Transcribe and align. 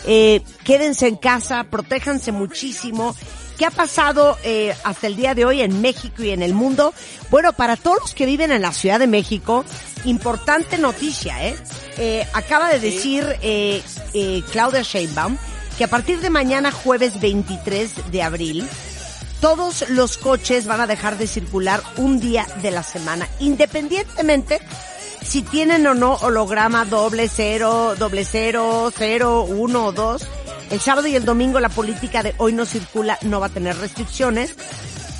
Eh, 0.06 0.42
quédense 0.64 1.08
en 1.08 1.18
casa, 1.18 1.66
protéjanse 1.70 2.32
muchísimo. 2.32 3.16
¿Qué 3.58 3.66
ha 3.66 3.72
pasado 3.72 4.38
eh, 4.44 4.74
hasta 4.86 5.08
el 5.08 5.18
día 5.18 5.36
de 5.36 5.44
hoy 5.44 5.62
en 5.62 5.82
México 5.82 6.24
y 6.24 6.30
en 6.30 6.42
el 6.42 6.54
mundo? 6.54 6.94
Bueno, 7.30 7.52
para 7.52 7.76
todos 7.76 8.00
los 8.00 8.14
que 8.14 8.26
viven 8.26 8.52
en 8.52 8.62
la 8.62 8.72
Ciudad 8.72 9.00
de 9.00 9.08
México, 9.08 9.66
importante 10.06 10.78
noticia, 10.78 11.46
¿eh? 11.46 11.58
Eh, 11.98 12.26
acaba 12.32 12.70
de 12.70 12.80
decir 12.80 13.26
eh, 13.42 13.84
eh, 14.14 14.42
Claudia 14.54 14.84
Sheinbaum 14.84 15.36
que 15.78 15.84
a 15.84 15.90
partir 15.90 16.22
de 16.22 16.30
mañana 16.30 16.72
jueves 16.72 17.20
23 17.20 18.10
de 18.10 18.24
abril, 18.24 18.70
todos 19.42 19.90
los 19.90 20.18
coches 20.18 20.66
van 20.66 20.80
a 20.80 20.88
dejar 20.88 21.18
de 21.18 21.28
circular 21.28 21.82
un 21.98 22.22
día 22.22 22.48
de 22.62 22.72
la 22.72 22.84
semana, 22.84 23.28
independientemente 23.40 24.62
si 25.24 25.42
tienen 25.44 25.86
o 25.88 25.94
no 25.94 26.14
holograma 26.16 26.86
doble 26.86 27.30
cero, 27.30 27.96
doble 27.98 28.26
cero, 28.26 28.92
cero, 28.96 29.44
uno 29.44 29.86
o 29.88 29.92
dos. 29.92 30.24
El 30.72 30.80
sábado 30.80 31.08
y 31.08 31.16
el 31.16 31.26
domingo 31.26 31.60
la 31.60 31.70
política 31.70 32.24
de 32.24 32.36
hoy 32.38 32.54
no 32.54 32.66
circula 32.66 33.18
no 33.24 33.40
va 33.40 33.48
a 33.48 33.50
tener 33.50 33.76
restricciones, 33.78 34.54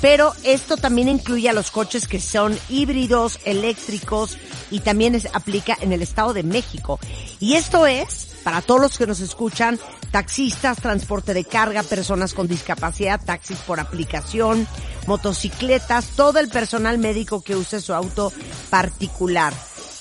pero 0.00 0.32
esto 0.44 0.76
también 0.76 1.08
incluye 1.08 1.48
a 1.48 1.52
los 1.52 1.70
coches 1.70 2.06
que 2.06 2.20
son 2.20 2.56
híbridos, 2.68 3.38
eléctricos 3.44 4.38
y 4.70 4.80
también 4.80 5.14
es- 5.14 5.28
aplica 5.32 5.76
en 5.80 5.92
el 5.92 6.02
Estado 6.02 6.32
de 6.32 6.42
México. 6.44 6.98
Y 7.40 7.54
esto 7.54 7.86
es 7.86 8.28
para 8.44 8.62
todos 8.62 8.80
los 8.80 8.96
que 8.96 9.06
nos 9.06 9.20
escuchan, 9.20 9.78
taxistas, 10.12 10.78
transporte 10.78 11.34
de 11.34 11.44
carga, 11.44 11.82
personas 11.82 12.32
con 12.32 12.48
discapacidad, 12.48 13.20
taxis 13.22 13.58
por 13.58 13.80
aplicación, 13.80 14.66
motocicletas, 15.06 16.06
todo 16.16 16.38
el 16.38 16.48
personal 16.48 16.96
médico 16.98 17.42
que 17.42 17.56
use 17.56 17.80
su 17.80 17.92
auto 17.92 18.32
particular. 18.70 19.52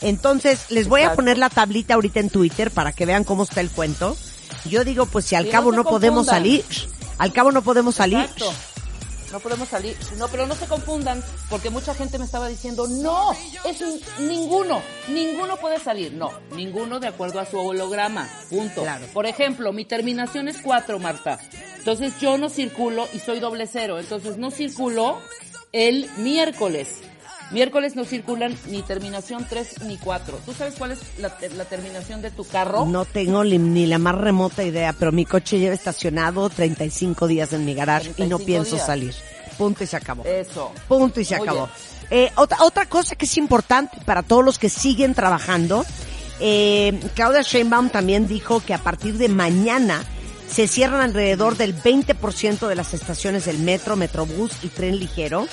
Entonces, 0.02 0.66
les 0.70 0.88
voy 0.88 1.02
a 1.02 1.14
poner 1.14 1.38
la 1.38 1.50
tablita 1.50 1.96
ahorita 1.96 2.20
en 2.20 2.30
Twitter 2.30 2.72
para 2.72 2.92
que 2.94 3.06
vean 3.06 3.24
cómo 3.24 3.44
está 3.44 3.62
el 3.62 3.70
cuento. 3.70 4.16
Yo 4.66 4.84
digo, 4.84 5.06
pues 5.06 5.26
si 5.26 5.36
al 5.36 5.48
Y 5.48 5.50
cabo 5.50 5.72
no 5.72 5.84
podemos 5.84 6.28
salir, 6.28 6.64
al 7.18 7.34
cabo 7.34 7.52
no 7.52 7.62
podemos 7.62 7.96
salir. 7.96 8.20
Exacto. 8.20 8.52
No 9.32 9.40
podemos 9.40 9.70
salir. 9.70 9.96
No, 10.18 10.28
pero 10.28 10.48
no 10.48 10.56
se 10.56 10.66
confundan, 10.66 11.24
porque 11.52 11.70
mucha 11.70 11.94
gente 11.94 12.18
me 12.18 12.26
estaba 12.26 12.48
diciendo, 12.48 12.88
no, 12.88 13.32
es 13.64 13.80
un- 13.82 14.28
ninguno, 14.28 14.82
ninguno 15.08 15.56
puede 15.58 15.80
salir. 15.80 16.14
No, 16.14 16.32
ninguno 16.56 17.00
de 17.00 17.08
acuerdo 17.10 17.40
a 17.40 17.46
su 17.46 17.60
holograma. 17.60 18.28
Punto. 18.50 18.82
Claro. 18.82 19.06
Por 19.14 19.28
ejemplo, 19.28 19.72
mi 19.72 19.86
terminación 19.86 20.48
es 20.48 20.58
4, 20.64 20.98
Marta. 20.98 21.38
Entonces 21.78 22.14
yo 22.20 22.40
no 22.40 22.50
circulo 22.50 23.08
y 23.14 23.20
soy 23.20 23.40
doble 23.40 23.68
cero. 23.72 24.00
Entonces 24.00 24.38
no 24.38 24.50
circulo 24.50 25.20
el 25.74 26.10
miércoles. 26.18 26.88
Miércoles 27.52 27.96
no 27.96 28.06
circulan 28.06 28.56
ni 28.68 28.84
terminación 28.84 29.46
3 29.50 29.82
ni 29.86 29.98
4. 29.98 30.40
¿Tú 30.46 30.54
sabes 30.54 30.76
cuál 30.78 30.92
es 30.92 31.00
la, 31.18 31.36
la 31.56 31.66
terminación 31.66 32.22
de 32.22 32.30
tu 32.30 32.46
carro? 32.46 32.86
No 32.86 33.06
tengo 33.06 33.44
ni, 33.44 33.88
la 33.88 33.98
más 33.98 34.16
remota 34.16 34.64
idea, 34.64 34.94
pero 34.94 35.12
mi 35.12 35.26
coche 35.26 35.58
lleva 35.58 35.74
estacionado 35.74 36.50
35 36.50 37.28
días 37.28 37.54
en 37.54 37.66
mi 37.66 37.74
garage 37.74 38.10
y 38.18 38.24
no 38.24 38.38
35 38.38 38.46
pienso 38.46 38.76
días. 38.76 38.86
salir. 38.86 39.16
Punto 39.58 39.84
y 39.84 39.88
se 39.88 39.98
acabó. 39.98 40.24
Eso. 40.26 40.72
Punto 40.88 41.20
y 41.20 41.26
se 41.26 41.38
Muy 41.38 41.48
acabó. 41.48 41.70
Eh, 42.12 42.32
otra, 42.36 42.58
otra 42.64 42.86
cosa 42.86 43.16
que 43.16 43.26
es 43.26 43.38
importante 43.38 43.98
para 44.06 44.22
todos 44.22 44.46
los 44.46 44.60
que 44.60 44.70
siguen 44.70 45.16
trabajando, 45.16 45.86
eh, 46.40 47.00
Claudia 47.16 47.42
Sheinbaum 47.42 47.90
también 47.90 48.28
dijo 48.28 48.62
que 48.62 48.74
a 48.74 48.78
partir 48.78 49.18
de 49.18 49.28
mañana 49.28 50.04
se 50.50 50.68
cierran 50.68 51.02
alrededor 51.02 51.58
del 51.58 51.76
20% 51.76 52.68
de 52.68 52.76
las 52.76 52.94
estaciones 52.94 53.46
del 53.46 53.60
metro, 53.60 53.96
metrobús 53.96 54.52
y 54.64 54.68
tren 54.68 54.98
ligero 54.98 55.48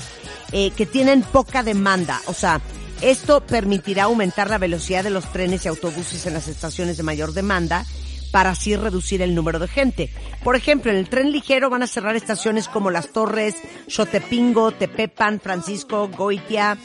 eh, 0.53 0.71
que 0.71 0.87
tienen 0.87 1.23
poca 1.23 1.62
demanda. 1.62 2.21
O 2.27 2.34
sea, 2.34 2.61
esto 3.01 3.41
permitirá 3.41 4.05
aumentar 4.05 4.49
la 4.49 4.59
velocidad 4.59 5.05
de 5.05 5.11
los 5.11 5.31
trenes 5.33 5.65
y 5.65 5.69
autobuses 5.69 6.25
en 6.27 6.34
las 6.34 6.49
estaciones 6.49 6.97
de 6.97 7.03
mayor 7.03 7.33
demanda 7.33 7.84
para 8.31 8.51
así 8.51 8.77
reducir 8.77 9.23
el 9.23 9.34
número 9.34 9.59
de 9.59 9.69
gente. 9.69 10.11
Por 10.43 10.57
ejemplo, 10.57 10.91
en 10.91 10.99
el 10.99 11.09
tren 11.09 11.33
ligero 11.33 11.71
van 11.71 11.83
a 11.83 11.87
cerrar 11.87 12.17
estaciones 12.17 12.69
como 12.69 12.91
Las 12.91 13.09
Torres, 13.09 13.55
Xotepingo, 13.89 14.73
Tepepan, 14.73 15.41
Francisco, 15.41 16.09
Goitia, 16.09 16.77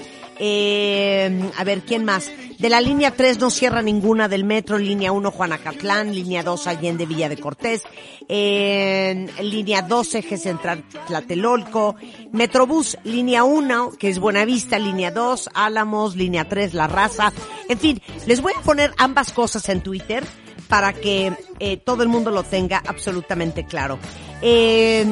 eh, 0.44 1.52
a 1.56 1.64
ver, 1.64 1.82
¿quién 1.82 2.04
más? 2.04 2.32
De 2.58 2.68
la 2.68 2.82
línea 2.82 3.12
3 3.12 3.40
no 3.40 3.52
cierra 3.52 3.84
ninguna 3.84 4.28
del 4.28 4.44
metro, 4.44 4.80
línea 4.80 5.12
1 5.12 5.30
Juanacatlán, 5.30 6.16
línea 6.16 6.42
2 6.42 6.66
Allende 6.66 7.06
Villa 7.06 7.30
de 7.30 7.38
Cortés, 7.38 7.84
eh, 8.28 9.28
línea 9.40 9.84
2 9.84 10.16
Eje 10.16 10.38
Central 10.38 10.84
Tlatelolco, 11.06 11.96
Metrobús, 12.32 12.98
línea 13.04 13.44
1, 13.44 13.92
que 14.00 14.10
es 14.10 14.18
Buenavista, 14.18 14.80
línea 14.80 15.12
2, 15.12 15.52
Álamos, 15.54 16.16
línea 16.16 16.50
3 16.50 16.74
La 16.74 16.88
Raza, 16.88 17.32
en 17.70 17.78
fin, 17.78 18.02
les 18.26 18.42
voy 18.42 18.54
a 18.58 18.62
poner 18.62 18.96
ambas 18.98 19.34
cosas 19.34 19.70
en 19.70 19.82
Twitter 19.82 20.24
para 20.68 20.94
que 20.94 21.34
eh, 21.60 21.78
todo 21.78 22.02
el 22.02 22.10
mundo 22.10 22.32
lo 22.32 22.42
tenga 22.42 22.82
absolutamente 22.88 23.66
claro. 23.66 24.00
Eh, 24.42 25.06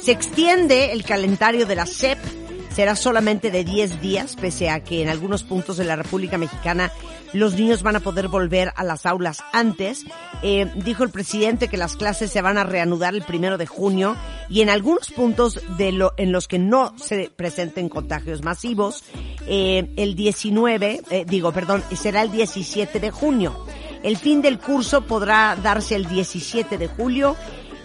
se 0.00 0.12
extiende 0.12 0.92
el 0.92 1.04
calendario 1.04 1.66
de 1.66 1.74
la 1.74 1.84
SEP, 1.84 2.18
se 2.48 2.49
será 2.80 2.96
solamente 2.96 3.50
de 3.50 3.62
10 3.62 4.00
días, 4.00 4.36
pese 4.36 4.70
a 4.70 4.82
que 4.82 5.02
en 5.02 5.10
algunos 5.10 5.42
puntos 5.42 5.76
de 5.76 5.84
la 5.84 5.96
República 5.96 6.38
Mexicana 6.38 6.90
los 7.34 7.52
niños 7.52 7.82
van 7.82 7.96
a 7.96 8.00
poder 8.00 8.28
volver 8.28 8.72
a 8.74 8.84
las 8.84 9.04
aulas 9.04 9.44
antes. 9.52 10.06
Eh, 10.42 10.66
dijo 10.76 11.04
el 11.04 11.10
presidente 11.10 11.68
que 11.68 11.76
las 11.76 11.94
clases 11.94 12.30
se 12.30 12.40
van 12.40 12.56
a 12.56 12.64
reanudar 12.64 13.14
el 13.14 13.20
primero 13.20 13.58
de 13.58 13.66
junio 13.66 14.16
y 14.48 14.62
en 14.62 14.70
algunos 14.70 15.10
puntos 15.10 15.60
de 15.76 15.92
lo, 15.92 16.14
en 16.16 16.32
los 16.32 16.48
que 16.48 16.58
no 16.58 16.96
se 16.96 17.30
presenten 17.36 17.90
contagios 17.90 18.42
masivos, 18.42 19.04
eh, 19.46 19.92
el 19.96 20.14
19, 20.14 21.02
eh, 21.10 21.26
digo, 21.28 21.52
perdón, 21.52 21.84
será 21.94 22.22
el 22.22 22.32
17 22.32 22.98
de 22.98 23.10
junio. 23.10 23.62
El 24.02 24.16
fin 24.16 24.40
del 24.40 24.58
curso 24.58 25.02
podrá 25.02 25.54
darse 25.62 25.96
el 25.96 26.08
17 26.08 26.78
de 26.78 26.88
julio 26.88 27.36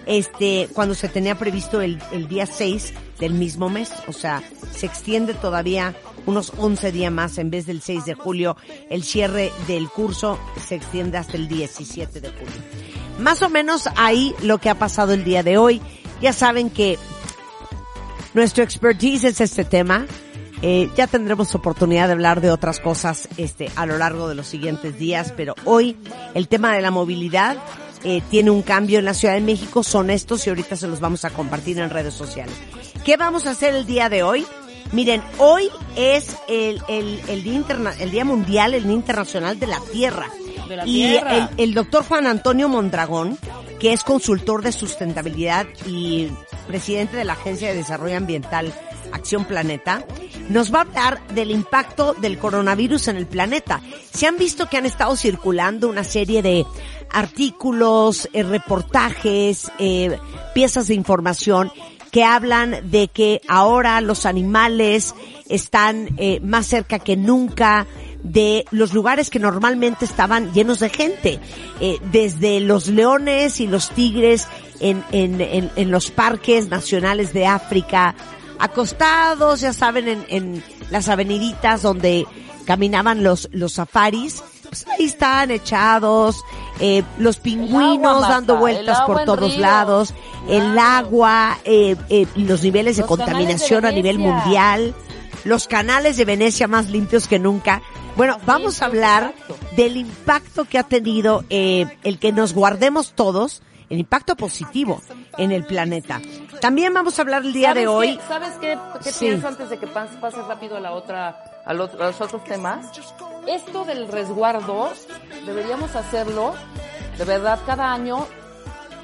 este, 0.06 0.70
cuando 0.74 0.96
se 0.96 1.10
tenía 1.10 1.36
previsto 1.36 1.82
el, 1.82 2.02
el 2.12 2.28
día 2.28 2.46
6 2.46 2.94
del 3.20 3.34
mismo 3.34 3.70
mes. 3.70 3.92
O 4.08 4.14
sea, 4.14 4.44
se 4.72 4.86
extiende 4.86 5.34
todavía 5.34 5.96
unos 6.26 6.54
11 6.58 6.92
días 6.92 7.12
más 7.12 7.38
en 7.38 7.50
vez 7.50 7.66
del 7.66 7.82
6 7.82 8.06
de 8.06 8.14
julio. 8.14 8.58
El 8.90 9.04
cierre 9.04 9.52
del 9.68 9.90
curso 9.90 10.40
se 10.68 10.76
extiende 10.76 11.18
hasta 11.18 11.38
el 11.38 11.48
17 11.48 12.22
de 12.22 12.30
julio. 12.30 12.54
Más 13.20 13.42
o 13.42 13.50
menos 13.50 13.90
ahí 13.96 14.36
lo 14.42 14.58
que 14.58 14.70
ha 14.70 14.76
pasado 14.76 15.14
el 15.14 15.24
día 15.24 15.44
de 15.44 15.58
hoy. 15.58 15.82
Ya 16.22 16.34
saben 16.34 16.70
que 16.70 16.98
nuestro 18.34 18.64
expertise 18.64 19.26
es 19.26 19.42
este 19.42 19.64
tema. 19.64 20.06
Eh, 20.62 20.90
ya 20.96 21.08
tendremos 21.08 21.54
oportunidad 21.54 22.08
de 22.08 22.14
hablar 22.14 22.42
de 22.42 22.50
otras 22.50 22.80
cosas 22.80 23.28
este, 23.38 23.70
a 23.76 23.86
lo 23.86 23.98
largo 23.98 24.28
de 24.28 24.36
los 24.36 24.48
siguientes 24.48 24.98
días, 24.98 25.34
pero 25.36 25.54
hoy 25.66 25.98
el 26.34 26.48
tema 26.48 26.74
de 26.74 26.82
la 26.82 26.92
movilidad 26.92 27.58
eh, 28.06 28.22
tiene 28.30 28.52
un 28.52 28.62
cambio 28.62 29.00
en 29.00 29.06
la 29.06 29.16
Ciudad 29.16 29.34
de 29.34 29.42
México, 29.42 29.84
son 29.84 30.12
estos 30.12 30.46
y 30.46 30.50
ahorita 30.50 30.76
se 30.76 30.88
los 30.88 31.00
vamos 31.00 31.26
a 31.26 31.32
compartir 31.32 31.80
en 31.80 31.90
redes 31.90 32.14
sociales. 32.14 32.54
¿Qué 33.04 33.18
vamos 33.18 33.48
a 33.48 33.52
hacer 33.52 33.74
el 33.74 33.88
día 33.88 34.10
de 34.10 34.22
hoy? 34.22 34.46
Miren, 34.92 35.24
hoy 35.40 35.70
es 35.96 36.38
el, 36.48 36.82
el, 36.88 37.20
el, 37.28 37.44
día, 37.44 37.56
interna 37.56 37.94
el 38.00 38.12
día 38.12 38.24
Mundial, 38.24 38.76
el 38.76 38.84
Día 38.84 38.94
Internacional 38.94 39.60
de 39.60 39.66
la 39.66 39.80
Tierra. 39.92 40.30
De 40.70 40.76
la 40.76 40.86
y 40.86 40.94
tierra. 40.94 41.36
El, 41.36 41.50
el 41.58 41.74
doctor 41.74 42.06
Juan 42.06 42.28
Antonio 42.28 42.70
Mondragón, 42.70 43.40
que 43.80 43.92
es 43.92 44.04
consultor 44.04 44.62
de 44.62 44.72
sustentabilidad 44.72 45.66
y 45.88 46.30
presidente 46.68 47.18
de 47.18 47.24
la 47.24 47.34
Agencia 47.34 47.70
de 47.70 47.76
Desarrollo 47.76 48.18
Ambiental 48.18 48.72
Acción 49.16 49.46
Planeta, 49.46 50.06
nos 50.50 50.74
va 50.74 50.80
a 50.80 50.82
hablar 50.82 51.28
del 51.30 51.52
impacto 51.52 52.14
del 52.14 52.38
coronavirus 52.38 53.08
en 53.08 53.18
el 53.18 53.26
planeta. 53.26 53.82
Se 54.14 54.28
han 54.28 54.38
visto 54.38 54.68
que 54.70 54.78
han 54.78 54.86
estado 54.86 55.16
circulando 55.16 55.90
una 55.90 56.04
serie 56.04 56.42
de 56.42 56.66
artículos, 57.12 58.30
eh, 58.34 58.44
reportajes, 58.44 59.72
eh, 59.80 60.18
piezas 60.54 60.88
de 60.88 60.94
información 60.96 61.72
que 62.12 62.24
hablan 62.24 62.90
de 62.90 63.08
que 63.08 63.42
ahora 63.48 64.00
los 64.02 64.26
animales 64.26 65.16
están 65.50 66.10
eh, 66.18 66.40
más 66.42 66.68
cerca 66.68 67.00
que 67.00 67.18
nunca 67.18 67.88
de 68.24 68.66
los 68.72 68.94
lugares 68.94 69.30
que 69.30 69.40
normalmente 69.40 70.06
estaban 70.06 70.52
llenos 70.52 70.80
de 70.80 70.90
gente, 70.90 71.40
desde 72.12 72.60
los 72.60 72.88
leones 72.88 73.60
y 73.60 73.68
los 73.68 73.92
tigres 73.92 74.48
en 74.80 75.92
los 75.92 76.10
parques 76.10 76.68
nacionales 76.70 77.34
de 77.34 77.46
África, 77.46 78.16
acostados, 78.60 79.62
ya 79.62 79.74
saben, 79.74 80.08
en, 80.08 80.26
en 80.30 80.64
las 80.90 81.10
aveniditas 81.10 81.82
donde 81.82 82.26
caminaban 82.66 83.24
los, 83.24 83.50
los 83.52 83.74
safaris, 83.74 84.44
pues 84.68 84.86
ahí 84.88 85.06
están 85.06 85.52
echados, 85.52 86.44
eh, 86.80 87.04
los 87.18 87.38
pingüinos 87.38 88.22
dando 88.22 88.54
el 88.56 88.60
vueltas 88.60 89.02
por 89.02 89.24
todos 89.24 89.58
lados, 89.58 90.14
el 90.50 90.78
agua, 90.78 91.58
eh, 91.64 91.96
eh, 92.10 92.28
los 92.36 92.64
niveles 92.64 92.98
de 92.98 93.04
Los 93.04 93.10
canales 93.10 93.18
de 93.18 93.26
contaminación 93.26 93.86
a 93.86 93.92
nivel 93.92 94.20
mundial, 94.20 94.94
los 95.44 95.68
canales 95.68 96.18
de 96.18 96.26
Venecia 96.26 96.68
más 96.68 96.90
limpios 96.90 97.28
que 97.28 97.40
nunca. 97.40 97.82
Bueno, 98.18 98.38
vamos 98.46 98.82
a 98.82 98.86
hablar 98.86 99.34
del 99.76 99.98
impacto 99.98 100.66
que 100.66 100.80
ha 100.80 100.84
tenido 100.84 101.44
eh, 101.50 101.86
el 102.04 102.18
que 102.18 102.32
nos 102.32 102.54
guardemos 102.54 103.14
todos, 103.14 103.62
el 103.90 104.00
impacto 104.00 104.36
positivo 104.36 105.02
en 105.38 105.52
el 105.52 105.66
planeta. 105.66 106.22
También 106.62 106.94
vamos 106.94 107.18
a 107.20 107.22
hablar 107.22 107.44
el 107.44 107.54
día 107.54 107.74
de 107.74 107.84
¿Sabes 107.86 107.96
hoy. 107.96 108.18
qué- 108.18 108.24
¿Sabes 108.28 108.52
qué, 108.62 108.78
qué 109.04 109.12
Sí. 109.12 109.26
pienso 109.26 109.48
antes 109.48 109.70
de 109.70 109.78
que 109.78 109.88
pas- 109.88 110.20
pases 110.20 110.46
rápido 110.46 110.78
a 110.78 110.80
la 110.80 110.94
otra, 110.94 111.44
a 111.66 111.74
los, 111.74 111.94
a 111.94 111.98
los 112.08 112.22
otros 112.22 112.44
temas? 112.44 112.88
Esto 113.48 113.86
del 113.86 114.08
resguardo 114.08 114.92
deberíamos 115.46 115.96
hacerlo, 115.96 116.54
de 117.18 117.24
verdad, 117.26 117.60
cada 117.66 117.92
año, 117.94 118.26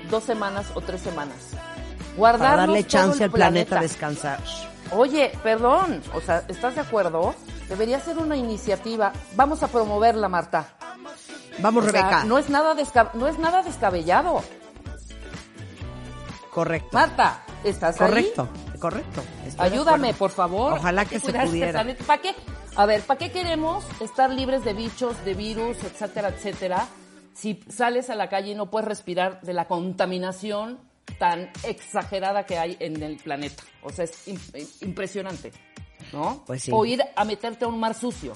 dos 0.09 0.23
semanas 0.23 0.65
o 0.73 0.81
tres 0.81 1.01
semanas. 1.01 1.37
Guardarnos 2.17 2.49
Para 2.57 2.61
darle 2.67 2.87
chance 2.87 3.23
al 3.23 3.31
planeta 3.31 3.77
a 3.79 3.81
descansar. 3.81 4.39
Oye, 4.91 5.31
perdón, 5.43 6.01
o 6.13 6.19
sea, 6.21 6.43
¿estás 6.47 6.75
de 6.75 6.81
acuerdo? 6.81 7.33
Debería 7.69 7.99
ser 8.01 8.17
una 8.17 8.35
iniciativa. 8.35 9.13
Vamos 9.35 9.63
a 9.63 9.67
promoverla, 9.67 10.27
Marta. 10.27 10.65
Vamos, 11.59 11.85
O 11.85 11.89
sea, 11.89 12.01
Rebeca. 12.01 12.23
no 12.25 12.37
es 12.37 12.49
nada 12.49 12.75
no 13.13 13.27
es 13.27 13.39
nada 13.39 13.61
descabellado. 13.61 14.41
Correcto. 16.51 16.89
Marta, 16.91 17.43
¿estás 17.63 17.99
ahí? 18.01 18.07
Correcto. 18.09 18.49
Correcto. 18.79 19.23
Ayúdame, 19.57 20.13
por 20.13 20.31
favor. 20.31 20.73
Ojalá 20.73 21.05
que 21.05 21.19
se 21.19 21.31
pudiera. 21.31 21.85
¿Para 22.05 22.21
qué? 22.21 22.35
A 22.75 22.85
ver, 22.85 23.01
¿para 23.01 23.17
qué 23.17 23.31
queremos 23.31 23.83
estar 24.01 24.29
libres 24.29 24.63
de 24.63 24.73
bichos, 24.73 25.23
de 25.23 25.33
virus, 25.33 25.77
etcétera, 25.83 26.29
etcétera? 26.29 26.87
Si 27.33 27.63
sales 27.69 28.09
a 28.09 28.15
la 28.15 28.27
calle 28.29 28.51
y 28.51 28.55
no 28.55 28.69
puedes 28.69 28.87
respirar 28.87 29.39
de 29.41 29.53
la 29.53 29.67
contaminación 29.67 30.79
tan 31.19 31.49
exagerada 31.63 32.45
que 32.45 32.57
hay 32.57 32.75
en 32.79 33.01
el 33.03 33.17
planeta. 33.17 33.63
O 33.83 33.89
sea, 33.91 34.05
es 34.05 34.27
im- 34.27 34.67
impresionante, 34.81 35.51
¿no? 36.11 36.43
Pues 36.45 36.63
sí. 36.63 36.71
O 36.73 36.85
ir 36.85 37.01
a 37.15 37.23
meterte 37.25 37.65
a 37.65 37.67
un 37.67 37.79
mar 37.79 37.93
sucio. 37.93 38.33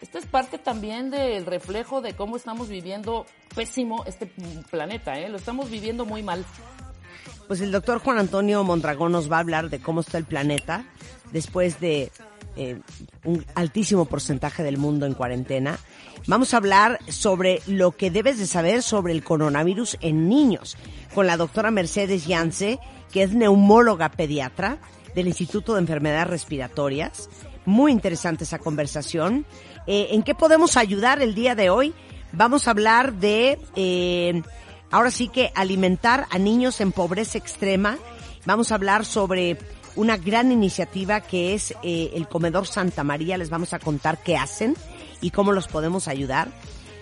Esto 0.00 0.18
es 0.18 0.26
parte 0.26 0.58
también 0.58 1.10
del 1.10 1.46
reflejo 1.46 2.00
de 2.00 2.14
cómo 2.14 2.36
estamos 2.36 2.68
viviendo 2.68 3.24
pésimo 3.54 4.04
este 4.06 4.26
planeta, 4.70 5.18
¿eh? 5.18 5.28
Lo 5.28 5.36
estamos 5.36 5.70
viviendo 5.70 6.04
muy 6.04 6.22
mal. 6.22 6.44
Pues 7.52 7.60
el 7.60 7.70
doctor 7.70 7.98
Juan 7.98 8.16
Antonio 8.16 8.64
Mondragón 8.64 9.12
nos 9.12 9.30
va 9.30 9.36
a 9.36 9.40
hablar 9.40 9.68
de 9.68 9.78
cómo 9.78 10.00
está 10.00 10.16
el 10.16 10.24
planeta 10.24 10.86
después 11.32 11.80
de 11.80 12.10
eh, 12.56 12.80
un 13.24 13.44
altísimo 13.54 14.06
porcentaje 14.06 14.62
del 14.62 14.78
mundo 14.78 15.04
en 15.04 15.12
cuarentena. 15.12 15.78
Vamos 16.26 16.54
a 16.54 16.56
hablar 16.56 16.98
sobre 17.08 17.60
lo 17.66 17.92
que 17.92 18.10
debes 18.10 18.38
de 18.38 18.46
saber 18.46 18.82
sobre 18.82 19.12
el 19.12 19.22
coronavirus 19.22 19.98
en 20.00 20.30
niños 20.30 20.78
con 21.14 21.26
la 21.26 21.36
doctora 21.36 21.70
Mercedes 21.70 22.26
Yance, 22.26 22.78
que 23.12 23.22
es 23.22 23.34
neumóloga 23.34 24.08
pediatra 24.12 24.78
del 25.14 25.26
Instituto 25.26 25.74
de 25.74 25.80
Enfermedades 25.80 26.28
Respiratorias. 26.28 27.28
Muy 27.66 27.92
interesante 27.92 28.44
esa 28.44 28.60
conversación. 28.60 29.44
Eh, 29.86 30.06
¿En 30.12 30.22
qué 30.22 30.34
podemos 30.34 30.78
ayudar 30.78 31.20
el 31.20 31.34
día 31.34 31.54
de 31.54 31.68
hoy? 31.68 31.92
Vamos 32.32 32.66
a 32.66 32.70
hablar 32.70 33.12
de... 33.12 33.58
eh, 33.76 34.40
Ahora 34.92 35.10
sí 35.10 35.28
que 35.28 35.50
alimentar 35.54 36.26
a 36.30 36.38
niños 36.38 36.80
en 36.82 36.92
pobreza 36.92 37.38
extrema. 37.38 37.98
Vamos 38.44 38.70
a 38.70 38.74
hablar 38.74 39.06
sobre 39.06 39.56
una 39.96 40.18
gran 40.18 40.52
iniciativa 40.52 41.22
que 41.22 41.54
es 41.54 41.74
eh, 41.82 42.10
el 42.14 42.28
Comedor 42.28 42.66
Santa 42.66 43.02
María. 43.02 43.38
Les 43.38 43.48
vamos 43.48 43.72
a 43.72 43.78
contar 43.78 44.22
qué 44.22 44.36
hacen 44.36 44.76
y 45.22 45.30
cómo 45.30 45.52
los 45.52 45.66
podemos 45.66 46.08
ayudar. 46.08 46.48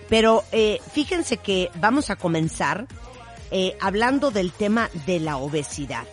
Pero 0.07 0.45
eh, 0.53 0.79
fíjense 0.93 1.35
que 1.37 1.69
vamos 1.81 2.09
a 2.09 2.15
comenzar 2.15 2.87
eh, 3.51 3.75
hablando 3.81 4.31
del 4.31 4.53
tema 4.53 4.89
de 5.05 5.19
la 5.19 5.35
obesidad. 5.35 6.05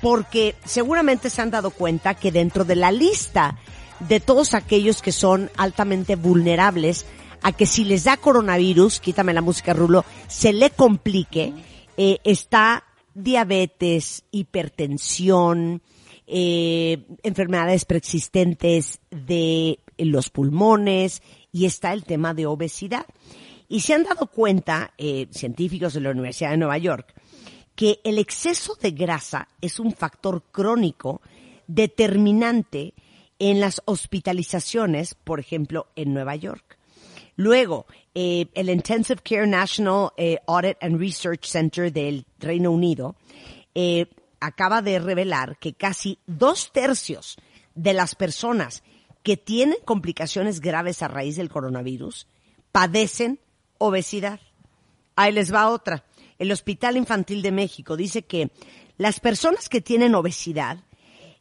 Porque 0.00 0.54
seguramente 0.64 1.30
se 1.30 1.42
han 1.42 1.50
dado 1.50 1.70
cuenta 1.70 2.14
que 2.14 2.30
dentro 2.30 2.64
de 2.64 2.76
la 2.76 2.92
lista 2.92 3.58
de 3.98 4.20
todos 4.20 4.54
aquellos 4.54 5.02
que 5.02 5.10
son 5.10 5.50
altamente 5.56 6.14
vulnerables 6.14 7.06
a 7.42 7.52
que 7.52 7.66
si 7.66 7.84
les 7.84 8.04
da 8.04 8.16
coronavirus, 8.16 9.00
quítame 9.00 9.32
la 9.32 9.40
música 9.40 9.72
Rulo, 9.72 10.04
se 10.26 10.52
le 10.52 10.70
complique, 10.70 11.52
eh, 11.96 12.18
está 12.24 12.84
diabetes, 13.14 14.24
hipertensión, 14.30 15.82
eh, 16.26 17.06
enfermedades 17.22 17.84
preexistentes 17.84 19.00
de 19.10 19.80
los 19.98 20.30
pulmones 20.30 21.22
y 21.52 21.64
está 21.66 21.92
el 21.92 22.04
tema 22.04 22.34
de 22.34 22.46
obesidad. 22.46 23.06
Y 23.68 23.80
se 23.80 23.94
han 23.94 24.04
dado 24.04 24.28
cuenta, 24.28 24.92
eh, 24.96 25.26
científicos 25.30 25.94
de 25.94 26.00
la 26.00 26.10
Universidad 26.10 26.50
de 26.50 26.56
Nueva 26.56 26.78
York, 26.78 27.14
que 27.74 28.00
el 28.04 28.18
exceso 28.18 28.76
de 28.80 28.92
grasa 28.92 29.48
es 29.60 29.78
un 29.78 29.92
factor 29.92 30.42
crónico 30.50 31.20
determinante 31.66 32.94
en 33.38 33.60
las 33.60 33.82
hospitalizaciones, 33.84 35.14
por 35.14 35.38
ejemplo, 35.38 35.86
en 35.94 36.14
Nueva 36.14 36.34
York. 36.36 36.77
Luego, 37.38 37.86
eh, 38.16 38.46
el 38.54 38.68
Intensive 38.68 39.22
Care 39.22 39.46
National 39.46 40.10
eh, 40.16 40.38
Audit 40.48 40.76
and 40.80 40.98
Research 40.98 41.44
Center 41.44 41.92
del 41.92 42.26
Reino 42.40 42.72
Unido 42.72 43.14
eh, 43.76 44.06
acaba 44.40 44.82
de 44.82 44.98
revelar 44.98 45.56
que 45.60 45.72
casi 45.72 46.18
dos 46.26 46.72
tercios 46.72 47.36
de 47.76 47.92
las 47.92 48.16
personas 48.16 48.82
que 49.22 49.36
tienen 49.36 49.76
complicaciones 49.84 50.60
graves 50.60 51.00
a 51.00 51.06
raíz 51.06 51.36
del 51.36 51.48
coronavirus 51.48 52.26
padecen 52.72 53.38
obesidad. 53.78 54.40
Ahí 55.14 55.30
les 55.30 55.54
va 55.54 55.70
otra. 55.70 56.04
El 56.40 56.50
Hospital 56.50 56.96
Infantil 56.96 57.40
de 57.42 57.52
México 57.52 57.96
dice 57.96 58.22
que 58.22 58.50
las 58.96 59.20
personas 59.20 59.68
que 59.68 59.80
tienen 59.80 60.16
obesidad 60.16 60.78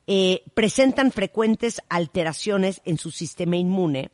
eh, 0.05 0.43
presentan 0.53 1.11
frecuentes 1.11 1.81
alteraciones 1.89 2.81
en 2.85 2.99
su 2.99 3.09
sistema 3.09 3.57
inmune, 3.57 4.11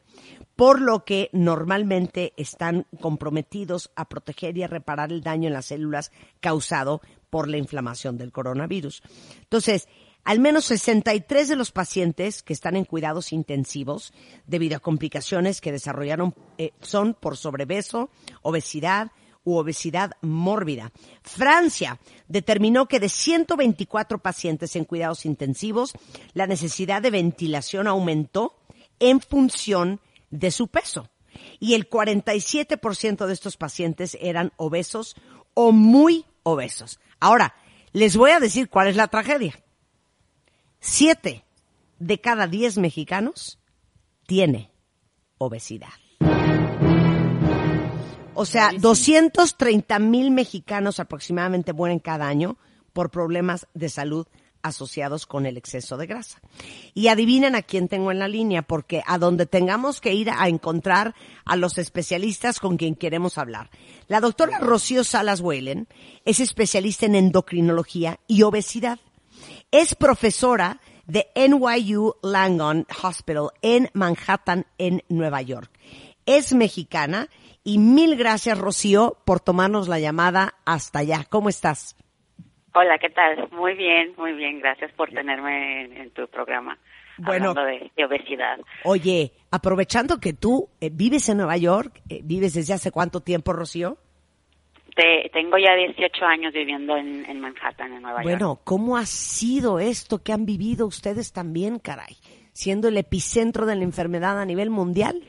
por 0.55 0.81
lo 0.81 1.03
que 1.03 1.29
normalmente 1.33 2.33
están 2.37 2.85
comprometidos 3.01 3.91
a 3.95 4.07
proteger 4.07 4.57
y 4.57 4.63
a 4.63 4.67
reparar 4.67 5.11
el 5.11 5.21
daño 5.21 5.47
en 5.47 5.53
las 5.53 5.67
células 5.67 6.11
causado 6.39 7.01
por 7.29 7.47
la 7.47 7.57
inflamación 7.57 8.17
del 8.17 8.31
coronavirus. 8.31 9.01
Entonces, 9.41 9.87
al 10.23 10.39
menos 10.39 10.65
63 10.65 11.49
de 11.49 11.55
los 11.55 11.71
pacientes 11.71 12.43
que 12.43 12.53
están 12.53 12.75
en 12.75 12.85
cuidados 12.85 13.33
intensivos 13.33 14.13
debido 14.45 14.77
a 14.77 14.79
complicaciones 14.79 15.59
que 15.59 15.71
desarrollaron 15.71 16.33
eh, 16.57 16.71
son 16.81 17.13
por 17.13 17.35
sobrepeso, 17.35 18.09
obesidad 18.41 19.11
u 19.43 19.55
obesidad 19.55 20.11
mórbida. 20.21 20.93
Francia 21.21 21.99
determinó 22.29 22.87
que 22.87 23.01
de 23.01 23.09
124 23.09 24.19
pacientes 24.19 24.75
en 24.77 24.85
cuidados 24.85 25.25
intensivos, 25.25 25.93
la 26.33 26.47
necesidad 26.47 27.01
de 27.01 27.11
ventilación 27.11 27.87
aumentó 27.87 28.55
en 28.99 29.19
función 29.19 29.99
su 30.51 30.67
peso. 30.67 31.09
Y 31.59 31.73
el 31.73 31.89
47% 31.89 33.25
de 33.25 33.33
estos 33.33 33.57
pacientes 33.57 34.17
eran 34.21 34.51
obesos 34.57 35.15
o 35.53 35.71
muy 35.71 36.25
obesos. 36.43 36.99
Ahora, 37.19 37.55
les 37.91 38.17
voy 38.17 38.31
a 38.31 38.39
decir 38.39 38.69
cuál 38.69 38.87
es 38.87 38.95
la 38.95 39.07
tragedia. 39.07 39.63
Siete 40.79 41.45
de 41.99 42.19
cada 42.19 42.47
diez 42.47 42.77
mexicanos 42.77 43.59
tiene 44.25 44.71
obesidad. 45.37 45.93
O 48.35 48.45
sea, 48.45 48.71
230 48.77 49.99
mil 49.99 50.31
mexicanos 50.31 50.99
aproximadamente 50.99 51.71
mueren 51.71 51.99
cada 51.99 52.27
año 52.27 52.57
por 52.91 53.11
problemas 53.11 53.67
de 53.73 53.89
salud 53.89 54.27
asociados 54.63 55.27
con 55.27 55.45
el 55.45 55.57
exceso 55.57 55.97
de 55.97 56.07
grasa. 56.07 56.41
Y 56.93 57.07
adivinen 57.09 57.55
a 57.55 57.61
quién 57.61 57.87
tengo 57.87 58.11
en 58.11 58.19
la 58.19 58.27
línea, 58.27 58.63
porque 58.63 59.03
a 59.05 59.17
donde 59.17 59.45
tengamos 59.45 60.01
que 60.01 60.13
ir 60.13 60.29
a 60.31 60.47
encontrar 60.47 61.13
a 61.45 61.55
los 61.55 61.77
especialistas 61.77 62.59
con 62.59 62.77
quien 62.77 62.95
queremos 62.95 63.37
hablar. 63.37 63.69
La 64.07 64.19
doctora 64.19 64.59
Rocío 64.59 65.03
Salas 65.03 65.41
Whalen 65.41 65.87
es 66.25 66.39
especialista 66.39 67.05
en 67.05 67.15
endocrinología 67.15 68.19
y 68.27 68.43
obesidad. 68.43 68.99
Es 69.71 69.95
profesora 69.95 70.79
de 71.05 71.27
NYU 71.35 72.15
Langone 72.21 72.85
Hospital 73.03 73.49
en 73.61 73.89
Manhattan, 73.93 74.65
en 74.77 75.03
Nueva 75.09 75.41
York. 75.41 75.69
Es 76.25 76.53
mexicana 76.53 77.29
y 77.63 77.77
mil 77.77 78.15
gracias, 78.15 78.57
Rocío, 78.57 79.17
por 79.25 79.39
tomarnos 79.39 79.87
la 79.87 79.99
llamada 79.99 80.55
hasta 80.65 80.99
allá. 80.99 81.25
¿Cómo 81.29 81.49
estás? 81.49 81.95
Hola, 82.75 82.97
¿qué 82.97 83.09
tal? 83.09 83.49
Muy 83.51 83.75
bien, 83.75 84.13
muy 84.17 84.33
bien. 84.33 84.59
Gracias 84.59 84.91
por 84.93 85.09
tenerme 85.09 85.83
en, 86.01 86.09
tu 86.11 86.27
programa. 86.27 86.77
Bueno, 87.17 87.51
hablando 87.51 87.91
de, 87.95 88.05
obesidad. 88.05 88.59
Oye, 88.83 89.31
aprovechando 89.51 90.19
que 90.19 90.33
tú 90.33 90.69
eh, 90.81 90.89
vives 90.91 91.29
en 91.29 91.37
Nueva 91.37 91.57
York, 91.57 92.01
eh, 92.09 92.21
¿vives 92.23 92.55
desde 92.55 92.73
hace 92.73 92.91
cuánto 92.91 93.21
tiempo, 93.21 93.53
Rocío? 93.53 93.97
Te, 94.95 95.29
tengo 95.31 95.57
ya 95.59 95.75
18 95.75 96.25
años 96.25 96.53
viviendo 96.53 96.97
en, 96.97 97.25
en 97.25 97.39
Manhattan, 97.39 97.93
en 97.93 98.01
Nueva 98.01 98.23
York. 98.23 98.23
Bueno, 98.23 98.59
¿cómo 98.63 98.97
ha 98.97 99.05
sido 99.05 99.79
esto 99.79 100.23
que 100.23 100.33
han 100.33 100.45
vivido 100.47 100.87
ustedes 100.87 101.31
también, 101.31 101.77
caray? 101.77 102.15
Siendo 102.53 102.87
el 102.87 102.97
epicentro 102.97 103.67
de 103.67 103.75
la 103.75 103.83
enfermedad 103.83 104.39
a 104.39 104.45
nivel 104.45 104.71
mundial. 104.71 105.21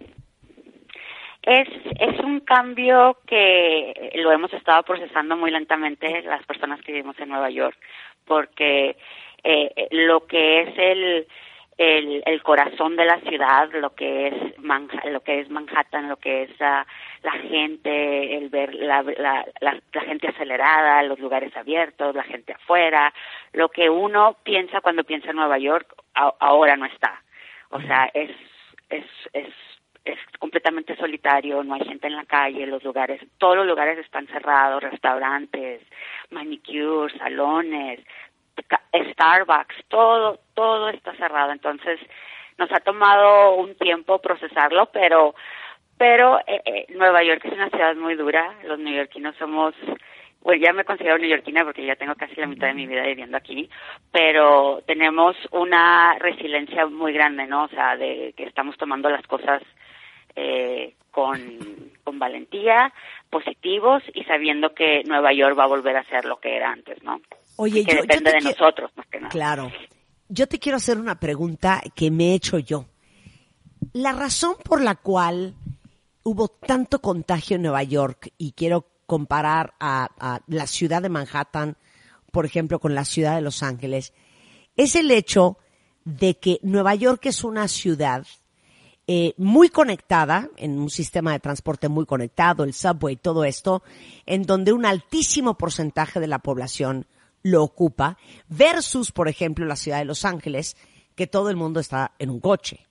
Es, 1.45 1.69
es 2.01 2.19
un 2.21 2.41
cambio 2.41 3.19
que 3.27 4.13
lo 4.15 4.33
hemos 4.33 4.53
estado 4.55 4.83
procesando 4.83 5.37
muy 5.37 5.51
lentamente 5.51 6.23
las 6.23 6.43
personas 6.47 6.81
que 6.81 6.93
vivimos 6.93 7.19
en 7.19 7.29
Nueva 7.29 7.51
York, 7.51 7.77
porque 8.25 8.97
eh, 9.43 9.89
lo 9.91 10.27
que 10.27 10.63
es 10.63 10.79
el, 10.79 11.27
el, 11.77 12.23
el, 12.25 12.43
corazón 12.43 12.97
de 12.97 13.05
la 13.05 13.21
ciudad, 13.21 13.71
lo 13.75 13.95
que 13.95 14.29
es 14.29 14.35
lo 15.11 15.21
que 15.21 15.41
es 15.41 15.51
Manhattan, 15.51 16.09
lo 16.09 16.17
que 16.17 16.45
es 16.45 16.51
la 16.59 17.33
gente, 17.33 18.39
el 18.39 18.49
ver 18.49 18.75
la, 18.75 19.03
la, 19.03 19.45
la, 19.61 20.01
gente 20.01 20.29
acelerada, 20.29 21.03
los 21.03 21.19
lugares 21.19 21.55
abiertos, 21.59 22.15
la 22.15 22.25
gente 22.25 22.55
afuera, 22.55 23.13
lo 23.53 23.69
que 23.69 23.91
uno 23.91 24.39
piensa 24.45 24.81
cuando 24.81 25.05
piensa 25.05 25.29
en 25.29 25.37
Nueva 25.37 25.59
York 25.59 25.95
ahora 26.15 26.75
no 26.79 26.87
está. 26.87 27.23
O 27.69 27.83
sea, 27.83 28.11
es 28.15 28.31
es 28.89 29.05
es 29.35 29.53
es 30.05 30.19
completamente 30.39 30.97
solitario, 30.97 31.63
no 31.65 31.75
hay 31.75 31.85
gente 31.85 32.07
en 32.07 32.17
la 32.17 32.27
calle, 32.27 32.67
los 32.67 32.85
lugares, 32.85 33.21
todos 33.39 33.57
los 33.57 33.67
lugares 33.67 33.99
están 33.99 34.27
cerrados, 34.27 34.83
restaurantes, 34.83 35.81
manicures, 36.31 37.17
salones, 37.17 38.01
Starbucks, 39.13 39.87
todo, 39.89 40.39
todo 40.55 40.89
está 40.91 41.15
cerrado. 41.17 41.53
Entonces, 41.53 41.99
nos 42.59 42.71
ha 42.73 42.81
tomado 42.81 43.55
un 43.55 43.75
tiempo 43.77 44.21
procesarlo, 44.21 44.87
pero, 44.93 45.35
pero 45.99 46.39
eh, 46.41 46.63
eh, 46.65 46.87
Nueva 46.91 47.23
York 47.23 47.45
es 47.45 47.53
una 47.53 47.71
ciudad 47.71 47.97
muy 47.97 48.15
dura. 48.15 48.55
Los 48.65 48.79
neoyorquinos 48.79 49.35
somos, 49.37 49.75
bueno, 50.41 50.63
ya 50.63 50.73
me 50.73 50.85
considero 50.85 51.19
neoyorquina 51.19 51.65
porque 51.65 51.85
ya 51.85 51.97
tengo 51.97 52.15
casi 52.15 52.37
la 52.37 52.47
mitad 52.47 52.69
de 52.69 52.75
mi 52.75 52.87
vida 52.87 53.03
viviendo 53.03 53.37
aquí, 53.37 53.69
pero 54.13 54.83
tenemos 54.87 55.37
una 55.51 56.17
resiliencia 56.19 56.87
muy 56.87 57.13
grande, 57.13 57.47
¿no? 57.47 57.65
O 57.65 57.69
sea, 57.69 57.97
de 57.97 58.35
que 58.37 58.45
estamos 58.45 58.77
tomando 58.77 59.11
las 59.11 59.27
cosas 59.27 59.63
eh, 60.37 60.95
con, 61.11 61.41
con 62.03 62.19
valentía, 62.19 62.93
positivos 63.31 64.03
y 64.15 64.25
sabiendo 64.25 64.75
que 64.75 65.03
Nueva 65.05 65.33
York 65.33 65.59
va 65.59 65.65
a 65.65 65.69
volver 65.69 65.97
a 65.97 66.05
ser 66.05 66.25
lo 66.25 66.39
que 66.39 66.57
era 66.57 66.73
antes, 66.73 67.03
¿no? 67.03 67.21
Oye, 67.57 67.85
que 67.85 67.95
depende 67.95 68.33
de 68.33 68.41
nosotros, 68.41 68.91
más 68.97 69.07
que 69.07 69.19
nada. 69.19 69.31
Claro. 69.31 69.71
Yo 70.29 70.49
te 70.49 70.59
quiero 70.59 70.77
hacer 70.77 70.99
una 70.99 71.21
pregunta 71.21 71.83
que 71.95 72.11
me 72.11 72.31
he 72.31 72.35
hecho 72.35 72.59
yo. 72.59 72.87
La 73.93 74.13
razón 74.13 74.57
por 74.65 74.81
la 74.81 74.97
cual 74.97 75.55
hubo 76.25 76.49
tanto 76.49 77.01
contagio 77.01 77.57
en 77.57 77.63
Nueva 77.63 77.83
York, 77.83 78.33
y 78.39 78.53
quiero 78.53 78.87
comparar 79.07 79.75
a, 79.79 80.09
a 80.19 80.41
la 80.49 80.67
ciudad 80.67 81.03
de 81.03 81.11
Manhattan, 81.11 81.77
por 82.33 82.47
ejemplo, 82.47 82.81
con 82.81 82.95
la 82.95 83.05
ciudad 83.05 83.37
de 83.37 83.43
Los 83.43 83.63
Ángeles, 83.63 84.13
es 84.77 84.97
el 84.97 85.11
hecho 85.11 85.59
de 86.05 86.39
que 86.39 86.59
Nueva 86.63 86.95
York 86.95 87.27
es 87.27 87.45
una 87.45 87.69
ciudad 87.69 88.27
eh, 89.07 89.35
muy 89.37 89.69
conectada, 89.69 90.49
en 90.57 90.79
un 90.79 90.89
sistema 90.89 91.33
de 91.33 91.41
transporte 91.41 91.89
muy 91.89 92.07
conectado, 92.07 92.65
el 92.65 92.73
subway, 92.73 93.17
todo 93.17 93.45
esto, 93.45 93.83
en 94.25 94.45
donde 94.45 94.73
un 94.73 94.87
altísimo 94.87 95.59
porcentaje 95.59 96.21
de 96.21 96.27
la 96.27 96.39
población 96.39 97.07
lo 97.43 97.63
ocupa, 97.63 98.17
versus, 98.49 99.13
por 99.13 99.29
ejemplo, 99.29 99.67
la 99.67 99.77
ciudad 99.77 99.99
de 99.99 100.07
Los 100.07 100.25
Ángeles, 100.25 100.77
que 101.15 101.27
todo 101.27 101.51
el 101.51 101.57
mundo 101.57 101.81
está 101.81 102.13
en 102.19 102.31
un 102.31 102.41
coche. 102.41 102.87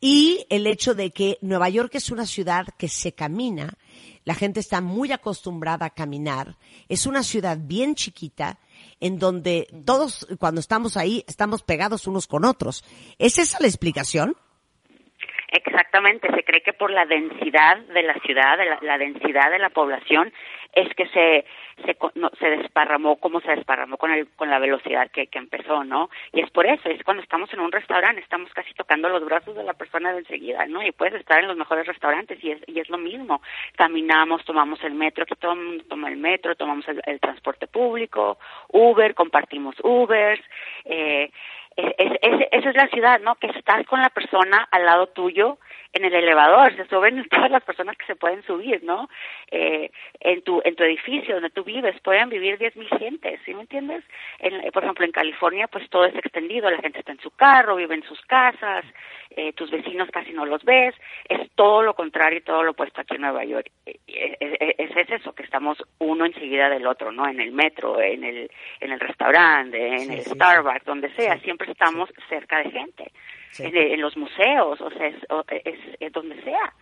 Y 0.00 0.46
el 0.50 0.66
hecho 0.66 0.94
de 0.94 1.10
que 1.10 1.38
Nueva 1.40 1.70
York 1.70 1.94
es 1.94 2.10
una 2.10 2.26
ciudad 2.26 2.66
que 2.76 2.88
se 2.88 3.12
camina, 3.12 3.78
la 4.24 4.34
gente 4.34 4.60
está 4.60 4.80
muy 4.82 5.12
acostumbrada 5.12 5.86
a 5.86 5.90
caminar, 5.90 6.58
es 6.88 7.06
una 7.06 7.22
ciudad 7.22 7.58
bien 7.58 7.94
chiquita, 7.94 8.58
en 9.00 9.18
donde 9.18 9.68
todos, 9.86 10.26
cuando 10.38 10.60
estamos 10.60 10.98
ahí, 10.98 11.24
estamos 11.26 11.62
pegados 11.62 12.06
unos 12.06 12.26
con 12.26 12.44
otros. 12.44 12.84
¿Es 13.18 13.38
esa 13.38 13.58
la 13.60 13.68
explicación? 13.68 14.36
Exactamente, 15.48 16.28
se 16.34 16.42
cree 16.42 16.60
que 16.60 16.72
por 16.72 16.90
la 16.90 17.06
densidad 17.06 17.78
de 17.78 18.02
la 18.02 18.14
ciudad, 18.14 18.58
de 18.58 18.86
la, 18.86 18.98
densidad 18.98 19.50
de 19.50 19.60
la 19.60 19.70
población, 19.70 20.32
es 20.72 20.92
que 20.94 21.06
se 21.08 21.44
se, 21.84 21.96
se 22.38 22.50
desparramó 22.50 23.16
como 23.16 23.40
se 23.40 23.54
desparramó 23.54 23.96
con 23.98 24.10
el 24.10 24.28
con 24.34 24.50
la 24.50 24.58
velocidad 24.58 25.10
que, 25.10 25.26
que 25.26 25.38
empezó, 25.38 25.84
¿no? 25.84 26.10
Y 26.32 26.40
es 26.40 26.50
por 26.50 26.66
eso, 26.66 26.88
es 26.88 27.02
cuando 27.04 27.22
estamos 27.22 27.52
en 27.52 27.60
un 27.60 27.70
restaurante, 27.70 28.20
estamos 28.20 28.52
casi 28.54 28.72
tocando 28.74 29.08
los 29.08 29.24
brazos 29.24 29.54
de 29.54 29.62
la 29.62 29.74
persona 29.74 30.12
de 30.12 30.20
enseguida, 30.20 30.66
¿no? 30.66 30.82
Y 30.82 30.90
puedes 30.92 31.14
estar 31.14 31.38
en 31.38 31.48
los 31.48 31.56
mejores 31.56 31.86
restaurantes 31.86 32.42
y 32.42 32.50
es 32.50 32.60
y 32.66 32.80
es 32.80 32.88
lo 32.88 32.98
mismo. 32.98 33.40
Caminamos, 33.76 34.44
tomamos 34.44 34.82
el 34.82 34.94
metro, 34.94 35.24
aquí 35.24 35.34
todo 35.36 35.52
el 35.52 35.60
mundo 35.60 35.84
toma 35.88 36.08
el 36.08 36.16
metro, 36.16 36.56
tomamos 36.56 36.88
el, 36.88 37.00
el 37.06 37.20
transporte 37.20 37.66
público, 37.68 38.38
Uber, 38.68 39.14
compartimos 39.14 39.76
Ubers, 39.82 40.40
eh, 40.84 41.30
es, 41.76 42.12
es, 42.22 42.48
esa 42.52 42.70
es 42.70 42.76
la 42.76 42.88
ciudad, 42.88 43.20
¿no? 43.20 43.34
Que 43.36 43.48
estás 43.48 43.86
con 43.86 44.00
la 44.00 44.10
persona 44.10 44.66
al 44.70 44.84
lado 44.84 45.08
tuyo 45.08 45.58
en 45.92 46.04
el 46.04 46.14
elevador, 46.14 46.74
se 46.76 46.86
suben 46.86 47.24
todas 47.30 47.50
las 47.50 47.62
personas 47.64 47.96
que 47.96 48.06
se 48.06 48.16
pueden 48.16 48.42
subir, 48.44 48.82
¿no? 48.84 49.08
Eh, 49.50 49.90
en 50.20 50.42
tu 50.42 50.60
en 50.64 50.74
tu 50.74 50.84
edificio 50.84 51.34
donde 51.34 51.50
tú 51.50 51.64
vives 51.64 51.98
pueden 52.02 52.28
vivir 52.28 52.58
10.000 52.58 52.98
gentes, 52.98 53.40
¿sí 53.44 53.54
me 53.54 53.62
entiendes? 53.62 54.04
En, 54.38 54.70
por 54.72 54.82
ejemplo, 54.82 55.04
en 55.04 55.12
California 55.12 55.68
pues 55.68 55.88
todo 55.90 56.04
es 56.04 56.14
extendido, 56.14 56.70
la 56.70 56.78
gente 56.78 56.98
está 56.98 57.12
en 57.12 57.20
su 57.20 57.30
carro, 57.30 57.76
vive 57.76 57.94
en 57.94 58.02
sus 58.02 58.20
casas, 58.22 58.84
eh, 59.30 59.52
tus 59.52 59.70
vecinos 59.70 60.08
casi 60.10 60.32
no 60.32 60.46
los 60.46 60.64
ves, 60.64 60.94
es 61.28 61.50
todo 61.54 61.82
lo 61.82 61.94
contrario 61.94 62.38
y 62.38 62.42
todo 62.42 62.62
lo 62.62 62.72
opuesto 62.72 63.00
aquí 63.00 63.16
en 63.16 63.22
Nueva 63.22 63.44
York. 63.44 63.70
Eh, 63.84 63.98
eh, 64.08 64.74
es, 64.78 64.96
es, 64.96 65.10
eso, 65.10 65.34
que 65.34 65.42
estamos 65.42 65.82
uno 65.98 66.24
enseguida 66.24 66.68
del 66.68 66.86
otro, 66.86 67.12
¿no? 67.12 67.28
En 67.28 67.40
el 67.40 67.52
metro, 67.52 68.00
en 68.00 68.24
el, 68.24 68.50
en 68.80 68.92
el 68.92 69.00
restaurante, 69.00 70.02
en 70.02 70.12
el 70.12 70.20
Starbucks, 70.22 70.84
donde 70.84 71.10
sea, 71.14 71.38
siempre 71.40 71.65
estamos 71.68 72.08
cerca 72.28 72.58
de 72.58 72.70
gente. 72.70 73.12
En, 73.58 74.00
los 74.00 74.16
museos, 74.16 74.80
o 74.80 74.90
sea, 74.90 75.06
es, 75.06 75.78
es, 76.00 76.12
donde 76.12 76.42
sea. 76.42 76.74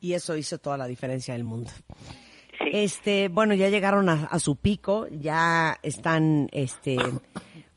Y 0.00 0.12
eso 0.12 0.36
hizo 0.36 0.58
toda 0.58 0.76
la 0.76 0.86
diferencia 0.86 1.34
del 1.34 1.44
mundo. 1.44 1.70
Este, 2.60 3.28
bueno, 3.28 3.54
ya 3.54 3.68
llegaron 3.68 4.08
a, 4.08 4.24
a, 4.30 4.38
su 4.38 4.56
pico, 4.56 5.06
ya 5.10 5.78
están, 5.82 6.48
este, 6.52 6.98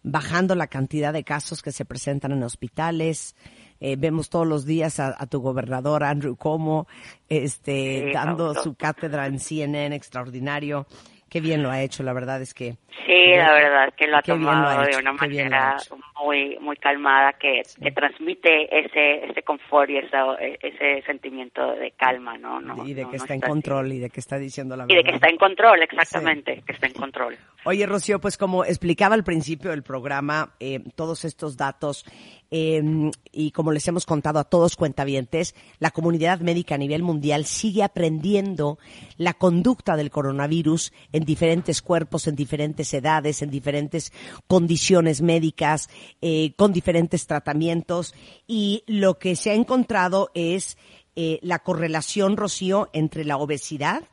bajando 0.04 0.54
la 0.56 0.68
cantidad 0.68 1.12
de 1.12 1.24
casos 1.24 1.62
que 1.62 1.72
se 1.72 1.84
presentan 1.84 2.32
en 2.32 2.44
hospitales. 2.44 3.36
Eh, 3.80 3.96
vemos 3.98 4.30
todos 4.30 4.48
los 4.48 4.66
días 4.66 5.00
a, 5.00 5.16
a 5.18 5.26
tu 5.26 5.42
gobernador 5.42 6.04
Andrew 6.04 6.36
Como 6.38 6.88
este, 7.28 8.06
Sí, 8.06 8.14
dando 8.14 8.54
su 8.54 8.76
cátedra 8.76 9.28
en 9.28 9.40
CNN 9.40 9.96
extraordinario. 9.96 10.86
Qué 11.30 11.42
bien 11.42 11.64
lo 11.64 11.70
ha 11.72 11.82
hecho, 11.82 12.04
la 12.04 12.14
verdad 12.14 12.42
es 12.42 12.54
que 12.54 12.78
Sí, 13.06 13.36
la 13.36 13.52
verdad 13.54 13.94
que 13.96 14.08
lo 14.08 14.18
ha 14.18 14.22
bien 14.22 14.42
lo 14.44 14.50
ha 14.50 14.54
tomado 14.54 14.82
de 14.86 14.98
una 14.98 15.14
manera 15.14 15.78
muy 16.24 16.58
muy 16.60 16.76
calmada 16.78 17.34
que, 17.34 17.62
que 17.84 17.92
transmite 17.92 18.80
ese 18.80 19.26
ese 19.26 19.44
confort 19.44 19.90
y 19.90 19.98
esa, 19.98 20.36
ese 20.36 21.02
sentimiento 21.06 21.74
de 21.76 21.92
calma, 21.92 22.38
¿no? 22.38 22.62
no 22.62 22.86
y 22.86 22.94
de 22.94 23.04
no- 23.04 23.10
que 23.12 23.18
no 23.18 23.24
está 23.24 23.34
en 23.36 23.44
así. 23.44 23.50
control 23.52 23.92
y 23.92 24.00
de 24.00 24.10
que 24.10 24.20
está 24.20 24.38
diciendo 24.38 24.76
la 24.78 24.86
Y 24.86 24.88
de 24.88 24.96
verdad. 24.96 25.10
que 25.10 25.16
está 25.16 25.28
en 25.30 25.38
control, 25.38 25.82
exactamente, 25.84 26.64
que 26.66 26.72
está 26.72 26.88
en 26.88 26.94
control. 26.94 27.38
Oye, 27.66 27.86
Rocío, 27.86 28.20
pues 28.20 28.38
como 28.38 28.64
explicaba 28.64 29.14
al 29.16 29.24
principio 29.24 29.72
del 29.72 29.84
programa, 29.84 30.54
eh, 30.60 30.80
todos 30.96 31.26
estos 31.26 31.58
datos 31.58 32.06
eh, 32.52 33.12
y 33.32 33.52
como 33.52 33.72
les 33.72 33.88
hemos 33.88 34.06
contado 34.06 34.40
a 34.40 34.44
todos 34.44 34.76
cuentavientes, 34.76 35.56
la 35.80 35.92
comunidad 35.92 36.40
médica 36.40 36.76
a 36.76 36.78
nivel 36.78 37.04
mundial 37.04 37.46
sigue 37.46 37.84
aprendiendo 37.84 38.80
la 39.18 39.34
conducta 39.34 39.96
del 39.96 40.12
coronavirus 40.12 40.94
en 41.12 41.26
diferentes 41.26 41.82
cuerpos, 41.82 42.28
en 42.28 42.36
diferentes 42.36 42.94
edades, 42.94 43.42
en 43.42 43.50
diferentes 43.50 44.14
condiciones 44.48 45.22
médicas, 45.22 45.90
eh, 46.22 46.54
con 46.56 46.74
diferentes 46.74 47.28
tratamientos. 47.28 48.14
Y 48.48 48.84
lo 48.88 49.18
que 49.20 49.36
se 49.36 49.52
ha 49.52 49.56
encontrado 49.56 50.32
es 50.34 50.78
eh, 51.16 51.40
la 51.42 51.60
correlación, 51.60 52.38
Rocío, 52.38 52.90
entre 52.94 53.24
la 53.24 53.38
obesidad 53.38 54.04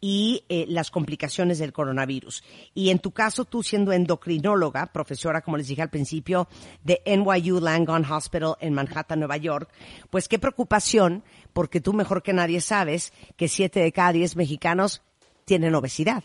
y 0.00 0.44
eh, 0.48 0.64
las 0.68 0.90
complicaciones 0.90 1.58
del 1.58 1.72
coronavirus. 1.72 2.42
Y 2.74 2.90
en 2.90 2.98
tu 2.98 3.12
caso, 3.12 3.44
tú 3.44 3.62
siendo 3.62 3.92
endocrinóloga, 3.92 4.92
profesora, 4.92 5.40
como 5.40 5.56
les 5.56 5.68
dije 5.68 5.82
al 5.82 5.90
principio, 5.90 6.48
de 6.82 7.00
NYU 7.06 7.60
Langone 7.60 8.06
Hospital 8.10 8.54
en 8.60 8.74
Manhattan, 8.74 9.18
Nueva 9.18 9.36
York, 9.36 9.70
pues 10.10 10.28
qué 10.28 10.38
preocupación, 10.38 11.22
porque 11.52 11.80
tú 11.80 11.92
mejor 11.92 12.22
que 12.22 12.32
nadie 12.32 12.60
sabes 12.60 13.12
que 13.36 13.48
siete 13.48 13.80
de 13.80 13.92
cada 13.92 14.12
diez 14.12 14.36
mexicanos 14.36 15.02
tienen 15.44 15.74
obesidad. 15.74 16.24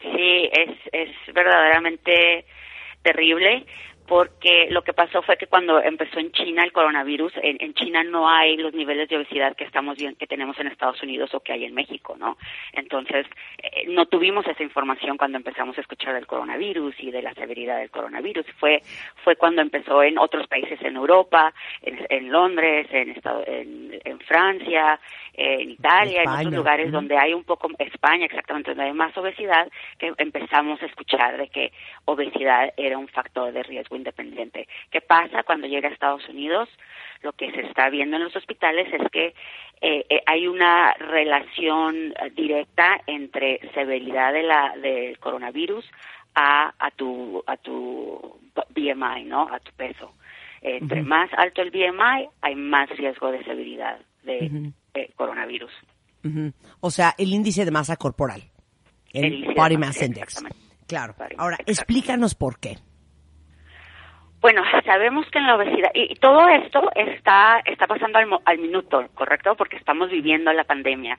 Sí, 0.00 0.48
es, 0.52 0.76
es 0.92 1.34
verdaderamente 1.34 2.46
terrible 3.02 3.66
porque 4.08 4.68
lo 4.70 4.82
que 4.82 4.94
pasó 4.94 5.20
fue 5.22 5.36
que 5.36 5.46
cuando 5.46 5.80
empezó 5.80 6.18
en 6.18 6.32
China 6.32 6.64
el 6.64 6.72
coronavirus, 6.72 7.32
en, 7.42 7.58
en 7.60 7.74
China 7.74 8.02
no 8.02 8.28
hay 8.28 8.56
los 8.56 8.72
niveles 8.72 9.08
de 9.08 9.16
obesidad 9.18 9.54
que 9.54 9.64
estamos 9.64 9.98
bien, 9.98 10.16
que 10.16 10.26
tenemos 10.26 10.58
en 10.58 10.66
Estados 10.68 11.02
Unidos 11.02 11.34
o 11.34 11.40
que 11.40 11.52
hay 11.52 11.64
en 11.64 11.74
México, 11.74 12.16
¿no? 12.18 12.38
Entonces, 12.72 13.26
eh, 13.62 13.84
no 13.88 14.06
tuvimos 14.06 14.46
esa 14.46 14.62
información 14.62 15.18
cuando 15.18 15.36
empezamos 15.36 15.76
a 15.76 15.82
escuchar 15.82 16.14
del 16.14 16.26
coronavirus 16.26 16.94
y 17.00 17.10
de 17.10 17.20
la 17.22 17.34
severidad 17.34 17.78
del 17.78 17.90
coronavirus. 17.90 18.46
Fue, 18.58 18.80
fue 19.22 19.36
cuando 19.36 19.60
empezó 19.60 20.02
en 20.02 20.18
otros 20.18 20.46
países 20.46 20.80
en 20.82 20.96
Europa, 20.96 21.52
en, 21.82 21.98
en 22.08 22.32
Londres, 22.32 22.86
en, 22.90 23.10
Estado- 23.10 23.44
en, 23.46 24.00
en 24.04 24.18
Francia, 24.20 24.98
en 25.34 25.70
Italia, 25.70 26.22
en 26.22 26.28
otros 26.28 26.54
lugares 26.56 26.90
donde 26.90 27.16
hay 27.18 27.34
un 27.34 27.44
poco, 27.44 27.68
España 27.78 28.24
exactamente, 28.24 28.70
donde 28.70 28.84
hay 28.84 28.92
más 28.92 29.16
obesidad, 29.18 29.68
que 29.98 30.12
empezamos 30.16 30.82
a 30.82 30.86
escuchar 30.86 31.36
de 31.36 31.48
que 31.48 31.72
obesidad 32.06 32.72
era 32.76 32.96
un 32.96 33.06
factor 33.08 33.52
de 33.52 33.62
riesgo 33.62 33.97
independiente. 33.98 34.66
¿Qué 34.90 35.00
pasa 35.00 35.42
cuando 35.42 35.66
llega 35.66 35.88
a 35.88 35.92
Estados 35.92 36.26
Unidos? 36.28 36.68
Lo 37.22 37.32
que 37.32 37.50
se 37.52 37.60
está 37.60 37.90
viendo 37.90 38.16
en 38.16 38.24
los 38.24 38.36
hospitales 38.36 38.88
es 38.92 39.10
que 39.10 39.34
eh, 39.80 40.06
eh, 40.08 40.22
hay 40.26 40.46
una 40.46 40.94
relación 40.94 42.12
eh, 42.12 42.30
directa 42.34 43.00
entre 43.06 43.60
severidad 43.74 44.32
de 44.32 44.42
la, 44.42 44.74
del 44.76 45.18
coronavirus 45.18 45.84
a, 46.34 46.72
a 46.78 46.90
tu 46.92 47.42
a 47.46 47.56
tu 47.56 48.38
BMI, 48.74 49.24
¿no? 49.24 49.48
A 49.52 49.58
tu 49.60 49.72
peso. 49.72 50.14
Eh, 50.62 50.78
Entre 50.80 51.02
más 51.02 51.30
alto 51.36 51.62
el 51.62 51.70
BMI, 51.70 52.28
hay 52.40 52.54
más 52.54 52.88
riesgo 52.90 53.30
de 53.30 53.44
severidad 53.44 53.98
de 54.24 54.72
eh, 54.94 55.10
coronavirus. 55.16 55.70
O 56.80 56.90
sea, 56.90 57.14
el 57.16 57.32
índice 57.32 57.64
de 57.64 57.70
masa 57.70 57.96
corporal, 57.96 58.42
el, 59.12 59.54
Body 59.54 59.76
Mass 59.76 60.02
Index. 60.02 60.44
Claro. 60.86 61.14
Ahora, 61.36 61.58
explícanos 61.66 62.34
por 62.34 62.58
qué. 62.58 62.76
Bueno, 64.40 64.62
sabemos 64.84 65.28
que 65.30 65.38
en 65.38 65.48
la 65.48 65.56
obesidad, 65.56 65.90
y, 65.94 66.14
todo 66.14 66.48
esto 66.48 66.88
está, 66.94 67.60
está 67.64 67.88
pasando 67.88 68.18
al, 68.18 68.28
al 68.44 68.58
minuto, 68.58 69.04
¿correcto? 69.14 69.56
Porque 69.56 69.76
estamos 69.76 70.10
viviendo 70.10 70.52
la 70.52 70.62
pandemia. 70.62 71.18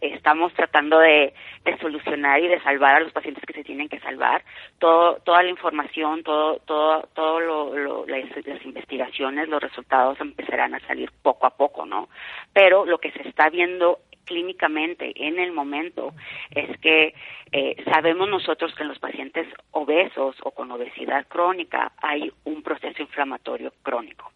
Estamos 0.00 0.52
tratando 0.54 0.98
de, 0.98 1.32
de 1.64 1.78
solucionar 1.78 2.40
y 2.40 2.48
de 2.48 2.60
salvar 2.60 2.96
a 2.96 3.00
los 3.00 3.12
pacientes 3.12 3.44
que 3.46 3.52
se 3.52 3.62
tienen 3.62 3.88
que 3.88 4.00
salvar. 4.00 4.42
Todo, 4.80 5.18
toda 5.24 5.44
la 5.44 5.50
información, 5.50 6.24
todo, 6.24 6.58
todo, 6.66 7.08
todo 7.14 7.38
lo, 7.38 8.06
las 8.06 8.64
investigaciones, 8.64 9.48
los 9.48 9.62
resultados 9.62 10.20
empezarán 10.20 10.74
a 10.74 10.80
salir 10.80 11.12
poco 11.22 11.46
a 11.46 11.50
poco, 11.50 11.86
¿no? 11.86 12.08
Pero 12.52 12.84
lo 12.86 12.98
que 12.98 13.12
se 13.12 13.28
está 13.28 13.50
viendo 13.50 14.00
clínicamente 14.28 15.12
en 15.16 15.38
el 15.38 15.52
momento 15.52 16.12
es 16.50 16.78
que 16.78 17.14
eh, 17.52 17.76
sabemos 17.92 18.28
nosotros 18.28 18.74
que 18.74 18.82
en 18.82 18.90
los 18.90 18.98
pacientes 18.98 19.46
obesos 19.72 20.36
o 20.42 20.50
con 20.50 20.70
obesidad 20.70 21.26
crónica 21.26 21.92
hay 22.00 22.30
un 22.44 22.62
proceso 22.62 23.02
inflamatorio 23.02 23.72
crónico. 23.82 24.30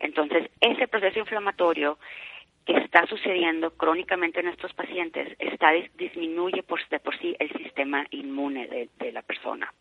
Entonces, 0.00 0.50
ese 0.60 0.88
proceso 0.88 1.18
inflamatorio 1.20 1.98
que 2.66 2.76
está 2.78 3.06
sucediendo 3.06 3.72
crónicamente 3.76 4.40
en 4.40 4.48
estos 4.48 4.72
pacientes 4.72 5.36
está 5.38 5.72
dis- 5.72 5.90
disminuye 5.96 6.62
por, 6.62 6.80
de 6.88 6.98
por 7.00 7.16
sí 7.18 7.36
el 7.38 7.50
sistema 7.52 8.06
inmune 8.10 8.66
de, 8.68 8.88
de 8.98 9.12
la 9.12 9.22
persona. 9.22 9.72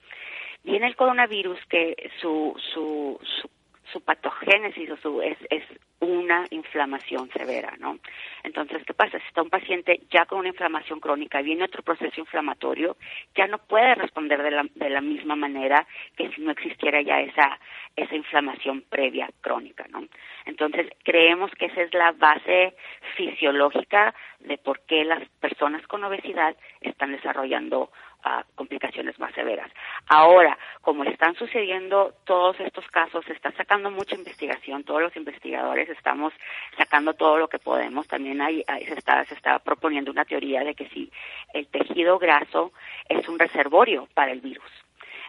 Viene 0.63 0.87
el 0.87 0.95
coronavirus 0.95 1.59
que 1.67 1.95
su, 2.19 2.55
su, 2.73 3.19
su, 3.39 3.49
su 3.91 4.01
patogénesis 4.01 4.89
o 4.91 4.97
su, 4.97 5.21
es, 5.21 5.37
es 5.49 5.63
una 5.99 6.45
inflamación 6.49 7.29
severa, 7.29 7.75
¿no? 7.79 7.99
Entonces, 8.43 8.83
¿qué 8.85 8.93
pasa? 8.93 9.19
Si 9.19 9.27
está 9.27 9.43
un 9.43 9.49
paciente 9.49 10.01
ya 10.09 10.25
con 10.25 10.39
una 10.39 10.49
inflamación 10.49 10.99
crónica, 10.99 11.41
viene 11.41 11.63
otro 11.63 11.83
proceso 11.83 12.19
inflamatorio, 12.19 12.97
ya 13.35 13.45
no 13.47 13.59
puede 13.59 13.93
responder 13.95 14.41
de 14.41 14.51
la, 14.51 14.65
de 14.73 14.89
la 14.89 15.01
misma 15.01 15.35
manera 15.35 15.85
que 16.17 16.29
si 16.31 16.41
no 16.41 16.51
existiera 16.51 17.01
ya 17.01 17.21
esa, 17.21 17.59
esa 17.95 18.15
inflamación 18.15 18.83
previa 18.89 19.29
crónica, 19.41 19.85
¿no? 19.89 20.03
Entonces, 20.45 20.87
creemos 21.03 21.51
que 21.51 21.65
esa 21.67 21.81
es 21.81 21.93
la 21.93 22.11
base 22.13 22.73
fisiológica 23.15 24.15
de 24.39 24.57
por 24.57 24.81
qué 24.81 25.05
las 25.05 25.27
personas 25.39 25.85
con 25.85 26.03
obesidad 26.03 26.55
están 26.81 27.11
desarrollando 27.11 27.91
ah, 28.23 28.43
complicaciones 28.55 29.17
más 29.19 29.33
severas. 29.33 29.71
Ahora, 30.07 30.57
como 30.81 31.03
están 31.03 31.35
sucediendo 31.35 32.13
todos 32.25 32.59
estos 32.59 32.87
casos, 32.89 33.23
se 33.25 33.33
está 33.33 33.51
sacando 33.53 33.91
mucha 33.91 34.15
investigación, 34.15 34.83
todos 34.83 35.01
los 35.01 35.15
investigadores 35.15 35.89
estamos 35.89 36.33
sacando 36.77 37.13
todo 37.13 37.37
lo 37.37 37.47
que 37.47 37.59
podemos. 37.59 38.07
También 38.07 38.41
hay, 38.41 38.63
hay- 38.67 38.85
se, 38.85 38.93
está, 38.95 39.23
se 39.25 39.33
está 39.35 39.59
proponiendo 39.59 40.11
una 40.11 40.25
teoría 40.25 40.63
de 40.63 40.75
que 40.75 40.87
si 40.89 41.11
el 41.53 41.67
tejido 41.67 42.19
graso 42.19 42.71
es 43.09 43.27
un 43.27 43.39
reservorio 43.39 44.07
para 44.13 44.31
el 44.31 44.41
virus. 44.41 44.71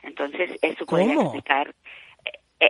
Entonces, 0.02 0.58
eso 0.62 0.84
podría 0.86 1.14
explicar 1.22 1.74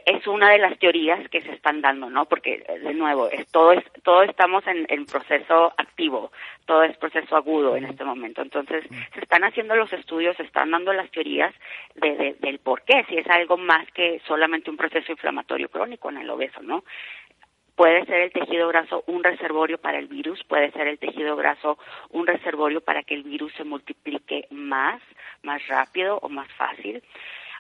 es 0.07 0.27
una 0.27 0.51
de 0.51 0.59
las 0.59 0.79
teorías 0.79 1.29
que 1.29 1.41
se 1.43 1.53
están 1.53 1.81
dando, 1.81 2.09
¿no? 2.09 2.25
Porque 2.27 2.65
eh, 2.69 2.79
de 2.79 2.95
nuevo, 2.95 3.29
es 3.29 3.47
todo 3.51 3.73
es 3.73 3.85
todo 4.03 4.23
estamos 4.23 4.67
en, 4.67 4.87
en 4.89 5.07
proceso 5.07 5.73
activo, 5.77 6.33
todo 6.67 6.83
es 6.85 6.97
proceso 6.97 7.37
agudo 7.37 7.77
en 7.77 7.85
este 7.85 8.05
momento. 8.05 8.43
Entonces, 8.43 8.85
se 9.15 9.21
están 9.21 9.45
haciendo 9.45 9.75
los 9.77 9.93
estudios, 9.93 10.37
se 10.37 10.45
están 10.45 10.71
dando 10.71 10.93
las 10.93 11.11
teorías 11.11 11.55
de, 11.97 12.17
de- 12.17 12.35
del 12.41 12.59
por 12.59 12.83
qué, 12.83 13.05
si 13.09 13.17
es 13.19 13.27
algo 13.29 13.57
más 13.57 13.87
que 13.93 14.21
solamente 14.27 14.71
un 14.71 14.77
proceso 14.77 15.13
inflamatorio 15.13 15.69
crónico 15.69 16.09
en 16.11 16.19
el 16.19 16.31
obeso, 16.31 16.63
¿no? 16.63 16.85
Puede 17.75 18.05
ser 18.05 18.21
el 18.21 18.33
tejido 18.33 18.69
graso 18.69 19.03
un 19.07 19.25
reservorio 19.25 19.79
para 19.79 19.99
el 19.99 20.07
virus, 20.07 20.45
puede 20.45 20.71
ser 20.73 20.89
el 20.89 20.99
tejido 20.99 21.37
graso 21.37 21.79
un 22.11 22.27
reservorio 22.27 22.83
para 22.83 23.03
que 23.03 23.15
el 23.15 23.23
virus 23.23 23.53
se 23.55 23.65
multiplique 23.65 24.47
más, 24.51 25.01
más 25.43 25.67
rápido 25.69 26.19
o 26.19 26.29
más 26.29 26.53
fácil. 26.53 27.03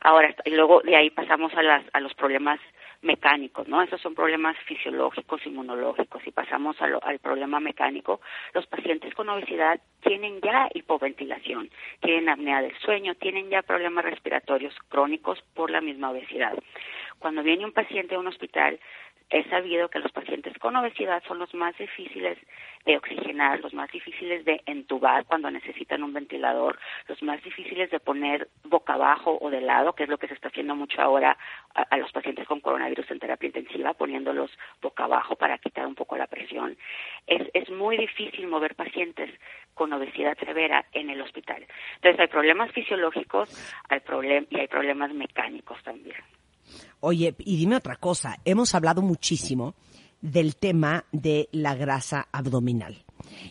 Ahora, 0.04 0.34
y 0.44 0.50
luego 0.50 0.80
de 0.82 0.96
ahí 0.96 1.10
pasamos 1.10 1.54
a, 1.54 1.62
las, 1.62 1.84
a 1.92 2.00
los 2.00 2.12
problemas 2.14 2.60
mecánicos, 3.02 3.68
¿no? 3.68 3.82
Esos 3.82 4.00
son 4.00 4.14
problemas 4.14 4.56
fisiológicos, 4.66 5.44
inmunológicos. 5.46 6.26
Y 6.26 6.30
pasamos 6.30 6.76
al 6.80 7.18
problema 7.18 7.60
mecánico, 7.60 8.20
los 8.54 8.66
pacientes 8.66 9.14
con 9.14 9.28
obesidad 9.28 9.80
tienen 10.02 10.40
ya 10.40 10.68
hipoventilación, 10.72 11.70
tienen 12.00 12.28
apnea 12.28 12.62
del 12.62 12.76
sueño, 12.78 13.14
tienen 13.16 13.50
ya 13.50 13.62
problemas 13.62 14.04
respiratorios 14.04 14.74
crónicos 14.88 15.42
por 15.54 15.70
la 15.70 15.80
misma 15.80 16.10
obesidad. 16.10 16.54
Cuando 17.18 17.42
viene 17.42 17.64
un 17.64 17.72
paciente 17.72 18.14
a 18.14 18.18
un 18.18 18.26
hospital, 18.26 18.80
es 19.32 19.46
sabido 19.46 19.88
que 19.88 19.98
los 19.98 20.12
pacientes 20.12 20.56
con 20.58 20.76
obesidad 20.76 21.22
son 21.26 21.38
los 21.38 21.54
más 21.54 21.76
difíciles 21.78 22.36
de 22.84 22.98
oxigenar, 22.98 23.60
los 23.60 23.72
más 23.72 23.90
difíciles 23.90 24.44
de 24.44 24.60
entubar 24.66 25.24
cuando 25.24 25.50
necesitan 25.50 26.02
un 26.02 26.12
ventilador, 26.12 26.78
los 27.08 27.22
más 27.22 27.42
difíciles 27.42 27.90
de 27.90 27.98
poner 27.98 28.48
boca 28.64 28.92
abajo 28.92 29.38
o 29.40 29.48
de 29.48 29.62
lado, 29.62 29.94
que 29.94 30.02
es 30.02 30.10
lo 30.10 30.18
que 30.18 30.28
se 30.28 30.34
está 30.34 30.48
haciendo 30.48 30.76
mucho 30.76 31.00
ahora 31.00 31.38
a, 31.74 31.96
los 31.96 32.12
pacientes 32.12 32.46
con 32.46 32.60
coronavirus 32.60 33.10
en 33.10 33.20
terapia 33.20 33.46
intensiva, 33.46 33.94
poniéndolos 33.94 34.50
boca 34.82 35.04
abajo 35.04 35.34
para 35.34 35.56
quitar 35.56 35.86
un 35.86 35.94
poco 35.94 36.18
la 36.18 36.26
presión. 36.26 36.76
Es, 37.26 37.48
es 37.54 37.70
muy 37.70 37.96
difícil 37.96 38.46
mover 38.48 38.74
pacientes 38.74 39.30
con 39.72 39.94
obesidad 39.94 40.36
severa 40.38 40.84
en 40.92 41.08
el 41.08 41.22
hospital. 41.22 41.64
Entonces 41.94 42.20
hay 42.20 42.28
problemas 42.28 42.70
fisiológicos 42.72 43.48
y 43.88 44.58
hay 44.58 44.68
problemas 44.68 45.14
mecánicos 45.14 45.82
también. 45.84 46.16
Oye, 47.00 47.34
y 47.38 47.56
dime 47.56 47.76
otra 47.76 47.96
cosa, 47.96 48.38
hemos 48.44 48.74
hablado 48.74 49.02
muchísimo 49.02 49.74
del 50.20 50.56
tema 50.56 51.04
de 51.10 51.48
la 51.52 51.74
grasa 51.74 52.28
abdominal 52.30 53.04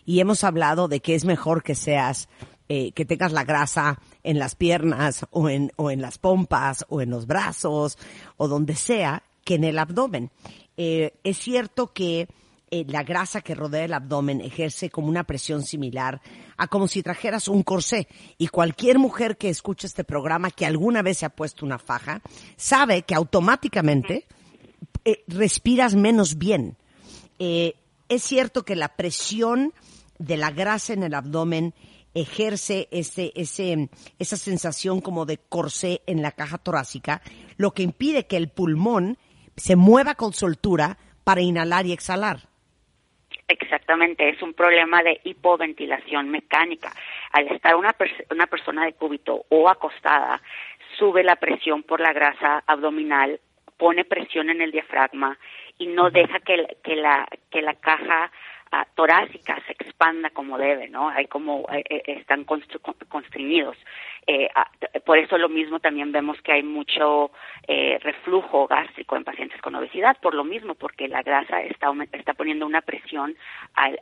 y 0.05 0.19
hemos 0.19 0.43
hablado 0.43 0.87
de 0.87 1.01
que 1.01 1.15
es 1.15 1.25
mejor 1.25 1.63
que 1.63 1.75
seas 1.75 2.29
eh, 2.69 2.93
que 2.93 3.03
tengas 3.03 3.33
la 3.33 3.43
grasa 3.43 3.99
en 4.23 4.39
las 4.39 4.55
piernas 4.55 5.25
o 5.31 5.49
en, 5.49 5.73
o 5.75 5.91
en 5.91 6.01
las 6.01 6.17
pompas 6.17 6.85
o 6.87 7.01
en 7.01 7.09
los 7.09 7.27
brazos 7.27 7.97
o 8.37 8.47
donde 8.47 8.75
sea 8.75 9.23
que 9.43 9.55
en 9.55 9.65
el 9.65 9.77
abdomen. 9.77 10.31
Eh, 10.77 11.13
es 11.25 11.37
cierto 11.37 11.91
que 11.91 12.29
eh, 12.73 12.85
la 12.87 13.03
grasa 13.03 13.41
que 13.41 13.53
rodea 13.53 13.83
el 13.83 13.93
abdomen 13.93 14.39
ejerce 14.39 14.89
como 14.89 15.09
una 15.09 15.25
presión 15.25 15.61
similar 15.61 16.21
a 16.55 16.67
como 16.67 16.87
si 16.87 17.03
trajeras 17.03 17.49
un 17.49 17.63
corsé. 17.63 18.07
Y 18.37 18.47
cualquier 18.47 18.97
mujer 18.97 19.35
que 19.35 19.49
escuche 19.49 19.87
este 19.87 20.05
programa 20.05 20.51
que 20.51 20.65
alguna 20.65 21.01
vez 21.01 21.17
se 21.17 21.25
ha 21.25 21.35
puesto 21.35 21.65
una 21.65 21.79
faja, 21.79 22.21
sabe 22.55 23.01
que 23.01 23.13
automáticamente 23.13 24.25
eh, 25.03 25.21
respiras 25.27 25.95
menos 25.95 26.37
bien. 26.37 26.77
Eh, 27.39 27.75
es 28.07 28.23
cierto 28.23 28.63
que 28.63 28.77
la 28.77 28.95
presión 28.95 29.73
de 30.17 30.37
la 30.37 30.51
grasa 30.51 30.93
en 30.93 31.03
el 31.03 31.13
abdomen 31.13 31.73
ejerce 32.13 32.87
ese, 32.91 33.33
ese, 33.35 33.89
esa 34.17 34.37
sensación 34.37 35.01
como 35.01 35.25
de 35.25 35.39
corsé 35.39 36.03
en 36.05 36.21
la 36.21 36.31
caja 36.31 36.57
torácica, 36.57 37.21
lo 37.57 37.73
que 37.73 37.83
impide 37.83 38.27
que 38.27 38.37
el 38.37 38.47
pulmón 38.47 39.17
se 39.57 39.75
mueva 39.75 40.15
con 40.15 40.31
soltura 40.31 40.97
para 41.25 41.41
inhalar 41.41 41.85
y 41.85 41.91
exhalar. 41.91 42.50
Exactamente, 43.51 44.29
es 44.29 44.41
un 44.41 44.53
problema 44.53 45.03
de 45.03 45.19
hipoventilación 45.25 46.29
mecánica. 46.29 46.93
Al 47.33 47.47
estar 47.49 47.75
una, 47.75 47.93
una 48.29 48.47
persona 48.47 48.85
de 48.85 48.93
cúbito 48.93 49.45
o 49.49 49.67
acostada, 49.67 50.41
sube 50.97 51.21
la 51.21 51.35
presión 51.35 51.83
por 51.83 51.99
la 51.99 52.13
grasa 52.13 52.63
abdominal, 52.65 53.41
pone 53.75 54.05
presión 54.05 54.49
en 54.49 54.61
el 54.61 54.71
diafragma 54.71 55.37
y 55.77 55.87
no 55.87 56.11
deja 56.11 56.39
que, 56.39 56.77
que, 56.81 56.95
la, 56.95 57.27
que 57.49 57.61
la 57.61 57.73
caja 57.73 58.31
torácica 58.95 59.61
se 59.67 59.73
expanda 59.73 60.29
como 60.29 60.57
debe, 60.57 60.87
¿no? 60.87 61.09
Hay 61.09 61.25
como 61.27 61.67
eh, 61.71 61.83
eh, 61.89 62.03
están 62.05 62.45
constreñidos. 62.45 63.77
Eh, 64.27 64.49
por 65.05 65.17
eso 65.17 65.37
lo 65.37 65.49
mismo 65.49 65.79
también 65.79 66.11
vemos 66.11 66.41
que 66.41 66.53
hay 66.53 66.63
mucho 66.63 67.31
reflujo 67.67 68.67
gástrico 68.67 69.15
en 69.15 69.23
pacientes 69.23 69.61
con 69.61 69.75
obesidad, 69.75 70.17
por 70.21 70.33
lo 70.33 70.43
mismo, 70.43 70.75
porque 70.75 71.07
la 71.07 71.21
grasa 71.21 71.61
está, 71.61 71.91
está 72.11 72.33
poniendo 72.33 72.65
una 72.65 72.81
presión 72.81 73.35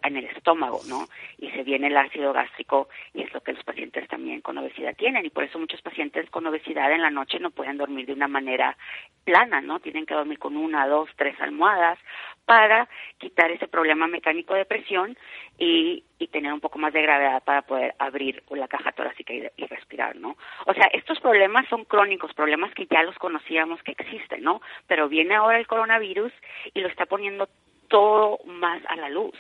en 0.04 0.18
el 0.18 0.26
estómago, 0.26 0.80
¿no? 0.88 1.08
Y 1.38 1.50
se 1.52 1.64
viene 1.64 1.88
el 1.88 1.98
ácido 1.98 2.34
gástrico 2.34 2.90
y 3.14 3.22
es 3.22 3.34
lo 3.34 3.42
que 3.42 3.54
los 3.54 3.64
pacientes 3.64 4.08
también 4.08 4.42
con 4.42 4.58
obesidad 4.58 4.96
tienen 4.96 5.26
y 5.26 5.30
por 5.30 5.44
eso 5.44 5.60
muchos 5.60 5.82
pacientes 5.82 6.30
con 6.30 6.48
obesidad 6.48 6.92
en 6.92 7.02
la 7.02 7.12
noche 7.12 7.40
no 7.40 7.52
pueden 7.52 7.78
dormir 7.78 8.06
de 8.08 8.14
una 8.14 8.28
manera 8.28 8.76
plana, 9.24 9.62
¿no? 9.62 9.80
Tienen 9.80 10.06
que 10.06 10.16
dormir 10.16 10.40
con 10.40 10.58
una, 10.58 10.88
dos, 10.88 11.10
tres 11.16 11.40
almohadas 11.40 12.00
para 12.46 12.90
quitar 13.20 13.52
ese 13.52 13.68
problema 13.68 14.08
mecánico 14.08 14.56
de 14.60 14.66
presión 14.66 15.18
y, 15.58 16.04
y 16.20 16.28
tener 16.28 16.54
un 16.54 16.60
poco 16.60 16.78
más 16.80 16.94
de 16.94 17.02
gravedad 17.02 17.44
para 17.44 17.64
poder 17.64 17.96
abrir 18.00 18.44
la 18.52 18.68
caja 18.68 18.92
torácica 18.92 19.34
y, 19.34 19.48
y, 19.58 19.66
respirar, 19.66 20.16
¿no? 20.16 20.38
O 20.66 20.74
sea, 20.74 20.88
estos 20.94 21.20
problemas 21.20 21.68
son 21.70 21.86
crónicos, 21.86 22.34
problemas 22.34 22.74
que 22.74 22.86
ya 22.86 23.04
los 23.04 23.18
conocíamos 23.18 23.82
que 23.84 23.92
existen, 23.92 24.44
¿no? 24.44 24.62
Pero 24.88 25.10
viene 25.10 25.36
ahora 25.36 25.58
el 25.58 25.68
coronavirus 25.68 26.32
y 26.74 26.82
lo 26.82 26.88
está 26.88 27.06
poniendo 27.06 27.50
todo 27.88 28.40
más 28.46 28.82
a 28.88 28.96
la 28.96 29.10
luz, 29.10 29.36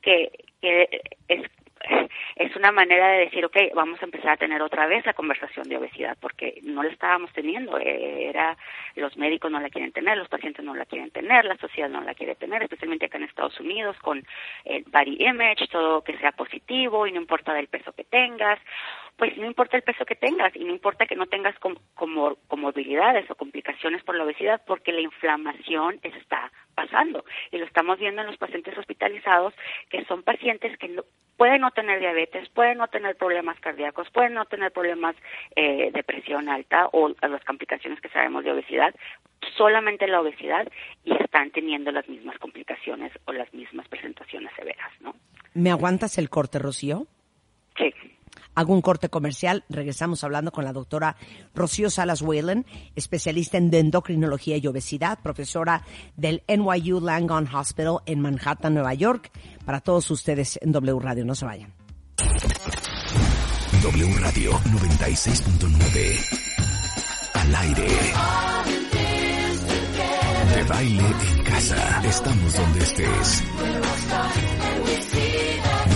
que, 0.00 0.30
que 0.62 1.02
es 1.28 1.42
es 2.36 2.54
una 2.56 2.72
manera 2.72 3.08
de 3.08 3.18
decir, 3.20 3.44
ok, 3.44 3.56
vamos 3.74 4.00
a 4.00 4.04
empezar 4.04 4.30
a 4.30 4.36
tener 4.36 4.62
otra 4.62 4.86
vez 4.86 5.04
la 5.06 5.14
conversación 5.14 5.68
de 5.68 5.76
obesidad, 5.76 6.16
porque 6.20 6.60
no 6.62 6.82
la 6.82 6.90
estábamos 6.90 7.32
teniendo. 7.32 7.78
Eh, 7.78 8.28
era 8.28 8.56
los 8.96 9.16
médicos 9.16 9.50
no 9.50 9.60
la 9.60 9.70
quieren 9.70 9.92
tener, 9.92 10.16
los 10.18 10.28
pacientes 10.28 10.64
no 10.64 10.74
la 10.74 10.84
quieren 10.84 11.10
tener, 11.10 11.44
la 11.44 11.56
sociedad 11.56 11.88
no 11.88 12.00
la 12.02 12.14
quiere 12.14 12.34
tener, 12.34 12.62
especialmente 12.62 13.06
acá 13.06 13.18
en 13.18 13.24
Estados 13.24 13.58
Unidos 13.60 13.96
con 13.98 14.24
el 14.64 14.84
body 14.84 15.16
image, 15.24 15.68
todo 15.68 16.02
que 16.02 16.16
sea 16.18 16.32
positivo 16.32 17.06
y 17.06 17.12
no 17.12 17.20
importa 17.20 17.52
del 17.54 17.68
peso 17.68 17.92
que 17.92 18.04
tengas 18.04 18.58
pues 19.18 19.36
no 19.36 19.46
importa 19.46 19.76
el 19.76 19.82
peso 19.82 20.06
que 20.06 20.14
tengas 20.14 20.54
y 20.54 20.64
no 20.64 20.72
importa 20.72 21.04
que 21.04 21.16
no 21.16 21.26
tengas 21.26 21.58
como 21.58 22.36
comorbilidades 22.46 23.28
o 23.28 23.34
complicaciones 23.34 24.02
por 24.04 24.14
la 24.14 24.22
obesidad 24.22 24.62
porque 24.64 24.92
la 24.92 25.00
inflamación 25.00 25.98
está 26.04 26.52
pasando 26.78 27.24
y 27.50 27.58
lo 27.58 27.64
estamos 27.64 27.98
viendo 27.98 28.20
en 28.20 28.28
los 28.28 28.36
pacientes 28.36 28.78
hospitalizados 28.78 29.52
que 29.90 30.04
son 30.04 30.22
pacientes 30.22 30.78
que 30.78 30.86
no, 30.86 31.02
pueden 31.36 31.60
no 31.62 31.72
tener 31.72 31.98
diabetes, 31.98 32.48
pueden 32.50 32.78
no 32.78 32.86
tener 32.86 33.16
problemas 33.16 33.58
cardíacos, 33.58 34.08
pueden 34.10 34.34
no 34.34 34.44
tener 34.44 34.70
problemas 34.70 35.16
eh, 35.56 35.90
de 35.92 36.02
presión 36.04 36.48
alta 36.48 36.88
o 36.92 37.08
las 37.08 37.44
complicaciones 37.44 38.00
que 38.00 38.08
sabemos 38.10 38.44
de 38.44 38.52
obesidad, 38.52 38.94
solamente 39.56 40.06
la 40.06 40.20
obesidad 40.20 40.68
y 41.04 41.12
están 41.20 41.50
teniendo 41.50 41.90
las 41.90 42.08
mismas 42.08 42.38
complicaciones 42.38 43.10
o 43.24 43.32
las 43.32 43.52
mismas 43.52 43.88
presentaciones 43.88 44.52
severas, 44.54 44.92
¿no? 45.00 45.16
¿Me 45.54 45.72
aguantas 45.72 46.16
el 46.18 46.30
corte, 46.30 46.60
Rocío? 46.60 47.06
Sí. 47.76 47.92
Hago 48.58 48.74
un 48.74 48.82
corte 48.82 49.08
comercial, 49.08 49.64
regresamos 49.68 50.24
hablando 50.24 50.50
con 50.50 50.64
la 50.64 50.72
doctora 50.72 51.14
Rocío 51.54 51.90
Salas 51.90 52.22
Whalen, 52.22 52.66
especialista 52.96 53.56
en 53.56 53.72
endocrinología 53.72 54.56
y 54.56 54.66
obesidad, 54.66 55.20
profesora 55.22 55.84
del 56.16 56.42
NYU 56.48 57.00
Langone 57.00 57.48
Hospital 57.54 57.98
en 58.04 58.20
Manhattan, 58.20 58.74
Nueva 58.74 58.94
York, 58.94 59.30
para 59.64 59.78
todos 59.78 60.10
ustedes 60.10 60.58
en 60.60 60.72
W 60.72 60.98
Radio. 60.98 61.24
No 61.24 61.36
se 61.36 61.44
vayan. 61.44 61.72
W 63.80 64.14
Radio 64.18 64.50
96.9 64.50 67.34
al 67.34 67.54
aire. 67.54 67.86
De 70.56 70.64
baile 70.64 71.06
en 71.06 71.44
casa. 71.44 72.02
Estamos 72.04 72.56
donde 72.56 72.80
estés. 72.80 73.44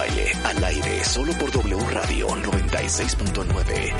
baile 0.00 0.32
al 0.44 0.64
aire 0.64 1.04
solo 1.04 1.30
por 1.34 1.52
W 1.52 1.76
Radio 1.90 2.28
96.9. 2.28 3.94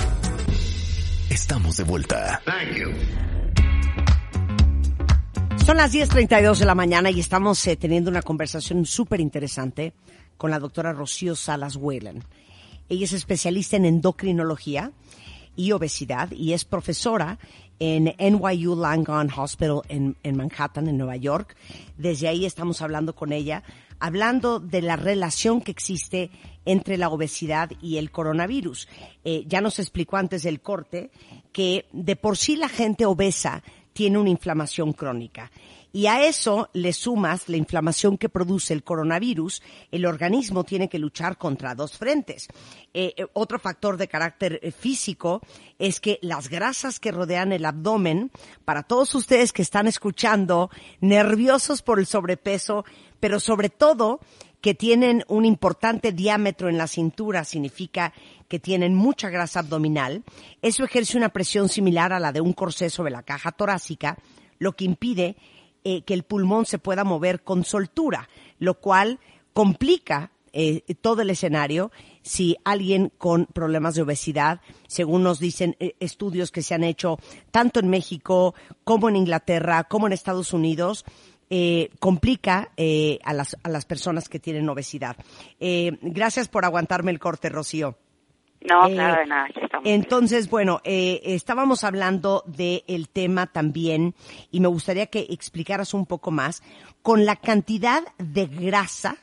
Estamos 1.29 1.77
de 1.77 1.85
vuelta. 1.85 2.41
Son 5.67 5.77
las 5.77 5.93
10.32 5.93 6.57
de 6.57 6.65
la 6.65 6.75
mañana 6.75 7.11
y 7.11 7.21
estamos 7.21 7.67
eh, 7.67 7.77
teniendo 7.77 8.11
una 8.11 8.23
conversación 8.23 8.87
súper 8.87 9.21
interesante 9.21 9.93
con 10.39 10.51
la 10.51 10.59
doctora 10.59 10.95
Rocío 10.95 11.37
Salas 11.37 11.77
Whalen. 11.77 12.25
Ella 12.89 13.05
es 13.05 13.13
especialista 13.13 13.77
en 13.77 13.85
endocrinología 13.85 14.93
y 15.55 15.73
obesidad 15.73 16.31
y 16.31 16.55
es 16.55 16.65
profesora 16.65 17.39
en 17.79 18.15
NYU 18.19 18.75
Langone 18.75 19.31
Hospital 19.37 19.83
en, 19.89 20.17
en, 20.23 20.35
Manhattan, 20.35 20.89
en 20.89 20.97
Nueva 20.97 21.17
York. 21.17 21.57
Desde 21.99 22.27
ahí 22.29 22.47
estamos 22.47 22.81
hablando 22.81 23.15
con 23.15 23.33
ella, 23.33 23.63
hablando 24.01 24.59
de 24.59 24.83
la 24.83 24.97
relación 24.97 25.61
que 25.61 25.71
existe 25.71 26.31
entre 26.65 26.97
la 26.97 27.09
obesidad 27.09 27.71
y 27.81 27.99
el 27.99 28.11
coronavirus. 28.11 28.89
Eh, 29.25 29.45
ya 29.47 29.61
nos 29.61 29.79
explicó 29.79 30.17
antes 30.17 30.43
del 30.43 30.61
corte 30.61 31.11
que 31.53 31.87
de 31.93 32.17
por 32.17 32.37
sí 32.37 32.57
la 32.57 32.69
gente 32.69 33.07
obesa 33.07 33.63
tiene 33.93 34.19
una 34.19 34.31
inflamación 34.31 34.93
crónica 34.93 35.51
y 35.93 36.07
a 36.07 36.25
eso 36.25 36.69
le 36.73 36.93
sumas 36.93 37.49
la 37.49 37.57
inflamación 37.57 38.17
que 38.17 38.29
produce 38.29 38.73
el 38.73 38.85
coronavirus, 38.85 39.63
el 39.91 40.07
organismo 40.07 40.65
tiene 40.65 40.89
que 40.89 40.99
luchar 40.99 41.37
contra 41.37 41.75
dos 41.75 41.97
frentes. 41.97 42.49
Eh, 42.95 43.15
eh, 43.17 43.27
otro 43.33 43.59
factor 43.59 43.97
de 43.97 44.09
carácter 44.09 44.61
eh, 44.63 44.71
físico 44.71 45.41
es 45.79 46.01
que 46.01 46.19
las 46.23 46.49
grasas 46.49 47.01
que 47.01 47.13
rodean 47.13 47.53
el 47.53 47.65
abdomen, 47.65 48.31
para 48.65 48.83
todos 48.83 49.15
ustedes 49.15 49.53
que 49.53 49.63
están 49.63 49.87
escuchando, 49.87 50.71
nerviosos 51.01 51.83
por 51.83 51.99
el 51.99 52.07
sobrepeso, 52.07 52.85
pero 53.21 53.39
sobre 53.39 53.69
todo 53.69 54.21
que 54.61 54.75
tienen 54.75 55.25
un 55.29 55.45
importante 55.45 56.13
diámetro 56.13 56.69
en 56.69 56.77
la 56.77 56.87
cintura, 56.87 57.45
significa 57.45 58.13
que 58.49 58.59
tienen 58.59 58.95
mucha 58.95 59.31
grasa 59.31 59.61
abdominal, 59.61 60.25
eso 60.61 60.85
ejerce 60.85 61.17
una 61.17 61.31
presión 61.31 61.69
similar 61.69 62.13
a 62.13 62.21
la 62.21 62.33
de 62.33 62.41
un 62.41 62.53
corsé 62.53 62.91
sobre 62.91 63.13
la 63.13 63.23
caja 63.23 63.53
torácica, 63.53 64.19
lo 64.59 64.73
que 64.73 64.85
impide 64.85 65.37
eh, 65.85 66.03
que 66.03 66.15
el 66.15 66.25
pulmón 66.25 66.67
se 66.67 66.79
pueda 66.79 67.05
mover 67.05 67.43
con 67.43 67.65
soltura, 67.65 68.29
lo 68.59 68.75
cual 68.81 69.19
complica 69.55 70.31
eh, 70.53 70.83
todo 71.01 71.23
el 71.23 71.31
escenario 71.31 71.93
si 72.23 72.57
alguien 72.65 73.13
con 73.19 73.47
problemas 73.47 73.95
de 73.95 74.03
obesidad, 74.03 74.61
según 74.89 75.23
nos 75.23 75.39
dicen 75.39 75.77
eh, 75.79 75.95
estudios 76.01 76.51
que 76.51 76.63
se 76.63 76.75
han 76.75 76.85
hecho 76.85 77.19
tanto 77.51 77.81
en 77.81 77.89
México 77.89 78.55
como 78.85 79.09
en 79.09 79.17
Inglaterra, 79.17 79.85
como 79.85 80.07
en 80.07 80.13
Estados 80.13 80.53
Unidos, 80.53 81.05
eh, 81.51 81.91
complica 81.99 82.71
eh, 82.77 83.19
a, 83.25 83.33
las, 83.33 83.57
a 83.63 83.69
las 83.69 83.85
personas 83.85 84.29
que 84.29 84.39
tienen 84.39 84.69
obesidad. 84.69 85.17
Eh, 85.59 85.99
gracias 86.01 86.49
por 86.49 86.65
aguantarme 86.65 87.11
el 87.11 87.19
corte, 87.19 87.49
Rocío. 87.49 87.99
No, 88.63 88.87
Eh, 88.89 88.93
claro, 88.93 89.21
de 89.21 89.27
nada. 89.27 89.49
Entonces, 89.85 90.51
bueno, 90.51 90.81
eh, 90.85 91.21
estábamos 91.25 91.83
hablando 91.83 92.45
del 92.47 93.09
tema 93.09 93.47
también 93.47 94.15
y 94.51 94.61
me 94.61 94.69
gustaría 94.69 95.07
que 95.07 95.27
explicaras 95.31 95.95
un 95.95 96.07
poco 96.07 96.31
más 96.31 96.63
con 97.03 97.25
la 97.25 97.37
cantidad 97.37 98.03
de 98.19 98.47
grasa 98.47 99.17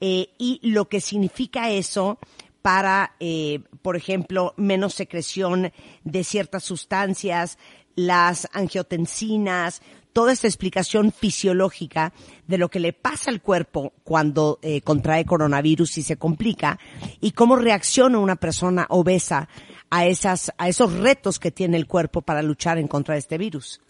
eh, 0.00 0.30
y 0.38 0.60
lo 0.62 0.88
que 0.88 1.00
significa 1.00 1.70
eso 1.70 2.18
para, 2.62 3.14
eh, 3.18 3.60
por 3.82 3.96
ejemplo, 3.96 4.54
menos 4.56 4.94
secreción 4.94 5.72
de 6.04 6.24
ciertas 6.24 6.62
sustancias, 6.62 7.58
las 7.96 8.48
angiotensinas, 8.52 9.82
toda 10.12 10.32
esta 10.32 10.46
explicación 10.46 11.12
fisiológica 11.12 12.12
de 12.46 12.58
lo 12.58 12.68
que 12.68 12.80
le 12.80 12.92
pasa 12.92 13.30
al 13.30 13.40
cuerpo 13.40 13.92
cuando 14.04 14.58
eh, 14.62 14.80
contrae 14.82 15.24
coronavirus 15.24 15.98
y 15.98 16.02
se 16.02 16.16
complica 16.16 16.78
y 17.20 17.32
cómo 17.32 17.56
reacciona 17.56 18.18
una 18.18 18.36
persona 18.36 18.86
obesa 18.88 19.48
a 19.90 20.06
esas 20.06 20.52
a 20.58 20.68
esos 20.68 20.98
retos 20.98 21.38
que 21.38 21.50
tiene 21.50 21.76
el 21.76 21.86
cuerpo 21.86 22.22
para 22.22 22.42
luchar 22.42 22.78
en 22.78 22.88
contra 22.88 23.14
de 23.14 23.20
este 23.20 23.38
virus. 23.38 23.80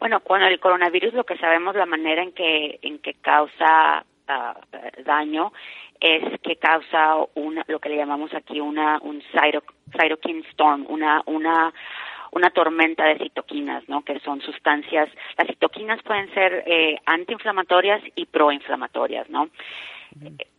Bueno, 0.00 0.20
con 0.20 0.42
el 0.42 0.58
coronavirus 0.58 1.14
lo 1.14 1.24
que 1.24 1.36
sabemos 1.38 1.76
la 1.76 1.86
manera 1.86 2.22
en 2.22 2.32
que 2.32 2.78
en 2.82 2.98
que 2.98 3.14
causa 3.14 4.04
ah, 4.28 4.60
daño 5.04 5.52
es 6.00 6.40
que 6.40 6.56
causa 6.56 7.16
una 7.34 7.64
lo 7.68 7.78
que 7.78 7.88
le 7.88 7.96
llamamos 7.96 8.34
aquí 8.34 8.60
una 8.60 8.98
un 9.02 9.22
cyto- 9.32 9.62
cytokine 9.92 10.42
storm, 10.50 10.86
una 10.88 11.22
una 11.26 11.72
una 12.34 12.50
tormenta 12.50 13.04
de 13.06 13.18
citoquinas, 13.18 13.88
¿no? 13.88 14.02
Que 14.02 14.18
son 14.20 14.40
sustancias, 14.40 15.08
las 15.38 15.46
citoquinas 15.46 16.02
pueden 16.02 16.32
ser 16.34 16.64
eh, 16.66 16.98
antiinflamatorias 17.06 18.02
y 18.16 18.26
proinflamatorias, 18.26 19.30
¿no? 19.30 19.48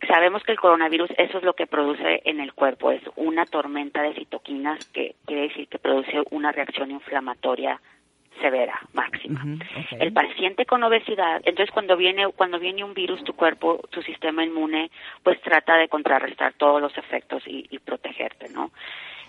Sabemos 0.08 0.44
que 0.44 0.52
el 0.52 0.60
coronavirus 0.60 1.10
eso 1.18 1.38
es 1.38 1.44
lo 1.44 1.54
que 1.54 1.68
produce 1.68 2.22
en 2.26 2.40
el 2.40 2.54
cuerpo, 2.54 2.92
es 2.92 3.02
una 3.16 3.46
tormenta 3.46 4.02
de 4.02 4.14
citoquinas 4.14 4.86
que 4.90 5.16
quiere 5.26 5.44
decir 5.44 5.68
que 5.68 5.80
produce 5.80 6.24
una 6.32 6.52
reacción 6.52 6.92
inflamatoria 6.92 7.80
severa, 8.42 8.78
máxima. 8.94 9.42
El 9.98 10.12
paciente 10.12 10.66
con 10.66 10.84
obesidad, 10.84 11.42
entonces 11.46 11.72
cuando 11.74 11.96
viene 11.96 12.28
cuando 12.36 12.60
viene 12.60 12.84
un 12.84 12.94
virus, 12.94 13.24
tu 13.24 13.34
cuerpo, 13.34 13.82
tu 13.90 14.02
sistema 14.02 14.44
inmune, 14.44 14.92
pues 15.24 15.42
trata 15.42 15.78
de 15.78 15.88
contrarrestar 15.88 16.54
todos 16.54 16.82
los 16.82 16.98
efectos 16.98 17.44
y, 17.48 17.66
y 17.70 17.80
protegerte, 17.80 18.50
¿no? 18.50 18.72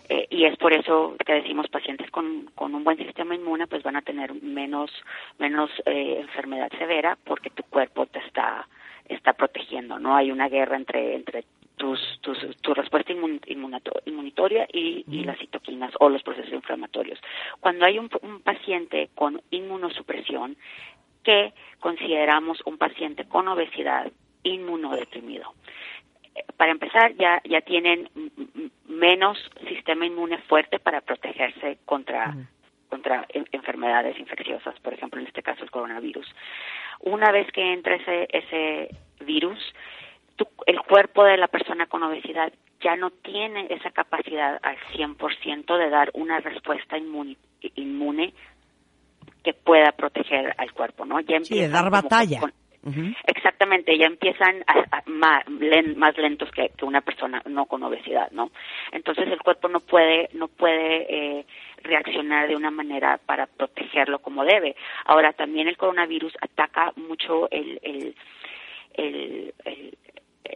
Eh, 0.08 0.26
y 0.30 0.44
es 0.44 0.56
por 0.56 0.72
eso 0.72 1.16
que 1.24 1.32
decimos 1.34 1.68
pacientes 1.68 2.10
con, 2.10 2.50
con 2.54 2.74
un 2.74 2.84
buen 2.84 2.96
sistema 2.96 3.34
inmune, 3.34 3.66
pues 3.66 3.82
van 3.82 3.96
a 3.96 4.02
tener 4.02 4.34
menos 4.42 4.90
menos 5.38 5.70
eh, 5.84 6.18
enfermedad 6.20 6.70
severa 6.78 7.18
porque 7.24 7.50
tu 7.50 7.62
cuerpo 7.64 8.06
te 8.06 8.20
está 8.20 8.68
está 9.08 9.32
protegiendo, 9.32 9.98
no 9.98 10.14
hay 10.16 10.30
una 10.30 10.48
guerra 10.48 10.76
entre 10.76 11.14
entre 11.16 11.44
tus, 11.76 12.00
tus, 12.22 12.38
tu 12.62 12.72
respuesta 12.72 13.12
inmun- 13.12 13.40
inmunato- 13.46 14.00
inmunitoria 14.06 14.66
y, 14.72 15.04
y 15.10 15.24
las 15.24 15.38
citoquinas 15.38 15.92
o 16.00 16.08
los 16.08 16.22
procesos 16.22 16.52
inflamatorios. 16.52 17.20
Cuando 17.60 17.84
hay 17.84 17.98
un, 17.98 18.08
un 18.22 18.40
paciente 18.40 19.10
con 19.14 19.42
inmunosupresión, 19.50 20.56
que 21.22 21.52
consideramos 21.80 22.62
un 22.64 22.78
paciente 22.78 23.26
con 23.28 23.46
obesidad 23.48 24.10
inmunodeprimido. 24.42 25.52
Para 26.56 26.72
empezar, 26.72 27.14
ya, 27.16 27.40
ya 27.44 27.60
tienen 27.60 28.08
menos 28.88 29.38
sistema 29.68 30.06
inmune 30.06 30.38
fuerte 30.48 30.78
para 30.78 31.00
protegerse 31.00 31.78
contra, 31.84 32.34
contra 32.88 33.26
en- 33.30 33.46
enfermedades 33.52 34.18
infecciosas, 34.18 34.78
por 34.80 34.94
ejemplo, 34.94 35.20
en 35.20 35.26
este 35.26 35.42
caso 35.42 35.62
el 35.64 35.70
coronavirus. 35.70 36.26
Una 37.00 37.30
vez 37.32 37.50
que 37.52 37.72
entra 37.72 37.96
ese, 37.96 38.28
ese 38.30 38.88
virus, 39.24 39.58
tu- 40.36 40.48
el 40.66 40.80
cuerpo 40.80 41.24
de 41.24 41.36
la 41.36 41.48
persona 41.48 41.86
con 41.86 42.02
obesidad 42.02 42.52
ya 42.80 42.96
no 42.96 43.10
tiene 43.10 43.66
esa 43.70 43.90
capacidad 43.90 44.58
al 44.62 44.76
100% 44.94 45.76
de 45.78 45.90
dar 45.90 46.10
una 46.14 46.40
respuesta 46.40 46.96
inmuni- 46.98 47.36
inmune 47.74 48.32
que 49.42 49.52
pueda 49.54 49.92
proteger 49.92 50.54
al 50.58 50.72
cuerpo, 50.72 51.04
¿no? 51.04 51.20
Ya 51.20 51.38
Sí, 51.40 51.58
de 51.58 51.68
dar 51.68 51.90
batalla. 51.90 52.40
con- 52.40 52.52
Exactamente, 53.26 53.98
ya 53.98 54.06
empiezan 54.06 54.64
más 55.06 56.16
lentos 56.18 56.50
que, 56.52 56.70
una 56.82 57.00
persona 57.00 57.42
no 57.46 57.66
con 57.66 57.82
obesidad, 57.82 58.30
¿no? 58.30 58.50
Entonces 58.92 59.26
el 59.28 59.40
cuerpo 59.40 59.68
no 59.68 59.80
puede 59.80 60.28
no 60.34 60.46
puede 60.48 61.06
eh, 61.40 61.46
reaccionar 61.82 62.46
de 62.48 62.54
una 62.56 62.70
manera 62.70 63.18
para 63.26 63.46
protegerlo 63.48 64.20
como 64.20 64.44
debe. 64.44 64.76
Ahora 65.04 65.32
también 65.32 65.66
el 65.66 65.76
coronavirus 65.76 66.36
ataca 66.40 66.92
mucho 66.96 67.48
el 67.50 67.80
el, 67.82 68.14
el, 68.94 69.54
el- 69.64 69.98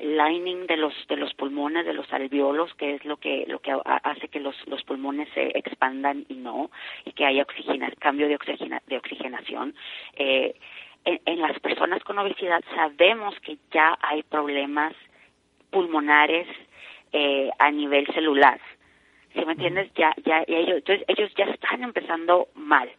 lining 0.02 0.66
de 0.68 0.76
los 0.76 0.94
de 1.08 1.16
los 1.16 1.34
pulmones 1.34 1.84
de 1.84 1.92
los 1.92 2.10
alveolos 2.12 2.72
que 2.74 2.94
es 2.94 3.04
lo 3.04 3.16
que 3.16 3.44
lo 3.48 3.58
que 3.58 3.72
ha- 3.72 4.00
hace 4.04 4.28
que 4.28 4.38
los 4.38 4.54
los 4.68 4.82
pulmones 4.84 5.28
se 5.34 5.48
expandan 5.58 6.24
y 6.28 6.34
no 6.34 6.70
y 7.04 7.12
que 7.12 7.26
haya 7.26 7.42
oxigena, 7.42 7.90
cambio 7.98 8.28
de 8.28 8.36
oxigena, 8.36 8.80
de 8.86 8.96
oxigenación 8.98 9.74
eh, 10.14 10.54
en, 11.04 11.20
en 11.24 11.40
las 11.40 11.58
personas 11.60 12.02
con 12.04 12.18
obesidad 12.18 12.62
sabemos 12.74 13.34
que 13.40 13.58
ya 13.72 13.96
hay 14.00 14.22
problemas 14.22 14.94
pulmonares 15.70 16.46
eh, 17.12 17.50
a 17.58 17.70
nivel 17.70 18.06
celular. 18.08 18.60
¿Sí 19.34 19.44
me 19.44 19.52
entiendes? 19.52 19.92
Ya, 19.94 20.12
ya, 20.24 20.44
ya 20.46 20.56
ellos, 20.58 20.78
entonces 20.78 21.04
ellos 21.08 21.32
ya 21.36 21.44
están 21.44 21.82
empezando 21.82 22.48
mal. 22.54 22.90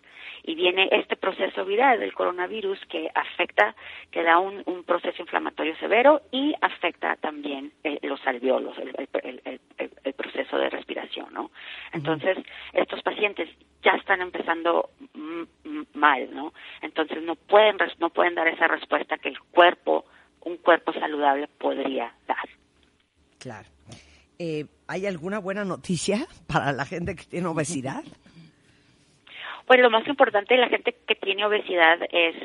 Y 0.43 0.55
viene 0.55 0.89
este 0.91 1.15
proceso 1.15 1.65
viral 1.65 1.99
del 1.99 2.13
coronavirus 2.13 2.79
que 2.89 3.09
afecta, 3.13 3.75
que 4.11 4.23
da 4.23 4.39
un, 4.39 4.63
un 4.65 4.83
proceso 4.83 5.21
inflamatorio 5.21 5.75
severo 5.77 6.21
y 6.31 6.53
afecta 6.61 7.15
también 7.17 7.71
eh, 7.83 7.99
los 8.03 8.19
alveolos, 8.25 8.77
el, 8.77 8.89
el- 8.97 9.41
el- 9.45 9.61
el- 9.77 9.91
el 10.03 10.13
proceso 10.13 10.57
de 10.57 10.69
respiración, 10.69 11.33
¿no? 11.33 11.51
Entonces, 11.93 12.37
estos 12.73 13.01
pacientes 13.03 13.49
ya 13.83 13.91
están 13.91 14.21
empezando 14.21 14.89
mal, 15.93 16.33
¿no? 16.33 16.53
Entonces 16.81 17.21
no 17.23 17.35
pueden, 17.35 17.77
no 17.99 18.09
pueden 18.09 18.35
dar 18.35 18.47
esa 18.47 18.67
respuesta 18.67 19.17
que 19.17 19.29
el 19.29 19.39
cuerpo, 19.39 20.05
un 20.41 20.57
cuerpo 20.57 20.93
saludable 20.93 21.47
podría 21.47 22.13
dar. 22.27 22.37
Claro. 23.39 23.67
Eh, 24.39 24.65
¿Hay 24.87 25.05
alguna 25.05 25.39
buena 25.39 25.63
noticia 25.65 26.25
para 26.47 26.71
la 26.73 26.85
gente 26.85 27.15
que 27.15 27.25
tiene 27.25 27.47
obesidad? 27.47 28.03
Pues 29.65 29.79
lo 29.79 29.89
más 29.89 30.07
importante 30.07 30.53
de 30.53 30.61
la 30.61 30.69
gente 30.69 30.95
que 31.07 31.15
tiene 31.15 31.45
obesidad 31.45 31.99
es, 32.11 32.35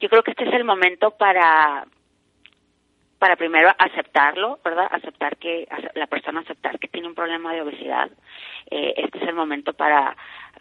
yo 0.00 0.08
creo 0.08 0.22
que 0.22 0.32
este 0.32 0.44
es 0.44 0.54
el 0.54 0.64
momento 0.64 1.12
para, 1.12 1.86
para 3.18 3.36
primero 3.36 3.70
aceptarlo, 3.78 4.58
¿verdad? 4.64 4.88
Aceptar 4.90 5.36
que, 5.36 5.68
la 5.94 6.06
persona 6.06 6.40
aceptar 6.40 6.78
que 6.78 6.88
tiene 6.88 7.08
un 7.08 7.14
problema 7.14 7.52
de 7.52 7.62
obesidad. 7.62 8.10
Eh, 8.70 8.94
este 8.96 9.18
es 9.18 9.28
el 9.28 9.34
momento 9.34 9.74
para, 9.74 10.16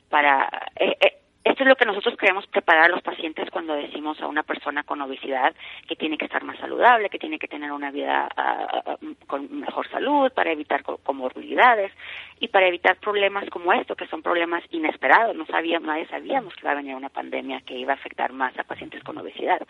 para, 0.09 0.49
eh, 0.75 0.97
eh, 0.99 1.18
esto 1.43 1.63
es 1.63 1.69
lo 1.69 1.75
que 1.75 1.85
nosotros 1.85 2.17
queremos 2.17 2.45
preparar 2.47 2.85
a 2.85 2.89
los 2.89 3.01
pacientes 3.01 3.49
cuando 3.49 3.73
decimos 3.73 4.19
a 4.21 4.27
una 4.27 4.43
persona 4.43 4.83
con 4.83 5.01
obesidad 5.01 5.55
que 5.87 5.95
tiene 5.95 6.17
que 6.17 6.25
estar 6.25 6.43
más 6.43 6.57
saludable, 6.59 7.09
que 7.09 7.17
tiene 7.17 7.39
que 7.39 7.47
tener 7.47 7.71
una 7.71 7.91
vida 7.91 8.27
ah, 8.35 8.97
con 9.25 9.59
mejor 9.59 9.89
salud 9.89 10.31
para 10.33 10.51
evitar 10.51 10.83
co- 10.83 10.97
comorbilidades 10.97 11.91
y 12.39 12.49
para 12.49 12.67
evitar 12.67 12.97
problemas 12.97 13.49
como 13.49 13.71
esto, 13.73 13.95
que 13.95 14.07
son 14.07 14.21
problemas 14.21 14.63
inesperados. 14.71 15.35
No 15.35 15.45
sabíamos, 15.45 15.87
nadie 15.87 16.07
sabíamos 16.07 16.53
que 16.55 16.61
iba 16.61 16.71
a 16.71 16.75
venir 16.75 16.95
una 16.95 17.09
pandemia 17.09 17.61
que 17.61 17.75
iba 17.77 17.93
a 17.93 17.95
afectar 17.95 18.33
más 18.33 18.57
a 18.59 18.63
pacientes 18.63 19.03
con 19.03 19.17
obesidad. 19.17 19.61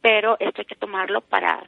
Pero 0.00 0.36
esto 0.40 0.62
hay 0.62 0.66
que 0.66 0.76
tomarlo 0.76 1.20
para 1.20 1.62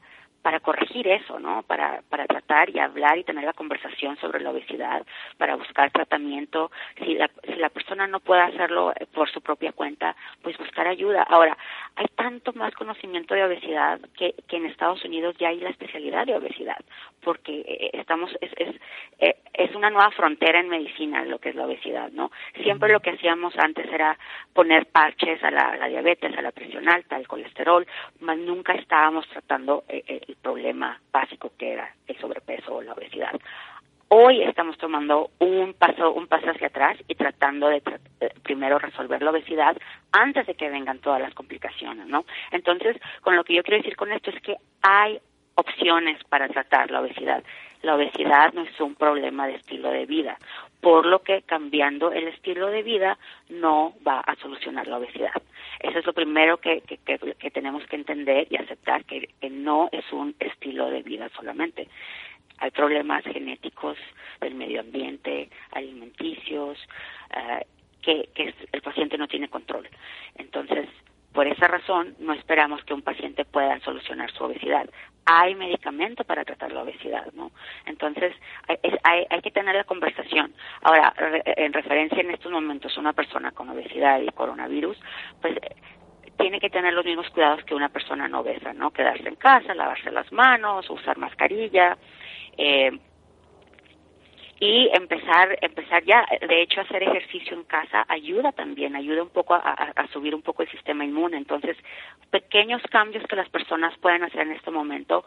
para 0.45 0.61
corregir 0.61 1.09
eso, 1.09 1.39
¿no? 1.39 1.63
Para, 1.63 2.03
para 2.11 2.27
tratar 2.27 2.69
y 2.69 2.79
hablar 2.79 3.17
y 3.17 3.25
tener 3.25 3.45
la 3.45 3.55
conversación 3.55 4.19
sobre 4.19 4.43
la 4.43 4.51
obesidad, 4.51 5.07
para 5.39 5.57
buscar 5.57 5.91
tratamiento. 5.91 6.71
Si 6.99 7.15
la, 7.15 7.31
si 7.45 7.55
la 7.55 7.71
persona 7.71 8.07
no 8.07 8.21
puede 8.21 8.43
hacerlo 8.43 8.93
eh, 8.93 9.07
por 9.07 9.31
su 9.31 9.41
propia 9.41 9.73
cuenta, 9.73 10.15
pues 10.43 10.59
buscar 10.59 10.87
ayuda. 10.87 11.23
Ahora, 11.23 11.57
hay 11.97 12.09
tanto 12.15 12.53
más 12.53 12.75
conocimiento 12.75 13.35
de 13.35 13.43
obesidad 13.43 13.99
que, 14.19 14.35
que 14.47 14.59
en 14.59 14.67
Estados 14.67 15.03
Unidos 15.07 15.35
ya 15.39 15.49
hay 15.49 15.61
la 15.61 15.71
especialidad 15.71 16.27
de 16.27 16.37
obesidad, 16.37 16.77
porque 17.23 17.61
eh, 17.61 17.91
estamos, 17.95 18.31
es, 18.43 18.53
es, 18.59 18.77
eh, 19.21 19.37
es 19.55 19.75
una 19.75 19.89
nueva 19.89 20.11
frontera 20.11 20.61
en 20.61 20.69
medicina 20.69 21.25
lo 21.25 21.39
que 21.39 21.49
es 21.49 21.55
la 21.55 21.65
obesidad, 21.65 22.11
¿no? 22.11 22.31
Siempre 22.63 22.93
lo 22.93 23.01
que 23.01 23.13
hacíamos 23.13 23.57
antes 23.57 23.91
era 23.91 24.19
poner 24.53 24.85
parches 24.85 25.43
a 25.43 25.51
la, 25.51 25.89
diabetes, 25.89 26.37
a 26.37 26.43
la 26.43 26.53
presión 26.53 26.87
alta, 26.87 27.17
al 27.17 27.27
colesterol, 27.27 27.87
más 28.21 28.37
nunca 28.37 28.75
estábamos 28.75 29.27
tratando 29.29 29.85
eh, 29.89 30.34
problema 30.37 31.01
básico 31.13 31.53
que 31.59 31.73
era 31.73 31.95
el 32.07 32.19
sobrepeso 32.19 32.77
o 32.77 32.83
la 32.83 32.93
obesidad. 32.93 33.33
hoy 34.09 34.43
estamos 34.43 34.79
tomando 34.79 35.31
un 35.41 35.75
paso, 35.75 36.13
un 36.13 36.27
paso 36.29 36.51
hacia 36.51 36.69
atrás 36.69 36.97
y 37.09 37.15
tratando 37.15 37.69
de 37.69 37.83
primero 38.43 38.79
resolver 38.79 39.23
la 39.23 39.31
obesidad 39.31 39.77
antes 40.13 40.47
de 40.47 40.55
que 40.55 40.71
vengan 40.71 41.01
todas 41.01 41.21
las 41.21 41.35
complicaciones, 41.35 42.07
¿no? 42.07 42.25
Entonces, 42.53 42.97
con 43.23 43.35
lo 43.35 43.43
que 43.43 43.55
yo 43.55 43.63
quiero 43.63 43.79
decir 43.79 43.97
con 43.97 44.13
esto 44.13 44.31
es 44.31 44.41
que 44.41 44.57
hay 44.83 45.21
opciones 45.57 46.23
para 46.25 46.49
tratar 46.49 46.91
la 46.91 47.01
obesidad. 47.01 47.43
La 47.83 47.97
obesidad 47.97 48.53
no 48.53 48.63
es 48.63 48.81
un 48.81 48.95
problema 48.95 49.47
de 49.47 49.57
estilo 49.57 49.91
de 49.91 50.07
vida, 50.07 50.39
por 50.85 51.07
lo 51.07 51.23
que 51.23 51.41
cambiando 51.41 52.13
el 52.13 52.29
estilo 52.29 52.67
de 52.67 52.83
vida 52.83 53.17
no 53.49 53.95
va 54.07 54.21
a 54.21 54.37
solucionar 54.37 54.87
la 54.87 54.99
obesidad. 54.99 55.33
Eso 55.81 55.99
es 55.99 56.05
lo 56.05 56.13
primero 56.13 56.59
que, 56.59 56.83
que, 56.83 57.51
tenemos 57.51 57.87
que 57.87 57.97
entender 57.97 58.47
y 58.51 58.57
aceptar, 58.57 59.03
que, 59.07 59.31
no 59.51 59.89
es 59.93 60.05
un 60.13 60.35
estilo 60.39 60.91
de 60.91 61.01
vida 61.03 61.31
solamente. 61.35 61.89
Hay 62.59 62.71
problemas 62.71 63.25
genéticos 63.25 63.97
del 64.43 64.57
medio 64.57 64.81
ambiente, 64.81 65.49
alimenticios, 65.73 66.79
eh, 67.35 67.65
que, 68.03 68.29
que 68.35 68.55
el 68.71 68.83
paciente 68.83 69.17
no 69.17 69.27
tiene 69.27 69.49
control. 69.49 69.89
Entonces, 70.35 70.87
por 71.33 71.47
esa 71.47 71.67
razón, 71.67 72.15
no 72.19 72.35
esperamos 72.35 72.85
que 72.85 72.93
un 72.93 73.01
paciente 73.01 73.47
pueda 73.47 73.81
solucionar 73.81 74.31
su 74.33 74.45
obesidad. 74.45 74.87
Hay 75.27 75.55
medicamento 75.55 76.25
para 76.25 76.45
tratar 76.45 76.73
la 76.73 76.83
obesidad, 76.83 77.33
¿no? 77.33 77.51
Entonces, 77.87 78.35
hay, 79.03 79.27
hay, 79.31 79.41
que 79.41 79.51
tener 79.51 79.75
la 79.75 79.85
conversación. 79.85 80.53
Ahora, 80.83 81.15
en 81.45 81.73
referencia 81.73 82.21
en 82.21 82.31
estos 82.31 82.53
momentos, 82.53 82.97
una 82.99 83.13
persona 83.13 83.51
con 83.53 83.71
obesidad 83.71 84.21
y 84.21 84.29
coronavirus, 84.29 84.99
pues 85.41 85.57
tiene 86.37 86.61
que 86.61 86.71
tener 86.71 86.93
los 86.93 87.05
mismos 87.05 87.29
cuidados 87.31 87.65
que 87.65 87.75
una 87.75 87.89
persona 87.89 88.29
no 88.29 88.41
obesa, 88.41 88.73
¿no? 88.73 88.91
Quedarse 88.91 89.29
en 89.29 89.37
casa, 89.37 89.75
lavarse 89.75 90.11
las 90.11 90.31
manos, 90.33 90.91
usar 90.91 91.17
mascarilla, 91.17 91.97
eh, 92.57 92.91
y 94.61 94.89
empezar 94.95 95.59
empezar 95.61 96.05
ya 96.05 96.25
de 96.47 96.63
hecho 96.63 96.81
hacer 96.81 97.03
ejercicio 97.03 97.57
en 97.57 97.65
casa 97.65 98.05
ayuda 98.09 98.53
también 98.53 98.95
ayuda 98.95 99.23
un 99.23 99.31
poco 99.31 99.55
a, 99.55 99.93
subir 100.13 100.35
un 100.35 100.43
poco 100.43 100.63
el 100.63 100.71
sistema 100.71 101.05
inmune. 101.05 101.37
Entonces 101.37 101.77
pequeños 102.31 102.83
cambios 102.91 103.25
que 103.27 103.37
las 103.37 103.49
personas 103.49 103.97
pueden 103.99 104.23
hacer 104.23 104.43
en 104.43 104.53
este 104.53 104.71
momento 104.71 105.25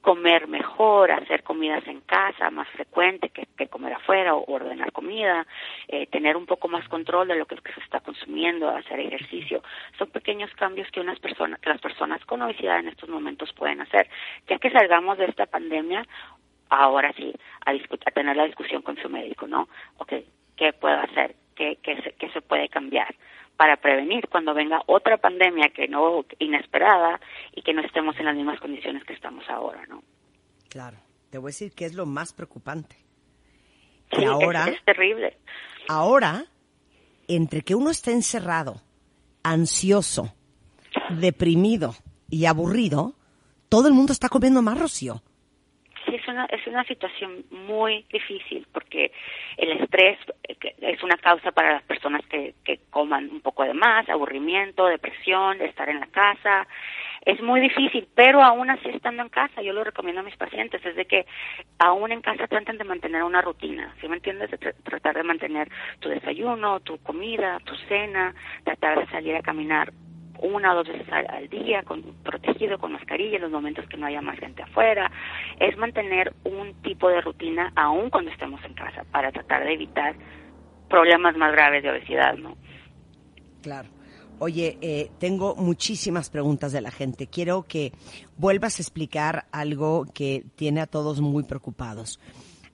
comer 0.00 0.48
mejor 0.48 1.10
hacer 1.10 1.42
comidas 1.42 1.86
en 1.86 2.00
casa 2.00 2.50
más 2.50 2.68
frecuente 2.68 3.30
que, 3.30 3.46
comer 3.68 3.92
afuera 3.92 4.34
o 4.34 4.52
ordenar 4.52 4.90
comida 4.92 5.46
eh, 5.88 6.06
tener 6.06 6.36
un 6.36 6.46
poco 6.46 6.66
más 6.68 6.88
control 6.88 7.28
de 7.28 7.36
lo 7.36 7.46
que, 7.46 7.56
se 7.56 7.80
está 7.80 8.00
consumiendo 8.00 8.68
hacer 8.68 8.98
ejercicio. 8.98 9.62
Son 9.98 10.08
pequeños 10.10 10.50
cambios 10.54 10.90
que 10.90 11.00
unas 11.00 11.20
personas 11.20 11.60
que 11.60 11.68
las 11.68 11.80
personas 11.80 12.24
con 12.24 12.42
obesidad 12.42 12.80
en 12.80 12.88
estos 12.88 13.08
momentos 13.08 13.52
pueden 13.52 13.80
hacer. 13.80 14.08
Ya 14.48 14.58
que 14.58 14.70
salgamos 14.70 15.18
de 15.18 15.26
esta 15.26 15.46
pandemia 15.46 16.06
ahora 16.70 17.12
sí 17.16 17.32
a, 17.66 17.72
a 17.72 18.10
tener 18.12 18.36
la 18.36 18.46
discusión 18.46 18.82
con 18.82 18.96
su 18.96 19.08
médico, 19.08 19.46
¿no? 19.46 19.68
Ok, 19.98 20.14
¿qué 20.56 20.72
puedo 20.72 20.98
hacer? 20.98 21.36
¿Qué, 21.54 21.78
qué, 21.82 22.00
se, 22.02 22.12
qué 22.12 22.30
se 22.30 22.40
puede 22.40 22.68
cambiar? 22.68 23.14
para 23.56 23.76
prevenir 23.76 24.26
cuando 24.30 24.54
venga 24.54 24.80
otra 24.86 25.18
pandemia 25.18 25.68
que 25.68 25.86
no 25.86 26.24
inesperada 26.38 27.20
y 27.54 27.60
que 27.60 27.74
no 27.74 27.82
estemos 27.82 28.16
en 28.18 28.24
las 28.24 28.34
mismas 28.34 28.58
condiciones 28.58 29.04
que 29.04 29.12
estamos 29.12 29.44
ahora, 29.50 29.84
¿no? 29.86 30.02
Claro, 30.70 30.96
te 31.28 31.36
voy 31.36 31.48
a 31.48 31.52
decir 31.52 31.72
que 31.72 31.84
es 31.84 31.92
lo 31.92 32.06
más 32.06 32.32
preocupante. 32.32 32.96
Que 34.08 34.24
ahora 34.24 34.64
es, 34.66 34.82
terrible. 34.82 35.36
Ahora, 35.88 36.46
entre 37.28 37.60
que 37.60 37.74
uno 37.74 37.90
está 37.90 38.12
encerrado, 38.12 38.80
ansioso, 39.42 40.34
deprimido 41.10 41.94
y 42.30 42.46
aburrido, 42.46 43.12
todo 43.68 43.88
el 43.88 43.92
mundo 43.92 44.14
está 44.14 44.30
comiendo 44.30 44.62
más, 44.62 44.80
Rocío 44.80 45.20
es 45.20 45.29
una, 46.30 46.46
es 46.46 46.66
una 46.66 46.84
situación 46.84 47.44
muy 47.50 48.04
difícil 48.10 48.66
porque 48.72 49.12
el 49.56 49.72
estrés 49.72 50.18
eh, 50.48 50.56
es 50.80 51.02
una 51.02 51.16
causa 51.16 51.52
para 51.52 51.74
las 51.74 51.82
personas 51.82 52.24
que, 52.26 52.54
que 52.64 52.80
coman 52.90 53.30
un 53.30 53.40
poco 53.40 53.64
de 53.64 53.74
más, 53.74 54.08
aburrimiento, 54.08 54.86
depresión, 54.86 55.60
estar 55.60 55.88
en 55.88 56.00
la 56.00 56.06
casa. 56.06 56.66
Es 57.24 57.40
muy 57.42 57.60
difícil, 57.60 58.08
pero 58.14 58.42
aún 58.42 58.70
así 58.70 58.88
estando 58.88 59.22
en 59.22 59.28
casa, 59.28 59.60
yo 59.60 59.74
lo 59.74 59.84
recomiendo 59.84 60.20
a 60.20 60.24
mis 60.24 60.36
pacientes, 60.36 60.84
es 60.84 60.96
de 60.96 61.04
que 61.04 61.26
aún 61.78 62.12
en 62.12 62.22
casa 62.22 62.46
traten 62.46 62.78
de 62.78 62.84
mantener 62.84 63.22
una 63.24 63.42
rutina, 63.42 63.94
¿sí 64.00 64.08
me 64.08 64.16
entiendes? 64.16 64.50
tratar 64.84 65.16
de 65.16 65.22
mantener 65.22 65.68
tu 65.98 66.08
desayuno, 66.08 66.80
tu 66.80 66.98
comida, 67.02 67.58
tu 67.64 67.74
cena, 67.88 68.34
tratar 68.64 69.00
de 69.00 69.06
salir 69.12 69.36
a 69.36 69.42
caminar 69.42 69.92
una 70.42 70.72
o 70.72 70.76
dos 70.76 70.88
veces 70.88 71.06
al, 71.12 71.48
día, 71.48 71.82
con, 71.82 72.02
protegido 72.22 72.78
con 72.78 72.92
mascarilla 72.92 73.36
en 73.36 73.42
los 73.42 73.50
momentos 73.50 73.86
que 73.88 73.96
no 73.96 74.06
haya 74.06 74.22
más 74.22 74.38
gente 74.38 74.62
afuera. 74.62 75.10
Es 75.58 75.76
mantener 75.76 76.34
un 76.44 76.74
tipo 76.82 77.08
de 77.08 77.20
rutina 77.20 77.72
aún 77.76 78.10
cuando 78.10 78.30
estemos 78.30 78.62
en 78.64 78.74
casa 78.74 79.04
para 79.10 79.30
tratar 79.32 79.64
de 79.64 79.74
evitar 79.74 80.14
problemas 80.88 81.36
más 81.36 81.52
graves 81.52 81.82
de 81.82 81.90
obesidad, 81.90 82.36
¿no? 82.36 82.56
Claro. 83.62 83.88
Oye, 84.42 84.78
eh, 84.80 85.10
tengo 85.18 85.54
muchísimas 85.54 86.30
preguntas 86.30 86.72
de 86.72 86.80
la 86.80 86.90
gente. 86.90 87.26
Quiero 87.26 87.64
que 87.64 87.92
vuelvas 88.38 88.78
a 88.78 88.82
explicar 88.82 89.46
algo 89.52 90.06
que 90.14 90.44
tiene 90.56 90.80
a 90.80 90.86
todos 90.86 91.20
muy 91.20 91.42
preocupados. 91.42 92.18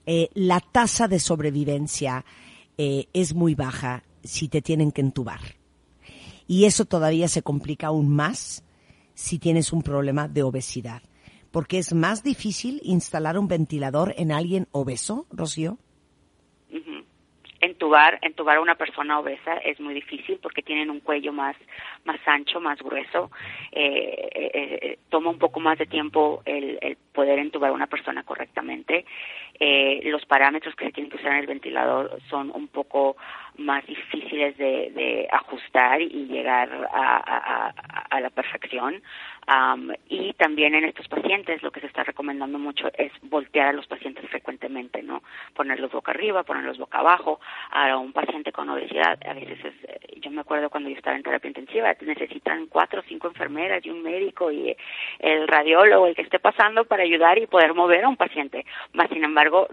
Eh, 0.05 0.29
la 0.33 0.61
tasa 0.61 1.09
de 1.09 1.19
sobrevivencia 1.19 2.23
eh, 2.77 3.07
es 3.11 3.33
muy 3.33 3.53
baja 3.53 4.03
si 4.23 4.47
te 4.47 4.61
tienen 4.61 4.93
que 4.93 5.01
entubar. 5.01 5.56
Y 6.47 6.65
eso 6.65 6.85
todavía 6.85 7.27
se 7.27 7.43
complica 7.43 7.87
aún 7.87 8.09
más 8.09 8.63
si 9.13 9.39
tienes 9.39 9.73
un 9.73 9.81
problema 9.81 10.27
de 10.27 10.43
obesidad. 10.43 11.01
Porque 11.51 11.77
es 11.79 11.93
más 11.93 12.23
difícil 12.23 12.79
instalar 12.83 13.37
un 13.37 13.47
ventilador 13.47 14.13
en 14.17 14.31
alguien 14.31 14.67
obeso, 14.71 15.25
Rocío 15.31 15.77
entubar, 17.59 18.19
entubar 18.21 18.57
a 18.57 18.61
una 18.61 18.75
persona 18.75 19.19
obesa 19.19 19.57
es 19.57 19.79
muy 19.79 19.93
difícil 19.93 20.39
porque 20.41 20.61
tienen 20.61 20.89
un 20.89 20.99
cuello 20.99 21.33
más, 21.33 21.55
más 22.05 22.19
ancho, 22.25 22.59
más 22.59 22.79
grueso. 22.79 23.31
Eh, 23.71 24.29
eh, 24.33 24.51
eh, 24.53 24.99
toma 25.09 25.29
un 25.29 25.39
poco 25.39 25.59
más 25.59 25.77
de 25.77 25.85
tiempo 25.85 26.41
el, 26.45 26.77
el 26.81 26.97
poder 27.13 27.39
entubar 27.39 27.71
a 27.71 27.73
una 27.73 27.87
persona 27.87 28.23
correctamente. 28.23 29.05
los 30.03 30.25
parámetros 30.25 30.75
que 30.75 30.85
se 30.85 30.91
tienen 30.91 31.11
que 31.11 31.17
usar 31.17 31.33
en 31.33 31.39
el 31.39 31.47
ventilador 31.47 32.19
son 32.29 32.51
un 32.51 32.67
poco 32.67 33.17
más 33.57 33.85
difíciles 33.85 34.57
de, 34.57 34.91
de 34.91 35.27
ajustar 35.31 36.01
y 36.01 36.27
llegar 36.27 36.69
a, 36.93 37.73
a, 38.09 38.19
la 38.19 38.29
perfección 38.29 39.01
y 40.09 40.33
también 40.33 40.75
en 40.75 40.83
estos 40.83 41.07
pacientes 41.07 41.63
lo 41.63 41.71
que 41.71 41.79
se 41.79 41.87
está 41.87 42.03
recomendando 42.03 42.59
mucho 42.59 42.89
es 42.97 43.11
voltear 43.21 43.67
a 43.67 43.73
los 43.73 43.87
pacientes 43.87 44.29
frecuentemente, 44.29 45.01
¿no? 45.01 45.23
Ponerlos 45.53 45.91
boca 45.91 46.11
arriba, 46.11 46.43
ponerlos 46.43 46.77
boca 46.77 46.99
abajo. 46.99 47.39
A 47.71 47.95
un 47.97 48.11
paciente 48.11 48.51
con 48.51 48.69
obesidad, 48.69 49.17
a 49.25 49.33
veces 49.33 49.59
es, 49.63 49.73
eh, 49.83 50.19
yo 50.21 50.31
me 50.31 50.41
acuerdo 50.41 50.69
cuando 50.69 50.89
yo 50.89 50.97
estaba 50.97 51.15
en 51.15 51.23
terapia 51.23 51.47
intensiva, 51.47 51.95
necesitan 52.01 52.67
cuatro 52.67 52.99
o 52.99 53.03
cinco 53.07 53.27
enfermeras 53.27 53.85
y 53.85 53.89
un 53.89 54.03
médico 54.03 54.51
y 54.51 54.75
el 55.19 55.47
radiólogo, 55.47 56.07
el 56.07 56.15
que 56.15 56.23
esté 56.23 56.39
pasando 56.39 56.85
para 56.85 57.03
ayudar 57.03 57.37
y 57.37 57.47
poder 57.47 57.73
mover 57.73 58.03
a 58.03 58.09
un 58.09 58.17
paciente. 58.17 58.65
Más 58.93 59.09
sin 59.09 59.23
embargo, 59.23 59.67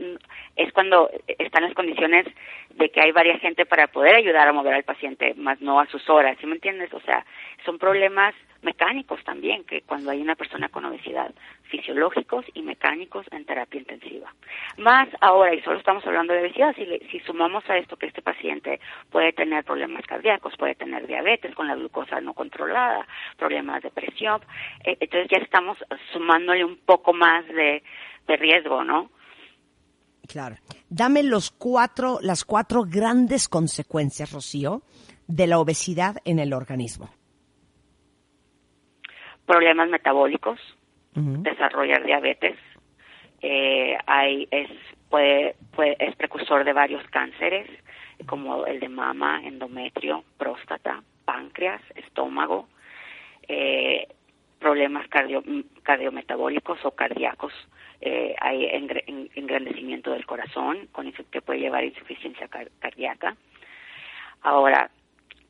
es 0.55 0.73
cuando 0.73 1.11
están 1.27 1.65
las 1.65 1.75
condiciones 1.75 2.27
de 2.77 2.91
que 2.91 3.01
hay 3.01 3.13
varias 3.13 3.41
gente 3.41 3.67
para 3.67 3.87
poder 3.87 4.17
ayudar 4.17 4.49
a 4.49 4.53
mover 4.53 4.75
al 4.75 4.83
paciente, 4.83 5.35
más 5.35 5.61
no 5.61 5.81
a 5.81 5.87
sus 5.87 6.09
horas, 6.09 6.37
¿sí 6.41 6.47
me 6.47 6.55
entiendes? 6.55 6.93
O 6.93 7.01
sea, 7.01 7.25
son 7.65 7.79
problemas 7.79 8.35
mecánicos 8.63 9.23
también, 9.25 9.65
que 9.65 9.83
cuando 9.83 10.11
hay 10.11 10.21
una 10.21 10.35
persona 10.35 10.69
con 10.69 10.85
obesidad, 10.85 11.33
fisiológicos 11.65 12.45
y 12.55 12.63
mecánicos 12.63 13.27
en 13.31 13.45
terapia 13.45 13.79
intensiva. 13.79 14.33
Más 14.79 15.09
ahora, 15.21 15.55
y 15.55 15.61
solo 15.63 15.79
estamos 15.79 16.05
hablando 16.07 16.33
de 16.33 16.41
obesidad, 16.41 16.75
si, 16.75 16.87
si 17.11 17.21
sumamos 17.21 17.69
a 17.69 17.77
esto 17.77 17.97
que 17.97 18.07
este 18.07 18.23
paciente 18.23 18.81
puede 19.11 19.33
tener 19.33 19.65
problemas 19.65 20.07
cardíacos, 20.07 20.57
puede 20.57 20.75
tener 20.75 21.07
diabetes 21.07 21.55
con 21.55 21.69
la 21.69 21.77
glucosa 21.77 22.21
no 22.21 22.35
controlada, 22.35 23.07
problemas 23.37 23.83
de 23.83 23.91
presión, 23.91 24.41
eh, 24.85 24.97
entonces 24.99 25.29
ya 25.31 25.43
estamos 25.43 25.79
sumándole 26.13 26.65
un 26.65 26.79
poco 26.79 27.13
más 27.13 27.47
de, 27.47 27.83
de 28.27 28.37
riesgo, 28.37 28.83
¿no? 28.83 29.11
Claro. 30.29 30.57
Dame 30.89 31.23
los 31.23 31.51
cuatro, 31.51 32.19
las 32.23 32.45
cuatro 32.45 32.85
grandes 32.85 33.49
consecuencias, 33.49 34.33
Rocío, 34.33 34.83
de 35.27 35.47
la 35.47 35.59
obesidad 35.59 36.17
en 36.25 36.39
el 36.39 36.53
organismo 36.53 37.11
problemas 39.47 39.89
metabólicos, 39.89 40.59
desarrollar 41.15 42.05
diabetes, 42.05 42.57
eh, 43.41 43.97
hay, 44.07 44.49
es, 44.51 44.69
puede, 45.09 45.55
puede, 45.77 45.97
es 46.01 46.17
precursor 46.17 46.65
de 46.65 46.73
varios 46.73 47.07
cánceres, 47.11 47.69
como 48.27 48.67
el 48.67 48.81
de 48.81 48.89
mama, 48.89 49.41
endometrio, 49.45 50.25
próstata, 50.39 51.03
páncreas, 51.25 51.81
estómago, 51.95 52.69
eh, 53.47 54.09
problemas 54.65 55.07
cardio, 55.09 55.45
cardiometabólicos 55.83 56.83
o 56.87 56.93
cardíacos, 56.93 57.53
eh, 58.01 58.35
hay 58.41 58.65
engrandecimiento 59.35 60.11
del 60.11 60.25
corazón, 60.25 60.89
con 60.91 61.07
eso 61.07 61.23
que 61.31 61.43
puede 61.43 61.61
llevar 61.61 61.85
insuficiencia 61.85 62.49
cardíaca. 62.79 63.37
Ahora, 64.41 64.91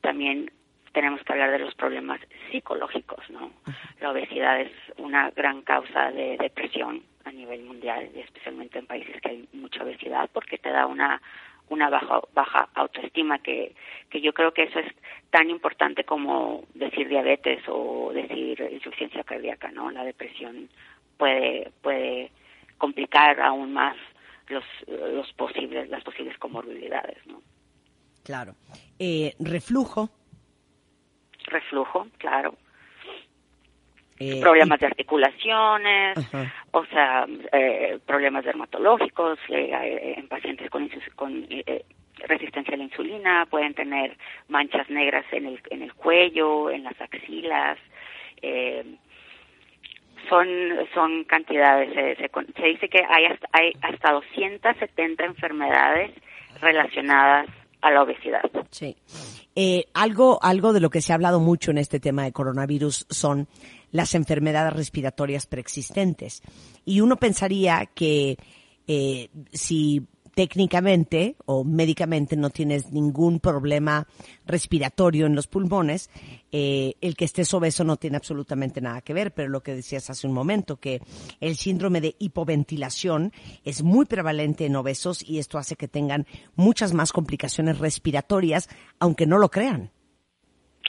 también 0.00 0.50
tenemos 0.92 1.22
que 1.22 1.32
hablar 1.32 1.52
de 1.52 1.60
los 1.60 1.76
problemas 1.76 2.20
psicológicos, 2.50 3.30
¿no? 3.30 3.52
La 4.00 4.10
obesidad 4.10 4.60
es 4.60 4.72
una 4.98 5.30
gran 5.30 5.62
causa 5.62 6.10
de 6.10 6.36
depresión 6.36 7.04
a 7.24 7.30
nivel 7.30 7.62
mundial, 7.62 8.10
especialmente 8.16 8.80
en 8.80 8.86
países 8.86 9.20
que 9.20 9.28
hay 9.28 9.48
mucha 9.52 9.84
obesidad, 9.84 10.28
porque 10.32 10.58
te 10.58 10.70
da 10.70 10.86
una 10.86 11.22
una 11.68 11.88
baja 11.90 12.20
baja 12.34 12.68
autoestima 12.74 13.38
que 13.38 13.74
que 14.10 14.20
yo 14.20 14.32
creo 14.32 14.52
que 14.52 14.64
eso 14.64 14.78
es 14.78 14.92
tan 15.30 15.50
importante 15.50 16.04
como 16.04 16.64
decir 16.74 17.08
diabetes 17.08 17.62
o 17.68 18.12
decir 18.12 18.60
insuficiencia 18.72 19.24
cardíaca, 19.24 19.70
¿no? 19.72 19.90
La 19.90 20.04
depresión 20.04 20.68
puede 21.16 21.72
puede 21.82 22.30
complicar 22.78 23.40
aún 23.40 23.72
más 23.72 23.96
los 24.48 24.64
los 24.88 25.32
posibles 25.32 25.88
las 25.88 26.04
posibles 26.04 26.36
comorbilidades, 26.38 27.26
¿no? 27.26 27.40
Claro. 28.22 28.54
Eh, 28.98 29.34
reflujo. 29.38 30.10
Reflujo, 31.46 32.06
claro. 32.18 32.54
Eh, 34.20 34.40
problemas 34.40 34.78
de 34.78 34.86
articulaciones, 34.86 36.16
o 36.70 36.84
sea, 36.86 37.26
eh, 37.52 37.98
problemas 38.06 38.44
dermatológicos 38.44 39.40
eh, 39.48 40.14
en 40.16 40.28
pacientes 40.28 40.70
con, 40.70 40.88
con 41.16 41.48
resistencia 42.28 42.74
a 42.74 42.76
la 42.76 42.84
insulina, 42.84 43.46
pueden 43.50 43.74
tener 43.74 44.16
manchas 44.48 44.88
negras 44.88 45.24
en 45.32 45.46
el, 45.46 45.60
en 45.70 45.82
el 45.82 45.94
cuello, 45.94 46.70
en 46.70 46.84
las 46.84 47.00
axilas. 47.00 47.76
son, 50.28 50.48
son 50.94 51.24
cantidades, 51.24 51.92
se, 51.92 52.30
se, 52.54 52.66
dice 52.66 52.88
que 52.88 53.02
hay 53.08 53.24
hasta, 53.26 53.48
hay 53.52 53.72
hasta 53.82 54.12
270 54.12 55.24
enfermedades 55.24 56.12
relacionadas 56.60 57.48
a 57.80 57.90
la 57.90 58.02
obesidad. 58.02 58.48
Sí. 58.70 58.96
algo, 59.92 60.38
algo 60.40 60.72
de 60.72 60.80
lo 60.80 60.88
que 60.88 61.00
se 61.00 61.12
ha 61.12 61.16
hablado 61.16 61.40
mucho 61.40 61.72
en 61.72 61.78
este 61.78 61.98
tema 61.98 62.22
de 62.22 62.32
coronavirus 62.32 63.06
son 63.10 63.48
las 63.94 64.16
enfermedades 64.16 64.72
respiratorias 64.72 65.46
preexistentes. 65.46 66.42
Y 66.84 67.00
uno 67.00 67.16
pensaría 67.16 67.86
que 67.94 68.36
eh, 68.88 69.28
si 69.52 70.08
técnicamente 70.34 71.36
o 71.46 71.62
médicamente 71.62 72.36
no 72.36 72.50
tienes 72.50 72.90
ningún 72.90 73.38
problema 73.38 74.08
respiratorio 74.46 75.26
en 75.26 75.36
los 75.36 75.46
pulmones, 75.46 76.10
eh, 76.50 76.94
el 77.00 77.14
que 77.14 77.24
estés 77.24 77.54
obeso 77.54 77.84
no 77.84 77.96
tiene 77.96 78.16
absolutamente 78.16 78.80
nada 78.80 79.00
que 79.00 79.14
ver, 79.14 79.32
pero 79.32 79.48
lo 79.48 79.62
que 79.62 79.76
decías 79.76 80.10
hace 80.10 80.26
un 80.26 80.32
momento, 80.32 80.80
que 80.80 81.00
el 81.38 81.54
síndrome 81.54 82.00
de 82.00 82.16
hipoventilación 82.18 83.32
es 83.62 83.84
muy 83.84 84.06
prevalente 84.06 84.66
en 84.66 84.74
obesos 84.74 85.22
y 85.22 85.38
esto 85.38 85.56
hace 85.56 85.76
que 85.76 85.86
tengan 85.86 86.26
muchas 86.56 86.94
más 86.94 87.12
complicaciones 87.12 87.78
respiratorias, 87.78 88.68
aunque 88.98 89.26
no 89.26 89.38
lo 89.38 89.52
crean. 89.52 89.93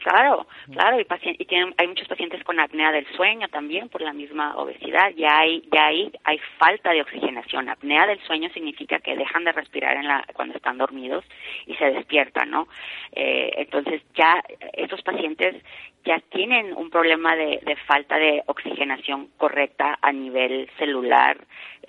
Claro, 0.06 0.46
claro, 0.72 1.00
y, 1.00 1.08
y 1.40 1.46
tienen, 1.46 1.74
hay 1.80 1.88
muchos 1.88 2.08
pacientes 2.08 2.44
con 2.44 2.60
apnea 2.60 2.92
del 2.92 3.08
sueño 3.16 3.48
también 3.48 3.90
por 3.90 4.02
la 4.02 4.14
misma 4.14 4.56
obesidad. 4.56 5.10
Ya 5.16 5.40
hay, 5.40 5.68
ya 5.74 5.88
hay, 5.88 6.12
hay 6.24 6.40
falta 6.60 6.92
de 6.92 7.02
oxigenación. 7.02 7.70
Apnea 7.70 8.06
del 8.06 8.20
sueño 8.20 8.50
significa 8.50 9.00
que 9.00 9.16
dejan 9.16 9.46
de 9.46 9.52
respirar 9.52 9.98
en 9.98 10.08
la, 10.08 10.24
cuando 10.34 10.56
están 10.56 10.78
dormidos 10.78 11.26
y 11.66 11.74
se 11.74 11.86
despiertan, 11.86 12.52
¿no? 12.52 12.68
Eh, 13.14 13.52
entonces 13.58 14.04
ya 14.14 14.44
estos 14.74 15.02
pacientes 15.02 15.56
ya 16.04 16.20
tienen 16.30 16.76
un 16.76 16.92
problema 16.92 17.36
de, 17.36 17.60
de 17.66 17.76
falta 17.88 18.20
de 18.20 18.44
oxigenación 18.46 19.30
correcta 19.38 19.98
a 20.04 20.12
nivel 20.12 20.70
celular, 20.78 21.38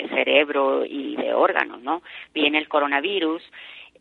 cerebro 0.09 0.87
y 0.87 1.17
de 1.17 1.35
órganos, 1.35 1.83
¿no? 1.83 2.03
Viene 2.33 2.57
el 2.57 2.69
coronavirus 2.69 3.43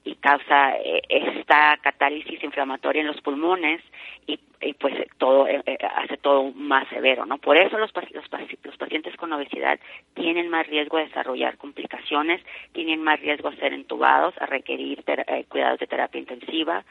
y 0.05 0.15
causa 0.15 0.77
eh, 0.77 1.01
esta 1.09 1.77
catálisis 1.81 2.41
inflamatoria 2.43 3.01
en 3.01 3.07
los 3.07 3.19
pulmones 3.21 3.81
y, 4.27 4.39
pues 4.79 4.95
todo 5.17 5.47
eh, 5.47 5.61
eh, 5.65 5.77
hace 5.95 6.17
todo 6.17 6.51
más 6.51 6.87
severo, 6.89 7.25
¿no? 7.25 7.37
Por 7.37 7.57
eso 7.57 7.77
los, 7.77 7.91
los, 7.93 8.27
los, 8.63 8.77
pacientes 8.77 9.15
con 9.17 9.33
obesidad 9.33 9.79
tienen 10.13 10.49
más 10.49 10.65
riesgo 10.67 10.97
de 10.97 11.05
desarrollar 11.05 11.57
complicaciones, 11.57 12.41
tienen 12.71 13.03
más 13.03 13.19
riesgo 13.19 13.51
de 13.51 13.57
ser 13.57 13.73
entubados, 13.73 14.33
a 14.39 14.45
requerir 14.45 15.03
cuidados 15.49 15.79
de 15.79 15.87
terapia 15.87 16.19
intensiva 16.19 16.83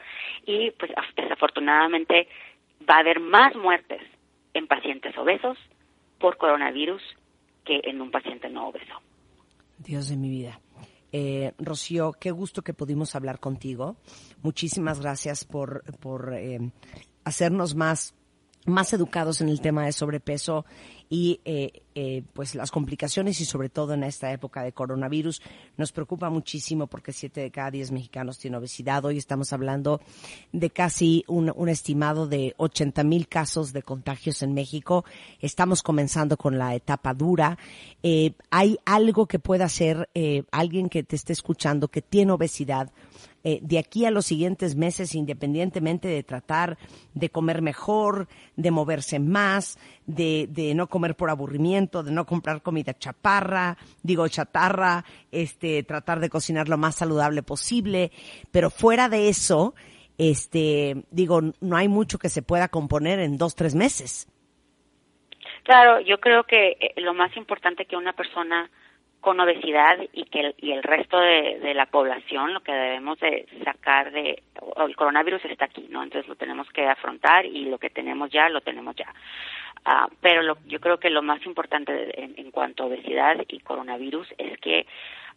y 0.45 0.71
pues 0.71 0.91
desafortunadamente 1.15 2.27
va 2.89 2.95
a 2.95 2.99
haber 2.99 3.19
más 3.19 3.55
muertes 3.55 4.01
en 4.53 4.67
pacientes 4.67 5.17
obesos 5.17 5.57
por 6.19 6.37
coronavirus 6.37 7.01
que 7.65 7.81
en 7.83 8.01
un 8.01 8.11
paciente 8.11 8.49
no 8.49 8.67
obeso. 8.67 9.01
Dios 9.79 10.09
de 10.09 10.15
mi 10.15 10.29
vida. 10.29 10.59
Eh, 11.17 11.53
Rocío, 11.59 12.11
qué 12.19 12.29
gusto 12.31 12.61
que 12.61 12.73
pudimos 12.73 13.15
hablar 13.15 13.39
contigo. 13.39 13.95
Muchísimas 14.43 14.99
gracias 14.99 15.45
por, 15.45 15.81
por 16.01 16.33
eh, 16.33 16.73
hacernos 17.23 17.73
más, 17.73 18.15
más 18.65 18.91
educados 18.91 19.39
en 19.39 19.47
el 19.47 19.61
tema 19.61 19.85
de 19.85 19.93
sobrepeso 19.93 20.65
y 21.09 21.39
eh, 21.45 21.83
eh, 21.97 22.23
pues 22.33 22.55
las 22.55 22.71
complicaciones 22.71 23.39
y 23.39 23.45
sobre 23.45 23.69
todo 23.69 23.93
en 23.93 24.03
esta 24.03 24.31
época 24.31 24.63
de 24.63 24.73
coronavirus 24.73 25.41
nos 25.77 25.93
preocupa 25.93 26.29
muchísimo 26.29 26.87
porque 26.87 27.13
siete 27.13 27.39
de 27.39 27.51
cada 27.51 27.71
diez 27.71 27.91
mexicanos 27.91 28.37
tienen 28.37 28.59
obesidad. 28.59 29.05
Hoy 29.05 29.17
estamos 29.17 29.53
hablando 29.53 30.01
de 30.51 30.69
casi 30.69 31.23
un, 31.27 31.69
estimado 31.69 32.27
de 32.27 32.53
80 32.57 33.03
mil 33.05 33.27
casos 33.27 33.71
de 33.71 33.81
contagios 33.81 34.41
en 34.41 34.53
México. 34.53 35.05
Estamos 35.39 35.83
comenzando 35.83 36.35
con 36.35 36.57
la 36.57 36.75
etapa 36.75 37.13
dura. 37.13 37.57
Eh, 38.03 38.33
¿Hay 38.49 38.77
algo 38.85 39.25
que 39.25 39.39
pueda 39.39 39.65
hacer 39.65 40.09
eh, 40.13 40.43
alguien 40.51 40.89
que 40.89 41.03
te 41.03 41.15
esté 41.15 41.33
escuchando 41.33 41.87
que 41.87 42.01
tiene 42.01 42.33
obesidad? 42.33 42.91
Eh, 43.47 43.59
de 43.61 43.77
aquí 43.77 44.05
a 44.05 44.11
los 44.11 44.25
siguientes 44.25 44.75
meses, 44.75 45.13
independientemente 45.13 46.07
de 46.07 46.23
tratar 46.23 46.79
de 47.13 47.29
comer 47.29 47.61
mejor, 47.61 48.27
de 48.55 48.71
moverse 48.71 49.19
más, 49.19 49.77
de, 50.07 50.47
de 50.49 50.73
no 50.73 50.87
comer 50.87 51.13
por 51.13 51.29
aburrimiento, 51.29 52.01
de 52.01 52.11
no 52.11 52.25
comprar 52.25 52.63
comida 52.63 52.97
chaparra, 52.97 53.77
digo 54.01 54.27
chatarra, 54.27 55.05
este, 55.31 55.83
tratar 55.83 56.21
de 56.21 56.29
cocinar 56.31 56.67
lo 56.67 56.79
más 56.79 56.95
saludable 56.95 57.43
posible, 57.43 58.11
pero 58.51 58.71
fuera 58.71 59.09
de 59.09 59.29
eso, 59.29 59.75
este, 60.17 61.03
digo, 61.11 61.41
no 61.61 61.77
hay 61.77 61.87
mucho 61.87 62.17
que 62.17 62.29
se 62.29 62.41
pueda 62.41 62.69
componer 62.69 63.19
en 63.19 63.37
dos, 63.37 63.53
tres 63.53 63.75
meses. 63.75 64.27
Claro, 65.61 65.99
yo 65.99 66.19
creo 66.19 66.45
que 66.45 66.77
eh, 66.79 66.93
lo 66.97 67.13
más 67.13 67.37
importante 67.37 67.85
que 67.85 67.95
una 67.95 68.13
persona 68.13 68.71
con 69.25 69.39
obesidad 69.39 69.97
y 70.13 70.25
que 70.25 70.39
el, 70.39 70.55
y 70.59 70.71
el 70.71 70.83
resto 70.83 71.19
de, 71.19 71.57
de, 71.59 71.73
la 71.73 71.87
población 71.87 72.53
lo 72.53 72.59
que 72.59 72.71
debemos 72.71 73.19
de 73.19 73.47
sacar 73.63 74.11
de 74.11 74.43
el 74.77 74.95
coronavirus 74.95 75.43
está 75.45 75.65
aquí 75.65 75.87
no 75.89 76.03
entonces 76.03 76.29
lo 76.29 76.35
tenemos 76.35 76.69
que 76.69 76.85
afrontar 76.85 77.43
y 77.43 77.65
lo 77.65 77.79
que 77.79 77.89
tenemos 77.89 78.29
ya 78.29 78.49
lo 78.49 78.61
tenemos 78.61 78.95
ya. 78.95 79.11
Uh, 79.83 80.13
pero 80.21 80.43
lo, 80.43 80.57
yo 80.67 80.79
creo 80.79 80.99
que 80.99 81.09
lo 81.09 81.23
más 81.23 81.43
importante 81.47 81.91
en, 82.23 82.35
en, 82.37 82.51
cuanto 82.51 82.83
a 82.83 82.85
obesidad 82.85 83.37
y 83.47 83.59
coronavirus 83.61 84.27
es 84.37 84.59
que 84.59 84.85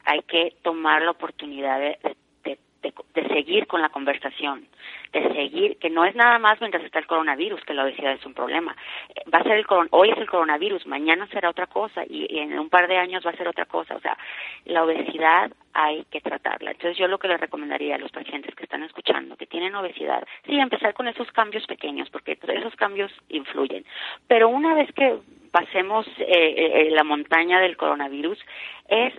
hay 0.05 0.21
que 0.21 0.53
tomar 0.61 1.01
la 1.01 1.13
oportunidad 1.13 1.81
de, 1.81 1.99
de 2.03 2.15
de, 2.83 2.93
de, 3.15 3.29
seguir 3.29 3.67
con 3.67 3.83
la 3.83 3.89
conversación, 3.89 4.67
de 5.13 5.33
seguir, 5.33 5.79
que 5.79 5.91
no 5.91 6.05
es 6.05 6.15
nada 6.15 6.39
más 6.39 6.61
mientras 6.61 6.85
está 6.85 6.99
el 6.99 7.07
coronavirus 7.07 7.63
que 7.65 7.75
la 7.75 7.85
obesidad 7.85 8.13
es 8.13 8.25
un 8.25 8.35
problema. 8.35 8.77
Eh, 9.15 9.23
va 9.33 9.39
a 9.39 9.43
ser 9.43 9.53
el 9.53 9.67
hoy 9.91 10.11
es 10.11 10.19
el 10.19 10.29
coronavirus, 10.29 10.87
mañana 10.87 11.27
será 11.29 11.51
otra 11.51 11.67
cosa 11.67 12.05
y, 12.09 12.39
en 12.39 12.59
un 12.59 12.69
par 12.69 12.89
de 12.89 12.97
años 12.97 13.25
va 13.27 13.31
a 13.31 13.37
ser 13.37 13.49
otra 13.49 13.67
cosa. 13.67 13.97
O 13.97 14.01
sea, 14.01 14.17
la 14.65 14.85
obesidad 14.85 15.51
hay 15.73 16.05
que 16.11 16.21
tratarla. 16.21 16.73
Entonces 16.73 16.97
yo 16.97 17.09
lo 17.09 17.19
que 17.19 17.29
le 17.29 17.37
recomendaría 17.37 17.97
a 17.97 17.99
los 17.99 18.13
pacientes 18.13 18.55
que 18.55 18.65
están 18.65 18.83
escuchando, 18.83 19.37
que 19.37 19.47
tienen 19.47 19.75
obesidad, 19.75 20.27
sí, 20.47 20.59
empezar 20.59 20.95
con 20.95 21.09
esos 21.09 21.31
cambios 21.33 21.67
pequeños, 21.67 22.11
porque 22.11 22.39
esos 22.43 22.75
cambios 22.77 23.13
influyen. 23.29 23.85
Pero 24.27 24.49
una 24.49 24.75
vez 24.75 24.93
que 24.93 25.19
pasemos 25.51 26.07
eh, 26.19 26.27
eh, 26.29 26.89
la 26.91 27.05
montaña 27.05 27.61
del 27.61 27.77
coronavirus, 27.77 28.39
es 28.89 29.15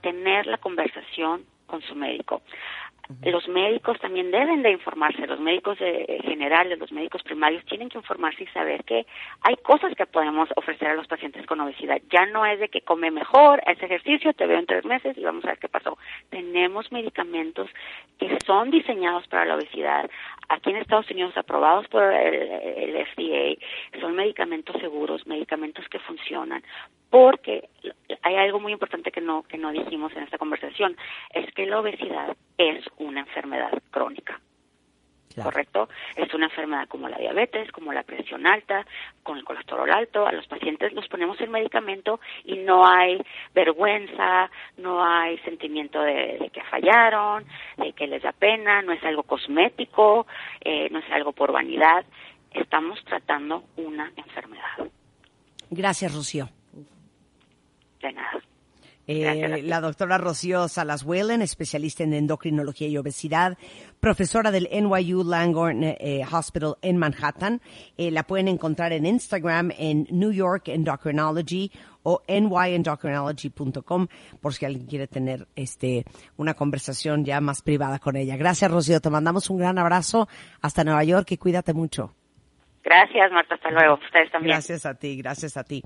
tener 0.00 0.46
la 0.46 0.58
conversación 0.58 1.44
con 1.66 1.82
su 1.82 1.94
médico. 1.94 2.42
Los 3.22 3.46
médicos 3.46 4.00
también 4.00 4.32
deben 4.32 4.62
de 4.62 4.72
informarse, 4.72 5.28
los 5.28 5.38
médicos 5.38 5.78
de, 5.78 6.20
generales, 6.24 6.76
los 6.76 6.90
médicos 6.90 7.22
primarios 7.22 7.64
tienen 7.66 7.88
que 7.88 7.98
informarse 7.98 8.42
y 8.42 8.46
saber 8.48 8.82
que 8.82 9.06
hay 9.42 9.56
cosas 9.58 9.94
que 9.94 10.06
podemos 10.06 10.48
ofrecer 10.56 10.88
a 10.88 10.94
los 10.94 11.06
pacientes 11.06 11.46
con 11.46 11.60
obesidad. 11.60 12.00
Ya 12.10 12.26
no 12.26 12.44
es 12.44 12.58
de 12.58 12.68
que 12.68 12.80
come 12.80 13.12
mejor, 13.12 13.62
ese 13.66 13.84
ejercicio, 13.84 14.32
te 14.32 14.46
veo 14.46 14.58
en 14.58 14.66
tres 14.66 14.84
meses 14.84 15.16
y 15.16 15.22
vamos 15.22 15.44
a 15.44 15.48
ver 15.48 15.58
qué 15.58 15.68
pasó. 15.68 15.96
Tenemos 16.30 16.90
medicamentos 16.90 17.70
que 18.18 18.36
son 18.44 18.72
diseñados 18.72 19.28
para 19.28 19.44
la 19.44 19.54
obesidad, 19.54 20.10
aquí 20.48 20.70
en 20.70 20.76
Estados 20.78 21.08
Unidos 21.10 21.36
aprobados 21.36 21.86
por 21.86 22.02
el, 22.02 22.34
el 22.34 23.06
FDA, 23.06 24.00
son 24.00 24.16
medicamentos 24.16 24.80
seguros, 24.80 25.26
medicamentos 25.28 25.88
que 25.88 26.00
funcionan, 26.00 26.62
porque 27.16 27.70
hay 28.20 28.36
algo 28.36 28.60
muy 28.60 28.72
importante 28.72 29.10
que 29.10 29.22
no 29.22 29.42
que 29.44 29.56
no 29.56 29.72
dijimos 29.72 30.12
en 30.14 30.24
esta 30.24 30.36
conversación, 30.36 30.94
es 31.32 31.50
que 31.54 31.64
la 31.64 31.80
obesidad 31.80 32.36
es 32.58 32.84
una 32.98 33.20
enfermedad 33.20 33.72
crónica. 33.90 34.38
Claro. 35.32 35.50
¿Correcto? 35.50 35.88
Es 36.14 36.32
una 36.34 36.46
enfermedad 36.46 36.88
como 36.88 37.08
la 37.08 37.16
diabetes, 37.16 37.72
como 37.72 37.94
la 37.94 38.02
presión 38.02 38.46
alta, 38.46 38.86
con 39.22 39.38
el 39.38 39.44
colesterol 39.44 39.90
alto. 39.90 40.26
A 40.26 40.32
los 40.32 40.46
pacientes 40.46 40.92
los 40.92 41.08
ponemos 41.08 41.40
el 41.40 41.48
medicamento 41.48 42.20
y 42.44 42.56
no 42.56 42.86
hay 42.86 43.22
vergüenza, 43.54 44.50
no 44.76 45.02
hay 45.02 45.38
sentimiento 45.38 46.02
de, 46.02 46.36
de 46.38 46.50
que 46.50 46.62
fallaron, 46.64 47.44
de 47.78 47.94
que 47.94 48.06
les 48.06 48.22
da 48.22 48.32
pena, 48.32 48.82
no 48.82 48.92
es 48.92 49.02
algo 49.04 49.22
cosmético, 49.22 50.26
eh, 50.60 50.88
no 50.90 50.98
es 50.98 51.10
algo 51.10 51.32
por 51.32 51.50
vanidad. 51.50 52.04
Estamos 52.50 53.02
tratando 53.04 53.64
una 53.76 54.12
enfermedad. 54.16 54.90
Gracias, 55.70 56.14
Rocío. 56.14 56.48
De 58.06 58.12
nada. 58.12 58.42
Eh, 59.08 59.62
la 59.62 59.80
doctora 59.80 60.18
Rocío 60.18 60.66
Salas 60.66 61.04
Whalen, 61.04 61.40
especialista 61.40 62.02
en 62.02 62.12
endocrinología 62.12 62.88
y 62.88 62.98
obesidad, 62.98 63.56
profesora 64.00 64.50
del 64.50 64.68
NYU 64.70 65.22
Langone 65.22 65.90
eh, 65.90 66.20
eh, 66.20 66.26
Hospital 66.30 66.76
en 66.82 66.96
Manhattan. 66.96 67.60
la 67.96 68.24
pueden 68.24 68.48
encontrar 68.48 68.92
en 68.92 69.06
Instagram 69.06 69.70
en 69.78 70.08
New 70.10 70.32
York 70.32 70.68
Endocrinology 70.68 71.70
o 72.02 72.20
nyendocrinology.com 72.28 74.08
por 74.40 74.54
si 74.54 74.64
alguien 74.64 74.86
quiere 74.86 75.06
tener 75.06 75.46
este 75.54 76.04
una 76.36 76.54
conversación 76.54 77.24
ya 77.24 77.40
más 77.40 77.62
privada 77.62 78.00
con 78.00 78.16
ella. 78.16 78.36
Gracias, 78.36 78.70
Rocío. 78.70 79.00
Te 79.00 79.10
mandamos 79.10 79.50
un 79.50 79.58
gran 79.58 79.78
abrazo 79.78 80.28
hasta 80.60 80.82
Nueva 80.82 81.04
York 81.04 81.30
y 81.30 81.36
cuídate 81.36 81.74
mucho. 81.74 82.12
Gracias, 82.86 83.32
Marta. 83.32 83.56
Hasta 83.56 83.70
luego. 83.72 83.94
Ustedes 83.94 84.30
también. 84.30 84.54
Gracias 84.54 84.86
a 84.86 84.94
ti, 84.94 85.16
gracias 85.16 85.56
a 85.56 85.64
ti. 85.64 85.82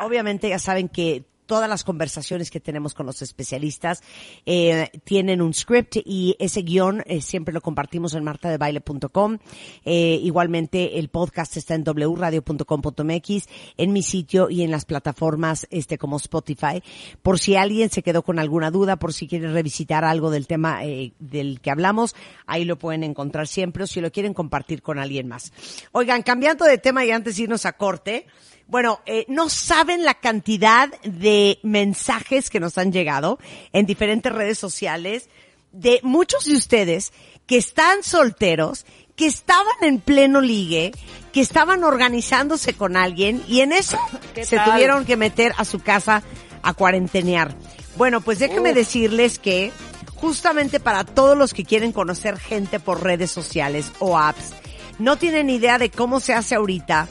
obviamente 0.00 0.48
ya 0.48 0.60
saben 0.60 0.88
que 0.88 1.24
todas 1.52 1.68
las 1.68 1.84
conversaciones 1.84 2.50
que 2.50 2.60
tenemos 2.60 2.94
con 2.94 3.04
los 3.04 3.20
especialistas 3.20 4.02
eh, 4.46 4.88
tienen 5.04 5.42
un 5.42 5.52
script 5.52 5.98
y 6.02 6.34
ese 6.38 6.62
guion 6.62 7.02
eh, 7.04 7.20
siempre 7.20 7.52
lo 7.52 7.60
compartimos 7.60 8.14
en 8.14 8.24
martadebaile.com. 8.24 9.36
Eh, 9.84 10.18
igualmente 10.22 10.98
el 10.98 11.10
podcast 11.10 11.58
está 11.58 11.74
en 11.74 11.84
wradio.com.mx, 11.84 13.48
en 13.76 13.92
mi 13.92 14.02
sitio 14.02 14.48
y 14.48 14.62
en 14.62 14.70
las 14.70 14.86
plataformas 14.86 15.66
este 15.70 15.98
como 15.98 16.16
Spotify. 16.16 16.82
Por 17.20 17.38
si 17.38 17.54
alguien 17.54 17.90
se 17.90 18.02
quedó 18.02 18.22
con 18.22 18.38
alguna 18.38 18.70
duda, 18.70 18.96
por 18.96 19.12
si 19.12 19.28
quiere 19.28 19.52
revisitar 19.52 20.06
algo 20.06 20.30
del 20.30 20.46
tema 20.46 20.86
eh, 20.86 21.12
del 21.18 21.60
que 21.60 21.70
hablamos, 21.70 22.16
ahí 22.46 22.64
lo 22.64 22.78
pueden 22.78 23.04
encontrar 23.04 23.46
siempre 23.46 23.84
o 23.84 23.86
si 23.86 24.00
lo 24.00 24.10
quieren 24.10 24.32
compartir 24.32 24.80
con 24.80 24.98
alguien 24.98 25.28
más. 25.28 25.52
Oigan, 25.92 26.22
cambiando 26.22 26.64
de 26.64 26.78
tema 26.78 27.04
y 27.04 27.10
antes 27.10 27.36
de 27.36 27.42
irnos 27.42 27.66
a 27.66 27.74
corte, 27.74 28.24
bueno, 28.72 29.00
eh, 29.04 29.26
no 29.28 29.50
saben 29.50 30.02
la 30.02 30.14
cantidad 30.14 30.88
de 31.02 31.58
mensajes 31.62 32.48
que 32.48 32.58
nos 32.58 32.78
han 32.78 32.90
llegado 32.90 33.38
en 33.74 33.84
diferentes 33.84 34.32
redes 34.32 34.56
sociales 34.56 35.28
de 35.72 36.00
muchos 36.02 36.46
de 36.46 36.56
ustedes 36.56 37.12
que 37.46 37.58
están 37.58 38.02
solteros, 38.02 38.86
que 39.14 39.26
estaban 39.26 39.74
en 39.82 40.00
pleno 40.00 40.40
ligue, 40.40 40.92
que 41.34 41.42
estaban 41.42 41.84
organizándose 41.84 42.72
con 42.72 42.96
alguien 42.96 43.44
y 43.46 43.60
en 43.60 43.72
eso 43.72 43.98
se 44.42 44.58
tuvieron 44.60 45.04
que 45.04 45.18
meter 45.18 45.52
a 45.58 45.66
su 45.66 45.80
casa 45.80 46.22
a 46.62 46.72
cuarentenear. 46.72 47.54
Bueno, 47.98 48.22
pues 48.22 48.38
déjenme 48.38 48.72
decirles 48.72 49.38
que 49.38 49.70
justamente 50.14 50.80
para 50.80 51.04
todos 51.04 51.36
los 51.36 51.52
que 51.52 51.66
quieren 51.66 51.92
conocer 51.92 52.38
gente 52.38 52.80
por 52.80 53.02
redes 53.02 53.30
sociales 53.30 53.92
o 53.98 54.18
apps, 54.18 54.54
no 54.98 55.16
tienen 55.16 55.50
idea 55.50 55.76
de 55.76 55.90
cómo 55.90 56.20
se 56.20 56.32
hace 56.32 56.54
ahorita 56.54 57.06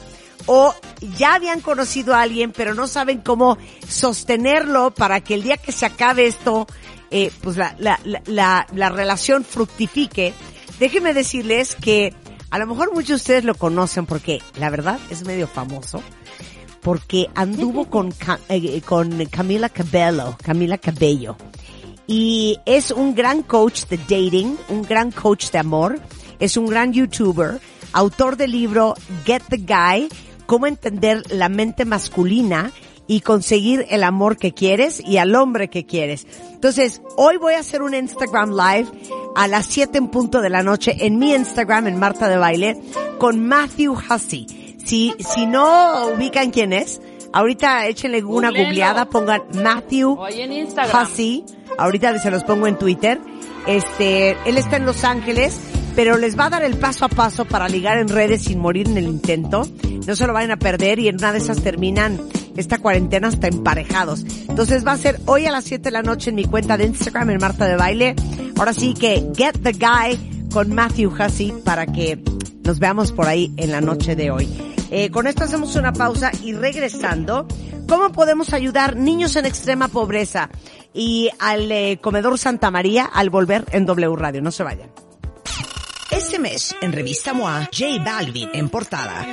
o 0.46 0.74
ya 1.18 1.34
habían 1.34 1.60
conocido 1.60 2.14
a 2.14 2.22
alguien 2.22 2.52
pero 2.52 2.74
no 2.74 2.86
saben 2.86 3.20
cómo 3.20 3.58
sostenerlo 3.88 4.92
para 4.92 5.20
que 5.20 5.34
el 5.34 5.42
día 5.42 5.56
que 5.56 5.72
se 5.72 5.86
acabe 5.86 6.26
esto, 6.26 6.66
eh, 7.10 7.30
pues 7.42 7.56
la, 7.56 7.74
la, 7.78 7.98
la, 8.26 8.66
la, 8.72 8.88
relación 8.88 9.44
fructifique. 9.44 10.34
Déjenme 10.78 11.14
decirles 11.14 11.76
que 11.76 12.14
a 12.50 12.58
lo 12.58 12.66
mejor 12.66 12.92
muchos 12.92 13.08
de 13.08 13.14
ustedes 13.14 13.44
lo 13.44 13.54
conocen 13.54 14.06
porque 14.06 14.42
la 14.56 14.70
verdad 14.70 14.98
es 15.10 15.24
medio 15.24 15.46
famoso 15.46 16.02
porque 16.82 17.30
anduvo 17.34 17.84
con, 17.90 18.12
eh, 18.48 18.80
con 18.82 19.24
Camila 19.26 19.68
Cabello, 19.68 20.36
Camila 20.42 20.76
Cabello. 20.78 21.36
Y 22.06 22.58
es 22.66 22.90
un 22.90 23.14
gran 23.14 23.42
coach 23.42 23.86
de 23.86 23.96
dating, 23.96 24.58
un 24.68 24.82
gran 24.82 25.12
coach 25.12 25.50
de 25.50 25.58
amor, 25.58 26.00
es 26.40 26.56
un 26.56 26.66
gran 26.66 26.92
youtuber, 26.92 27.60
autor 27.92 28.36
del 28.36 28.50
libro 28.50 28.94
Get 29.24 29.44
the 29.48 29.58
Guy, 29.58 30.08
cómo 30.46 30.66
entender 30.66 31.22
la 31.30 31.48
mente 31.48 31.84
masculina 31.84 32.72
y 33.06 33.20
conseguir 33.20 33.86
el 33.90 34.04
amor 34.04 34.36
que 34.36 34.52
quieres 34.52 35.00
y 35.00 35.18
al 35.18 35.34
hombre 35.34 35.68
que 35.68 35.84
quieres. 35.84 36.26
Entonces, 36.52 37.02
hoy 37.16 37.36
voy 37.36 37.54
a 37.54 37.60
hacer 37.60 37.82
un 37.82 37.94
Instagram 37.94 38.50
Live 38.50 38.88
a 39.34 39.48
las 39.48 39.66
7 39.66 39.98
en 39.98 40.08
punto 40.08 40.40
de 40.40 40.50
la 40.50 40.62
noche 40.62 40.96
en 41.00 41.18
mi 41.18 41.34
Instagram, 41.34 41.88
en 41.88 41.98
Marta 41.98 42.28
de 42.28 42.36
Baile, 42.36 42.80
con 43.18 43.44
Matthew 43.46 43.94
Hussey. 43.94 44.76
Si, 44.84 45.14
si 45.18 45.46
no 45.46 46.08
ubican 46.08 46.50
quién 46.50 46.72
es, 46.72 47.00
ahorita 47.32 47.86
échenle 47.86 48.22
una 48.24 48.50
googleada, 48.50 49.06
pongan 49.06 49.42
Matthew 49.62 50.18
Hussey. 51.02 51.44
Ahorita 51.78 52.18
se 52.18 52.30
los 52.30 52.44
pongo 52.44 52.66
en 52.66 52.78
Twitter. 52.78 53.20
Este, 53.66 54.36
él 54.44 54.58
está 54.58 54.76
en 54.76 54.86
Los 54.86 55.04
Ángeles 55.04 55.60
pero 55.94 56.16
les 56.16 56.38
va 56.38 56.46
a 56.46 56.50
dar 56.50 56.62
el 56.62 56.76
paso 56.76 57.04
a 57.04 57.08
paso 57.08 57.44
para 57.44 57.68
ligar 57.68 57.98
en 57.98 58.08
redes 58.08 58.42
sin 58.42 58.58
morir 58.58 58.88
en 58.88 58.98
el 58.98 59.04
intento. 59.04 59.68
No 60.06 60.16
se 60.16 60.26
lo 60.26 60.32
vayan 60.32 60.52
a 60.52 60.56
perder 60.56 60.98
y 60.98 61.08
en 61.08 61.16
una 61.16 61.32
de 61.32 61.38
esas 61.38 61.62
terminan 61.62 62.18
esta 62.56 62.78
cuarentena 62.78 63.28
hasta 63.28 63.48
emparejados. 63.48 64.24
Entonces 64.48 64.86
va 64.86 64.92
a 64.92 64.98
ser 64.98 65.20
hoy 65.26 65.46
a 65.46 65.52
las 65.52 65.64
7 65.64 65.84
de 65.84 65.90
la 65.90 66.02
noche 66.02 66.30
en 66.30 66.36
mi 66.36 66.44
cuenta 66.44 66.76
de 66.76 66.86
Instagram 66.86 67.30
en 67.30 67.38
Marta 67.38 67.66
de 67.66 67.76
Baile. 67.76 68.16
Ahora 68.58 68.72
sí 68.72 68.94
que 68.94 69.26
Get 69.36 69.60
the 69.62 69.72
Guy 69.72 70.48
con 70.52 70.74
Matthew 70.74 71.12
Hussey 71.12 71.52
para 71.64 71.86
que 71.86 72.22
nos 72.64 72.78
veamos 72.78 73.12
por 73.12 73.26
ahí 73.26 73.52
en 73.56 73.70
la 73.70 73.80
noche 73.80 74.16
de 74.16 74.30
hoy. 74.30 74.48
Eh, 74.90 75.10
con 75.10 75.26
esto 75.26 75.44
hacemos 75.44 75.74
una 75.76 75.92
pausa 75.92 76.30
y 76.42 76.52
regresando, 76.52 77.46
¿cómo 77.88 78.12
podemos 78.12 78.52
ayudar 78.52 78.96
niños 78.96 79.36
en 79.36 79.46
extrema 79.46 79.88
pobreza? 79.88 80.50
Y 80.92 81.30
al 81.38 81.72
eh, 81.72 81.98
comedor 82.02 82.38
Santa 82.38 82.70
María 82.70 83.04
al 83.04 83.30
volver 83.30 83.64
en 83.72 83.86
W 83.86 84.16
Radio. 84.16 84.42
No 84.42 84.50
se 84.50 84.62
vayan. 84.62 84.90
Este 86.22 86.38
mes, 86.38 86.72
en 86.80 86.92
Revista 86.92 87.34
MOA, 87.34 87.68
J 87.76 88.00
Balvin 88.04 88.48
en 88.54 88.68
portada. 88.68 89.26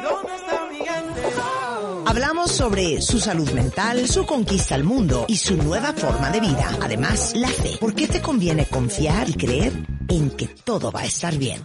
Hablamos 2.07 2.51
sobre 2.51 2.99
su 2.99 3.19
salud 3.19 3.47
mental, 3.51 4.07
su 4.07 4.25
conquista 4.25 4.73
al 4.73 4.83
mundo 4.83 5.25
y 5.27 5.37
su 5.37 5.55
nueva 5.55 5.93
forma 5.93 6.31
de 6.31 6.39
vida. 6.39 6.75
Además, 6.81 7.33
la 7.35 7.47
fe. 7.47 7.77
¿Por 7.79 7.93
qué 7.93 8.07
te 8.07 8.21
conviene 8.21 8.65
confiar 8.65 9.29
y 9.29 9.33
creer 9.33 9.71
en 10.07 10.31
que 10.31 10.47
todo 10.47 10.91
va 10.91 11.01
a 11.01 11.05
estar 11.05 11.37
bien? 11.37 11.61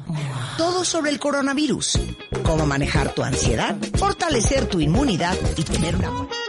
Todo 0.59 0.85
sobre 0.85 1.11
el 1.11 1.19
coronavirus. 1.19 1.99
Cómo 2.43 2.67
manejar 2.67 3.15
tu 3.15 3.23
ansiedad, 3.23 3.77
fortalecer 3.97 4.67
tu 4.67 4.79
inmunidad 4.79 5.35
y 5.57 5.63
tener 5.63 5.97
una 5.97 6.11
de 6.11 6.44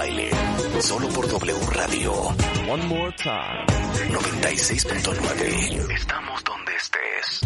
Baile, 0.00 0.30
solo 0.80 1.08
por 1.08 1.28
W 1.28 1.58
Radio. 1.74 2.12
One 2.72 2.86
more 2.86 3.14
time. 3.22 3.66
96.9. 4.08 5.94
Estamos 5.94 6.42
donde 6.42 6.72
estés. 6.74 7.40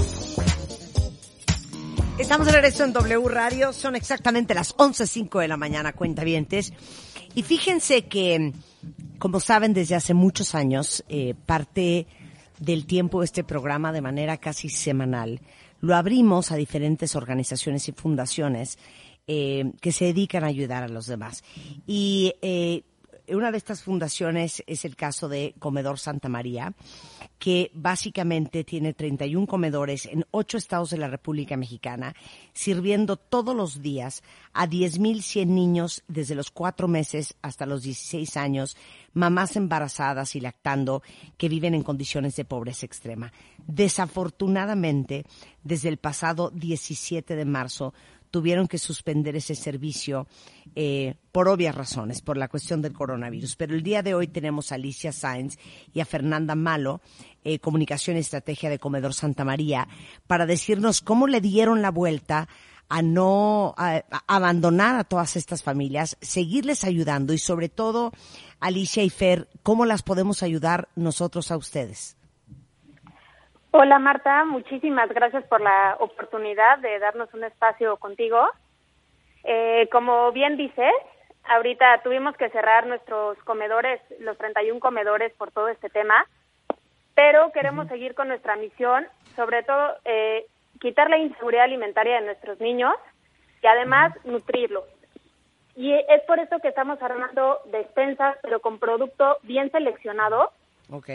Estamos 2.16 2.46
de 2.46 2.52
regreso 2.52 2.84
en 2.84 2.92
W 2.92 3.28
Radio, 3.28 3.72
son 3.72 3.96
exactamente 3.96 4.54
las 4.54 4.76
11.05 4.76 5.40
de 5.40 5.48
la 5.48 5.56
mañana, 5.56 5.94
cuentavientes. 5.94 6.72
Y 7.34 7.42
fíjense 7.42 8.06
que, 8.06 8.52
como 9.18 9.40
saben, 9.40 9.74
desde 9.74 9.96
hace 9.96 10.14
muchos 10.14 10.54
años, 10.54 11.04
eh, 11.08 11.34
parte 11.46 12.06
del 12.60 12.86
tiempo 12.86 13.18
de 13.18 13.24
este 13.24 13.42
programa 13.42 13.90
de 13.90 14.00
manera 14.00 14.36
casi 14.36 14.68
semanal, 14.68 15.40
lo 15.80 15.96
abrimos 15.96 16.52
a 16.52 16.56
diferentes 16.56 17.16
organizaciones 17.16 17.88
y 17.88 17.92
fundaciones 17.92 18.78
eh, 19.26 19.72
que 19.80 19.92
se 19.92 20.06
dedican 20.06 20.44
a 20.44 20.48
ayudar 20.48 20.82
a 20.82 20.88
los 20.88 21.06
demás. 21.06 21.42
Y 21.86 22.34
eh, 22.42 22.82
una 23.28 23.50
de 23.50 23.58
estas 23.58 23.82
fundaciones 23.82 24.62
es 24.66 24.84
el 24.84 24.96
caso 24.96 25.28
de 25.28 25.54
Comedor 25.58 25.98
Santa 25.98 26.28
María, 26.28 26.74
que 27.38 27.70
básicamente 27.74 28.64
tiene 28.64 28.92
31 28.92 29.46
comedores 29.46 30.06
en 30.06 30.24
ocho 30.30 30.58
estados 30.58 30.90
de 30.90 30.98
la 30.98 31.08
República 31.08 31.56
Mexicana, 31.56 32.14
sirviendo 32.52 33.16
todos 33.16 33.56
los 33.56 33.80
días 33.80 34.22
a 34.52 34.66
10.100 34.66 35.46
niños 35.46 36.04
desde 36.06 36.34
los 36.34 36.50
cuatro 36.50 36.86
meses 36.86 37.34
hasta 37.40 37.66
los 37.66 37.82
16 37.82 38.36
años, 38.36 38.76
mamás 39.14 39.56
embarazadas 39.56 40.36
y 40.36 40.40
lactando 40.40 41.02
que 41.38 41.48
viven 41.48 41.74
en 41.74 41.82
condiciones 41.82 42.36
de 42.36 42.44
pobreza 42.44 42.86
extrema. 42.86 43.32
Desafortunadamente, 43.66 45.24
desde 45.62 45.88
el 45.88 45.96
pasado 45.96 46.50
17 46.50 47.36
de 47.36 47.44
marzo, 47.44 47.94
tuvieron 48.34 48.66
que 48.66 48.78
suspender 48.78 49.36
ese 49.36 49.54
servicio 49.54 50.26
eh, 50.74 51.14
por 51.30 51.46
obvias 51.46 51.72
razones, 51.72 52.20
por 52.20 52.36
la 52.36 52.48
cuestión 52.48 52.82
del 52.82 52.92
coronavirus. 52.92 53.54
Pero 53.54 53.76
el 53.76 53.84
día 53.84 54.02
de 54.02 54.12
hoy 54.12 54.26
tenemos 54.26 54.72
a 54.72 54.74
Alicia 54.74 55.12
Sainz 55.12 55.56
y 55.92 56.00
a 56.00 56.04
Fernanda 56.04 56.56
Malo, 56.56 57.00
eh, 57.44 57.60
Comunicación 57.60 58.16
y 58.16 58.18
Estrategia 58.18 58.70
de 58.70 58.80
Comedor 58.80 59.14
Santa 59.14 59.44
María, 59.44 59.86
para 60.26 60.46
decirnos 60.46 61.00
cómo 61.00 61.28
le 61.28 61.40
dieron 61.40 61.80
la 61.80 61.92
vuelta 61.92 62.48
a 62.88 63.02
no 63.02 63.76
abandonar 64.26 64.96
a 64.96 65.04
todas 65.04 65.36
estas 65.36 65.62
familias, 65.62 66.16
seguirles 66.20 66.82
ayudando 66.82 67.34
y 67.34 67.38
sobre 67.38 67.68
todo, 67.68 68.10
Alicia 68.58 69.04
y 69.04 69.10
Fer, 69.10 69.48
cómo 69.62 69.84
las 69.84 70.02
podemos 70.02 70.42
ayudar 70.42 70.88
nosotros 70.96 71.52
a 71.52 71.56
ustedes. 71.56 72.16
Hola 73.76 73.98
Marta, 73.98 74.44
muchísimas 74.44 75.08
gracias 75.08 75.42
por 75.46 75.60
la 75.60 75.96
oportunidad 75.98 76.78
de 76.78 76.96
darnos 77.00 77.34
un 77.34 77.42
espacio 77.42 77.96
contigo. 77.96 78.38
Eh, 79.42 79.88
como 79.90 80.30
bien 80.30 80.56
dices, 80.56 80.92
ahorita 81.42 82.00
tuvimos 82.04 82.36
que 82.36 82.50
cerrar 82.50 82.86
nuestros 82.86 83.36
comedores, 83.38 84.00
los 84.20 84.38
31 84.38 84.78
comedores 84.78 85.32
por 85.32 85.50
todo 85.50 85.66
este 85.66 85.90
tema, 85.90 86.24
pero 87.16 87.50
queremos 87.50 87.88
seguir 87.88 88.14
con 88.14 88.28
nuestra 88.28 88.54
misión, 88.54 89.08
sobre 89.34 89.64
todo 89.64 89.96
eh, 90.04 90.46
quitar 90.80 91.10
la 91.10 91.18
inseguridad 91.18 91.64
alimentaria 91.64 92.20
de 92.20 92.26
nuestros 92.26 92.60
niños 92.60 92.94
y 93.60 93.66
además 93.66 94.12
nutrirlos. 94.22 94.84
Y 95.74 95.92
es 95.94 96.22
por 96.28 96.38
eso 96.38 96.60
que 96.60 96.68
estamos 96.68 97.02
armando 97.02 97.58
despensas, 97.72 98.36
pero 98.40 98.60
con 98.60 98.78
producto 98.78 99.38
bien 99.42 99.72
seleccionado 99.72 100.52
Ok. 100.90 101.08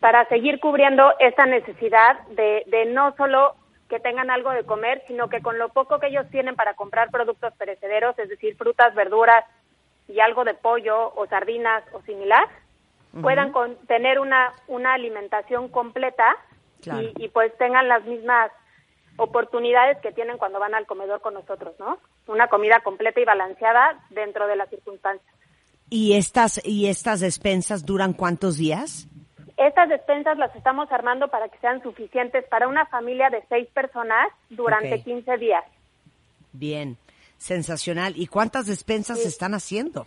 Para 0.00 0.26
seguir 0.28 0.60
cubriendo 0.60 1.12
esta 1.20 1.46
necesidad 1.46 2.20
de, 2.28 2.64
de 2.66 2.86
no 2.86 3.14
solo 3.16 3.54
que 3.88 4.00
tengan 4.00 4.30
algo 4.30 4.50
de 4.50 4.64
comer, 4.64 5.02
sino 5.06 5.28
que 5.28 5.42
con 5.42 5.58
lo 5.58 5.68
poco 5.70 5.98
que 5.98 6.06
ellos 6.08 6.26
tienen 6.30 6.56
para 6.56 6.74
comprar 6.74 7.10
productos 7.10 7.52
perecederos, 7.54 8.18
es 8.18 8.28
decir, 8.28 8.56
frutas, 8.56 8.94
verduras 8.94 9.44
y 10.08 10.20
algo 10.20 10.44
de 10.44 10.54
pollo 10.54 11.12
o 11.14 11.26
sardinas 11.26 11.82
o 11.92 12.00
similar, 12.02 12.44
puedan 13.20 13.50
con- 13.52 13.76
tener 13.86 14.20
una, 14.20 14.52
una 14.68 14.94
alimentación 14.94 15.68
completa 15.68 16.36
Claro. 16.80 17.02
y, 17.02 17.24
y 17.24 17.28
pues 17.28 17.52
tengan 17.58 17.88
las 17.88 18.04
mismas 18.04 18.50
oportunidades 19.16 19.98
que 19.98 20.12
tienen 20.12 20.38
cuando 20.38 20.58
van 20.58 20.74
al 20.74 20.86
comedor 20.86 21.20
con 21.20 21.34
nosotros, 21.34 21.74
¿no? 21.78 21.98
Una 22.26 22.48
comida 22.48 22.80
completa 22.80 23.20
y 23.20 23.24
balanceada 23.24 24.00
dentro 24.10 24.46
de 24.46 24.56
las 24.56 24.70
circunstancias. 24.70 25.34
¿Y 25.90 26.14
estas, 26.16 26.64
y 26.64 26.86
estas 26.86 27.20
despensas 27.20 27.84
duran 27.84 28.12
cuántos 28.14 28.56
días? 28.56 29.08
Estas 29.62 29.90
despensas 29.90 30.38
las 30.38 30.56
estamos 30.56 30.90
armando 30.90 31.28
para 31.28 31.48
que 31.50 31.58
sean 31.58 31.82
suficientes 31.82 32.46
para 32.48 32.66
una 32.66 32.86
familia 32.86 33.28
de 33.28 33.44
seis 33.50 33.68
personas 33.74 34.28
durante 34.48 34.94
Ok. 34.94 35.04
15 35.04 35.36
días. 35.36 35.64
Bien, 36.52 36.96
sensacional. 37.36 38.14
¿Y 38.16 38.26
cuántas 38.26 38.66
despensas 38.66 39.20
se 39.20 39.28
están 39.28 39.52
haciendo? 39.52 40.06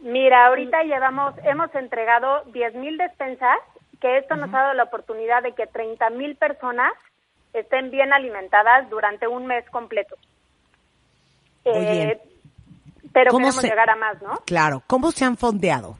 Mira, 0.00 0.46
ahorita 0.46 0.84
llevamos, 0.84 1.34
hemos 1.42 1.74
entregado 1.74 2.44
10 2.52 2.74
mil 2.76 2.96
despensas, 2.96 3.58
que 4.00 4.18
esto 4.18 4.36
nos 4.36 4.50
ha 4.54 4.58
dado 4.58 4.74
la 4.74 4.84
oportunidad 4.84 5.42
de 5.42 5.52
que 5.52 5.66
30 5.66 6.10
mil 6.10 6.36
personas 6.36 6.92
estén 7.54 7.90
bien 7.90 8.12
alimentadas 8.12 8.88
durante 8.88 9.26
un 9.26 9.46
mes 9.46 9.68
completo. 9.70 10.14
Oye, 11.64 12.02
Eh, 12.12 12.20
pero 13.12 13.30
¿cómo 13.32 13.46
queremos 13.46 13.62
se- 13.62 13.68
llegar 13.68 13.90
a 13.90 13.96
más, 13.96 14.22
¿no? 14.22 14.36
Claro, 14.46 14.82
¿cómo 14.86 15.10
se 15.10 15.24
han 15.24 15.36
fondeado? 15.36 15.96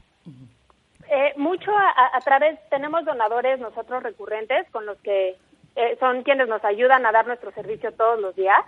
Eh, 1.09 1.33
mucho 1.37 1.71
a, 1.71 2.19
través, 2.21 2.59
tenemos 2.69 3.05
donadores 3.05 3.59
nosotros 3.59 4.03
recurrentes 4.03 4.69
con 4.71 4.85
los 4.85 4.97
que 4.99 5.35
eh, 5.75 5.97
son 5.99 6.23
quienes 6.23 6.47
nos 6.47 6.63
ayudan 6.65 7.05
a 7.05 7.11
dar 7.11 7.27
nuestro 7.27 7.51
servicio 7.51 7.91
todos 7.93 8.19
los 8.19 8.35
días. 8.35 8.59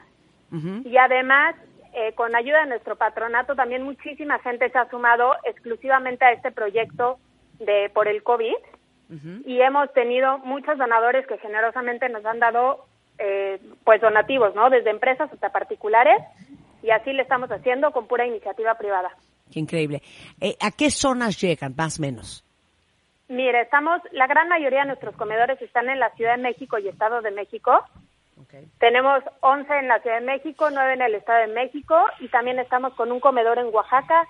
Y 0.84 0.98
además, 0.98 1.56
eh, 1.94 2.14
con 2.14 2.36
ayuda 2.36 2.62
de 2.62 2.70
nuestro 2.70 2.96
patronato, 2.96 3.56
también 3.56 3.84
muchísima 3.84 4.40
gente 4.40 4.70
se 4.70 4.78
ha 4.80 4.90
sumado 4.90 5.34
exclusivamente 5.44 6.26
a 6.26 6.32
este 6.32 6.52
proyecto 6.52 7.20
de 7.60 7.92
por 7.94 8.08
el 8.08 8.24
COVID. 8.24 8.56
Y 9.46 9.60
hemos 9.62 9.92
tenido 9.94 10.38
muchos 10.40 10.78
donadores 10.78 11.26
que 11.26 11.40
generosamente 11.40 12.10
nos 12.10 12.24
han 12.26 12.40
dado 12.40 12.86
eh, 13.18 13.60
pues 13.84 14.00
donativos, 14.02 14.54
¿no? 14.54 14.70
Desde 14.70 14.92
empresas 14.92 15.32
hasta 15.34 15.52
particulares. 15.52 16.22
Y 16.84 16.92
así 16.92 17.12
le 17.12 17.24
estamos 17.24 17.52
haciendo 17.52 17.92
con 17.92 18.08
pura 18.08 18.26
iniciativa 18.28 18.76
privada. 18.76 19.10
Qué 19.52 19.60
increíble. 19.60 20.02
Eh, 20.40 20.56
¿A 20.62 20.72
qué 20.72 20.92
zonas 20.92 21.40
llegan, 21.40 21.74
más 21.76 22.00
o 22.00 22.02
menos? 22.02 22.44
Mire, 23.28 23.62
estamos, 23.62 24.02
la 24.12 24.28
gran 24.28 24.50
mayoría 24.50 24.82
de 24.82 24.88
nuestros 24.88 25.16
comedores 25.16 25.62
están 25.62 25.90
en 25.90 26.00
la 26.00 26.10
Ciudad 26.12 26.36
de 26.36 26.42
México 26.42 26.80
y 26.80 26.88
Estado 26.88 27.22
de 27.22 27.32
México. 27.32 27.84
Tenemos 28.80 29.24
11 29.42 29.72
en 29.78 29.88
la 29.88 30.00
Ciudad 30.00 30.20
de 30.20 30.26
México, 30.26 30.70
9 30.72 30.94
en 30.94 31.02
el 31.02 31.16
Estado 31.16 31.42
de 31.42 31.54
México 31.54 31.96
y 32.20 32.30
también 32.30 32.58
estamos 32.58 32.94
con 32.96 33.12
un 33.12 33.20
comedor 33.20 33.60
en 33.60 33.74
Oaxaca, 33.74 34.28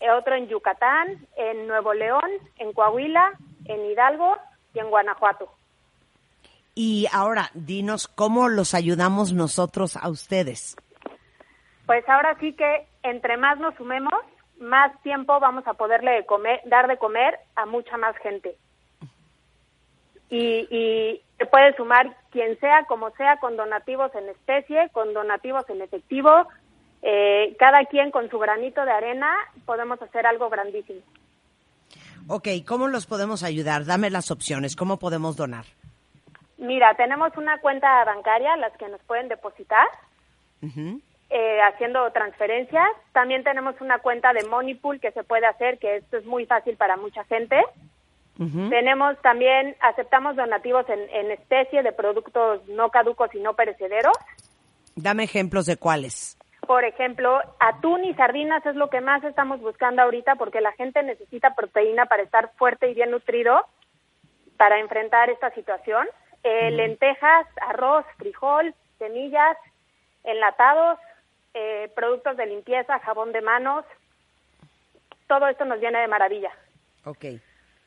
eh, 0.00 0.10
otro 0.10 0.34
en 0.34 0.48
Yucatán, 0.48 1.26
en 1.36 1.68
Nuevo 1.68 1.94
León, 1.94 2.28
en 2.58 2.72
Coahuila, 2.72 3.32
en 3.66 3.84
Hidalgo 3.84 4.36
y 4.74 4.80
en 4.80 4.90
Guanajuato. 4.90 5.48
Y 6.74 7.06
ahora, 7.12 7.50
dinos 7.54 8.08
cómo 8.08 8.48
los 8.48 8.74
ayudamos 8.74 9.32
nosotros 9.32 9.96
a 9.96 10.08
ustedes. 10.08 10.74
Pues 11.86 12.08
ahora 12.08 12.36
sí 12.40 12.54
que 12.54 12.86
entre 13.02 13.36
más 13.36 13.58
nos 13.58 13.74
sumemos, 13.74 14.14
más 14.62 15.00
tiempo 15.02 15.38
vamos 15.40 15.66
a 15.66 15.74
poderle 15.74 16.12
de 16.12 16.26
comer, 16.26 16.60
dar 16.64 16.88
de 16.88 16.96
comer 16.96 17.38
a 17.56 17.66
mucha 17.66 17.96
más 17.96 18.16
gente. 18.18 18.56
Y, 20.30 20.66
y 20.70 21.22
se 21.36 21.46
puede 21.46 21.76
sumar 21.76 22.16
quien 22.30 22.58
sea, 22.58 22.84
como 22.84 23.10
sea, 23.10 23.36
con 23.36 23.56
donativos 23.56 24.14
en 24.14 24.28
especie, 24.30 24.88
con 24.92 25.12
donativos 25.12 25.68
en 25.68 25.82
efectivo. 25.82 26.48
Eh, 27.02 27.56
cada 27.58 27.84
quien 27.86 28.10
con 28.10 28.30
su 28.30 28.38
granito 28.38 28.84
de 28.84 28.92
arena 28.92 29.28
podemos 29.66 30.00
hacer 30.00 30.24
algo 30.24 30.48
grandísimo. 30.48 31.00
Ok, 32.28 32.48
¿cómo 32.66 32.88
los 32.88 33.06
podemos 33.06 33.42
ayudar? 33.42 33.84
Dame 33.84 34.08
las 34.08 34.30
opciones. 34.30 34.76
¿Cómo 34.76 34.98
podemos 34.98 35.36
donar? 35.36 35.64
Mira, 36.56 36.94
tenemos 36.94 37.36
una 37.36 37.58
cuenta 37.58 38.04
bancaria 38.04 38.56
las 38.56 38.72
que 38.76 38.88
nos 38.88 39.00
pueden 39.02 39.28
depositar. 39.28 39.86
Ujú. 40.62 41.00
Eh, 41.32 41.60
haciendo 41.62 42.10
transferencias. 42.12 42.86
También 43.12 43.42
tenemos 43.42 43.80
una 43.80 44.00
cuenta 44.00 44.34
de 44.34 44.44
Money 44.44 44.74
Pool 44.74 45.00
que 45.00 45.12
se 45.12 45.24
puede 45.24 45.46
hacer, 45.46 45.78
que 45.78 45.96
esto 45.96 46.18
es 46.18 46.26
muy 46.26 46.44
fácil 46.44 46.76
para 46.76 46.96
mucha 46.96 47.24
gente. 47.24 47.58
Tenemos 48.70 49.20
también, 49.22 49.76
aceptamos 49.80 50.34
donativos 50.34 50.88
en, 50.88 50.98
en 51.10 51.30
especie 51.30 51.82
de 51.82 51.92
productos 51.92 52.66
no 52.66 52.90
caducos 52.90 53.32
y 53.34 53.40
no 53.40 53.54
perecederos. 53.54 54.16
Dame 54.96 55.22
ejemplos 55.22 55.66
de 55.66 55.76
cuáles. 55.76 56.36
Por 56.66 56.84
ejemplo, 56.84 57.40
atún 57.60 58.04
y 58.04 58.14
sardinas 58.14 58.64
es 58.66 58.74
lo 58.74 58.90
que 58.90 59.00
más 59.00 59.22
estamos 59.24 59.60
buscando 59.60 60.02
ahorita 60.02 60.34
porque 60.36 60.60
la 60.60 60.72
gente 60.72 61.02
necesita 61.02 61.54
proteína 61.54 62.06
para 62.06 62.22
estar 62.22 62.50
fuerte 62.56 62.90
y 62.90 62.94
bien 62.94 63.10
nutrido 63.10 63.64
para 64.56 64.80
enfrentar 64.80 65.30
esta 65.30 65.50
situación. 65.54 66.06
Eh, 66.42 66.70
Lentejas, 66.72 67.46
arroz, 67.60 68.04
frijol, 68.18 68.74
semillas, 68.98 69.56
enlatados, 70.24 70.98
eh, 71.54 71.90
productos 71.94 72.36
de 72.36 72.46
limpieza, 72.46 72.98
jabón 73.00 73.32
de 73.32 73.42
manos. 73.42 73.84
Todo 75.28 75.48
esto 75.48 75.64
nos 75.64 75.80
viene 75.80 75.98
de 76.00 76.08
maravilla. 76.08 76.50
Ok. 77.04 77.24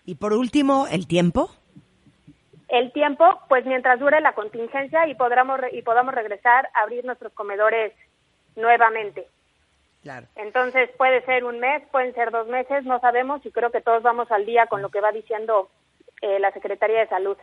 Y 0.05 0.15
por 0.15 0.33
último, 0.33 0.87
el 0.89 1.07
tiempo. 1.07 1.49
El 2.67 2.91
tiempo, 2.91 3.23
pues 3.47 3.65
mientras 3.65 3.99
dure 3.99 4.19
la 4.21 4.33
contingencia 4.33 5.07
y 5.07 5.15
podamos 5.15 5.59
re- 5.59 5.75
y 5.75 5.81
podamos 5.83 6.13
regresar 6.15 6.69
a 6.73 6.81
abrir 6.81 7.05
nuestros 7.05 7.31
comedores 7.33 7.93
nuevamente. 8.55 9.27
Claro. 10.01 10.27
Entonces 10.35 10.89
puede 10.97 11.23
ser 11.25 11.43
un 11.45 11.59
mes, 11.59 11.83
pueden 11.91 12.13
ser 12.13 12.31
dos 12.31 12.47
meses, 12.47 12.83
no 12.85 12.99
sabemos 12.99 13.45
y 13.45 13.51
creo 13.51 13.71
que 13.71 13.81
todos 13.81 14.03
vamos 14.03 14.31
al 14.31 14.45
día 14.45 14.67
con 14.67 14.81
lo 14.81 14.89
que 14.89 15.01
va 15.01 15.11
diciendo 15.11 15.69
eh, 16.21 16.39
la 16.39 16.51
Secretaría 16.51 16.99
de 16.99 17.07
Salud. 17.07 17.37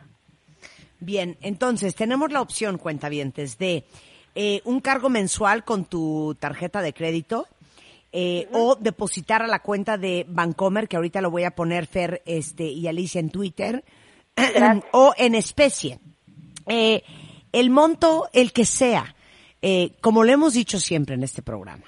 Bien, 1.01 1.37
entonces 1.41 1.97
tenemos 1.97 2.31
la 2.31 2.41
opción, 2.41 2.79
cuentavientes, 2.79 3.59
de 3.59 3.85
eh, 4.35 4.61
un 4.65 4.81
cargo 4.81 5.09
mensual 5.09 5.65
con 5.65 5.85
tu 5.85 6.37
tarjeta 6.39 6.83
de 6.83 6.93
crédito 6.93 7.47
eh, 8.15 8.47
o 8.53 8.77
depositar 8.77 9.43
a 9.43 9.47
la 9.47 9.61
cuenta 9.61 9.97
de 9.97 10.27
Bancomer, 10.29 10.87
que 10.87 10.97
ahorita 10.97 11.23
lo 11.23 11.31
voy 11.31 11.45
a 11.45 11.55
poner 11.55 11.87
Fer 11.87 12.23
este, 12.27 12.65
y 12.65 12.87
Alicia 12.87 13.21
en 13.21 13.31
Twitter, 13.31 13.83
o 14.93 15.15
en 15.17 15.35
especie. 15.35 15.99
Eh, 16.67 17.03
el 17.53 17.71
monto, 17.71 18.29
el 18.35 18.53
que 18.53 18.67
sea, 18.67 19.15
eh, 19.63 19.93
como 20.03 20.25
lo 20.25 20.33
hemos 20.33 20.53
dicho 20.53 20.79
siempre 20.79 21.15
en 21.15 21.23
este 21.23 21.41
programa, 21.41 21.87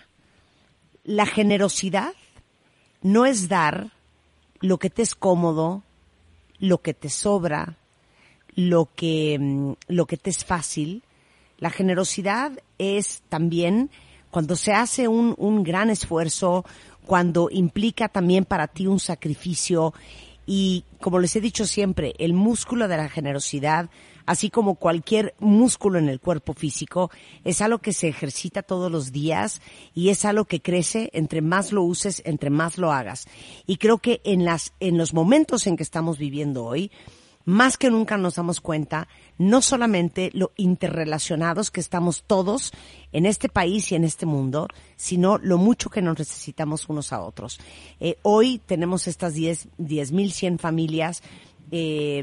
la 1.05 1.27
generosidad 1.27 2.15
no 3.03 3.27
es 3.27 3.49
dar 3.51 3.91
lo 4.61 4.79
que 4.79 4.89
te 4.89 5.03
es 5.03 5.15
cómodo, 5.15 5.83
lo 6.59 6.81
que 6.81 6.95
te 6.95 7.11
sobra, 7.11 7.77
lo 8.55 8.89
que, 8.97 9.39
mm, 9.39 9.73
lo 9.89 10.07
que 10.07 10.17
te 10.17 10.31
es 10.31 10.43
fácil. 10.43 11.03
La 11.65 11.71
generosidad 11.71 12.53
es 12.77 13.23
también 13.31 13.89
cuando 14.31 14.55
se 14.55 14.75
hace 14.75 15.09
un, 15.09 15.35
un 15.39 15.63
gran 15.63 15.89
esfuerzo, 15.89 16.63
cuando 17.07 17.49
implica 17.51 18.11
también 18.11 18.45
para 18.45 18.69
ti 18.69 18.87
un 18.87 19.01
sacrificio 19.01 19.95
y, 20.45 20.85
como 21.01 21.21
les 21.21 21.35
he 21.37 21.41
dicho 21.41 21.65
siempre, 21.65 22.13
el 22.19 22.35
músculo 22.35 22.87
de 22.87 22.99
la 22.99 23.09
generosidad, 23.09 23.89
así 24.27 24.51
como 24.51 24.75
cualquier 24.75 25.35
músculo 25.39 25.99
en 25.99 26.11
el 26.11 26.21
cuerpo 26.21 26.53
físico, 26.53 27.11
es 27.45 27.63
algo 27.63 27.79
que 27.79 27.95
se 27.95 28.09
ejercita 28.09 28.63
todos 28.63 28.93
los 28.93 29.11
días 29.11 29.63
y 29.95 30.11
es 30.11 30.27
algo 30.27 30.45
que 30.45 30.61
crece 30.61 31.09
entre 31.15 31.41
más 31.41 31.73
lo 31.73 31.83
uses, 31.83 32.21
entre 32.27 32.51
más 32.51 32.77
lo 32.77 32.93
hagas. 32.93 33.27
Y 33.67 33.79
creo 33.79 33.97
que 33.97 34.21
en 34.25 34.45
las, 34.45 34.75
en 34.81 34.99
los 34.99 35.15
momentos 35.15 35.67
en 35.67 35.79
que 35.79 35.83
estamos 35.83 36.19
viviendo 36.19 36.67
hoy, 36.67 36.91
más 37.45 37.77
que 37.77 37.91
nunca 37.91 38.17
nos 38.17 38.37
damos 38.37 38.61
cuenta 38.61 39.09
no 39.39 39.63
solamente 39.63 40.31
lo 40.33 40.53
interrelacionados 40.57 41.71
que 41.71 41.81
estamos 41.81 42.25
todos 42.27 42.73
en 43.13 43.27
este 43.27 43.49
país 43.49 43.91
y 43.93 43.95
en 43.95 44.05
este 44.05 44.27
mundo, 44.27 44.69
sino 44.97 45.39
lo 45.39 45.59
mucho 45.59 45.91
que 45.91 46.03
nos 46.03 46.19
necesitamos 46.19 46.89
unos 46.89 47.13
a 47.13 47.23
otros. 47.23 47.59
Eh, 48.01 48.17
hoy 48.23 48.61
tenemos 48.65 49.07
estas 49.07 49.35
10 49.35 49.69
10.100 49.79 50.59
familias 50.59 51.23
eh, 51.71 52.23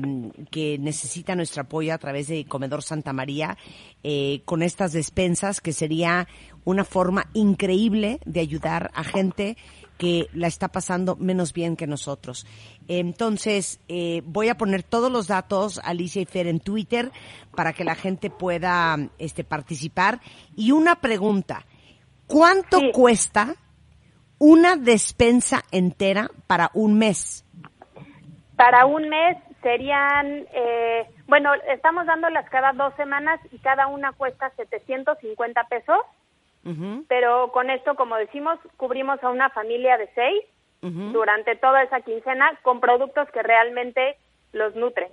que 0.52 0.78
necesitan 0.78 1.38
nuestro 1.38 1.64
apoyo 1.64 1.94
a 1.94 1.98
través 1.98 2.28
de 2.28 2.46
Comedor 2.46 2.84
Santa 2.84 3.12
María 3.12 3.58
eh, 4.04 4.42
con 4.46 4.62
estas 4.62 4.94
despensas 4.94 5.62
que 5.62 5.74
sería 5.74 6.28
una 6.64 6.86
forma 6.86 7.28
increíble 7.34 8.20
de 8.26 8.40
ayudar 8.40 8.92
a 8.94 9.04
gente 9.04 9.58
que 10.02 10.30
la 10.34 10.48
está 10.48 10.70
pasando 10.70 11.16
menos 11.16 11.54
bien 11.54 11.76
que 11.76 11.86
nosotros. 11.86 12.48
Entonces, 12.88 13.80
eh, 13.88 14.24
voy 14.26 14.50
a 14.50 14.58
poner 14.58 14.82
todos 14.82 15.12
los 15.12 15.28
datos, 15.28 15.80
Alicia 15.84 16.24
y 16.24 16.26
Fer, 16.26 16.48
en 16.48 16.60
Twitter 16.60 17.12
para 17.56 17.72
que 17.74 17.84
la 17.84 17.94
gente 17.94 18.32
pueda 18.32 18.98
este, 19.20 19.44
participar. 19.44 20.20
Y 20.56 20.72
una 20.72 20.96
pregunta, 20.96 21.68
¿cuánto 22.26 22.80
Sí. 22.80 22.90
cuesta 22.92 23.54
una 24.40 24.76
despensa 24.76 25.62
entera 25.72 26.32
para 26.48 26.72
un 26.74 26.98
mes. 26.98 27.46
Para 28.56 28.88
un 28.88 29.08
mes 29.08 29.38
serían, 29.62 30.48
eh, 30.52 31.08
bueno, 31.28 31.52
estamos 31.70 32.08
dándolas 32.08 32.50
cada 32.50 32.74
dos 32.74 32.92
semanas 32.96 33.40
y 33.52 33.60
cada 33.60 33.86
una 33.86 34.14
cuesta 34.14 34.50
750 34.56 35.64
pesos, 35.66 35.98
Pero 37.08 37.52
con 37.52 37.70
esto, 37.70 37.96
como 37.96 38.16
decimos, 38.18 38.60
cubrimos 38.78 39.22
a 39.24 39.30
una 39.30 39.50
familia 39.50 39.98
de 39.98 40.10
seis 40.16 40.44
durante 40.82 41.56
toda 41.56 41.84
esa 41.84 42.02
quincena 42.02 42.58
con 42.64 42.80
productos 42.80 43.30
que 43.32 43.44
realmente 43.44 44.18
los 44.52 44.76
nutren. 44.76 45.10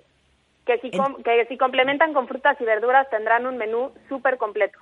Que 0.67 0.79
si, 0.81 0.91
com- 0.91 1.23
que 1.23 1.47
si 1.47 1.57
complementan 1.57 2.13
con 2.13 2.29
frutas 2.29 2.59
y 2.61 2.65
verduras 2.65 3.09
tendrán 3.11 3.47
un 3.47 3.57
menú 3.57 3.91
súper 4.09 4.37
completo. 4.39 4.79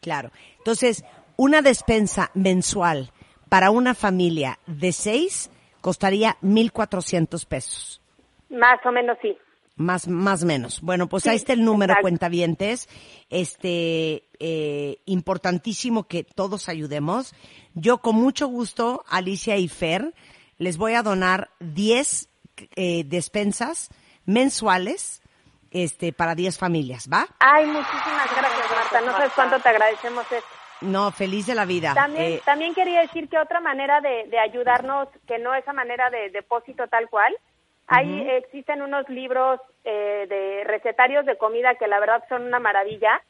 Claro. 0.00 0.30
Entonces, 0.58 1.04
una 1.36 1.62
despensa 1.62 2.30
mensual 2.34 3.10
para 3.48 3.70
una 3.70 3.94
familia 3.94 4.58
de 4.66 4.92
seis 4.92 5.50
costaría 5.80 6.36
1.400 6.42 7.46
pesos. 7.48 8.02
Más 8.50 8.84
o 8.84 8.92
menos 8.92 9.16
sí. 9.22 9.36
Más, 9.80 10.08
más 10.08 10.44
menos. 10.44 10.82
Bueno, 10.82 11.08
pues 11.08 11.22
Sí, 11.22 11.30
ahí 11.30 11.36
está 11.36 11.54
el 11.54 11.64
número, 11.64 11.92
exacto. 11.92 12.02
cuentavientes. 12.02 12.86
Este, 13.30 14.28
eh, 14.38 14.98
importantísimo 15.06 16.06
que 16.06 16.22
todos 16.22 16.68
ayudemos. 16.68 17.34
Yo 17.72 17.98
con 17.98 18.16
mucho 18.16 18.46
gusto, 18.46 19.04
Alicia 19.08 19.56
y 19.56 19.68
Fer, 19.68 20.12
les 20.58 20.76
voy 20.76 20.92
a 20.94 21.02
donar 21.02 21.48
10 21.60 22.28
eh, 22.76 23.04
despensas 23.06 23.88
mensuales, 24.26 25.22
este, 25.70 26.12
para 26.12 26.34
10 26.34 26.58
familias, 26.58 27.08
¿va? 27.10 27.26
Ay, 27.38 27.64
muchísimas 27.66 28.28
gracias, 28.36 28.66
Marta. 28.70 29.00
No 29.00 29.12
sabes 29.12 29.32
cuánto 29.34 29.60
te 29.60 29.68
agradecemos 29.70 30.24
esto. 30.30 30.48
No, 30.82 31.10
feliz 31.10 31.46
de 31.46 31.54
la 31.54 31.64
vida. 31.64 31.94
También, 31.94 32.32
Eh, 32.32 32.42
también 32.44 32.74
quería 32.74 33.00
decir 33.00 33.28
que 33.30 33.38
otra 33.38 33.60
manera 33.60 34.00
de, 34.02 34.26
de 34.28 34.38
ayudarnos, 34.38 35.08
que 35.26 35.38
no 35.38 35.54
esa 35.54 35.72
manera 35.72 36.10
de 36.10 36.28
depósito 36.30 36.86
tal 36.88 37.08
cual, 37.08 37.34
hay, 37.90 38.30
existen 38.30 38.82
unos 38.82 39.08
libros 39.08 39.60
eh, 39.84 40.26
de 40.28 40.64
recetarios 40.64 41.26
de 41.26 41.36
comida 41.36 41.74
que 41.74 41.88
la 41.88 42.00
verdad 42.00 42.22
son 42.28 42.44
una 42.44 42.58
maravilla. 42.60 43.20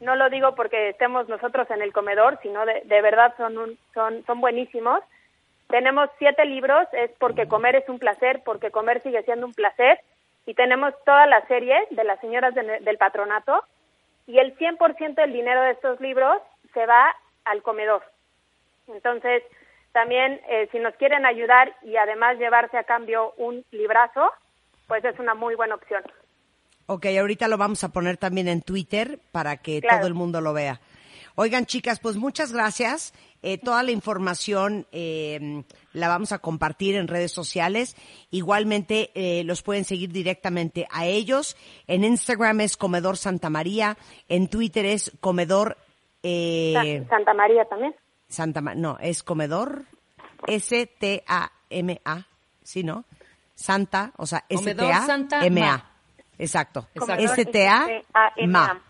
No 0.00 0.14
lo 0.16 0.30
digo 0.30 0.54
porque 0.54 0.88
estemos 0.90 1.28
nosotros 1.28 1.70
en 1.70 1.82
el 1.82 1.92
comedor, 1.92 2.38
sino 2.42 2.64
de, 2.66 2.82
de 2.84 3.02
verdad 3.02 3.34
son, 3.36 3.56
un- 3.58 3.78
son, 3.94 4.24
son 4.26 4.40
buenísimos. 4.40 5.00
Tenemos 5.68 6.10
siete 6.18 6.44
libros, 6.44 6.88
es 6.92 7.10
porque 7.18 7.46
comer 7.46 7.76
es 7.76 7.88
un 7.88 7.98
placer, 7.98 8.42
porque 8.44 8.70
comer 8.70 9.02
sigue 9.02 9.22
siendo 9.22 9.46
un 9.46 9.54
placer. 9.54 10.00
Y 10.46 10.54
tenemos 10.54 10.92
toda 11.04 11.26
la 11.26 11.46
serie 11.46 11.76
de 11.90 12.02
las 12.04 12.18
señoras 12.20 12.54
de- 12.54 12.80
del 12.80 12.98
patronato. 12.98 13.62
Y 14.26 14.38
el 14.38 14.56
100% 14.56 15.14
del 15.22 15.32
dinero 15.32 15.60
de 15.62 15.72
estos 15.72 16.00
libros 16.00 16.40
se 16.74 16.84
va 16.86 17.14
al 17.44 17.62
comedor. 17.62 18.02
Entonces, 18.88 19.42
también 19.92 20.40
eh, 20.48 20.68
si 20.72 20.78
nos 20.78 20.94
quieren 20.96 21.26
ayudar 21.26 21.74
y 21.82 21.96
además 21.96 22.38
llevarse 22.38 22.76
a 22.78 22.84
cambio 22.84 23.32
un 23.36 23.64
librazo, 23.70 24.30
pues 24.86 25.04
es 25.04 25.18
una 25.18 25.34
muy 25.34 25.54
buena 25.54 25.74
opción. 25.74 26.02
Ok, 26.86 27.06
ahorita 27.06 27.46
lo 27.48 27.56
vamos 27.58 27.84
a 27.84 27.90
poner 27.92 28.16
también 28.16 28.48
en 28.48 28.62
Twitter 28.62 29.20
para 29.32 29.56
que 29.58 29.80
Claro. 29.80 29.98
todo 29.98 30.08
el 30.08 30.14
mundo 30.14 30.40
lo 30.40 30.52
vea. 30.52 30.80
Oigan, 31.36 31.64
chicas, 31.64 32.00
pues 32.00 32.16
muchas 32.16 32.52
gracias. 32.52 33.14
Eh, 33.42 33.56
toda 33.56 33.82
la 33.82 33.92
información 33.92 34.86
eh, 34.92 35.62
la 35.92 36.08
vamos 36.08 36.32
a 36.32 36.40
compartir 36.40 36.96
en 36.96 37.08
redes 37.08 37.32
sociales. 37.32 37.96
Igualmente, 38.30 39.10
eh, 39.14 39.44
los 39.44 39.62
pueden 39.62 39.84
seguir 39.84 40.10
directamente 40.10 40.86
a 40.90 41.06
ellos. 41.06 41.56
En 41.86 42.04
Instagram 42.04 42.60
es 42.60 42.76
Comedor 42.76 43.16
Santa 43.16 43.48
María. 43.48 43.96
En 44.28 44.48
Twitter 44.48 44.84
es 44.84 45.12
Comedor 45.20 45.76
eh, 46.22 47.02
Sa- 47.08 47.16
Santa 47.16 47.32
María 47.32 47.64
también. 47.66 47.94
Santa 48.30 48.60
Ma- 48.62 48.74
No, 48.74 48.96
es 49.00 49.22
Comedor 49.22 49.84
S-T-A-M-A. 50.46 52.26
¿Sí, 52.62 52.82
no? 52.84 53.04
Santa, 53.54 54.12
o 54.16 54.24
sea, 54.26 54.44
S-T-A-M-A. 54.48 55.66
Ma. 55.66 55.90
Exacto. 56.38 56.88
S-T-A-M-A. 57.18 58.80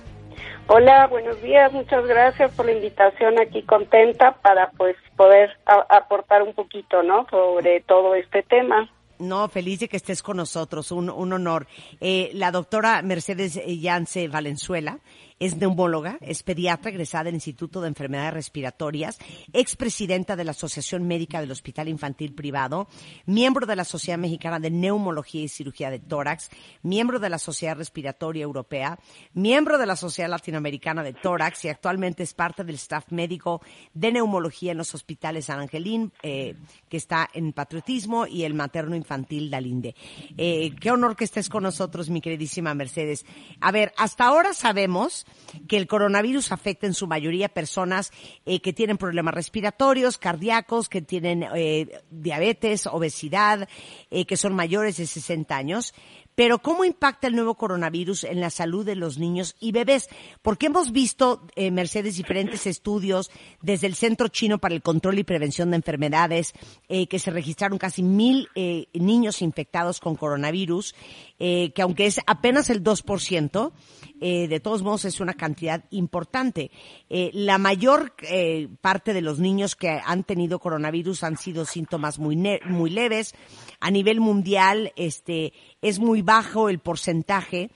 Hola, 0.68 1.07
buenos 1.07 1.39
días. 1.43 1.72
Muchas 1.72 2.05
gracias 2.07 2.51
por 2.53 2.66
la 2.66 2.72
invitación 2.72 3.39
aquí 3.39 3.61
contenta 3.63 4.32
para 4.41 4.72
pues 4.72 4.95
poder 5.16 5.51
aportar 5.66 6.41
un 6.41 6.53
poquito, 6.53 7.03
¿no? 7.03 7.28
Sobre 7.30 7.82
todo 7.82 8.16
este 8.16 8.41
tema. 8.43 8.89
No, 9.20 9.47
feliz 9.47 9.80
de 9.80 9.88
que 9.88 9.97
estés 9.97 10.22
con 10.24 10.38
nosotros, 10.38 10.91
un, 10.91 11.09
un 11.09 11.34
honor. 11.34 11.68
Eh, 12.01 12.32
la 12.34 12.51
doctora 12.51 13.01
Mercedes 13.01 13.61
Yance 13.66 14.28
Valenzuela 14.28 14.99
es 15.39 15.57
neumóloga, 15.57 16.17
es 16.21 16.43
pediatra 16.43 16.91
egresada 16.91 17.25
del 17.25 17.36
Instituto 17.36 17.81
de 17.81 17.88
Enfermedades 17.88 18.33
Respiratorias, 18.33 19.17
expresidenta 19.53 20.36
de 20.36 20.43
la 20.43 20.51
Asociación 20.51 21.07
Médica 21.07 21.41
del 21.41 21.51
Hospital 21.51 21.89
Infantil 21.89 22.33
Privado, 22.33 22.88
miembro 23.25 23.65
de 23.65 23.75
la 23.75 23.86
Sociedad 23.86 24.17
Mexicana 24.17 24.59
de 24.59 24.71
Neumología 24.71 25.41
y 25.41 25.47
Cirugía 25.47 25.89
de 25.89 25.99
Tórax, 25.99 26.49
miembro 26.83 27.19
de 27.19 27.29
la 27.29 27.39
Sociedad 27.39 27.77
Respiratoria 27.77 28.43
Europea, 28.43 28.99
miembro 29.33 29.77
de 29.77 29.86
la 29.86 29.95
Sociedad 29.95 30.29
Latinoamericana 30.29 31.03
de 31.03 31.13
Tórax 31.13 31.65
y 31.65 31.69
actualmente 31.69 32.23
es 32.23 32.33
parte 32.33 32.63
del 32.63 32.75
staff 32.75 33.11
médico 33.11 33.61
de 33.93 34.11
neumología 34.11 34.71
en 34.71 34.77
los 34.77 34.93
hospitales 34.95 35.45
San 35.45 35.59
Angelín, 35.59 36.11
eh, 36.23 36.55
que 36.89 36.97
está 36.97 37.29
en 37.33 37.53
patriotismo, 37.53 38.25
y 38.27 38.43
el 38.43 38.53
materno 38.53 38.95
infantil 38.95 39.49
Dalinde. 39.49 39.95
Eh, 40.38 40.73
qué 40.79 40.91
honor 40.91 41.15
que 41.15 41.23
estés 41.23 41.49
con 41.49 41.63
nosotros, 41.63 42.09
mi 42.09 42.21
queridísima 42.21 42.73
Mercedes. 42.73 43.25
A 43.59 43.71
ver, 43.71 43.93
hasta 43.97 44.25
ahora 44.25 44.53
sabemos 44.53 45.24
que 45.67 45.78
el 45.78 45.88
coronavirus 45.88 46.51
afecta 46.51 46.88
en 46.88 46.93
su 46.93 47.07
mayoría 47.07 47.49
personas 47.49 48.11
eh, 48.45 48.61
que 48.61 48.73
tienen 48.73 48.97
problemas 48.97 49.34
respiratorios, 49.34 50.17
cardíacos, 50.17 50.89
que 50.89 51.01
tienen 51.01 51.45
eh, 51.55 52.03
diabetes, 52.09 52.88
obesidad, 52.88 53.67
eh, 54.11 54.26
que 54.26 54.38
son 54.38 54.53
mayores 54.53 54.97
de 54.97 55.07
60 55.07 55.55
años. 55.55 55.93
Pero 56.36 56.59
¿cómo 56.59 56.84
impacta 56.84 57.28
el 57.28 57.36
nuevo 57.36 57.55
coronavirus 57.55 58.26
en 58.26 58.41
la 58.41 58.49
salud 58.49 58.86
de 58.86 58.95
los 58.95 59.17
niños 59.17 59.55
y 59.59 59.71
bebés? 59.71 60.09
Porque 60.41 60.65
hemos 60.65 60.91
visto, 60.91 61.47
eh, 61.55 61.71
Mercedes, 61.71 62.17
diferentes 62.17 62.67
estudios 62.67 63.32
desde 63.61 63.88
el 63.88 63.95
Centro 63.95 64.28
Chino 64.28 64.59
para 64.59 64.76
el 64.76 64.82
Control 64.82 65.17
y 65.17 65.23
Prevención 65.23 65.71
de 65.71 65.78
Enfermedades, 65.78 66.53
eh, 66.89 67.07
que 67.07 67.19
se 67.19 67.32
registraron 67.32 67.78
casi 67.78 68.03
mil 68.03 68.49
eh, 68.55 68.88
niños 68.93 69.41
infectados 69.41 70.01
con 70.01 70.15
coronavirus, 70.15 70.93
que 71.38 71.82
aunque 71.82 72.05
es 72.05 72.19
apenas 72.28 72.69
el 72.69 72.84
2%, 72.84 73.71
eh, 74.22 74.47
de 74.47 74.59
todos 74.59 74.82
modos 74.84 75.05
es 75.05 75.20
una 75.20 75.34
cantidad 75.34 75.84
importante. 75.91 76.72
Eh, 77.09 77.32
la 77.34 77.57
mayor 77.57 78.13
eh, 78.24 78.68
parte 78.82 79.13
de 79.13 79.22
los 79.22 79.39
niños 79.39 79.76
que 79.76 79.89
han 79.89 80.24
tenido 80.24 80.59
coronavirus 80.59 81.24
han 81.24 81.38
sido 81.38 81.66
síntomas 81.66 82.20
muy, 82.20 82.36
ne- 82.36 82.59
muy 82.66 82.89
leves. 82.89 83.36
A 83.80 83.91
nivel 83.91 84.20
mundial, 84.20 84.93
este, 84.95 85.53
es 85.82 85.99
muy 85.99 86.22
bajo 86.22 86.70
el 86.70 86.80
porcentaje, 86.80 87.72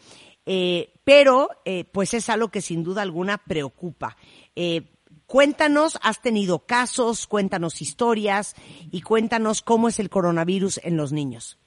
eh, 0.45 0.93
pero 1.03 1.49
pues 1.91 2.13
es 2.13 2.29
algo 2.29 2.49
que 2.49 2.61
sin 2.61 2.83
duda 2.83 3.01
alguna 3.01 3.37
preocupa. 3.37 4.15
Cuéntanos, 5.25 5.99
has 6.01 6.21
tenido 6.21 6.65
casos, 6.65 7.27
cuéntanos 7.27 7.81
historias 7.81 8.55
y 8.89 9.01
cuéntanos 9.01 9.61
cómo 9.61 9.87
es 9.87 9.99
el 9.99 10.09
coronavirus 10.09 10.79
en 10.83 10.97
los 10.97 11.11
niños. 11.11 11.59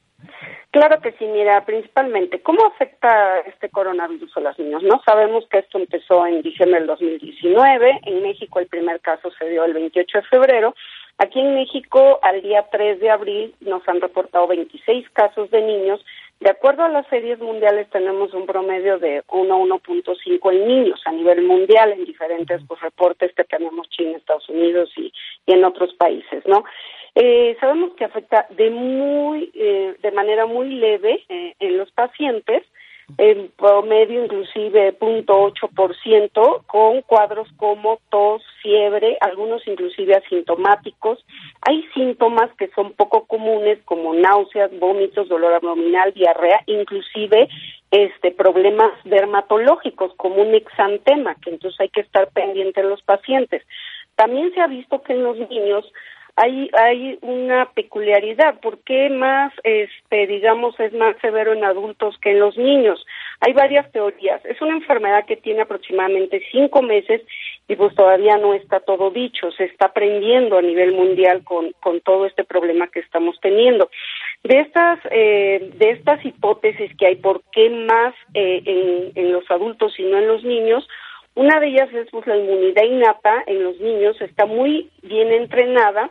Claro 0.71 1.01
que 1.03 1.13
sí, 1.13 1.27
mira, 1.27 1.65
principalmente, 1.67 2.41
¿cómo 2.41 2.65
afecta 2.67 3.41
este 3.41 3.69
coronavirus 3.69 4.35
a 4.39 4.41
los 4.41 4.59
niños? 4.59 4.83
No 4.83 5.03
sabemos 5.05 5.47
que 5.49 5.59
esto 5.59 5.79
empezó 5.79 6.27
en 6.27 6.41
diciembre 6.41 6.79
del 6.81 6.87
2019, 6.87 8.01
en 8.07 8.23
México 8.23 8.59
el 8.59 8.69
primer 8.69 9.01
caso 9.01 9.31
se 9.39 9.51
dio 9.51 9.65
el 9.65 9.75
28 9.75 10.19
de 10.19 10.25
febrero, 10.25 10.75
aquí 11.19 11.41
en 11.41 11.55
México 11.55 12.21
al 12.23 12.41
día 12.41 12.67
3 12.73 13.01
de 13.01 13.11
abril 13.11 13.55
nos 13.61 13.87
han 13.87 14.01
reportado 14.01 14.47
26 14.47 15.11
casos 15.11 15.51
de 15.51 15.61
niños, 15.61 16.03
de 16.41 16.51
acuerdo 16.51 16.85
a 16.85 16.89
las 16.89 17.07
series 17.07 17.39
mundiales 17.39 17.89
tenemos 17.91 18.33
un 18.35 18.47
promedio 18.47 18.99
de 18.99 19.23
1 19.31 19.55
a 19.55 19.59
1.5 19.59 20.53
en 20.53 20.67
niños 20.67 21.01
a 21.05 21.13
nivel 21.13 21.43
mundial 21.43 21.93
en 21.93 22.05
diferentes 22.05 22.61
pues, 22.67 22.81
reportes 22.81 23.33
que 23.35 23.45
tenemos 23.45 23.89
China, 23.91 24.17
Estados 24.17 24.49
Unidos 24.49 24.91
y, 24.97 25.13
y 25.47 25.53
en 25.53 25.65
otros 25.65 25.95
países, 25.95 26.45
¿no? 26.47 26.65
Eh, 27.15 27.57
sabemos 27.61 27.93
que 27.95 28.05
afecta 28.05 28.47
de 28.51 28.71
muy, 28.71 29.51
eh, 29.55 29.97
de 30.01 30.13
manera 30.13 30.47
muy 30.47 30.69
leve 30.69 31.25
eh, 31.29 31.55
en 31.59 31.77
los 31.77 31.91
pacientes, 31.93 32.65
en 33.19 33.51
promedio 33.59 34.25
inclusive 34.25 34.97
0.8% 34.99 36.67
con 36.67 37.03
cuadros 37.03 37.49
como 37.59 37.99
tos, 38.09 38.43
fiebre, 38.63 39.19
algunos 39.21 39.67
inclusive 39.67 40.15
asintomáticos. 40.15 41.23
Hay 41.61 41.85
síntomas 41.95 42.51
que 42.57 42.69
son 42.69 42.93
poco 42.93 43.27
comunes 43.27 43.79
como 43.85 44.15
náuseas, 44.15 44.71
vómitos, 44.79 45.29
dolor 45.29 45.53
abdominal, 45.53 46.15
diarrea, 46.15 46.63
inclusive 46.67 47.49
este 47.91 48.31
problemas 48.31 48.93
dermatológicos 49.05 50.15
como 50.17 50.37
un 50.37 50.55
exantema, 50.55 51.35
que 51.35 51.51
entonces 51.51 51.79
hay 51.81 51.91
que 51.91 52.01
estar 52.01 52.31
pendiente 52.31 52.81
en 52.81 52.89
los 52.89 53.03
pacientes. 53.03 53.63
También 54.15 54.53
se 54.55 54.61
ha 54.63 54.67
visto 54.67 55.03
que 55.03 55.13
en 55.13 55.25
los 55.25 55.37
niños 55.51 55.93
hay 56.37 56.71
hay 56.73 57.19
una 57.21 57.71
peculiaridad 57.75 58.61
¿por 58.61 58.79
qué 58.85 59.11
más 59.11 59.53
este 59.65 60.27
digamos 60.27 60.79
es 60.81 60.93
más 60.93 61.17
severo 61.21 61.53
en 61.53 61.65
adultos 61.65 62.17
que 62.19 62.31
en 62.31 62.41
los 62.41 62.57
niños 62.57 63.05
hay 63.45 63.55
varias 63.55 63.91
teorías. 63.91 64.41
Es 64.45 64.63
una 64.63 64.75
enfermedad 64.75 65.27
que 65.27 65.37
tiene 65.37 65.63
aproximadamente 65.63 66.41
cinco 66.53 66.81
meses 66.81 67.23
y 67.67 67.75
pues 67.75 67.93
todavía 67.97 68.37
no 68.37 68.55
está 68.55 68.79
todo 68.79 69.11
dicho. 69.11 69.51
Se 69.51 69.65
está 69.65 69.87
aprendiendo 69.87 70.59
a 70.59 70.63
nivel 70.63 70.93
mundial 70.93 71.43
con 71.43 71.73
con 71.81 72.01
todo 72.03 72.27
este 72.27 72.45
problema 72.45 72.87
que 72.87 73.01
estamos 73.01 73.37
teniendo. 73.41 73.91
De 74.45 74.61
estas 74.61 75.01
eh, 75.11 75.73
de 75.75 75.91
estas 75.91 76.25
hipótesis 76.25 76.97
que 76.97 77.07
hay 77.07 77.17
por 77.17 77.43
qué 77.51 77.69
más 77.69 78.15
eh, 78.35 78.63
en, 78.65 79.13
en 79.17 79.33
los 79.33 79.51
adultos 79.51 79.99
y 79.99 80.05
no 80.05 80.19
en 80.19 80.29
los 80.29 80.45
niños 80.45 80.89
una 81.35 81.61
de 81.61 81.69
ellas 81.69 81.93
es 81.95 82.09
pues 82.11 82.27
la 82.27 82.37
inmunidad 82.37 82.85
innata 82.85 83.43
en 83.47 83.65
los 83.65 83.81
niños 83.81 84.21
está 84.21 84.47
muy 84.47 84.91
bien 85.03 85.33
entrenada 85.33 86.11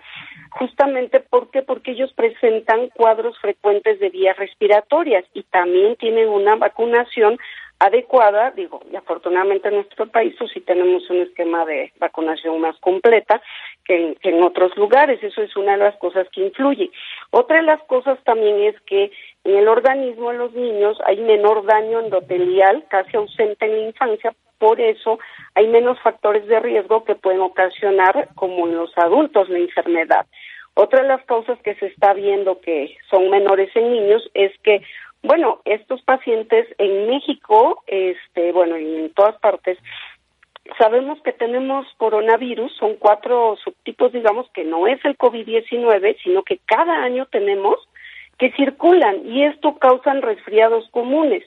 justamente 0.51 1.19
porque 1.19 1.61
porque 1.61 1.91
ellos 1.91 2.11
presentan 2.13 2.89
cuadros 2.89 3.37
frecuentes 3.39 3.99
de 3.99 4.09
vías 4.09 4.37
respiratorias 4.37 5.23
y 5.33 5.43
también 5.43 5.95
tienen 5.95 6.27
una 6.27 6.55
vacunación 6.55 7.37
adecuada, 7.81 8.51
digo, 8.51 8.79
y 8.91 8.95
afortunadamente 8.95 9.69
en 9.69 9.75
nuestro 9.75 10.05
país 10.05 10.35
pues, 10.37 10.51
sí 10.51 10.59
tenemos 10.59 11.09
un 11.09 11.21
esquema 11.21 11.65
de 11.65 11.91
vacunación 11.99 12.61
más 12.61 12.77
completa 12.79 13.41
que 13.85 13.95
en, 13.95 14.15
que 14.15 14.29
en 14.29 14.43
otros 14.43 14.77
lugares, 14.77 15.21
eso 15.23 15.41
es 15.41 15.55
una 15.55 15.71
de 15.71 15.85
las 15.85 15.95
cosas 15.97 16.27
que 16.31 16.41
influye. 16.41 16.91
Otra 17.31 17.57
de 17.57 17.63
las 17.63 17.81
cosas 17.83 18.19
también 18.23 18.61
es 18.61 18.79
que 18.81 19.11
en 19.43 19.55
el 19.55 19.67
organismo 19.67 20.31
de 20.31 20.37
los 20.37 20.53
niños 20.53 20.99
hay 21.05 21.17
menor 21.21 21.65
daño 21.65 22.01
endotelial, 22.01 22.85
casi 22.87 23.17
ausente 23.17 23.65
en 23.65 23.71
la 23.71 23.87
infancia, 23.87 24.35
por 24.61 24.79
eso 24.79 25.17
hay 25.55 25.67
menos 25.67 25.99
factores 26.01 26.45
de 26.45 26.59
riesgo 26.59 27.03
que 27.03 27.15
pueden 27.15 27.41
ocasionar, 27.41 28.29
como 28.35 28.67
en 28.67 28.75
los 28.75 28.95
adultos, 28.95 29.49
la 29.49 29.57
enfermedad. 29.57 30.27
Otra 30.75 31.01
de 31.01 31.07
las 31.07 31.25
causas 31.25 31.57
que 31.63 31.73
se 31.75 31.87
está 31.87 32.13
viendo 32.13 32.61
que 32.61 32.95
son 33.09 33.31
menores 33.31 33.75
en 33.75 33.91
niños 33.91 34.29
es 34.35 34.51
que, 34.59 34.83
bueno, 35.23 35.61
estos 35.65 36.03
pacientes 36.03 36.67
en 36.77 37.07
México, 37.07 37.83
este, 37.87 38.51
bueno, 38.51 38.77
y 38.77 38.97
en 38.97 39.13
todas 39.15 39.35
partes, 39.39 39.79
sabemos 40.77 41.19
que 41.23 41.33
tenemos 41.33 41.87
coronavirus, 41.97 42.71
son 42.77 42.97
cuatro 42.97 43.57
subtipos, 43.63 44.13
digamos, 44.13 44.47
que 44.51 44.63
no 44.63 44.85
es 44.85 45.03
el 45.05 45.17
COVID-19, 45.17 46.17
sino 46.23 46.43
que 46.43 46.59
cada 46.67 47.03
año 47.03 47.25
tenemos 47.31 47.79
que 48.37 48.51
circulan 48.51 49.25
y 49.25 49.43
esto 49.43 49.79
causan 49.79 50.21
resfriados 50.21 50.87
comunes. 50.91 51.43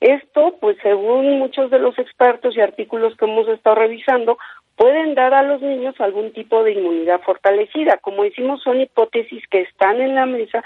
Esto, 0.00 0.56
pues 0.60 0.76
según 0.82 1.38
muchos 1.38 1.70
de 1.70 1.78
los 1.78 1.98
expertos 1.98 2.56
y 2.56 2.60
artículos 2.60 3.16
que 3.16 3.24
hemos 3.24 3.48
estado 3.48 3.76
revisando, 3.76 4.38
pueden 4.76 5.14
dar 5.14 5.34
a 5.34 5.42
los 5.42 5.60
niños 5.60 6.00
algún 6.00 6.32
tipo 6.32 6.62
de 6.62 6.72
inmunidad 6.72 7.20
fortalecida. 7.22 7.96
Como 7.98 8.22
decimos, 8.22 8.62
son 8.62 8.80
hipótesis 8.80 9.42
que 9.50 9.62
están 9.62 10.00
en 10.00 10.14
la 10.14 10.24
mesa 10.26 10.62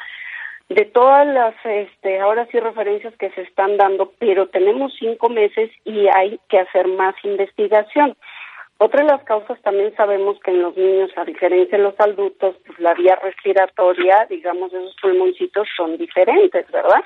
de 0.69 0.85
todas 0.85 1.27
las, 1.27 1.55
este, 1.65 2.21
ahora 2.21 2.47
sí 2.51 2.61
referencias 2.61 3.15
que 3.17 3.31
se 3.31 3.43
están 3.43 3.77
dando, 3.77 4.13
pero 4.19 4.49
tenemos 4.49 4.95
cinco 4.99 5.29
meses 5.29 5.71
y 5.85 6.09
hay 6.09 6.39
que 6.49 6.59
hacer 6.59 6.89
más 6.89 7.15
investigación. 7.25 8.17
Otra 8.79 9.05
de 9.05 9.11
las 9.11 9.23
causas 9.25 9.61
también 9.63 9.95
sabemos 9.97 10.41
que 10.41 10.51
en 10.51 10.63
los 10.63 10.77
niños, 10.77 11.11
a 11.17 11.25
diferencia 11.25 11.79
de 11.79 11.85
los 11.85 11.95
adultos, 12.01 12.57
pues 12.67 12.79
la 12.81 12.95
vía 12.95 13.17
respiratoria, 13.23 14.27
digamos, 14.29 14.73
esos 14.73 14.97
pulmoncitos 15.01 15.69
son 15.77 15.97
diferentes, 15.97 16.69
¿verdad? 16.71 17.03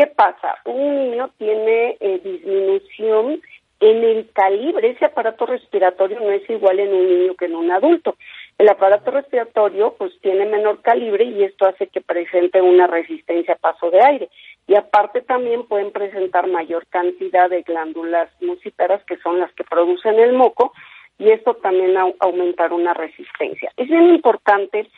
¿Qué 0.00 0.06
pasa? 0.06 0.56
Un 0.64 1.10
niño 1.10 1.28
tiene 1.36 1.98
eh, 2.00 2.22
disminución 2.24 3.42
en 3.80 4.02
el 4.02 4.30
calibre, 4.32 4.88
ese 4.88 5.04
aparato 5.04 5.44
respiratorio 5.44 6.20
no 6.20 6.30
es 6.30 6.48
igual 6.48 6.80
en 6.80 6.94
un 6.94 7.06
niño 7.06 7.34
que 7.34 7.44
en 7.44 7.54
un 7.54 7.70
adulto. 7.70 8.16
El 8.56 8.70
aparato 8.70 9.10
respiratorio 9.10 9.94
pues 9.98 10.18
tiene 10.22 10.46
menor 10.46 10.80
calibre 10.80 11.24
y 11.24 11.44
esto 11.44 11.66
hace 11.66 11.88
que 11.88 12.00
presente 12.00 12.62
una 12.62 12.86
resistencia 12.86 13.52
a 13.52 13.58
paso 13.58 13.90
de 13.90 14.02
aire. 14.02 14.30
Y 14.66 14.74
aparte 14.74 15.20
también 15.20 15.64
pueden 15.64 15.90
presentar 15.90 16.46
mayor 16.46 16.86
cantidad 16.86 17.50
de 17.50 17.60
glándulas 17.60 18.30
mucíferas 18.40 19.04
que 19.04 19.18
son 19.18 19.38
las 19.38 19.52
que 19.52 19.64
producen 19.64 20.18
el 20.18 20.32
moco 20.32 20.72
y 21.20 21.30
esto 21.30 21.54
también 21.54 21.96
a, 21.96 22.06
aumentar 22.18 22.72
una 22.72 22.94
resistencia. 22.94 23.70
Es 23.76 23.88
bien 23.88 24.06
importante 24.08 24.88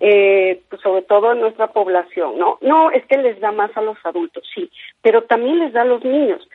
eh, 0.00 0.62
pues 0.68 0.80
sobre 0.82 1.02
todo 1.02 1.32
en 1.32 1.40
nuestra 1.40 1.68
población, 1.68 2.38
¿no? 2.38 2.58
No, 2.62 2.90
es 2.90 3.04
que 3.06 3.18
les 3.18 3.38
da 3.40 3.52
más 3.52 3.76
a 3.76 3.82
los 3.82 3.98
adultos, 4.04 4.44
sí, 4.54 4.70
pero 5.02 5.24
también 5.24 5.58
les 5.58 5.72
da 5.72 5.82
a 5.82 5.86
los 5.86 6.04
niños. 6.04 6.48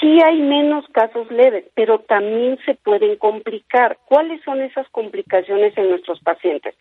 Sí 0.00 0.20
hay 0.24 0.40
menos 0.40 0.86
casos 0.92 1.28
leves, 1.30 1.64
pero 1.74 1.98
también 2.00 2.56
se 2.64 2.74
pueden 2.74 3.16
complicar. 3.16 3.98
¿Cuáles 4.04 4.40
son 4.42 4.62
esas 4.62 4.88
complicaciones 4.90 5.76
en 5.76 5.90
nuestros 5.90 6.20
pacientes? 6.20 6.76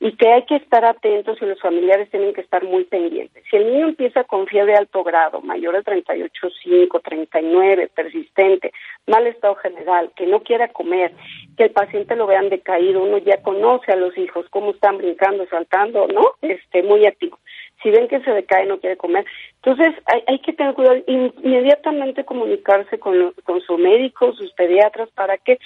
Y 0.00 0.12
que 0.16 0.28
hay 0.28 0.44
que 0.44 0.56
estar 0.56 0.84
atentos 0.84 1.38
y 1.40 1.46
los 1.46 1.60
familiares 1.60 2.08
tienen 2.10 2.32
que 2.32 2.40
estar 2.40 2.62
muy 2.62 2.84
pendientes. 2.84 3.42
Si 3.50 3.56
el 3.56 3.66
niño 3.66 3.88
empieza 3.88 4.24
con 4.24 4.46
fiebre 4.46 4.74
alto 4.76 5.02
grado, 5.02 5.40
mayor 5.40 5.74
de 5.74 5.82
38,5, 5.82 7.02
39, 7.02 7.90
persistente, 7.94 8.72
mal 9.06 9.26
estado 9.26 9.56
general, 9.56 10.12
que 10.14 10.26
no 10.26 10.40
quiera 10.42 10.68
comer, 10.68 11.12
que 11.56 11.64
el 11.64 11.70
paciente 11.70 12.14
lo 12.14 12.26
vean 12.26 12.48
decaído, 12.48 13.02
uno 13.02 13.18
ya 13.18 13.42
conoce 13.42 13.90
a 13.90 13.96
los 13.96 14.16
hijos, 14.16 14.46
cómo 14.50 14.70
están 14.70 14.98
brincando, 14.98 15.46
saltando, 15.46 16.06
¿no? 16.06 16.22
Este, 16.42 16.82
muy 16.82 17.04
activo 17.04 17.38
si 17.82 17.90
ven 17.90 18.08
que 18.08 18.20
se 18.20 18.30
decae 18.30 18.66
no 18.66 18.80
quiere 18.80 18.96
comer. 18.96 19.24
Entonces 19.62 19.94
hay, 20.06 20.22
hay 20.26 20.38
que 20.40 20.52
tener 20.52 20.74
cuidado, 20.74 20.96
inmediatamente 21.06 22.24
comunicarse 22.24 22.98
con, 22.98 23.32
con 23.44 23.60
su 23.60 23.78
médico, 23.78 24.32
sus 24.32 24.52
pediatras, 24.52 25.08
¿para 25.10 25.38
qué? 25.38 25.58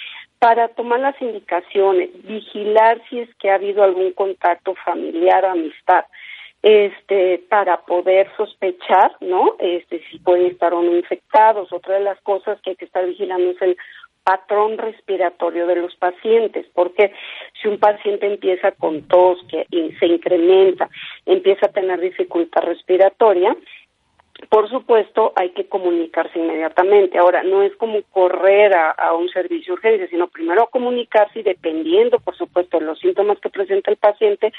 Para 0.43 0.67
tomar 0.67 0.99
las 0.99 1.15
indicaciones, 1.21 2.09
vigilar 2.27 3.01
si 3.09 3.19
es 3.21 3.33
que 3.35 3.49
ha 3.49 3.55
habido 3.55 3.81
algún 3.81 4.11
contacto 4.11 4.75
familiar 4.83 5.45
amistad, 5.45 6.03
este, 6.61 7.41
para 7.47 7.85
poder 7.85 8.27
sospechar, 8.35 9.15
¿no? 9.21 9.55
Este, 9.57 10.03
si 10.11 10.19
pueden 10.19 10.47
estar 10.47 10.73
o 10.73 10.81
no 10.81 10.97
infectados. 10.97 11.71
Otra 11.71 11.93
de 11.93 12.01
las 12.01 12.19
cosas 12.23 12.59
que 12.59 12.71
hay 12.71 12.75
que 12.75 12.83
estar 12.83 13.05
vigilando 13.05 13.51
es 13.51 13.61
el 13.61 13.77
patrón 14.25 14.77
respiratorio 14.77 15.65
de 15.65 15.77
los 15.77 15.95
pacientes, 15.95 16.65
porque 16.73 17.13
si 17.61 17.69
un 17.69 17.79
paciente 17.79 18.25
empieza 18.27 18.73
con 18.73 19.07
tos 19.07 19.39
que 19.49 19.65
se 19.97 20.05
incrementa, 20.05 20.89
empieza 21.25 21.67
a 21.67 21.71
tener 21.71 22.01
dificultad 22.01 22.63
respiratoria, 22.63 23.55
por 24.49 24.69
supuesto, 24.69 25.31
hay 25.35 25.51
que 25.51 25.67
comunicarse 25.67 26.39
inmediatamente. 26.39 27.17
Ahora, 27.17 27.43
no 27.43 27.61
es 27.61 27.75
como 27.75 28.01
correr 28.11 28.75
a, 28.75 28.91
a, 28.91 29.13
un 29.13 29.29
servicio 29.29 29.73
de 29.73 29.79
urgencia, 29.79 30.07
sino 30.09 30.27
primero 30.27 30.67
comunicarse 30.67 31.39
y 31.39 31.43
dependiendo, 31.43 32.19
por 32.19 32.35
supuesto, 32.35 32.79
de 32.79 32.85
los 32.85 32.99
síntomas 32.99 33.39
que 33.39 33.49
presenta 33.49 33.91
el 33.91 33.97
paciente, 33.97 34.51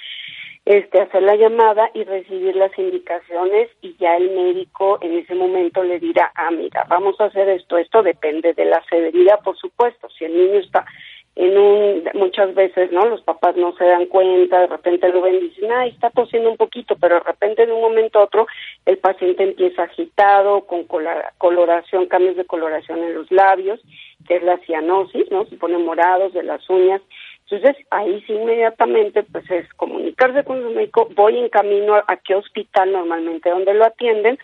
este, 0.65 1.01
hacer 1.01 1.23
la 1.23 1.37
llamada 1.37 1.91
y 1.93 2.05
recibir 2.05 2.57
las 2.57 2.77
indicaciones 2.79 3.69
y 3.83 3.97
ya 3.99 4.17
el 4.17 4.31
médico 4.31 4.99
en 5.03 5.19
ese 5.19 5.35
momento 5.35 5.83
le 5.83 5.99
dirá, 5.99 6.33
ah, 6.35 6.51
mira, 6.51 6.87
vamos 6.89 7.21
a 7.21 7.27
hacer 7.27 7.49
esto, 7.51 7.77
esto 7.77 8.03
depende 8.03 8.55
de 8.55 8.65
la 8.65 8.83
severidad, 8.89 9.41
por 9.45 9.59
supuesto, 9.59 10.09
si 10.11 10.25
el 10.25 10.35
niño 10.35 10.61
está 10.61 10.87
en 11.37 11.59
un, 11.59 12.09
muchas 12.15 12.55
veces, 12.55 12.93
¿no? 12.93 13.07
Los 13.07 13.23
papás 13.23 13.57
no 13.57 13.75
se 13.77 13.85
dan 13.85 14.07
cuenta, 14.07 14.61
de 14.61 14.67
repente 14.69 15.09
lo 15.09 15.23
ven 15.23 15.37
y 15.37 15.41
dicen, 15.49 15.73
ay, 15.73 15.91
está 15.91 16.11
tosiendo 16.11 16.51
un 16.51 16.57
poquito, 16.57 16.97
pero 17.01 17.17
de 17.17 17.23
repente 17.23 17.67
de 17.67 17.73
un 17.73 17.81
momento 17.81 18.19
a 18.19 18.25
otro 18.25 18.47
el 18.87 18.99
paciente 18.99 19.43
empieza 19.43 19.83
agitado, 19.83 20.63
con 20.63 20.85
coloración, 21.39 22.07
cambios 22.07 22.37
de 22.37 22.45
coloración 22.45 23.03
en 23.03 23.15
los 23.15 23.31
labios, 23.33 23.81
que 24.29 24.37
es 24.37 24.43
la 24.43 24.59
cianosis, 24.59 25.31
¿no? 25.31 25.45
Se 25.47 25.57
pone 25.57 25.79
morados 25.79 26.33
de 26.33 26.45
las 26.45 26.69
uñas, 26.71 27.03
entonces, 27.51 27.87
ahí 27.91 28.23
sí 28.27 28.33
inmediatamente, 28.33 29.23
pues 29.23 29.49
es 29.51 29.69
comunicarse 29.75 30.45
con 30.45 30.63
su 30.63 30.71
médico, 30.71 31.09
voy 31.15 31.39
en 31.39 31.51
camino 31.51 31.95
a, 31.95 32.17
qué 32.17 32.35
hospital 32.35 32.93
normalmente 32.93 33.51
donde 33.51 33.75
lo 33.75 33.85
atienden, 33.85 34.39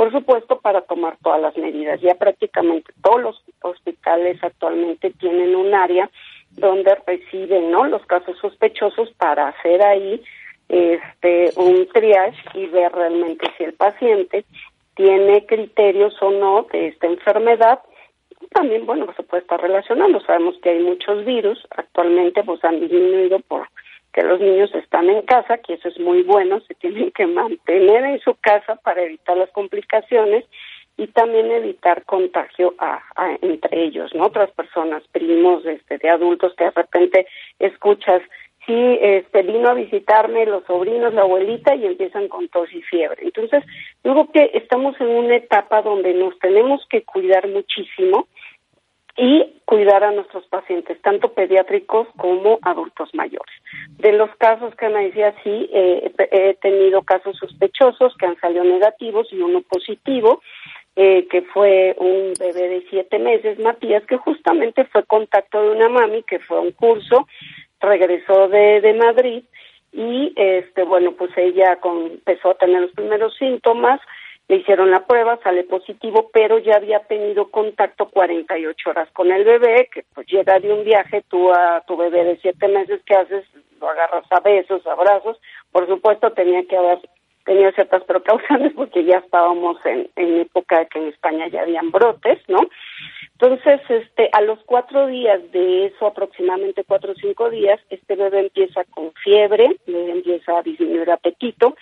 por 0.00 0.12
supuesto, 0.12 0.58
para 0.60 0.80
tomar 0.80 1.18
todas 1.22 1.42
las 1.42 1.54
medidas. 1.58 2.00
Ya 2.00 2.14
prácticamente 2.14 2.90
todos 3.02 3.20
los 3.20 3.44
hospitales 3.60 4.42
actualmente 4.42 5.10
tienen 5.10 5.54
un 5.54 5.74
área 5.74 6.08
donde 6.52 6.94
reciben, 7.06 7.70
¿no? 7.70 7.84
Los 7.84 8.06
casos 8.06 8.38
sospechosos 8.38 9.10
para 9.18 9.48
hacer 9.48 9.82
ahí 9.82 10.22
este 10.70 11.52
un 11.56 11.86
triage 11.88 12.40
y 12.54 12.64
ver 12.68 12.90
realmente 12.92 13.46
si 13.58 13.64
el 13.64 13.74
paciente 13.74 14.46
tiene 14.94 15.44
criterios 15.44 16.14
o 16.22 16.30
no 16.30 16.66
de 16.72 16.88
esta 16.88 17.06
enfermedad 17.06 17.80
también, 18.54 18.86
bueno, 18.86 19.06
se 19.14 19.22
puede 19.22 19.42
estar 19.42 19.60
relacionando. 19.60 20.18
Sabemos 20.20 20.56
que 20.62 20.70
hay 20.70 20.78
muchos 20.78 21.26
virus, 21.26 21.62
actualmente 21.76 22.42
pues 22.42 22.64
han 22.64 22.80
disminuido 22.80 23.38
por 23.40 23.68
que 24.12 24.22
los 24.22 24.40
niños 24.40 24.74
están 24.74 25.08
en 25.08 25.22
casa, 25.22 25.58
que 25.58 25.74
eso 25.74 25.88
es 25.88 25.98
muy 26.00 26.22
bueno, 26.22 26.60
se 26.60 26.74
tienen 26.74 27.10
que 27.12 27.26
mantener 27.26 28.04
en 28.04 28.20
su 28.20 28.34
casa 28.34 28.76
para 28.76 29.02
evitar 29.02 29.36
las 29.36 29.50
complicaciones 29.50 30.44
y 30.96 31.06
también 31.08 31.50
evitar 31.50 32.04
contagio 32.04 32.74
a, 32.78 33.00
entre 33.40 33.84
ellos, 33.84 34.14
¿no? 34.14 34.26
Otras 34.26 34.50
personas, 34.50 35.02
primos, 35.12 35.64
este, 35.64 35.98
de 35.98 36.10
adultos 36.10 36.52
que 36.56 36.64
de 36.64 36.70
repente 36.72 37.26
escuchas, 37.58 38.20
sí, 38.66 38.98
este, 39.00 39.42
vino 39.42 39.70
a 39.70 39.74
visitarme 39.74 40.44
los 40.44 40.64
sobrinos, 40.64 41.14
la 41.14 41.22
abuelita 41.22 41.74
y 41.74 41.86
empiezan 41.86 42.28
con 42.28 42.48
tos 42.48 42.70
y 42.74 42.82
fiebre. 42.82 43.22
Entonces, 43.22 43.64
creo 44.02 44.30
que 44.30 44.50
estamos 44.54 45.00
en 45.00 45.08
una 45.08 45.36
etapa 45.36 45.80
donde 45.80 46.12
nos 46.12 46.38
tenemos 46.38 46.84
que 46.90 47.02
cuidar 47.02 47.48
muchísimo 47.48 48.28
y 49.16 49.60
cuidar 49.64 50.04
a 50.04 50.12
nuestros 50.12 50.46
pacientes, 50.46 51.00
tanto 51.02 51.32
pediátricos 51.32 52.08
como 52.16 52.58
adultos 52.62 53.10
mayores. 53.14 53.54
De 53.98 54.12
los 54.12 54.30
casos 54.36 54.74
que 54.76 54.88
me 54.88 55.06
decía, 55.06 55.34
sí, 55.42 55.68
eh, 55.72 56.12
he 56.32 56.54
tenido 56.54 57.02
casos 57.02 57.36
sospechosos 57.38 58.16
que 58.16 58.26
han 58.26 58.38
salido 58.40 58.64
negativos 58.64 59.28
y 59.32 59.40
uno 59.40 59.62
positivo, 59.62 60.40
eh, 60.96 61.26
que 61.30 61.42
fue 61.42 61.94
un 61.98 62.32
bebé 62.38 62.68
de 62.68 62.86
siete 62.90 63.18
meses, 63.18 63.58
Matías, 63.58 64.04
que 64.06 64.16
justamente 64.16 64.84
fue 64.86 65.04
contacto 65.04 65.62
de 65.62 65.70
una 65.70 65.88
mami 65.88 66.22
que 66.24 66.40
fue 66.40 66.58
a 66.58 66.60
un 66.60 66.72
curso, 66.72 67.28
regresó 67.80 68.48
de, 68.48 68.80
de 68.80 68.94
Madrid 68.94 69.44
y, 69.92 70.32
este, 70.36 70.84
bueno, 70.84 71.12
pues 71.12 71.30
ella 71.36 71.78
empezó 71.82 72.50
a 72.50 72.54
tener 72.54 72.82
los 72.82 72.92
primeros 72.92 73.36
síntomas, 73.36 74.00
le 74.50 74.56
hicieron 74.56 74.90
la 74.90 75.06
prueba, 75.06 75.38
sale 75.44 75.62
positivo, 75.62 76.28
pero 76.32 76.58
ya 76.58 76.74
había 76.74 76.98
tenido 77.04 77.52
contacto 77.52 78.08
48 78.08 78.90
horas 78.90 79.08
con 79.12 79.30
el 79.30 79.44
bebé, 79.44 79.88
que 79.94 80.04
pues 80.12 80.26
llega 80.26 80.58
de 80.58 80.72
un 80.72 80.82
viaje, 80.82 81.22
tú 81.28 81.52
a 81.52 81.84
tu 81.86 81.96
bebé 81.96 82.24
de 82.24 82.36
siete 82.38 82.66
meses, 82.66 83.00
¿qué 83.06 83.14
haces? 83.14 83.44
Lo 83.80 83.88
agarras 83.88 84.24
a 84.28 84.40
besos, 84.40 84.84
abrazos. 84.88 85.40
Por 85.70 85.86
supuesto, 85.86 86.32
tenía 86.32 86.64
que 86.64 86.76
haber 86.76 86.98
tenido 87.44 87.70
ciertas 87.70 88.02
precauciones 88.02 88.72
porque 88.74 89.04
ya 89.04 89.18
estábamos 89.18 89.76
en, 89.86 90.10
en 90.16 90.40
época 90.40 90.84
que 90.86 90.98
en 90.98 91.06
España 91.06 91.46
ya 91.46 91.62
habían 91.62 91.92
brotes, 91.92 92.40
¿no? 92.48 92.58
Entonces, 93.34 93.80
este, 93.88 94.30
a 94.32 94.40
los 94.40 94.58
cuatro 94.66 95.06
días 95.06 95.40
de 95.52 95.86
eso, 95.86 96.08
aproximadamente 96.08 96.82
cuatro 96.82 97.12
o 97.12 97.14
cinco 97.14 97.50
días, 97.50 97.78
este 97.88 98.16
bebé 98.16 98.40
empieza 98.40 98.82
con 98.84 99.12
fiebre, 99.12 99.76
le 99.86 100.10
empieza 100.10 100.58
a 100.58 100.62
disminuir 100.62 101.08
apetito, 101.08 101.76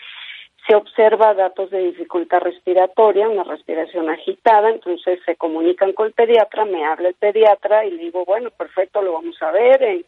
se 0.69 0.77
observa 0.77 1.33
datos 1.33 1.71
de 1.71 1.79
dificultad 1.79 2.41
respiratoria, 2.41 3.29
una 3.29 3.45
respiración 3.45 4.11
agitada, 4.11 4.69
entonces 4.69 5.19
se 5.25 5.35
comunican 5.37 5.95
con 5.95 6.09
el 6.09 6.13
pediatra, 6.13 6.67
me 6.67 6.85
habla 6.85 7.09
el 7.09 7.15
pediatra 7.15 7.87
y 7.87 7.93
le 7.93 8.03
digo, 8.05 8.25
bueno, 8.27 8.51
perfecto, 8.51 9.01
lo 9.01 9.15
vamos 9.15 9.41
a 9.41 9.51
ver 9.51 9.83
en, 9.83 10.05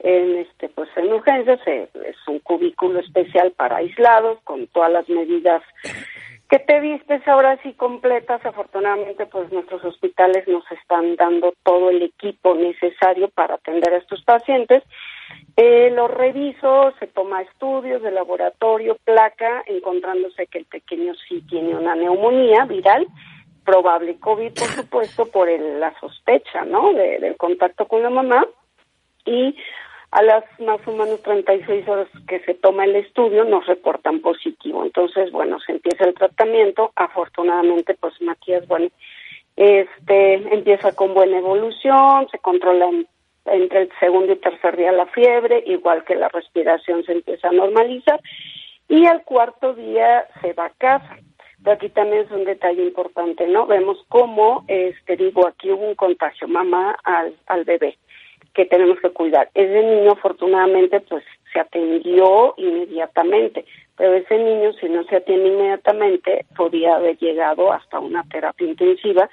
en 0.00 0.38
este 0.38 0.68
pues 0.68 0.88
en 0.96 1.12
urgencias, 1.12 1.60
es 1.66 2.16
un 2.26 2.40
cubículo 2.40 2.98
especial 2.98 3.52
para 3.52 3.76
aislados 3.76 4.40
con 4.42 4.66
todas 4.66 4.90
las 4.90 5.08
medidas 5.08 5.62
que 6.48 6.58
te 6.58 6.80
vistes 6.80 7.26
ahora 7.28 7.56
sí 7.62 7.72
completas. 7.74 8.44
Afortunadamente, 8.44 9.24
pues 9.26 9.52
nuestros 9.52 9.84
hospitales 9.84 10.48
nos 10.48 10.64
están 10.72 11.14
dando 11.14 11.54
todo 11.62 11.90
el 11.90 12.02
equipo 12.02 12.56
necesario 12.56 13.28
para 13.28 13.54
atender 13.54 13.94
a 13.94 13.98
estos 13.98 14.24
pacientes 14.24 14.82
eh, 15.56 15.90
lo 15.90 16.08
reviso, 16.08 16.92
se 16.98 17.06
toma 17.06 17.42
estudios 17.42 18.02
de 18.02 18.10
laboratorio, 18.10 18.96
placa, 19.04 19.62
encontrándose 19.66 20.46
que 20.46 20.58
el 20.58 20.64
pequeño 20.64 21.12
sí 21.28 21.42
tiene 21.48 21.74
una 21.76 21.94
neumonía 21.94 22.64
viral, 22.64 23.06
probable 23.64 24.18
COVID, 24.18 24.52
por 24.54 24.68
supuesto, 24.84 25.26
por 25.26 25.48
la 25.48 25.92
sospecha, 26.00 26.64
¿no? 26.64 26.92
del 26.92 27.36
contacto 27.36 27.86
con 27.86 28.02
la 28.02 28.10
mamá. 28.10 28.46
Y 29.26 29.54
a 30.12 30.22
las 30.22 30.44
más 30.60 30.80
o 30.86 30.92
menos 30.92 31.22
36 31.22 31.86
horas 31.88 32.08
que 32.26 32.40
se 32.40 32.54
toma 32.54 32.84
el 32.84 32.96
estudio 32.96 33.44
nos 33.44 33.66
reportan 33.66 34.20
positivo. 34.20 34.84
Entonces, 34.84 35.30
bueno, 35.30 35.58
se 35.60 35.72
empieza 35.72 36.04
el 36.04 36.14
tratamiento. 36.14 36.92
Afortunadamente, 36.96 37.94
pues 37.94 38.20
Matías, 38.20 38.66
bueno, 38.66 38.88
este 39.56 40.34
empieza 40.54 40.92
con 40.92 41.14
buena 41.14 41.38
evolución, 41.38 42.26
se 42.30 42.38
controla 42.38 42.86
en 42.86 43.06
entre 43.46 43.82
el 43.82 43.90
segundo 43.98 44.32
y 44.32 44.36
tercer 44.36 44.76
día 44.76 44.92
la 44.92 45.06
fiebre, 45.06 45.62
igual 45.66 46.04
que 46.04 46.14
la 46.14 46.28
respiración 46.28 47.04
se 47.04 47.12
empieza 47.12 47.48
a 47.48 47.52
normalizar, 47.52 48.20
y 48.88 49.06
al 49.06 49.22
cuarto 49.22 49.74
día 49.74 50.26
se 50.40 50.52
va 50.52 50.66
a 50.66 50.70
casa. 50.70 51.18
Pero 51.62 51.76
aquí 51.76 51.90
también 51.90 52.22
es 52.22 52.30
un 52.30 52.44
detalle 52.44 52.82
importante, 52.82 53.46
¿no? 53.46 53.66
Vemos 53.66 54.02
cómo, 54.08 54.64
este, 54.66 55.16
digo, 55.16 55.46
aquí 55.46 55.70
hubo 55.70 55.86
un 55.86 55.94
contagio 55.94 56.48
mamá 56.48 56.96
al, 57.04 57.34
al 57.46 57.64
bebé 57.64 57.98
que 58.54 58.64
tenemos 58.64 58.98
que 59.00 59.10
cuidar. 59.10 59.50
Ese 59.54 59.82
niño, 59.82 60.12
afortunadamente, 60.12 61.00
pues 61.00 61.22
se 61.52 61.60
atendió 61.60 62.54
inmediatamente, 62.56 63.64
pero 63.96 64.14
ese 64.14 64.38
niño, 64.38 64.72
si 64.74 64.88
no 64.88 65.04
se 65.04 65.16
atiende 65.16 65.48
inmediatamente, 65.48 66.46
podría 66.56 66.96
haber 66.96 67.18
llegado 67.18 67.72
hasta 67.72 68.00
una 68.00 68.24
terapia 68.24 68.66
intensiva 68.66 69.28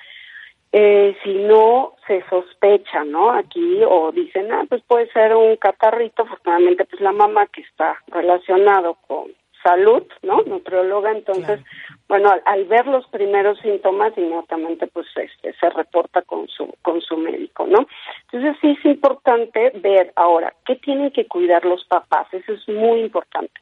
eh, 0.71 1.15
si 1.23 1.33
no 1.33 1.93
se 2.05 2.23
sospecha, 2.29 3.03
¿no? 3.05 3.31
Aquí 3.31 3.81
o 3.87 4.11
dicen, 4.11 4.51
ah, 4.51 4.65
pues 4.67 4.81
puede 4.83 5.09
ser 5.11 5.35
un 5.35 5.55
catarrito, 5.55 6.23
afortunadamente 6.23 6.85
pues 6.85 7.01
la 7.01 7.13
mamá 7.13 7.47
que 7.47 7.61
está 7.61 7.97
relacionado 8.07 8.95
con 9.07 9.31
salud, 9.63 10.03
¿no? 10.21 10.41
Nutrióloga, 10.43 11.11
entonces, 11.11 11.59
bueno, 12.07 12.31
al, 12.45 12.65
ver 12.65 12.85
los 12.87 13.07
primeros 13.07 13.59
síntomas 13.59 14.17
inmediatamente 14.17 14.87
pues 14.87 15.07
este 15.15 15.53
se 15.53 15.69
reporta 15.69 16.21
con 16.21 16.47
su 16.47 16.73
con 16.81 17.01
su 17.01 17.17
médico, 17.17 17.65
¿no? 17.65 17.87
Entonces 18.31 18.55
sí 18.61 18.77
es 18.77 18.85
importante 18.85 19.71
ver 19.75 20.13
ahora 20.15 20.53
qué 20.65 20.75
tienen 20.75 21.11
que 21.11 21.27
cuidar 21.27 21.65
los 21.65 21.83
papás, 21.85 22.27
eso 22.33 22.53
es 22.53 22.67
muy 22.67 23.01
importante. 23.01 23.59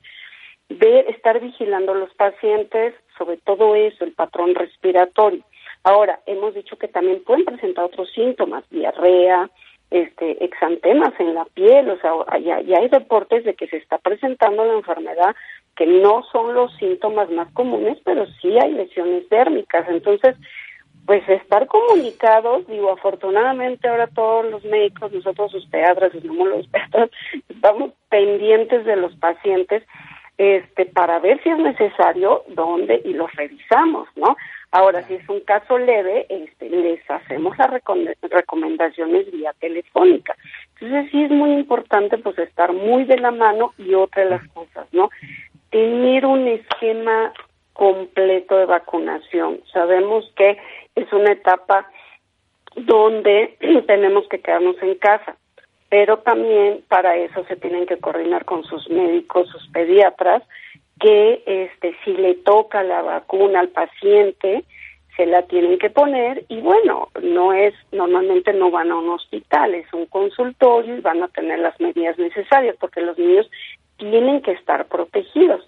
Ver, 0.67 1.07
estar 1.09 1.39
vigilando 1.39 1.91
a 1.91 1.95
los 1.95 2.13
pacientes, 2.15 2.95
sobre 3.17 3.37
todo 3.37 3.75
eso, 3.75 4.03
el 4.03 4.13
patrón 4.13 4.55
respiratorio 4.55 5.43
Ahora, 5.85 6.19
hemos 6.25 6.55
dicho 6.55 6.77
que 6.79 6.87
también 6.87 7.23
pueden 7.23 7.45
presentar 7.45 7.85
otros 7.85 8.11
síntomas, 8.11 8.67
diarrea, 8.71 9.51
este, 9.91 10.43
exantemas 10.43 11.13
en 11.19 11.35
la 11.35 11.45
piel, 11.45 11.87
o 11.91 11.97
sea, 11.99 12.39
ya, 12.39 12.55
hay 12.57 12.87
reportes 12.87 13.45
de 13.45 13.53
que 13.53 13.67
se 13.67 13.77
está 13.77 13.99
presentando 13.99 14.65
la 14.65 14.73
enfermedad 14.73 15.35
que 15.75 15.85
no 15.85 16.23
son 16.31 16.55
los 16.55 16.75
síntomas 16.77 17.29
más 17.29 17.51
comunes, 17.53 17.99
pero 18.03 18.25
sí 18.41 18.57
hay 18.57 18.71
lesiones 18.71 19.29
dérmicas. 19.29 19.87
Entonces, 19.87 20.35
pues 21.05 21.21
estar 21.29 21.67
comunicados, 21.67 22.65
digo, 22.65 22.91
afortunadamente 22.91 23.87
ahora 23.87 24.07
todos 24.07 24.49
los 24.49 24.65
médicos, 24.65 25.11
nosotros 25.11 25.53
los 25.53 25.67
pediatras, 25.67 26.15
los 26.15 26.67
pediatras, 26.71 27.11
estamos 27.47 27.91
pendientes 28.09 28.85
de 28.85 28.95
los 28.95 29.15
pacientes 29.17 29.83
este 30.37 30.85
para 30.85 31.19
ver 31.19 31.41
si 31.43 31.49
es 31.49 31.57
necesario 31.57 32.43
dónde 32.49 33.01
y 33.05 33.13
los 33.13 33.31
revisamos, 33.35 34.09
¿no? 34.15 34.35
Ahora, 34.77 35.07
si 35.07 35.13
es 35.13 35.29
un 35.29 35.39
caso 35.39 35.77
leve, 35.77 36.25
este, 36.27 36.69
les 36.69 36.99
hacemos 37.09 37.57
las 37.57 37.69
recomendaciones 38.29 39.31
vía 39.31 39.53
telefónica. 39.57 40.35
Entonces, 40.73 41.11
sí 41.11 41.23
es 41.23 41.31
muy 41.31 41.53
importante 41.53 42.17
pues 42.17 42.37
estar 42.39 42.73
muy 42.73 43.05
de 43.05 43.17
la 43.17 43.31
mano 43.31 43.73
y 43.77 43.93
otra 43.93 44.25
de 44.25 44.31
las 44.31 44.45
cosas, 44.49 44.85
¿no? 44.91 45.09
Tener 45.69 46.25
un 46.25 46.49
esquema 46.49 47.31
completo 47.71 48.57
de 48.57 48.65
vacunación. 48.65 49.61
Sabemos 49.71 50.29
que 50.35 50.57
es 50.95 51.13
una 51.13 51.31
etapa 51.31 51.89
donde 52.75 53.55
tenemos 53.87 54.27
que 54.27 54.41
quedarnos 54.41 54.75
en 54.81 54.95
casa, 54.95 55.37
pero 55.87 56.17
también 56.17 56.83
para 56.89 57.15
eso 57.15 57.45
se 57.45 57.55
tienen 57.55 57.85
que 57.85 57.99
coordinar 57.99 58.43
con 58.43 58.65
sus 58.65 58.89
médicos, 58.89 59.47
sus 59.47 59.69
pediatras, 59.69 60.43
que 60.99 61.43
este 61.45 61.95
si 62.03 62.13
le 62.13 62.35
toca 62.35 62.83
la 62.83 63.01
vacuna 63.01 63.59
al 63.59 63.69
paciente 63.69 64.63
se 65.15 65.25
la 65.25 65.43
tienen 65.43 65.77
que 65.79 65.89
poner 65.89 66.43
y 66.49 66.59
bueno, 66.59 67.09
no 67.21 67.53
es 67.53 67.73
normalmente 67.91 68.53
no 68.53 68.69
van 68.69 68.91
a 68.91 68.97
un 68.97 69.09
hospital, 69.09 69.73
es 69.75 69.91
un 69.93 70.05
consultorio 70.07 70.97
y 70.97 71.01
van 71.01 71.23
a 71.23 71.29
tener 71.29 71.59
las 71.59 71.79
medidas 71.79 72.17
necesarias 72.17 72.75
porque 72.79 73.01
los 73.01 73.17
niños 73.17 73.49
tienen 73.97 74.41
que 74.41 74.51
estar 74.51 74.85
protegidos. 74.87 75.61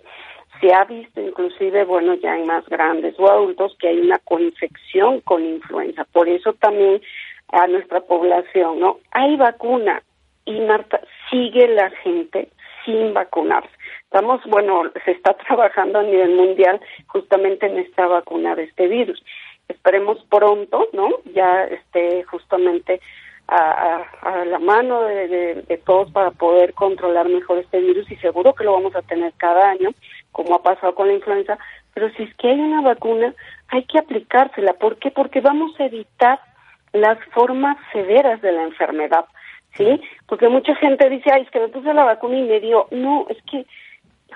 Se 0.59 0.73
ha 0.73 0.83
visto 0.85 1.21
inclusive, 1.21 1.85
bueno, 1.85 2.15
ya 2.15 2.35
en 2.35 2.47
más 2.47 2.67
grandes 2.67 3.15
o 3.19 3.29
adultos 3.29 3.75
que 3.79 3.89
hay 3.89 3.99
una 3.99 4.19
coinfección 4.19 5.21
con 5.21 5.45
influenza. 5.45 6.03
Por 6.05 6.27
eso 6.27 6.53
también 6.53 7.01
a 7.49 7.67
nuestra 7.67 8.01
población, 8.01 8.79
¿no? 8.79 8.99
Hay 9.11 9.37
vacuna 9.37 10.01
y 10.45 10.59
Marta, 10.61 10.99
sigue 11.29 11.67
la 11.67 11.89
gente 11.89 12.49
sin 12.83 13.13
vacunarse. 13.13 13.76
Estamos, 14.07 14.41
bueno, 14.45 14.83
se 15.03 15.11
está 15.11 15.33
trabajando 15.47 15.99
a 15.99 16.03
nivel 16.03 16.35
mundial 16.35 16.79
justamente 17.07 17.65
en 17.65 17.77
esta 17.77 18.07
vacuna 18.07 18.55
de 18.55 18.63
este 18.63 18.87
virus. 18.87 19.21
Esperemos 19.67 20.23
pronto, 20.29 20.87
¿no? 20.93 21.09
Ya 21.33 21.65
esté 21.65 22.23
justamente 22.23 23.01
a, 23.49 24.05
a, 24.21 24.45
la 24.45 24.59
mano 24.59 25.01
de, 25.01 25.63
de, 25.67 25.77
todos 25.77 26.11
para 26.11 26.31
poder 26.31 26.73
controlar 26.73 27.27
mejor 27.27 27.59
este 27.59 27.79
virus 27.79 28.09
y 28.11 28.15
seguro 28.17 28.53
que 28.53 28.63
lo 28.63 28.73
vamos 28.73 28.95
a 28.95 29.01
tener 29.01 29.33
cada 29.37 29.69
año, 29.69 29.89
como 30.31 30.55
ha 30.55 30.63
pasado 30.63 30.95
con 30.95 31.07
la 31.07 31.13
influenza, 31.13 31.57
pero 31.93 32.09
si 32.11 32.23
es 32.23 32.35
que 32.35 32.49
hay 32.49 32.59
una 32.59 32.81
vacuna, 32.81 33.33
hay 33.69 33.83
que 33.85 33.99
aplicársela. 33.99 34.73
¿Por 34.73 34.97
qué? 34.97 35.11
Porque 35.11 35.41
vamos 35.41 35.77
a 35.79 35.85
evitar 35.85 36.39
las 36.93 37.17
formas 37.33 37.77
severas 37.91 38.41
de 38.41 38.51
la 38.51 38.63
enfermedad, 38.63 39.25
¿sí? 39.75 40.01
Porque 40.27 40.47
mucha 40.47 40.75
gente 40.75 41.09
dice, 41.09 41.29
ay, 41.33 41.43
es 41.43 41.51
que 41.51 41.59
me 41.59 41.69
puse 41.69 41.93
la 41.93 42.03
vacuna 42.03 42.37
y 42.37 42.43
me 42.43 42.59
dio. 42.59 42.87
No, 42.91 43.25
es 43.29 43.37
que 43.49 43.65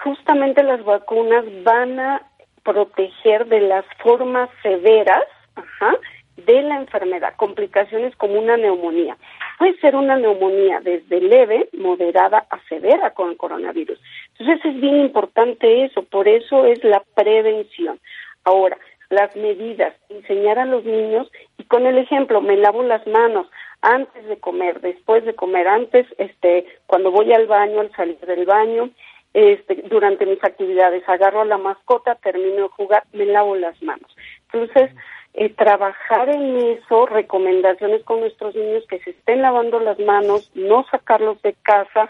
justamente 0.04 0.64
las 0.64 0.84
vacunas 0.84 1.46
van 1.64 2.00
a 2.00 2.22
proteger 2.64 3.48
de 3.48 3.62
las 3.62 3.86
formas 4.04 4.50
severas 4.62 5.26
ajá, 5.56 5.98
de 6.38 6.62
la 6.62 6.78
enfermedad, 6.78 7.34
complicaciones 7.36 8.16
como 8.16 8.40
una 8.40 8.58
neumonía. 8.58 9.18
Puede 9.58 9.78
ser 9.80 9.96
una 9.96 10.18
neumonía 10.18 10.80
desde 10.82 11.22
leve, 11.22 11.70
moderada 11.74 12.46
a 12.50 12.60
severa 12.68 13.14
con 13.14 13.30
el 13.32 13.38
coronavirus. 13.38 14.00
Entonces 14.38 14.66
es 14.66 14.82
bien 14.82 15.02
importante 15.02 15.86
eso, 15.86 16.04
por 16.04 16.28
eso 16.28 16.66
es 16.66 16.84
la 16.84 17.04
prevención. 17.16 18.00
Ahora, 18.44 18.78
las 19.10 19.36
medidas, 19.36 19.94
enseñar 20.10 20.58
a 20.58 20.66
los 20.66 20.86
niños 20.86 21.30
y 21.58 21.66
con 21.66 21.86
el 21.86 21.98
ejemplo, 21.98 22.42
me 22.42 22.58
lavo 22.58 22.82
las 22.82 23.06
manos 23.08 23.48
antes 23.82 24.26
de 24.28 24.38
comer, 24.38 24.80
después 24.80 25.26
de 25.26 25.36
comer, 25.36 25.68
antes, 25.68 26.08
este, 26.18 26.66
cuando 26.88 27.12
voy 27.12 27.34
al 27.34 27.48
baño, 27.48 27.82
al 27.82 27.92
salir 27.92 28.20
del 28.20 28.46
baño, 28.46 28.90
este, 29.34 29.84
durante 29.90 30.26
mis 30.26 30.44
actividades, 30.44 31.08
agarro 31.08 31.42
a 31.42 31.46
la 31.46 31.58
mascota, 31.58 32.16
termino 32.16 32.64
de 32.64 32.68
jugar, 32.70 33.04
me 33.14 33.26
lavo 33.26 33.56
las 33.56 33.82
manos. 33.82 34.16
Entonces, 34.52 34.92
eh, 35.34 35.50
trabajar 35.50 36.30
en 36.30 36.58
eso, 36.58 37.06
recomendaciones 37.06 38.04
con 38.04 38.20
nuestros 38.20 38.54
niños 38.54 38.86
que 38.90 39.00
se 39.00 39.12
estén 39.12 39.42
lavando 39.42 39.80
las 39.80 39.98
manos, 40.00 40.52
no 40.56 40.86
sacarlos 40.92 41.42
de 41.42 41.54
casa, 41.64 42.10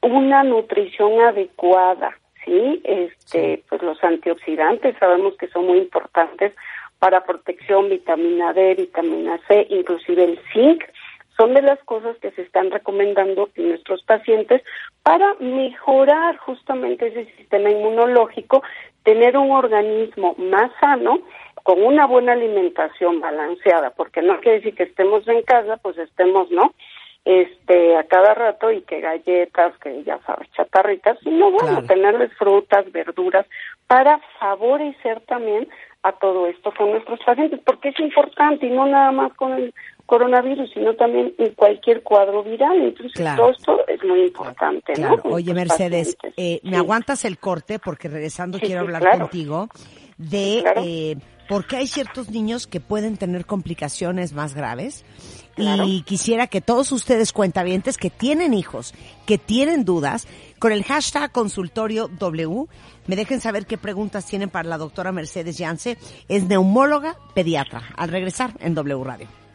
una 0.00 0.44
nutrición 0.44 1.20
adecuada, 1.20 2.16
¿sí? 2.44 2.80
Este, 2.84 3.64
pues 3.68 3.82
los 3.82 4.02
antioxidantes 4.04 4.96
sabemos 4.98 5.36
que 5.36 5.48
son 5.48 5.66
muy 5.66 5.78
importantes 5.78 6.52
para 7.00 7.24
protección, 7.24 7.88
vitamina 7.88 8.52
D, 8.52 8.76
vitamina 8.76 9.40
C, 9.48 9.66
inclusive 9.70 10.22
el 10.22 10.40
zinc, 10.52 10.84
son 11.42 11.54
de 11.54 11.62
las 11.62 11.80
cosas 11.80 12.16
que 12.18 12.30
se 12.30 12.42
están 12.42 12.70
recomendando 12.70 13.50
en 13.56 13.70
nuestros 13.70 14.00
pacientes 14.04 14.62
para 15.02 15.34
mejorar 15.40 16.36
justamente 16.36 17.08
ese 17.08 17.24
sistema 17.36 17.68
inmunológico, 17.68 18.62
tener 19.02 19.36
un 19.36 19.50
organismo 19.50 20.36
más 20.38 20.70
sano, 20.80 21.18
con 21.64 21.82
una 21.82 22.06
buena 22.06 22.32
alimentación 22.32 23.20
balanceada, 23.20 23.90
porque 23.90 24.22
no 24.22 24.38
quiere 24.38 24.58
decir 24.58 24.76
que 24.76 24.84
estemos 24.84 25.26
en 25.26 25.42
casa, 25.42 25.78
pues 25.78 25.98
estemos, 25.98 26.48
¿no? 26.52 26.74
Este, 27.24 27.96
a 27.96 28.04
cada 28.04 28.34
rato 28.34 28.70
y 28.70 28.82
que 28.82 29.00
galletas, 29.00 29.76
que 29.78 30.04
ya 30.04 30.18
sabes, 30.26 30.48
chatarritas, 30.52 31.18
sino 31.24 31.50
bueno, 31.50 31.82
tenerles 31.84 32.32
frutas, 32.34 32.90
verduras, 32.92 33.46
para 33.88 34.20
favorecer 34.38 35.20
también 35.22 35.68
a 36.04 36.12
todo 36.12 36.46
esto 36.46 36.72
con 36.76 36.90
nuestros 36.90 37.18
pacientes, 37.24 37.60
porque 37.64 37.88
es 37.88 38.00
importante 38.00 38.66
y 38.66 38.70
no 38.70 38.86
nada 38.86 39.10
más 39.10 39.32
con 39.34 39.52
el 39.54 39.74
coronavirus, 40.12 40.70
sino 40.74 40.94
también 40.94 41.34
en 41.38 41.54
cualquier 41.54 42.02
cuadro 42.02 42.44
viral. 42.44 42.82
Entonces, 42.82 43.34
todo 43.34 43.50
esto 43.50 43.80
es 43.88 44.04
muy 44.04 44.24
importante. 44.24 44.92
Claro. 44.92 45.22
¿no? 45.24 45.30
Oye, 45.30 45.54
Mercedes, 45.54 46.18
eh, 46.36 46.60
¿me 46.64 46.76
aguantas 46.76 47.24
el 47.24 47.38
corte? 47.38 47.78
Porque 47.78 48.08
regresando 48.08 48.58
quiero 48.58 48.82
hablar 48.82 49.18
contigo 49.18 49.70
de 50.18 50.64
eh, 50.76 51.16
por 51.48 51.66
qué 51.66 51.76
hay 51.76 51.86
ciertos 51.86 52.28
niños 52.30 52.66
que 52.66 52.78
pueden 52.78 53.16
tener 53.16 53.46
complicaciones 53.46 54.34
más 54.34 54.54
graves. 54.54 55.06
Y 55.56 56.02
quisiera 56.02 56.46
que 56.46 56.60
todos 56.60 56.92
ustedes 56.92 57.32
cuentavientes 57.32 57.96
que 57.96 58.10
tienen 58.10 58.52
hijos, 58.52 58.92
que 59.24 59.38
tienen 59.38 59.86
dudas, 59.86 60.28
con 60.58 60.72
el 60.72 60.84
hashtag 60.84 61.32
consultorio 61.32 62.08
W, 62.08 62.66
me 63.06 63.16
dejen 63.16 63.40
saber 63.40 63.64
qué 63.64 63.78
preguntas 63.78 64.26
tienen 64.26 64.50
para 64.50 64.68
la 64.68 64.76
doctora 64.76 65.10
Mercedes 65.10 65.56
Yance. 65.56 65.96
Es 66.28 66.44
neumóloga 66.44 67.16
pediatra. 67.34 67.82
Al 67.96 68.10
regresar 68.10 68.52
en 68.60 68.74
W 68.74 69.04
Radio. 69.04 69.41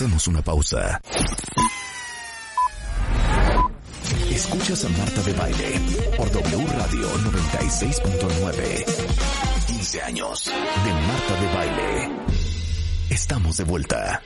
Hacemos 0.00 0.28
una 0.28 0.40
pausa. 0.40 0.98
Escuchas 4.30 4.86
a 4.86 4.88
Marta 4.88 5.20
de 5.20 5.32
Baile 5.34 5.80
por 6.16 6.32
W 6.32 6.66
Radio 6.68 7.06
96.9. 7.18 8.86
15 9.66 10.00
años 10.00 10.46
de 10.46 10.92
Marta 10.94 11.34
de 11.38 11.54
Baile. 11.54 12.10
Estamos 13.10 13.58
de 13.58 13.64
vuelta. 13.64 14.22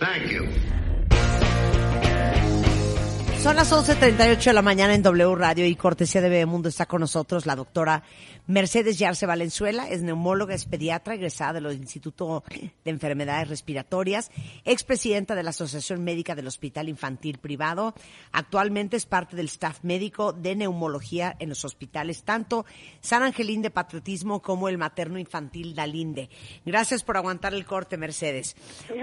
Son 3.44 3.56
las 3.56 3.70
11.38 3.74 4.42
de 4.42 4.52
la 4.54 4.62
mañana 4.62 4.94
en 4.94 5.02
W 5.02 5.34
Radio 5.34 5.66
y 5.66 5.76
cortesía 5.76 6.22
de 6.22 6.30
Bebemundo 6.30 6.70
está 6.70 6.86
con 6.86 7.02
nosotros 7.02 7.44
la 7.44 7.54
doctora 7.54 8.02
Mercedes 8.46 8.98
Yarce 8.98 9.26
Valenzuela, 9.26 9.86
es 9.86 10.00
neumóloga, 10.00 10.54
es 10.54 10.64
pediatra, 10.64 11.12
egresada 11.12 11.60
del 11.60 11.76
Instituto 11.76 12.42
de 12.48 12.90
Enfermedades 12.90 13.48
Respiratorias, 13.48 14.30
expresidenta 14.64 15.34
de 15.34 15.42
la 15.42 15.50
Asociación 15.50 16.02
Médica 16.02 16.34
del 16.34 16.46
Hospital 16.46 16.88
Infantil 16.88 17.36
Privado. 17.36 17.92
Actualmente 18.32 18.96
es 18.96 19.04
parte 19.04 19.36
del 19.36 19.46
staff 19.46 19.80
médico 19.82 20.32
de 20.32 20.56
neumología 20.56 21.36
en 21.38 21.50
los 21.50 21.66
hospitales, 21.66 22.22
tanto 22.22 22.64
San 23.02 23.22
Angelín 23.22 23.60
de 23.60 23.68
Patriotismo 23.68 24.40
como 24.40 24.70
el 24.70 24.78
Materno 24.78 25.18
Infantil 25.18 25.74
Dalinde. 25.74 26.30
Gracias 26.64 27.04
por 27.04 27.18
aguantar 27.18 27.52
el 27.52 27.66
corte, 27.66 27.98
Mercedes. 27.98 28.56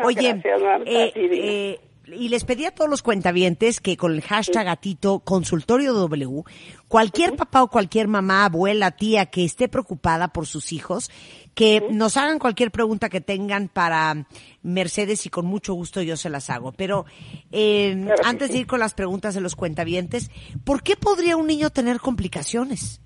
Oye, 0.03 0.33
Gracias, 0.33 0.61
Marta. 0.63 0.89
eh, 0.89 1.13
eh, 1.15 1.79
y 2.07 2.29
les 2.29 2.43
pedí 2.43 2.65
a 2.65 2.71
todos 2.71 2.89
los 2.89 3.03
cuentavientes 3.03 3.79
que 3.79 3.95
con 3.95 4.13
el 4.13 4.21
hashtag 4.21 4.65
gatito 4.65 5.19
consultorio 5.19 5.93
W, 5.93 6.43
cualquier 6.87 7.35
papá 7.35 7.63
o 7.63 7.69
cualquier 7.69 8.07
mamá, 8.07 8.45
abuela, 8.45 8.91
tía 8.91 9.27
que 9.27 9.45
esté 9.45 9.67
preocupada 9.67 10.29
por 10.29 10.47
sus 10.47 10.71
hijos, 10.71 11.11
que 11.53 11.87
nos 11.91 12.17
hagan 12.17 12.39
cualquier 12.39 12.71
pregunta 12.71 13.09
que 13.09 13.21
tengan 13.21 13.67
para 13.67 14.27
Mercedes 14.63 15.25
y 15.25 15.29
con 15.29 15.45
mucho 15.45 15.73
gusto 15.73 16.01
yo 16.01 16.17
se 16.17 16.29
las 16.29 16.49
hago. 16.49 16.71
Pero 16.71 17.05
eh, 17.51 17.99
Claro 18.03 18.21
antes 18.25 18.51
de 18.51 18.59
ir 18.59 18.67
con 18.67 18.79
las 18.79 18.93
preguntas 18.93 19.35
de 19.35 19.41
los 19.41 19.55
cuentavientes, 19.55 20.31
¿por 20.63 20.81
qué 20.83 20.95
podría 20.95 21.37
un 21.37 21.47
niño 21.47 21.69
tener 21.69 21.99
complicaciones? 21.99 23.01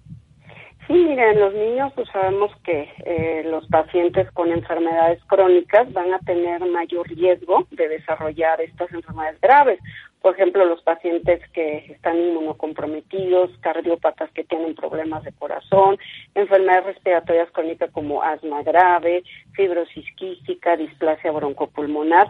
Sí, 0.88 0.94
miren, 0.94 1.40
los 1.40 1.52
niños 1.54 1.92
pues 1.96 2.08
sabemos 2.10 2.52
que 2.64 2.88
eh, 3.06 3.44
los 3.46 3.66
pacientes 3.68 4.30
con 4.32 4.52
enfermedades 4.52 5.20
crónicas 5.26 5.92
van 5.94 6.14
a 6.14 6.20
tener 6.20 6.64
mayor 6.66 7.08
riesgo 7.08 7.66
de 7.72 7.88
desarrollar 7.88 8.62
estas 8.62 8.92
enfermedades 8.94 9.42
graves. 9.42 9.80
Por 10.22 10.36
ejemplo, 10.36 10.64
los 10.66 10.82
pacientes 10.84 11.42
que 11.54 11.86
están 11.90 12.20
inmunocomprometidos, 12.20 13.50
cardiópatas 13.62 14.30
que 14.32 14.44
tienen 14.44 14.76
problemas 14.76 15.24
de 15.24 15.32
corazón, 15.34 15.98
enfermedades 16.36 16.86
respiratorias 16.86 17.50
crónicas 17.52 17.90
como 17.92 18.22
asma 18.22 18.62
grave, 18.62 19.24
fibrosis 19.54 20.06
quística, 20.16 20.78
displasia 20.78 21.32
broncopulmonar, 21.32 22.28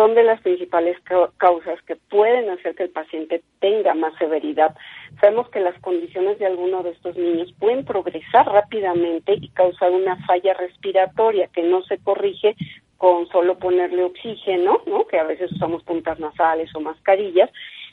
son 0.00 0.14
de 0.14 0.24
las 0.24 0.40
principales 0.40 0.96
cau- 1.04 1.30
causas 1.36 1.78
que 1.82 1.94
pueden 1.94 2.48
hacer 2.48 2.74
que 2.74 2.84
el 2.84 2.88
paciente 2.88 3.42
tenga 3.60 3.92
más 3.92 4.14
severidad. 4.18 4.74
Sabemos 5.20 5.50
que 5.50 5.60
las 5.60 5.78
condiciones 5.82 6.38
de 6.38 6.46
algunos 6.46 6.84
de 6.84 6.92
estos 6.92 7.18
niños 7.18 7.52
pueden 7.58 7.84
progresar 7.84 8.46
rápidamente 8.46 9.34
y 9.34 9.50
causar 9.50 9.90
una 9.90 10.16
falla 10.24 10.54
respiratoria 10.54 11.48
que 11.48 11.62
no 11.64 11.82
se 11.82 11.98
corrige 11.98 12.56
con 12.96 13.28
solo 13.28 13.58
ponerle 13.58 14.02
oxígeno, 14.04 14.80
¿no? 14.86 15.06
Que 15.06 15.18
a 15.18 15.24
veces 15.24 15.52
usamos 15.52 15.82
puntas 15.82 16.18
nasales 16.18 16.74
o 16.74 16.80
mascarillas, 16.80 17.50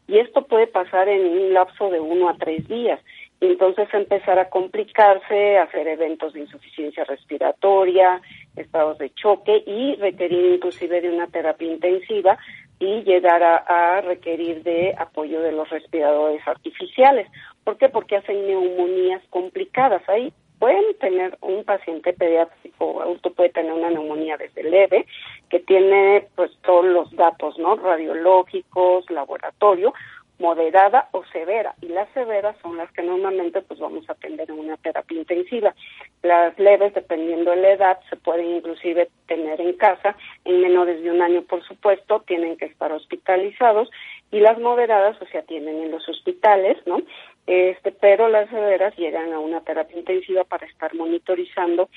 y 0.07 0.19
esto 0.19 0.47
puede 0.47 0.67
pasar 0.67 1.09
en 1.09 1.25
un 1.27 1.53
lapso 1.53 1.89
de 1.89 1.99
uno 1.99 2.29
a 2.29 2.37
tres 2.37 2.65
días. 2.69 3.01
Entonces 3.39 3.87
empezar 3.93 4.39
a 4.39 4.49
complicarse, 4.49 5.57
hacer 5.59 5.87
eventos 5.87 6.33
de 6.33 6.41
insuficiencia 6.41 7.03
respiratoria, 7.03 8.21
estados 8.55 8.97
de 8.97 9.11
choque 9.11 9.63
y 9.65 9.95
requerir 9.95 10.53
inclusive 10.55 11.01
de 11.01 11.09
una 11.09 11.27
terapia 11.27 11.71
intensiva 11.71 12.37
y 12.79 13.03
llegar 13.03 13.43
a, 13.43 14.01
requerir 14.01 14.63
de 14.63 14.95
apoyo 14.97 15.41
de 15.41 15.51
los 15.51 15.69
respiradores 15.69 16.47
artificiales. 16.47 17.27
¿Por 17.63 17.77
qué? 17.77 17.89
Porque 17.89 18.17
hacen 18.17 18.45
neumonías 18.47 19.21
complicadas. 19.29 20.07
Ahí 20.07 20.31
pueden 20.59 20.97
tener 20.99 21.37
un 21.41 21.63
paciente 21.63 22.13
pediátrico 22.13 22.67
adulto 23.01 23.31
puede 23.31 23.49
tener 23.49 23.71
una 23.71 23.89
neumonía 23.89 24.37
desde 24.37 24.63
leve 24.63 25.05
que 25.49 25.59
tiene 25.59 26.27
pues 26.35 26.51
todos 26.61 26.85
los 26.85 27.11
datos, 27.15 27.57
¿no? 27.57 27.75
Radiológicos, 27.75 29.09
laboratorio, 29.09 29.93
moderada 30.39 31.09
o 31.11 31.23
severa 31.25 31.75
y 31.81 31.87
las 31.87 32.07
severas 32.13 32.55
son 32.61 32.77
las 32.77 32.91
que 32.91 33.01
normalmente 33.01 33.61
pues 33.61 33.79
vamos 33.79 34.07
a 34.09 34.13
atender 34.13 34.49
en 34.49 34.59
una 34.59 34.77
terapia 34.77 35.19
intensiva. 35.19 35.73
Las 36.21 36.57
leves, 36.59 36.93
dependiendo 36.93 37.51
de 37.51 37.57
la 37.57 37.71
edad, 37.71 37.99
se 38.09 38.15
pueden 38.15 38.47
inclusive 38.55 39.09
tener 39.27 39.59
en 39.61 39.73
casa, 39.73 40.15
en 40.45 40.61
menores 40.61 41.01
de 41.03 41.11
un 41.11 41.21
año 41.21 41.41
por 41.43 41.63
supuesto, 41.63 42.23
tienen 42.27 42.57
que 42.57 42.65
estar 42.65 42.91
hospitalizados 42.91 43.89
y 44.31 44.39
las 44.39 44.59
moderadas 44.59 45.19
o 45.21 45.25
sea 45.27 45.41
tienen 45.43 45.81
en 45.83 45.91
los 45.91 46.07
hospitales, 46.07 46.77
¿no? 46.85 47.01
Este, 47.47 47.93
pero 47.93 48.27
las 48.27 48.49
severas 48.49 48.95
llegan 48.97 49.31
a 49.31 49.39
una 49.39 49.61
terapia 49.61 49.97
intensiva 49.97 50.43
para 50.43 50.67
estar 50.67 50.93
monitorizando 50.93 51.89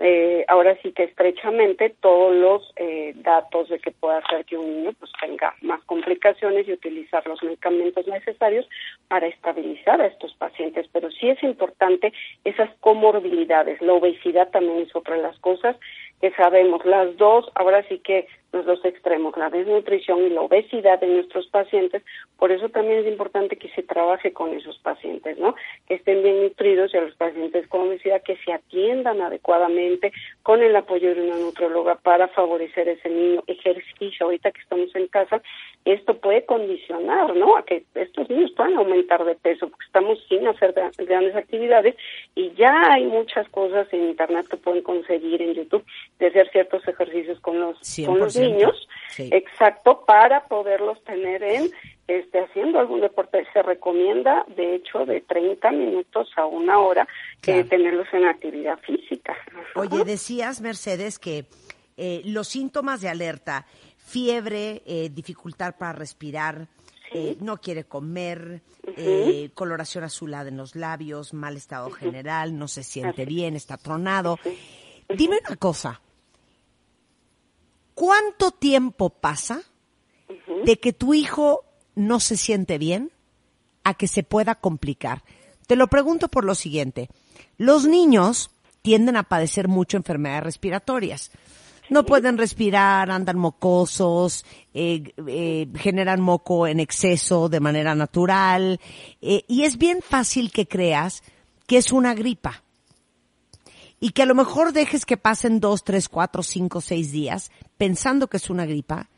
eh, 0.00 0.44
ahora 0.46 0.76
sí 0.80 0.92
que 0.92 1.04
estrechamente 1.04 1.92
todos 2.00 2.32
los 2.32 2.72
eh, 2.76 3.14
datos 3.16 3.68
de 3.68 3.80
que 3.80 3.90
pueda 3.90 4.18
hacer 4.18 4.44
que 4.44 4.56
un 4.56 4.76
niño 4.76 4.92
pues 4.98 5.10
tenga 5.20 5.54
más 5.60 5.82
complicaciones 5.84 6.68
y 6.68 6.72
utilizar 6.72 7.26
los 7.26 7.42
medicamentos 7.42 8.06
necesarios 8.06 8.68
para 9.08 9.26
estabilizar 9.26 10.00
a 10.00 10.06
estos 10.06 10.34
pacientes. 10.34 10.86
Pero 10.92 11.10
sí 11.10 11.28
es 11.28 11.42
importante 11.42 12.12
esas 12.44 12.70
comorbilidades. 12.78 13.82
La 13.82 13.94
obesidad 13.94 14.50
también 14.50 14.78
es 14.78 14.94
otra 14.94 15.16
de 15.16 15.22
las 15.22 15.38
cosas 15.40 15.76
que 16.20 16.30
sabemos. 16.32 16.84
Las 16.84 17.16
dos, 17.16 17.50
ahora 17.54 17.82
sí 17.88 17.98
que 17.98 18.26
los 18.52 18.64
dos 18.64 18.82
extremos, 18.84 19.36
la 19.36 19.50
desnutrición 19.50 20.24
y 20.24 20.30
la 20.30 20.40
obesidad 20.40 20.98
de 21.00 21.06
nuestros 21.06 21.46
pacientes. 21.48 22.02
Por 22.38 22.50
eso 22.50 22.68
también 22.70 23.00
es 23.00 23.06
importante 23.06 23.56
que 23.56 23.68
se 23.70 23.82
trabaje 23.82 24.32
con 24.32 24.54
esos 24.54 24.78
pacientes, 24.78 25.38
¿no? 25.38 25.54
Que 25.86 25.94
estén 25.94 26.22
bien 26.22 26.42
nutridos 26.42 26.94
y 26.94 26.96
a 26.96 27.02
los 27.02 27.14
pacientes 27.14 27.68
con 27.68 27.88
obesidad 27.88 28.22
que 28.22 28.36
se 28.36 28.52
atiendan 28.52 29.20
adecuadamente 29.20 30.12
con 30.42 30.62
el 30.62 30.74
apoyo 30.76 31.14
de 31.14 31.22
una 31.22 31.36
nutróloga 31.36 31.96
para 31.96 32.28
favorecer 32.28 32.88
ese 32.88 33.10
niño 33.10 33.42
ejercicio. 33.46 34.26
Ahorita 34.26 34.50
que 34.50 34.60
estamos 34.60 34.94
en 34.94 35.08
casa, 35.08 35.42
esto 35.84 36.16
puede 36.18 36.46
condicionar, 36.46 37.36
¿no? 37.36 37.56
A 37.56 37.64
que 37.64 37.84
estos 37.94 38.30
niños 38.30 38.52
puedan 38.52 38.76
aumentar 38.76 39.24
de 39.24 39.34
peso 39.34 39.68
porque 39.68 39.84
estamos 39.84 40.18
sin 40.28 40.46
hacer 40.48 40.74
grandes 40.96 41.36
actividades 41.36 41.96
y 42.34 42.52
ya 42.54 42.92
hay 42.92 43.04
muchas 43.04 43.46
cosas 43.50 43.92
en 43.92 44.08
internet 44.08 44.46
que 44.48 44.56
pueden 44.56 44.82
conseguir 44.82 45.42
en 45.42 45.52
YouTube 45.52 45.84
de 46.18 46.26
hacer 46.28 46.50
ciertos 46.50 46.86
ejercicios 46.86 47.40
con 47.40 47.60
los, 47.60 47.76
con 48.04 48.18
los 48.18 48.36
niños, 48.36 48.88
exacto, 49.18 50.04
para 50.04 50.46
poderlos 50.46 51.02
tener 51.04 51.42
en 51.42 51.70
este, 52.08 52.40
haciendo 52.40 52.80
algún 52.80 53.00
deporte. 53.00 53.46
Se 53.52 53.62
recomienda, 53.62 54.44
de 54.56 54.76
hecho, 54.76 55.04
de 55.04 55.20
30 55.20 55.70
minutos 55.72 56.28
a 56.36 56.46
una 56.46 56.78
hora 56.78 57.06
que 57.40 57.64
tenerlos 57.64 58.08
en 58.12 58.24
actividad 58.24 58.78
física. 58.80 59.36
Oye, 59.74 60.04
decías, 60.04 60.60
Mercedes, 60.60 61.18
que 61.18 61.44
eh, 61.96 62.22
los 62.24 62.48
síntomas 62.48 63.00
de 63.00 63.08
alerta, 63.08 63.66
fiebre, 63.96 64.82
eh, 64.86 65.10
dificultad 65.12 65.76
para 65.76 65.92
respirar, 65.92 66.68
eh, 67.12 67.36
no 67.40 67.58
quiere 67.58 67.84
comer, 67.84 68.62
coloración 69.54 70.04
azulada 70.04 70.48
en 70.48 70.56
los 70.56 70.76
labios, 70.76 71.34
mal 71.34 71.56
estado 71.56 71.90
general, 71.90 72.58
no 72.58 72.68
se 72.68 72.82
siente 72.82 73.24
bien, 73.24 73.54
está 73.54 73.76
tronado. 73.76 74.38
Dime 75.08 75.38
una 75.46 75.56
cosa, 75.56 76.00
¿cuánto 77.98 78.52
tiempo 78.52 79.10
pasa 79.10 79.62
de 80.64 80.78
que 80.78 80.92
tu 80.92 81.14
hijo 81.14 81.64
no 81.96 82.20
se 82.20 82.36
siente 82.36 82.78
bien 82.78 83.10
a 83.82 83.94
que 83.94 84.06
se 84.06 84.22
pueda 84.22 84.54
complicar? 84.54 85.24
Te 85.66 85.74
lo 85.74 85.88
pregunto 85.88 86.28
por 86.28 86.44
lo 86.44 86.54
siguiente. 86.54 87.08
Los 87.56 87.86
niños 87.86 88.52
tienden 88.82 89.16
a 89.16 89.24
padecer 89.24 89.66
mucho 89.66 89.96
enfermedades 89.96 90.44
respiratorias. 90.44 91.32
No 91.90 92.06
pueden 92.06 92.38
respirar, 92.38 93.10
andan 93.10 93.36
mocosos, 93.38 94.44
eh, 94.74 95.12
eh, 95.26 95.66
generan 95.74 96.20
moco 96.20 96.68
en 96.68 96.78
exceso 96.78 97.48
de 97.48 97.58
manera 97.58 97.96
natural. 97.96 98.78
Eh, 99.20 99.42
y 99.48 99.64
es 99.64 99.76
bien 99.76 100.02
fácil 100.02 100.52
que 100.52 100.68
creas 100.68 101.24
que 101.66 101.78
es 101.78 101.90
una 101.90 102.14
gripa 102.14 102.62
y 104.00 104.10
que 104.10 104.22
a 104.22 104.26
lo 104.26 104.34
mejor 104.34 104.72
dejes 104.72 105.04
que 105.04 105.16
pasen 105.16 105.60
dos, 105.60 105.84
tres, 105.84 106.08
cuatro, 106.08 106.42
cinco, 106.42 106.80
seis 106.80 107.12
días 107.12 107.50
pensando 107.76 108.28
que 108.28 108.36
es 108.36 108.50
una 108.50 108.66
gripa 108.66 109.08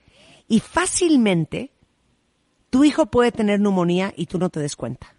y 0.49 0.61
fácilmente 0.61 1.71
tu 2.71 2.85
hijo 2.85 3.07
puede 3.07 3.33
tener 3.33 3.61
neumonía 3.61 4.13
y 4.17 4.27
tú 4.27 4.39
no 4.39 4.49
te 4.49 4.61
des 4.61 4.77
cuenta. 4.77 5.15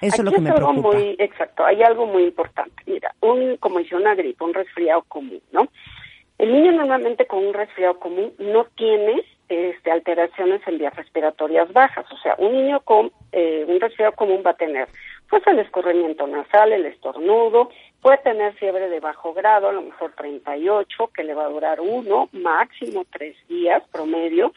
Eso 0.00 0.16
es 0.16 0.24
lo 0.24 0.32
que 0.32 0.40
me 0.40 0.50
algo 0.50 0.72
preocupa. 0.72 0.98
Muy, 0.98 1.16
exacto, 1.18 1.64
hay 1.64 1.82
algo 1.82 2.06
muy 2.06 2.24
importante. 2.24 2.74
Mira, 2.86 3.14
un, 3.22 3.56
como 3.56 3.78
dice 3.78 3.96
una 3.96 4.14
gripa, 4.14 4.44
un 4.44 4.52
resfriado 4.52 5.02
común, 5.08 5.40
¿no? 5.52 5.68
El 6.36 6.52
niño 6.52 6.72
normalmente 6.72 7.26
con 7.26 7.46
un 7.46 7.54
resfriado 7.54 7.98
común 7.98 8.32
no 8.38 8.64
tiene 8.76 9.22
este, 9.48 9.90
alteraciones 9.90 10.60
en 10.66 10.78
vías 10.78 10.94
respiratorias 10.94 11.72
bajas. 11.72 12.04
O 12.12 12.16
sea, 12.18 12.34
un 12.38 12.52
niño 12.52 12.80
con 12.80 13.12
eh, 13.32 13.64
un 13.66 13.80
resfriado 13.80 14.12
común 14.12 14.42
va 14.44 14.50
a 14.50 14.56
tener 14.56 14.88
pues 15.34 15.48
el 15.48 15.58
escurrimiento 15.58 16.28
nasal, 16.28 16.72
el 16.72 16.86
estornudo, 16.86 17.68
puede 18.00 18.18
tener 18.18 18.54
fiebre 18.54 18.88
de 18.88 19.00
bajo 19.00 19.34
grado, 19.34 19.68
a 19.68 19.72
lo 19.72 19.82
mejor 19.82 20.12
38, 20.16 21.10
que 21.12 21.24
le 21.24 21.34
va 21.34 21.46
a 21.46 21.48
durar 21.48 21.80
uno, 21.80 22.28
máximo 22.30 23.04
tres 23.10 23.36
días 23.48 23.82
promedio. 23.90 24.52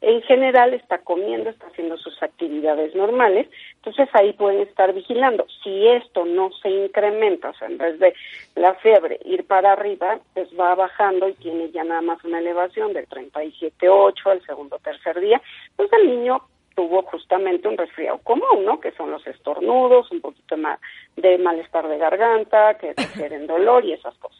En 0.00 0.22
general 0.22 0.72
está 0.72 0.96
comiendo, 0.96 1.50
está 1.50 1.66
haciendo 1.66 1.98
sus 1.98 2.22
actividades 2.22 2.94
normales, 2.94 3.46
entonces 3.74 4.08
ahí 4.14 4.32
pueden 4.32 4.62
estar 4.62 4.94
vigilando. 4.94 5.44
Si 5.62 5.86
esto 5.86 6.24
no 6.24 6.50
se 6.62 6.70
incrementa, 6.70 7.50
o 7.50 7.54
sea, 7.54 7.68
en 7.68 7.76
vez 7.76 7.98
de 7.98 8.14
la 8.54 8.72
fiebre 8.76 9.20
ir 9.26 9.46
para 9.46 9.72
arriba, 9.72 10.18
pues 10.32 10.48
va 10.58 10.74
bajando 10.74 11.28
y 11.28 11.34
tiene 11.34 11.70
ya 11.72 11.84
nada 11.84 12.00
más 12.00 12.24
una 12.24 12.38
elevación 12.38 12.94
del 12.94 13.06
37.8 13.06 14.30
al 14.30 14.42
segundo 14.46 14.76
o 14.76 14.78
tercer 14.78 15.20
día, 15.20 15.42
pues 15.76 15.92
el 15.92 16.08
niño 16.08 16.40
tuvo 16.74 17.02
justamente 17.02 17.68
un 17.68 17.76
resfriado 17.76 18.18
común, 18.18 18.64
¿no? 18.64 18.80
Que 18.80 18.92
son 18.92 19.10
los 19.10 19.26
estornudos, 19.26 20.10
un 20.10 20.20
poquito 20.20 20.56
más 20.56 20.80
de 21.16 21.38
malestar 21.38 21.88
de 21.88 21.98
garganta, 21.98 22.74
que 22.78 22.92
refieren 22.96 23.46
dolor 23.46 23.84
y 23.84 23.92
esas 23.92 24.14
cosas. 24.18 24.38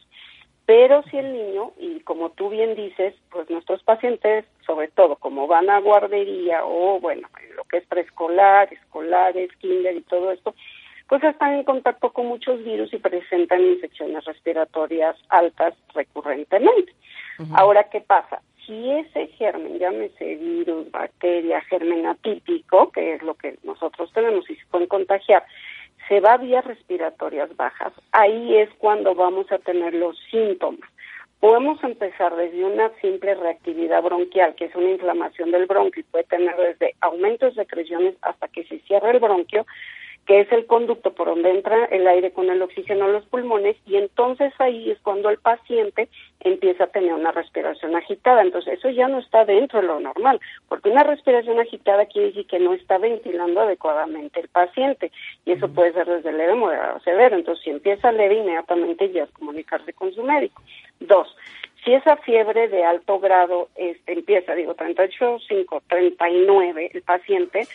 Pero 0.64 1.02
si 1.04 1.18
el 1.18 1.32
niño, 1.32 1.72
y 1.78 2.00
como 2.00 2.30
tú 2.30 2.48
bien 2.48 2.74
dices, 2.76 3.14
pues 3.30 3.50
nuestros 3.50 3.82
pacientes, 3.82 4.44
sobre 4.64 4.88
todo 4.88 5.16
como 5.16 5.46
van 5.46 5.68
a 5.68 5.80
guardería 5.80 6.64
o, 6.64 7.00
bueno, 7.00 7.28
lo 7.56 7.64
que 7.64 7.78
es 7.78 7.86
preescolar, 7.86 8.72
escolares, 8.72 9.50
kinder 9.56 9.96
y 9.96 10.02
todo 10.02 10.30
esto, 10.30 10.54
pues 11.09 11.24
están 11.24 11.54
en 11.54 11.64
contacto 11.64 12.12
con 12.12 12.26
muchos 12.26 12.62
virus 12.64 12.92
y 12.94 12.98
presentan 12.98 13.60
infecciones 13.60 14.24
respiratorias 14.24 15.16
altas 15.28 15.74
recurrentemente. 15.94 16.94
Ahora, 17.54 17.84
¿qué 17.90 18.00
pasa? 18.00 18.40
Si 18.66 18.90
ese 18.90 19.28
germen, 19.39 19.78
llámese 19.78 20.36
virus, 20.36 20.90
bacteria, 20.90 21.60
germen 21.62 22.06
atípico, 22.06 22.90
que 22.93 23.14
es 23.14 23.22
lo 23.22 23.34
que 23.34 23.59
nosotros 23.62 24.12
tenemos 24.12 24.48
y 24.48 24.56
se 24.56 24.66
pueden 24.66 24.89
contagiar, 24.89 25.44
se 26.09 26.20
va 26.20 26.34
a 26.34 26.39
vías 26.39 26.64
respiratorias 26.64 27.55
bajas, 27.56 27.93
ahí 28.12 28.56
es 28.56 28.70
cuando 28.78 29.14
vamos 29.14 29.51
a 29.52 29.59
tener 29.59 29.94
los 29.94 30.18
síntomas. 30.30 30.89
Podemos 31.40 31.82
empezar 31.82 32.36
desde 32.36 32.64
una 32.64 32.90
simple 33.01 33.34
reactividad 33.34 34.02
bronquial, 34.02 34.55
que 34.55 34.66
es 34.66 34.74
una 34.76 34.90
inflamación 34.90 35.51
del 35.51 35.66
bronquio 35.66 36.01
y 36.01 36.05
puede 36.05 36.24
tener 36.24 36.56
desde 36.56 36.94
aumentos 37.01 37.56
de 37.56 37.64
secreciones 37.64 38.14
hasta 38.22 38.47
que 38.48 38.64
se 38.64 38.78
cierra 38.80 39.10
el 39.10 39.18
bronquio, 39.18 39.66
que 40.27 40.40
es 40.40 40.53
el 40.53 40.66
conducto 40.66 41.12
por 41.12 41.28
donde 41.28 41.51
entra 41.51 41.86
el 41.86 42.07
aire 42.07 42.31
con 42.31 42.49
el 42.49 42.62
oxígeno 42.62 43.07
a 43.07 43.09
los 43.09 43.24
pulmones 43.27 43.77
y 43.86 43.97
entonces 43.97 44.53
ahí 44.59 44.90
es 44.90 45.01
cuando 45.01 45.31
el 45.31 45.39
paciente 45.39 46.09
empieza 46.40 46.85
a 46.85 46.89
tener 46.89 47.12
una 47.12 47.32
respiración 47.32 47.97
agitada. 47.97 48.43
Entonces 48.43 48.74
eso 48.74 48.90
ya 48.90 49.09
no 49.09 49.19
está 49.19 49.44
dentro 49.44 49.81
de 49.81 49.86
lo 49.89 49.99
normal, 49.99 50.40
porque 50.69 50.90
una 50.90 51.03
respiración 51.03 51.59
agitada 51.59 52.07
quiere 52.07 52.28
decir 52.28 52.47
que 52.47 52.61
no 52.61 52.73
está 52.73 52.99
ventilando 52.99 53.61
adecuadamente 53.61 54.40
el 54.40 54.49
paciente 54.49 55.11
y 55.44 55.53
eso 55.53 55.69
puede 55.69 55.93
ser 55.93 56.07
desde 56.07 56.32
leve, 56.32 56.55
moderado 56.55 56.99
o 56.99 57.01
severo. 57.01 57.36
Entonces 57.36 57.65
si 57.65 57.70
empieza 57.70 58.12
leve, 58.12 58.36
inmediatamente 58.36 59.11
ya 59.11 59.24
es 59.24 59.31
comunicarse 59.31 59.93
con 59.93 60.12
su 60.15 60.23
médico. 60.23 60.62
Dos, 61.01 61.36
si 61.85 61.93
esa 61.94 62.16
fiebre 62.19 62.69
de 62.69 62.85
alto 62.85 63.19
grado 63.19 63.69
este, 63.74 64.12
empieza, 64.12 64.55
digo, 64.55 64.74
38, 64.74 65.40
5, 65.49 65.82
39, 65.89 66.90
el 66.94 67.03
paciente 67.03 67.66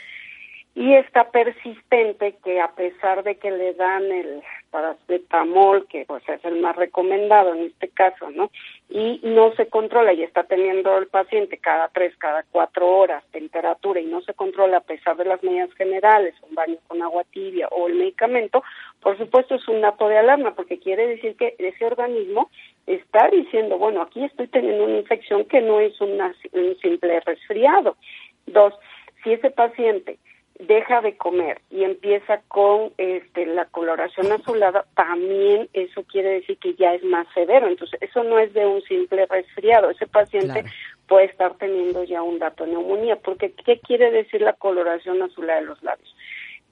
y 0.78 0.94
está 0.94 1.32
persistente 1.32 2.36
que 2.44 2.62
a 2.62 2.68
pesar 2.68 3.24
de 3.24 3.38
que 3.38 3.50
le 3.50 3.74
dan 3.74 4.12
el 4.12 4.44
paracetamol, 4.70 5.88
que 5.88 6.06
pues 6.06 6.22
es 6.30 6.46
el 6.46 6.62
más 6.62 6.76
recomendado 6.76 7.56
en 7.56 7.64
este 7.64 7.88
caso, 7.88 8.30
¿no? 8.30 8.52
Y 8.88 9.20
no 9.24 9.56
se 9.56 9.66
controla 9.70 10.14
y 10.14 10.22
está 10.22 10.44
teniendo 10.44 10.96
el 11.00 11.08
paciente 11.08 11.58
cada 11.58 11.88
tres, 11.88 12.16
cada 12.18 12.44
cuatro 12.52 12.88
horas 12.88 13.24
temperatura 13.32 14.00
y 14.00 14.06
no 14.06 14.22
se 14.22 14.36
controla 14.36 14.78
a 14.78 14.82
pesar 14.82 15.18
de 15.18 15.26
las 15.26 15.42
medidas 15.42 15.74
generales, 15.74 16.36
un 16.48 16.54
baño 16.54 16.78
con 16.86 17.02
agua 17.02 17.24
tibia 17.32 17.68
o 17.70 17.88
el 17.88 17.96
medicamento, 17.96 18.62
por 19.02 19.18
supuesto 19.18 19.56
es 19.56 19.68
un 19.68 19.82
dato 19.82 20.08
de 20.08 20.20
alarma 20.20 20.54
porque 20.54 20.78
quiere 20.78 21.08
decir 21.08 21.36
que 21.38 21.56
ese 21.58 21.86
organismo 21.86 22.52
está 22.86 23.30
diciendo, 23.30 23.80
bueno, 23.80 24.04
aquí 24.04 24.24
estoy 24.24 24.48
teniendo 24.48 24.84
una 24.84 24.98
infección 24.98 25.46
que 25.46 25.60
no 25.60 25.80
es 25.80 26.00
una, 26.02 26.36
un 26.52 26.78
simple 26.78 27.20
resfriado. 27.22 27.98
Dos, 28.46 28.76
si 29.24 29.34
ese 29.34 29.50
paciente 29.50 30.20
deja 30.60 31.02
de 31.02 31.16
comer 31.18 31.62
y 31.70 31.84
empieza 31.84 32.42
con 32.48 32.92
este, 32.98 33.46
la 33.46 33.66
coloración 33.66 34.32
azulada, 34.32 34.86
también 34.96 35.70
eso 35.74 36.04
quiere 36.04 36.30
decir 36.30 36.58
que 36.58 36.74
ya 36.74 36.94
es 36.94 37.04
más 37.04 37.28
severo. 37.34 37.68
Entonces, 37.68 38.02
eso 38.02 38.24
no 38.24 38.40
es 38.40 38.54
de 38.54 38.66
un 38.66 38.82
simple 38.84 39.26
resfriado. 39.28 39.90
Ese 39.90 40.08
paciente 40.08 40.64
puede 41.08 41.26
estar 41.26 41.56
teniendo 41.58 42.04
ya 42.04 42.22
un 42.22 42.40
dato 42.40 42.66
de 42.66 42.72
neumonía. 42.72 43.18
Porque, 43.18 43.52
¿qué 43.52 43.80
quiere 43.80 44.12
decir 44.12 44.42
la 44.42 44.54
coloración 44.54 45.22
azulada 45.22 45.60
de 45.60 45.68
los 45.68 45.82
labios? 45.84 46.16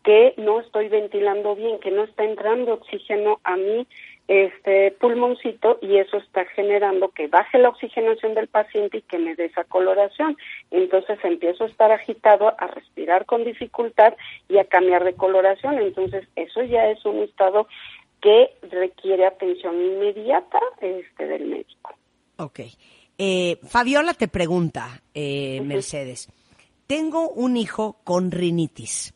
Que 0.03 0.33
no 0.37 0.59
estoy 0.59 0.87
ventilando 0.89 1.55
bien, 1.55 1.79
que 1.79 1.91
no 1.91 2.03
está 2.03 2.23
entrando 2.23 2.73
oxígeno 2.73 3.39
a 3.43 3.55
mí 3.55 3.87
este 4.27 4.91
pulmoncito 4.99 5.77
y 5.81 5.97
eso 5.97 6.17
está 6.17 6.45
generando 6.45 7.09
que 7.09 7.27
baje 7.27 7.59
la 7.59 7.69
oxigenación 7.69 8.33
del 8.33 8.47
paciente 8.47 8.97
y 8.97 9.01
que 9.03 9.19
me 9.19 9.35
dé 9.35 9.45
esa 9.45 9.63
coloración. 9.65 10.35
Entonces 10.71 11.19
empiezo 11.23 11.63
a 11.63 11.67
estar 11.67 11.91
agitado, 11.91 12.53
a 12.57 12.67
respirar 12.67 13.25
con 13.25 13.43
dificultad 13.43 14.13
y 14.49 14.57
a 14.57 14.65
cambiar 14.65 15.03
de 15.03 15.13
coloración. 15.13 15.77
Entonces 15.77 16.27
eso 16.35 16.63
ya 16.63 16.89
es 16.89 17.05
un 17.05 17.19
estado 17.19 17.67
que 18.21 18.49
requiere 18.71 19.25
atención 19.25 19.75
inmediata 19.75 20.59
este, 20.81 21.27
del 21.27 21.45
médico. 21.45 21.95
Ok. 22.37 22.61
Eh, 23.17 23.59
Fabiola 23.63 24.13
te 24.13 24.27
pregunta, 24.27 25.01
eh, 25.13 25.61
Mercedes, 25.61 26.29
tengo 26.87 27.29
un 27.29 27.55
hijo 27.55 27.97
con 28.03 28.31
rinitis. 28.31 29.14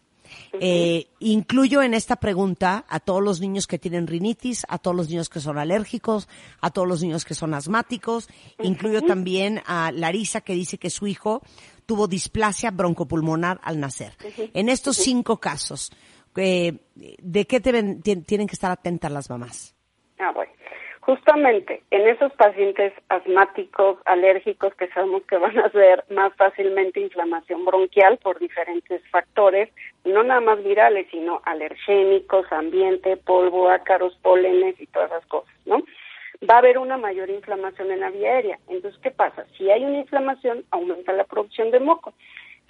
Eh, 0.53 1.07
incluyo 1.19 1.81
en 1.81 1.93
esta 1.93 2.15
pregunta 2.17 2.85
a 2.87 2.99
todos 2.99 3.23
los 3.23 3.39
niños 3.41 3.67
que 3.67 3.79
tienen 3.79 4.07
rinitis, 4.07 4.65
a 4.69 4.77
todos 4.77 4.95
los 4.95 5.09
niños 5.09 5.29
que 5.29 5.39
son 5.39 5.57
alérgicos, 5.57 6.27
a 6.61 6.71
todos 6.71 6.87
los 6.87 7.01
niños 7.01 7.25
que 7.25 7.33
son 7.35 7.53
asmáticos. 7.53 8.27
Incluyo 8.61 9.01
también 9.01 9.61
a 9.65 9.91
Larisa 9.91 10.41
que 10.41 10.53
dice 10.53 10.77
que 10.77 10.89
su 10.89 11.07
hijo 11.07 11.41
tuvo 11.85 12.07
displasia 12.07 12.71
broncopulmonar 12.71 13.59
al 13.63 13.79
nacer. 13.79 14.15
En 14.53 14.69
estos 14.69 14.97
cinco 14.97 15.37
casos, 15.37 15.91
eh, 16.35 16.79
¿de 16.95 17.47
qué 17.47 17.61
deben- 17.61 18.01
tienen 18.25 18.47
que 18.47 18.53
estar 18.53 18.71
atentas 18.71 19.11
las 19.11 19.29
mamás? 19.29 19.73
Ah, 20.19 20.31
bueno. 20.33 20.48
Justamente 21.09 21.81
en 21.89 22.07
esos 22.07 22.31
pacientes 22.33 22.93
asmáticos, 23.09 23.97
alérgicos, 24.05 24.75
que 24.75 24.89
sabemos 24.89 25.23
que 25.23 25.39
van 25.39 25.57
a 25.57 25.71
ser 25.71 26.03
más 26.11 26.31
fácilmente 26.35 26.99
inflamación 26.99 27.65
bronquial 27.65 28.19
por 28.19 28.37
diferentes 28.37 29.01
factores, 29.09 29.69
no 30.05 30.21
nada 30.21 30.39
más 30.39 30.63
virales, 30.63 31.07
sino 31.09 31.41
alergénicos, 31.45 32.45
ambiente, 32.51 33.17
polvo, 33.17 33.71
ácaros, 33.71 34.15
pólenes 34.21 34.79
y 34.79 34.85
todas 34.85 35.09
esas 35.09 35.25
cosas, 35.25 35.55
¿no? 35.65 35.81
Va 36.47 36.57
a 36.57 36.59
haber 36.59 36.77
una 36.77 36.97
mayor 36.97 37.31
inflamación 37.31 37.89
en 37.89 38.01
la 38.01 38.11
vía 38.11 38.33
aérea. 38.33 38.59
Entonces, 38.67 39.01
¿qué 39.01 39.09
pasa? 39.09 39.47
Si 39.57 39.67
hay 39.71 39.83
una 39.85 39.97
inflamación, 39.97 40.63
aumenta 40.69 41.11
la 41.13 41.23
producción 41.23 41.71
de 41.71 41.79
moco. 41.79 42.13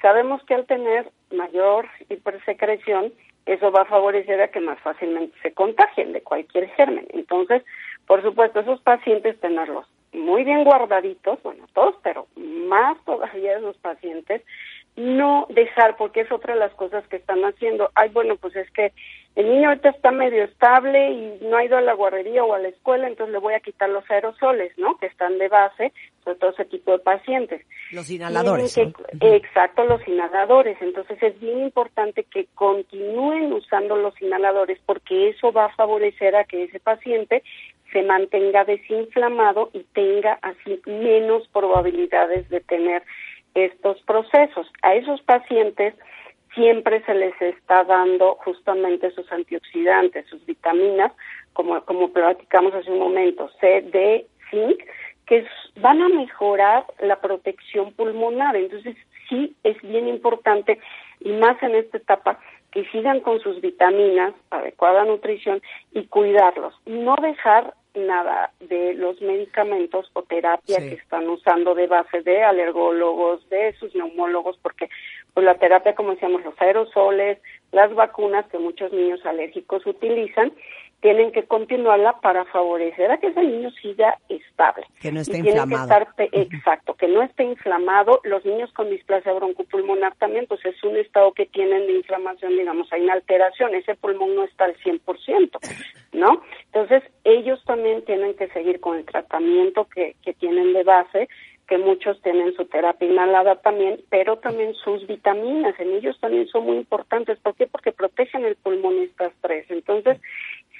Sabemos 0.02 0.42
que 0.46 0.56
al 0.56 0.66
tener 0.66 1.12
mayor 1.30 1.90
hipersecreción, 2.08 3.12
eso 3.46 3.72
va 3.72 3.82
a 3.82 3.86
favorecer 3.86 4.40
a 4.42 4.50
que 4.50 4.60
más 4.60 4.80
fácilmente 4.80 5.36
se 5.42 5.54
contagien 5.54 6.14
de 6.14 6.22
cualquier 6.22 6.70
germen. 6.70 7.08
Entonces, 7.10 7.64
por 8.10 8.24
supuesto, 8.24 8.62
esos 8.62 8.82
pacientes 8.82 9.40
tenerlos 9.40 9.86
muy 10.14 10.44
bien 10.44 10.64
guardaditos, 10.64 11.38
bueno, 11.44 11.68
todos, 11.74 11.94
pero 12.02 12.26
más 12.36 12.98
todavía 13.06 13.56
esos 13.56 13.78
pacientes, 13.78 14.42
no 14.96 15.46
dejar, 15.50 15.96
porque 15.96 16.22
es 16.22 16.32
otra 16.32 16.56
de 16.56 16.60
las 16.60 16.74
cosas 16.74 17.08
que 17.08 17.18
están 17.18 17.44
haciendo. 17.46 17.92
Ay, 17.94 18.10
bueno, 18.10 18.36
pues 18.36 18.56
es 18.56 18.70
que 18.72 18.92
el 19.36 19.48
niño 19.48 19.70
ahorita 19.70 19.90
está 19.90 20.12
medio 20.12 20.44
estable 20.44 21.12
y 21.12 21.40
no 21.44 21.56
ha 21.56 21.64
ido 21.64 21.78
a 21.78 21.82
la 21.82 21.94
guardería 21.94 22.44
o 22.44 22.54
a 22.54 22.60
la 22.60 22.68
escuela, 22.70 23.08
entonces 23.08 23.32
le 23.32 23.40
voy 23.40 23.54
a 23.54 23.60
quitar 23.60 23.90
los 23.90 24.04
aerosoles, 24.10 24.78
¿no? 24.78 24.98
Que 24.98 25.06
están 25.06 25.38
de 25.38 25.48
base, 25.48 25.94
sobre 26.24 26.40
todo 26.40 26.50
ese 26.50 26.66
tipo 26.66 26.92
de 26.92 27.00
pacientes. 27.00 27.66
Los 27.92 28.10
inhaladores. 28.10 28.78
Exacto, 29.22 29.86
los 29.86 30.06
inhaladores. 30.08 30.82
Entonces 30.82 31.22
es 31.22 31.40
bien 31.40 31.60
importante 31.60 32.24
que 32.24 32.48
continúen 32.56 33.54
usando 33.54 33.96
los 33.96 34.20
inhaladores 34.22 34.80
porque 34.86 35.30
eso 35.30 35.54
va 35.54 35.66
a 35.66 35.76
favorecer 35.76 36.36
a 36.36 36.44
que 36.44 36.64
ese 36.64 36.80
paciente 36.80 37.44
se 37.92 38.04
mantenga 38.04 38.66
desinflamado 38.66 39.70
y 39.74 39.84
tenga 39.94 40.40
así 40.42 40.82
menos 40.86 41.48
probabilidades 41.50 42.50
de 42.50 42.62
tener 42.62 43.04
estos 43.56 44.02
procesos. 44.04 44.72
A 44.82 44.96
esos 44.96 45.22
pacientes 45.22 45.96
siempre 46.54 47.04
se 47.06 47.14
les 47.14 47.40
está 47.42 47.84
dando 47.84 48.36
justamente 48.36 49.12
sus 49.12 49.32
antioxidantes, 49.32 50.26
sus 50.28 50.46
vitaminas, 50.46 51.12
como, 51.54 51.82
como 51.86 52.12
platicamos 52.12 52.74
hace 52.74 52.92
un 52.92 53.00
momento, 53.00 53.50
C, 53.60 53.82
D, 53.82 54.26
zinc, 54.50 54.80
que 55.26 55.46
van 55.80 56.02
a 56.02 56.10
mejorar 56.10 56.86
la 57.02 57.20
protección 57.22 57.94
pulmonar. 57.94 58.56
Entonces, 58.56 58.96
sí 59.28 59.56
es 59.64 59.80
bien 59.82 60.08
importante, 60.08 60.80
y 61.20 61.32
más 61.34 61.62
en 61.62 61.76
esta 61.76 61.98
etapa, 61.98 62.40
que 62.72 62.86
sigan 62.92 63.20
con 63.22 63.40
sus 63.40 63.62
vitaminas, 63.62 64.34
adecuada 64.52 65.06
nutrición 65.06 65.62
y 65.94 66.06
cuidarlos. 66.06 66.74
No 66.86 67.16
dejar 67.22 67.74
nada 67.96 68.52
de 68.60 68.94
los 68.94 69.20
medicamentos 69.22 70.10
o 70.14 70.22
terapia 70.24 70.78
Sí. 70.80 70.90
que 70.90 70.96
están 70.96 71.28
usando 71.28 71.74
de 71.74 71.88
base 71.88 72.22
de 72.22 72.44
alergólogos, 72.44 73.48
de 73.50 73.74
sus 73.74 73.94
neumólogos, 73.96 74.58
porque 74.62 74.90
pues 75.34 75.46
la 75.46 75.56
terapia, 75.56 75.96
como 75.96 76.12
decíamos, 76.12 76.44
los 76.44 76.60
aerosoles, 76.62 77.40
las 77.72 77.94
vacunas 77.94 78.48
que 78.48 78.60
muchos 78.60 78.92
niños 78.94 79.26
alérgicos 79.26 79.86
utilizan, 79.86 80.52
tienen 81.02 81.32
que 81.32 81.44
continuarla 81.44 82.20
para 82.20 82.46
favorecer 82.46 83.12
a 83.12 83.18
que 83.18 83.28
ese 83.28 83.42
niño 83.42 83.72
siga 83.82 84.18
estable. 84.28 84.86
Que 85.00 85.12
no 85.12 85.22
esté 85.22 85.40
Y 85.40 85.44
tiene 85.44 85.62
inflamado. 85.62 86.06
Que 86.16 86.24
estar 86.26 86.40
exacto, 86.42 86.94
que 86.96 87.08
no 87.08 87.22
esté 87.22 87.44
inflamado. 87.44 88.20
Los 88.24 88.44
niños 88.46 88.72
con 88.74 88.90
displasia 88.90 89.34
broncopulmonar 89.34 90.16
también, 90.16 90.46
pues 90.48 90.64
es 90.66 90.82
un 90.84 90.98
estado 90.98 91.32
que 91.32 91.46
tienen 91.46 91.88
de 91.88 91.94
inflamación, 91.94 92.52
digamos, 92.58 92.92
hay 92.92 93.04
una 93.04 93.14
alteración, 93.14 93.76
ese 93.76 93.96
pulmón 93.96 94.36
no 94.36 94.44
está 94.44 94.66
al 94.66 94.76
100%, 94.78 95.60
¿no? 96.14 96.42
Entonces, 96.66 97.04
ellos 97.24 97.64
también 97.66 98.04
tienen 98.04 98.36
que 98.36 98.48
seguir 98.50 98.80
con 98.80 98.98
el 98.98 99.06
tratamiento 99.06 99.86
que, 99.86 100.16
que 100.24 100.34
tienen 100.34 100.74
de 100.74 100.84
base, 100.84 101.30
que 101.70 101.78
muchos 101.78 102.20
tienen 102.24 102.54
su 102.56 102.66
terapia 102.66 103.08
inhalada 103.08 103.56
también, 103.58 104.02
pero 104.10 104.38
también 104.38 104.74
sus 104.74 105.06
vitaminas, 105.06 105.80
en 105.80 105.94
ellos 105.94 106.20
también 106.20 106.48
son 106.48 106.66
muy 106.66 106.78
importantes. 106.78 107.38
¿Por 107.40 107.54
qué? 107.54 107.68
Porque 107.68 107.92
protegen 107.92 108.44
el 108.44 108.56
pulmón 108.56 108.98
estas 109.04 109.32
tres. 109.40 109.70
Entonces, 109.70 110.20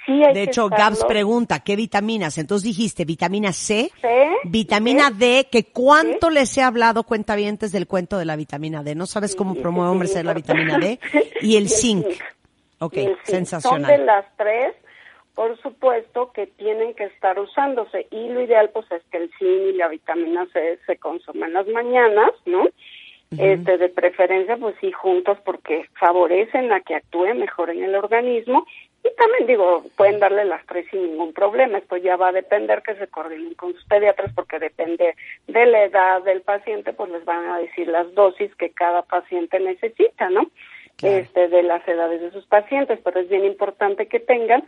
sí 0.06 0.12
hay 0.22 0.34
De 0.34 0.44
que 0.44 0.50
hecho, 0.50 0.68
Gabs 0.68 1.04
pregunta, 1.04 1.60
¿qué 1.60 1.76
vitaminas? 1.76 2.38
Entonces 2.38 2.64
dijiste 2.64 3.04
vitamina 3.04 3.52
C, 3.52 3.90
C, 4.00 4.28
vitamina 4.44 5.08
C. 5.08 5.14
D, 5.14 5.48
que 5.50 5.64
cuánto 5.64 6.30
les 6.30 6.56
he 6.58 6.62
hablado 6.62 7.04
cuentavientes 7.04 7.72
del 7.72 7.86
cuento 7.86 8.18
de 8.18 8.24
la 8.24 8.36
vitamina 8.36 8.82
D. 8.82 8.94
No 8.94 9.06
sabes 9.06 9.34
cómo 9.36 9.54
Sí, 9.54 9.60
promueve 9.60 9.90
hombres 9.90 10.12
sí, 10.12 10.22
la 10.22 10.34
vitamina 10.34 10.78
D 10.78 10.98
y 11.42 11.56
el 11.56 11.68
zinc. 11.68 12.06
Ok, 12.78 12.96
y 12.96 13.00
el 13.00 13.06
zinc. 13.06 13.16
Son 13.16 13.22
de 13.24 13.32
sensacional. 13.32 14.06
las 14.06 14.24
tres, 14.36 14.74
por 15.34 15.60
supuesto, 15.60 16.32
que 16.32 16.46
tienen 16.46 16.94
que 16.94 17.04
estar 17.04 17.38
usándose. 17.38 18.06
Y 18.10 18.28
lo 18.28 18.40
ideal, 18.42 18.70
pues, 18.70 18.90
es 18.92 19.02
que 19.10 19.18
el 19.18 19.30
zinc 19.38 19.74
y 19.74 19.76
la 19.76 19.88
vitamina 19.88 20.46
C 20.52 20.78
se 20.86 20.96
consuman 20.96 21.52
las 21.52 21.66
mañanas, 21.68 22.32
¿no? 22.46 22.68
Este, 23.38 23.78
de 23.78 23.88
preferencia, 23.88 24.56
pues 24.56 24.74
sí, 24.80 24.90
juntos, 24.90 25.38
porque 25.44 25.84
favorecen 26.00 26.72
a 26.72 26.80
que 26.80 26.96
actúe 26.96 27.32
mejor 27.36 27.70
en 27.70 27.84
el 27.84 27.94
organismo. 27.94 28.66
Y 29.02 29.14
también, 29.16 29.46
digo, 29.46 29.84
pueden 29.96 30.20
darle 30.20 30.44
las 30.44 30.64
tres 30.66 30.86
sin 30.90 31.02
ningún 31.02 31.32
problema. 31.32 31.78
Esto 31.78 31.96
ya 31.96 32.16
va 32.16 32.28
a 32.28 32.32
depender 32.32 32.82
que 32.82 32.94
se 32.96 33.06
coordinen 33.06 33.54
con 33.54 33.72
sus 33.72 33.84
pediatras, 33.84 34.32
porque 34.34 34.58
depende 34.58 35.14
de 35.46 35.66
la 35.66 35.84
edad 35.84 36.22
del 36.22 36.42
paciente, 36.42 36.92
pues 36.92 37.10
les 37.10 37.24
van 37.24 37.46
a 37.46 37.58
decir 37.58 37.88
las 37.88 38.14
dosis 38.14 38.54
que 38.56 38.70
cada 38.70 39.02
paciente 39.02 39.58
necesita, 39.58 40.28
¿no? 40.28 40.50
Claro. 40.96 41.16
este, 41.16 41.48
de 41.48 41.62
las 41.62 41.86
edades 41.88 42.20
de 42.20 42.30
sus 42.30 42.44
pacientes, 42.44 42.98
pero 43.02 43.20
es 43.20 43.28
bien 43.30 43.46
importante 43.46 44.06
que 44.06 44.20
tengan 44.20 44.64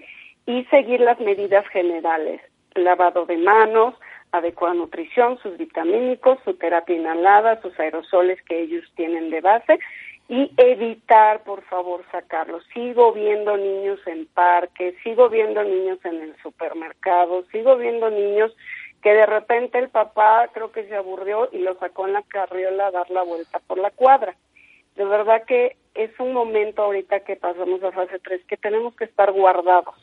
y 0.46 0.64
seguir 0.66 1.00
las 1.00 1.20
medidas 1.20 1.66
generales, 1.68 2.40
lavado 2.74 3.26
de 3.26 3.36
manos, 3.36 3.94
adecuada 4.32 4.74
nutrición, 4.74 5.38
sus 5.42 5.58
vitamínicos, 5.58 6.38
su 6.44 6.54
terapia 6.54 6.96
inhalada, 6.96 7.60
sus 7.60 7.78
aerosoles 7.78 8.40
que 8.42 8.62
ellos 8.62 8.84
tienen 8.96 9.28
de 9.28 9.42
base 9.42 9.78
y 10.28 10.50
evitar, 10.56 11.42
por 11.42 11.62
favor, 11.62 12.04
sacarlos. 12.10 12.64
Sigo 12.72 13.12
viendo 13.12 13.56
niños 13.56 14.00
en 14.06 14.26
parques, 14.26 14.94
sigo 15.02 15.28
viendo 15.28 15.62
niños 15.62 15.98
en 16.04 16.22
el 16.22 16.36
supermercado, 16.42 17.44
sigo 17.52 17.76
viendo 17.76 18.10
niños 18.10 18.54
que 19.02 19.12
de 19.12 19.26
repente 19.26 19.78
el 19.78 19.88
papá 19.88 20.48
creo 20.52 20.72
que 20.72 20.86
se 20.86 20.94
aburrió 20.94 21.48
y 21.52 21.58
lo 21.58 21.74
sacó 21.78 22.06
en 22.06 22.12
la 22.14 22.22
carriola 22.22 22.86
a 22.86 22.90
dar 22.92 23.10
la 23.10 23.22
vuelta 23.22 23.58
por 23.58 23.78
la 23.78 23.90
cuadra 23.90 24.36
de 24.96 25.04
verdad 25.04 25.44
que 25.46 25.76
es 25.94 26.10
un 26.18 26.32
momento 26.32 26.82
ahorita 26.82 27.20
que 27.20 27.36
pasamos 27.36 27.82
a 27.82 27.92
fase 27.92 28.18
3 28.18 28.44
que 28.46 28.56
tenemos 28.56 28.94
que 28.94 29.04
estar 29.04 29.32
guardados 29.32 29.94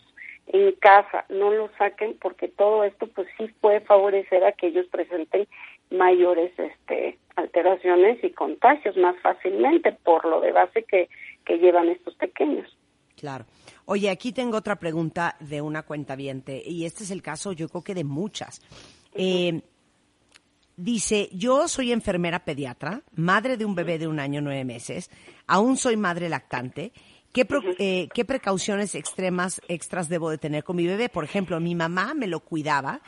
en 0.47 0.71
casa, 0.73 1.25
no 1.29 1.51
lo 1.51 1.69
saquen 1.77 2.17
porque 2.19 2.47
todo 2.47 2.83
esto 2.83 3.07
pues 3.07 3.27
sí 3.37 3.53
puede 3.61 3.81
favorecer 3.81 4.43
a 4.43 4.51
que 4.51 4.67
ellos 4.67 4.87
presenten 4.87 5.47
mayores 5.91 6.52
este 6.57 7.18
alteraciones 7.36 8.24
y 8.24 8.32
contagios 8.32 8.98
más 8.98 9.16
fácilmente 9.22 9.91
por 9.91 10.26
lo 10.26 10.41
de 10.41 10.52
base 10.52 10.84
que, 10.84 11.10
que 11.45 11.57
llevan 11.57 11.88
estos 11.90 12.14
pequeños. 12.16 12.68
Claro. 13.16 13.45
Oye, 13.86 14.10
aquí 14.10 14.32
tengo 14.32 14.57
otra 14.57 14.78
pregunta 14.78 15.36
de 15.40 15.61
una 15.61 15.84
cuenta 15.84 16.16
y 16.20 16.86
este 16.86 17.03
es 17.03 17.11
el 17.11 17.22
caso, 17.22 17.53
yo 17.53 17.70
creo 17.70 17.84
que 17.84 17.95
de 17.95 18.03
muchas. 18.03 18.61
Eh, 19.14 19.61
dice, 20.76 21.30
yo 21.34 21.68
soy 21.68 21.91
enfermera 21.91 22.40
pediatra, 22.45 23.02
madre 23.16 23.57
de 23.57 23.66
un 23.66 23.76
bebé 23.76 23.99
de 23.99 24.07
un 24.07 24.20
año 24.20 24.41
nueve 24.41 24.64
meses, 24.64 25.10
aún 25.48 25.76
soy 25.78 25.98
madre 25.98 26.30
lactante. 26.30 26.91
¿Qué, 27.34 27.45
pro- 27.45 27.61
eh, 27.78 28.10
¿Qué 28.14 28.26
precauciones 28.26 28.95
extremas, 28.95 29.61
extras 29.68 30.10
debo 30.10 30.30
de 30.30 30.40
tener 30.40 30.64
con 30.64 30.76
mi 30.76 30.88
bebé? 30.88 31.10
Por 31.10 31.24
ejemplo, 31.24 31.60
mi 31.60 31.76
mamá 31.76 32.14
me 32.16 32.26
lo 32.28 32.40
cuidaba, 32.40 33.02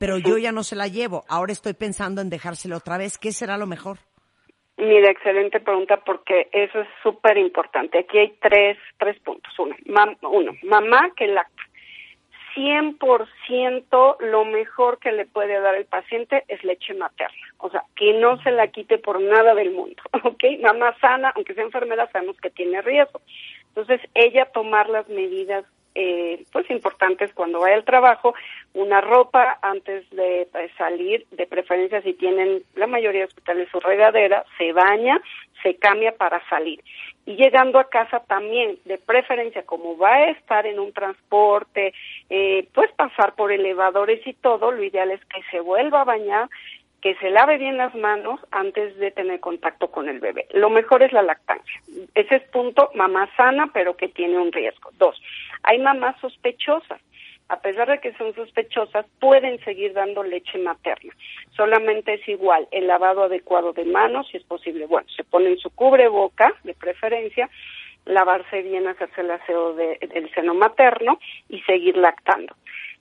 pero 0.00 0.16
yo 0.16 0.38
ya 0.38 0.50
no 0.50 0.62
se 0.62 0.76
la 0.76 0.88
llevo. 0.88 1.24
Ahora 1.28 1.52
estoy 1.52 1.74
pensando 1.74 2.22
en 2.22 2.30
dejárselo 2.30 2.78
otra 2.78 2.96
vez. 2.96 3.18
¿Qué 3.18 3.32
será 3.32 3.58
lo 3.58 3.66
mejor? 3.66 3.98
Mira, 4.78 5.10
excelente 5.10 5.60
pregunta 5.60 5.98
porque 6.06 6.48
eso 6.52 6.80
es 6.80 6.88
súper 7.02 7.36
importante. 7.36 7.98
Aquí 7.98 8.16
hay 8.16 8.32
tres, 8.40 8.78
tres 8.98 9.20
puntos. 9.20 9.52
Uno, 9.58 9.76
mam- 9.84 10.16
uno, 10.22 10.52
mamá 10.62 11.10
que 11.14 11.26
lacta. 11.26 11.62
100% 12.56 14.16
lo 14.20 14.44
mejor 14.46 14.98
que 14.98 15.12
le 15.12 15.26
puede 15.26 15.60
dar 15.60 15.74
el 15.74 15.84
paciente 15.84 16.44
es 16.48 16.64
leche 16.64 16.94
materna. 16.94 17.36
O 17.58 17.68
sea, 17.68 17.84
que 17.94 18.14
no 18.14 18.42
se 18.42 18.50
la 18.52 18.68
quite 18.68 18.96
por 18.96 19.20
nada 19.20 19.54
del 19.54 19.70
mundo. 19.72 20.02
¿Ok? 20.24 20.42
Mamá 20.62 20.96
sana, 20.98 21.30
aunque 21.36 21.52
sea 21.52 21.62
enfermera, 21.64 22.10
sabemos 22.10 22.38
que 22.40 22.48
tiene 22.48 22.80
riesgo. 22.80 23.20
Entonces, 23.68 24.00
ella 24.14 24.46
tomar 24.46 24.88
las 24.88 25.06
medidas 25.10 25.64
eh, 25.94 26.44
pues 26.52 26.70
importantes 26.70 27.32
cuando 27.34 27.60
vaya 27.60 27.74
al 27.74 27.84
trabajo, 27.84 28.34
una 28.74 29.00
ropa 29.00 29.58
antes 29.62 30.08
de 30.10 30.42
eh, 30.42 30.70
salir, 30.78 31.26
de 31.32 31.46
preferencia 31.46 32.02
si 32.02 32.12
tienen 32.14 32.62
la 32.76 32.86
mayoría 32.86 33.20
de 33.20 33.26
hospitales 33.26 33.68
su 33.70 33.80
regadera, 33.80 34.44
se 34.58 34.72
baña, 34.72 35.20
se 35.62 35.76
cambia 35.76 36.12
para 36.12 36.46
salir. 36.48 36.80
Y 37.26 37.36
llegando 37.36 37.78
a 37.78 37.88
casa 37.88 38.20
también, 38.20 38.78
de 38.84 38.98
preferencia, 38.98 39.64
como 39.64 39.96
va 39.96 40.14
a 40.14 40.30
estar 40.30 40.66
en 40.66 40.78
un 40.78 40.92
transporte, 40.92 41.92
eh, 42.28 42.68
pues 42.72 42.90
pasar 42.92 43.34
por 43.34 43.52
elevadores 43.52 44.26
y 44.26 44.32
todo, 44.34 44.72
lo 44.72 44.82
ideal 44.82 45.10
es 45.10 45.24
que 45.26 45.42
se 45.50 45.60
vuelva 45.60 46.02
a 46.02 46.04
bañar, 46.04 46.48
que 47.00 47.14
se 47.16 47.30
lave 47.30 47.58
bien 47.58 47.76
las 47.76 47.94
manos 47.94 48.40
antes 48.50 48.96
de 48.98 49.10
tener 49.10 49.40
contacto 49.40 49.90
con 49.90 50.08
el 50.08 50.20
bebé. 50.20 50.46
Lo 50.52 50.70
mejor 50.70 51.02
es 51.02 51.12
la 51.12 51.22
lactancia. 51.22 51.80
Ese 52.14 52.36
es 52.36 52.42
punto, 52.50 52.90
mamá 52.94 53.28
sana, 53.36 53.70
pero 53.72 53.96
que 53.96 54.08
tiene 54.08 54.38
un 54.38 54.52
riesgo. 54.52 54.90
Dos, 54.98 55.20
hay 55.62 55.78
mamás 55.78 56.18
sospechosas. 56.20 57.00
A 57.48 57.60
pesar 57.60 57.88
de 57.88 57.98
que 57.98 58.12
son 58.12 58.32
sospechosas, 58.34 59.06
pueden 59.18 59.58
seguir 59.64 59.92
dando 59.92 60.22
leche 60.22 60.56
materna. 60.58 61.12
Solamente 61.56 62.14
es 62.14 62.28
igual 62.28 62.68
el 62.70 62.86
lavado 62.86 63.24
adecuado 63.24 63.72
de 63.72 63.84
manos, 63.84 64.28
si 64.28 64.36
es 64.36 64.44
posible. 64.44 64.86
Bueno, 64.86 65.08
se 65.16 65.24
ponen 65.24 65.58
su 65.58 65.68
cubreboca, 65.70 66.54
de 66.62 66.74
preferencia, 66.74 67.50
lavarse 68.04 68.62
bien, 68.62 68.86
hacerse 68.86 69.22
el 69.22 69.32
aseo 69.32 69.74
del 69.74 70.30
seno 70.32 70.54
materno 70.54 71.18
y 71.48 71.60
seguir 71.62 71.96
lactando. 71.96 72.54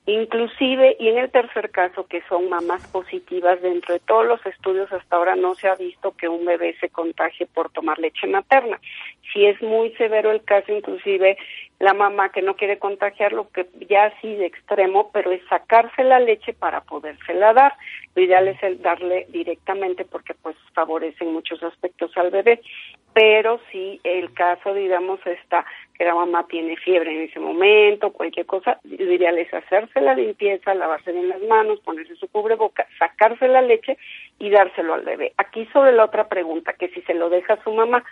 Inclusive, 0.06 0.98
y 1.00 1.10
en 1.10 1.20
el 1.20 1.30
tercer 1.30 1.70
caso, 1.70 2.08
que 2.08 2.24
son 2.28 2.50
mamás 2.50 2.88
positivas, 2.88 3.62
dentro 3.62 3.94
de 3.94 4.00
todos 4.00 4.26
los 4.26 4.44
estudios 4.48 4.92
hasta 4.92 5.16
ahora 5.16 5.36
no 5.36 5.54
se 5.54 5.70
ha 5.70 5.76
visto 5.76 6.16
que 6.18 6.28
un 6.28 6.46
bebé 6.46 6.76
se 6.80 6.90
contagie 6.90 7.46
por 7.46 7.70
tomar 7.72 8.00
leche 8.00 8.26
materna. 8.26 8.80
Si 9.32 9.46
es 9.46 9.62
muy 9.62 9.92
severo 9.98 10.32
el 10.32 10.44
caso, 10.44 10.72
inclusive 10.72 11.38
la 11.80 11.94
mamá 11.94 12.30
que 12.30 12.42
no 12.42 12.56
quiere 12.56 12.78
contagiar, 12.78 13.32
lo 13.32 13.50
que 13.50 13.66
ya 13.90 14.06
así 14.06 14.36
de 14.36 14.46
extremo, 14.46 15.12
pero 15.14 15.32
es 15.32 15.42
sacarse 15.48 16.04
la 16.04 16.20
leche 16.20 16.54
para 16.54 16.82
podérsela 16.82 17.54
dar. 17.54 17.74
Lo 18.16 18.22
ideal 18.22 18.50
es 18.50 18.62
el 18.62 18.82
darle 18.82 19.28
directamente 19.30 20.04
porque 20.04 20.34
pues 20.34 20.58
favorece 20.74 21.24
en 21.24 21.32
muchos 21.32 21.64
aspectos 21.64 22.12
al 22.18 22.32
bebé. 22.32 22.62
Pero 23.14 23.62
si 23.72 24.02
el 24.04 24.34
caso, 24.34 24.74
digamos, 24.74 25.26
está 25.26 25.66
que 25.98 26.04
la 26.04 26.16
mamá 26.16 26.46
tiene 26.48 26.76
fiebre 26.76 27.12
en 27.12 27.30
ese 27.30 27.40
momento, 27.40 28.12
cualquier 28.12 28.46
cosa, 28.46 28.80
lo 28.84 29.14
ideal 29.14 29.38
es 29.38 29.54
hacerse 29.54 30.02
la 30.02 30.16
limpieza, 30.16 30.74
lavarse 30.74 31.14
bien 31.14 31.30
las 31.30 31.42
manos, 31.42 31.80
ponerse 31.80 32.16
su 32.16 32.28
cubreboca, 32.28 32.88
sacarse 32.98 33.48
la 33.48 33.62
leche 33.62 33.98
y 34.38 34.50
dárselo 34.50 34.94
al 34.94 35.04
bebé. 35.04 35.34
Aquí 35.38 35.66
sobre 35.74 35.94
la 35.94 36.06
otra 36.06 36.28
pregunta, 36.28 36.74
que 36.74 36.90
si 36.90 37.02
se 37.02 37.14
lo 37.14 37.30
deja 37.30 37.54
a 37.54 37.64
su 37.64 37.74
mamá, 37.74 38.04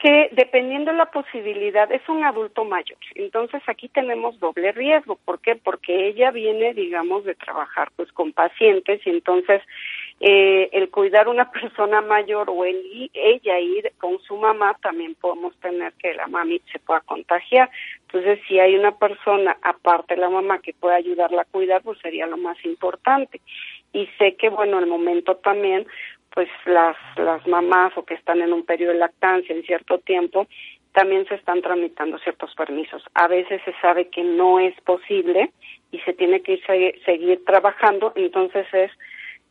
que 0.00 0.30
dependiendo 0.32 0.90
de 0.90 0.96
la 0.96 1.10
posibilidad 1.10 1.92
es 1.92 2.00
un 2.08 2.24
adulto 2.24 2.64
mayor. 2.64 2.96
Entonces 3.14 3.62
aquí 3.66 3.88
tenemos 3.88 4.40
doble 4.40 4.72
riesgo. 4.72 5.16
¿Por 5.16 5.40
qué? 5.40 5.56
Porque 5.56 6.08
ella 6.08 6.30
viene, 6.30 6.72
digamos, 6.72 7.24
de 7.24 7.34
trabajar 7.34 7.90
pues 7.96 8.10
con 8.12 8.32
pacientes 8.32 9.06
y 9.06 9.10
entonces 9.10 9.60
eh, 10.20 10.70
el 10.72 10.90
cuidar 10.90 11.28
una 11.28 11.50
persona 11.52 12.00
mayor 12.00 12.48
o 12.48 12.64
el, 12.64 13.10
ella 13.12 13.58
ir 13.60 13.92
con 13.98 14.18
su 14.20 14.36
mamá 14.36 14.74
también 14.82 15.14
podemos 15.16 15.54
tener 15.56 15.92
que 15.94 16.14
la 16.14 16.26
mami 16.26 16.62
se 16.72 16.78
pueda 16.78 17.00
contagiar. 17.00 17.70
Entonces 18.06 18.40
si 18.48 18.58
hay 18.58 18.76
una 18.76 18.92
persona 18.92 19.58
aparte 19.60 20.14
de 20.14 20.22
la 20.22 20.30
mamá 20.30 20.60
que 20.60 20.72
pueda 20.72 20.94
ayudarla 20.94 21.42
a 21.42 21.50
cuidar, 21.50 21.82
pues 21.82 21.98
sería 22.00 22.26
lo 22.26 22.38
más 22.38 22.56
importante. 22.64 23.42
Y 23.92 24.06
sé 24.18 24.36
que, 24.36 24.48
bueno, 24.48 24.78
el 24.78 24.86
momento 24.86 25.36
también 25.36 25.86
pues 26.34 26.48
las, 26.64 26.96
las 27.16 27.46
mamás 27.46 27.96
o 27.96 28.04
que 28.04 28.14
están 28.14 28.40
en 28.40 28.52
un 28.52 28.64
periodo 28.64 28.92
de 28.92 28.98
lactancia 28.98 29.54
en 29.54 29.62
cierto 29.62 29.98
tiempo, 29.98 30.46
también 30.92 31.26
se 31.26 31.36
están 31.36 31.62
tramitando 31.62 32.18
ciertos 32.18 32.54
permisos. 32.54 33.02
A 33.14 33.28
veces 33.28 33.60
se 33.64 33.72
sabe 33.80 34.08
que 34.08 34.22
no 34.22 34.58
es 34.58 34.78
posible 34.82 35.50
y 35.92 35.98
se 36.00 36.12
tiene 36.12 36.40
que 36.40 36.54
ir, 36.54 37.02
seguir 37.04 37.44
trabajando, 37.44 38.12
entonces 38.16 38.66
es 38.72 38.90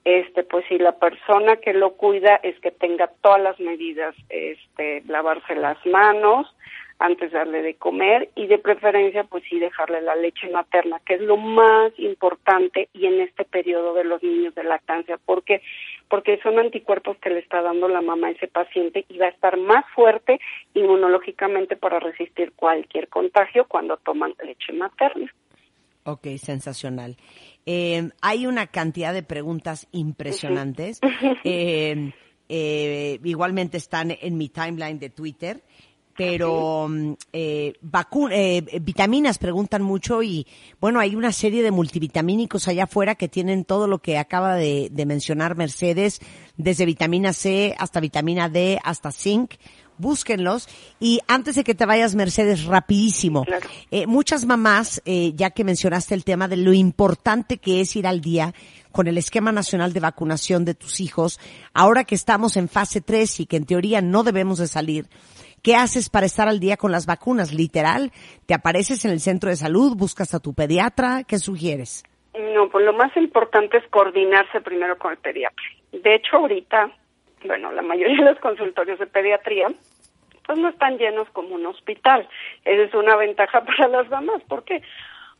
este 0.06 0.43
pues 0.43 0.65
si 0.69 0.77
la 0.77 0.93
persona 0.93 1.57
que 1.57 1.73
lo 1.73 1.93
cuida 1.93 2.39
es 2.41 2.57
que 2.61 2.72
tenga 2.72 3.10
todas 3.22 3.41
las 3.41 3.60
medidas, 3.60 4.15
este 4.30 5.03
lavarse 5.07 5.56
las 5.56 5.77
manos, 5.85 6.47
antes 6.99 7.31
de 7.31 7.38
darle 7.38 7.61
de 7.61 7.76
comer 7.76 8.30
y 8.35 8.47
de 8.47 8.57
preferencia 8.59 9.23
pues 9.23 9.43
sí 9.49 9.57
dejarle 9.57 10.01
la 10.01 10.15
leche 10.15 10.49
materna, 10.49 11.01
que 11.05 11.15
es 11.15 11.21
lo 11.21 11.38
más 11.38 11.91
importante 11.97 12.89
y 12.93 13.05
en 13.05 13.21
este 13.21 13.45
periodo 13.45 13.93
de 13.93 14.03
los 14.03 14.21
niños 14.21 14.53
de 14.53 14.65
lactancia, 14.65 15.17
porque 15.26 15.61
porque 16.09 16.39
son 16.43 16.59
anticuerpos 16.59 17.17
que 17.17 17.30
le 17.30 17.39
está 17.39 17.61
dando 17.61 17.88
la 17.88 18.01
mamá 18.01 18.27
a 18.27 18.31
ese 18.31 18.47
paciente 18.47 19.05
y 19.07 19.17
va 19.17 19.27
a 19.27 19.30
estar 19.30 19.57
más 19.57 19.85
fuerte 19.95 20.39
inmunológicamente 20.73 21.77
para 21.77 21.99
resistir 21.99 22.51
cualquier 22.53 23.07
contagio 23.07 23.65
cuando 23.67 23.97
toman 23.97 24.34
leche 24.43 24.73
materna. 24.73 25.34
Ok, 26.03 26.27
sensacional. 26.38 27.17
Eh, 27.65 28.09
hay 28.21 28.47
una 28.47 28.67
cantidad 28.67 29.13
de 29.13 29.23
preguntas 29.23 29.88
impresionantes. 29.91 30.99
Eh, 31.43 32.11
eh, 32.51 33.19
igualmente 33.23 33.77
están 33.77 34.09
en 34.09 34.38
mi 34.38 34.49
timeline 34.49 34.97
de 34.97 35.11
Twitter 35.11 35.61
pero 36.19 36.89
mm, 36.89 37.13
eh, 37.31 37.79
eh, 37.79 38.79
vitaminas 38.81 39.37
preguntan 39.37 39.81
mucho 39.81 40.21
y 40.21 40.45
bueno, 40.81 40.99
hay 40.99 41.15
una 41.15 41.31
serie 41.31 41.63
de 41.63 41.71
multivitamínicos 41.71 42.67
allá 42.67 42.83
afuera 42.83 43.15
que 43.15 43.29
tienen 43.29 43.63
todo 43.63 43.87
lo 43.87 43.99
que 43.99 44.17
acaba 44.17 44.55
de, 44.55 44.91
mencionar 45.07 45.55
Mercedes, 45.55 46.19
desde 46.57 46.85
vitamina 46.85 47.31
C 47.31 47.73
hasta 47.79 48.01
vitamina 48.01 48.49
D 48.49 48.81
hasta 48.83 49.13
zinc. 49.13 49.53
Búsquenlos. 49.97 50.67
Y 50.99 51.19
antes 51.27 51.55
de 51.55 51.63
que 51.65 51.75
te 51.75 51.85
vayas, 51.85 52.15
Mercedes, 52.15 52.65
rapidísimo. 52.65 53.45
Eh, 53.91 54.07
muchas 54.07 54.45
mamás, 54.45 55.01
eh, 55.05 55.33
ya 55.35 55.49
que 55.51 55.65
mencionaste 55.65 56.15
el 56.15 56.23
tema 56.23 56.47
de 56.47 56.55
lo 56.55 56.71
importante 56.73 57.57
que 57.57 57.81
es 57.81 57.95
ir 57.97 58.07
al 58.07 58.21
día 58.21 58.53
con 58.91 59.07
el 59.07 59.17
esquema 59.17 59.51
nacional 59.51 59.91
de 59.93 59.99
vacunación 59.99 60.65
de 60.65 60.73
tus 60.73 60.99
hijos, 60.99 61.39
ahora 61.73 62.03
que 62.03 62.15
estamos 62.15 62.57
en 62.57 62.69
fase 62.69 63.01
3 63.01 63.41
y 63.41 63.45
que 63.45 63.57
en 63.57 63.65
teoría 63.65 64.01
no 64.01 64.23
debemos 64.23 64.59
de 64.59 64.67
salir, 64.67 65.07
¿Qué 65.64 65.76
haces 65.76 66.10
para 66.10 66.26
estar 66.26 66.48
al 66.48 66.60
día 66.60 66.77
con 66.77 66.91
las 66.91 67.06
vacunas? 67.06 67.53
Literal, 67.53 68.11
¿te 68.45 68.53
apareces 68.53 69.03
en 69.06 69.11
el 69.11 69.19
centro 69.19 69.49
de 69.49 69.56
salud? 69.56 69.95
¿Buscas 69.95 70.34
a 70.34 70.40
tu 70.40 70.53
pediatra? 70.53 71.23
¿Qué 71.27 71.38
sugieres? 71.38 72.03
No, 72.56 72.69
pues 72.69 72.86
lo 72.86 72.94
más 72.94 73.15
importante 73.18 73.77
es 73.77 73.88
coordinarse 73.90 74.61
primero 74.61 74.98
con 74.98 75.11
el 75.11 75.18
pediatra. 75.18 75.65
De 75.91 76.15
hecho, 76.15 76.38
ahorita, 76.38 76.91
bueno, 77.45 77.72
la 77.72 77.81
mayoría 77.81 78.18
de 78.18 78.31
los 78.31 78.40
consultorios 78.40 78.99
de 78.99 79.07
pediatría 79.07 79.68
pues 80.49 80.57
no 80.57 80.69
están 80.69 80.98
llenos 80.98 81.30
como 81.30 81.53
un 81.53 81.68
hospital. 81.68 82.27
Esa 82.65 82.81
es 82.81 82.94
una 82.95 83.15
ventaja 83.15 83.64
para 83.65 83.88
las 83.88 84.10
mamás. 84.10 84.41
¿Por 84.48 84.64
qué? 84.64 84.81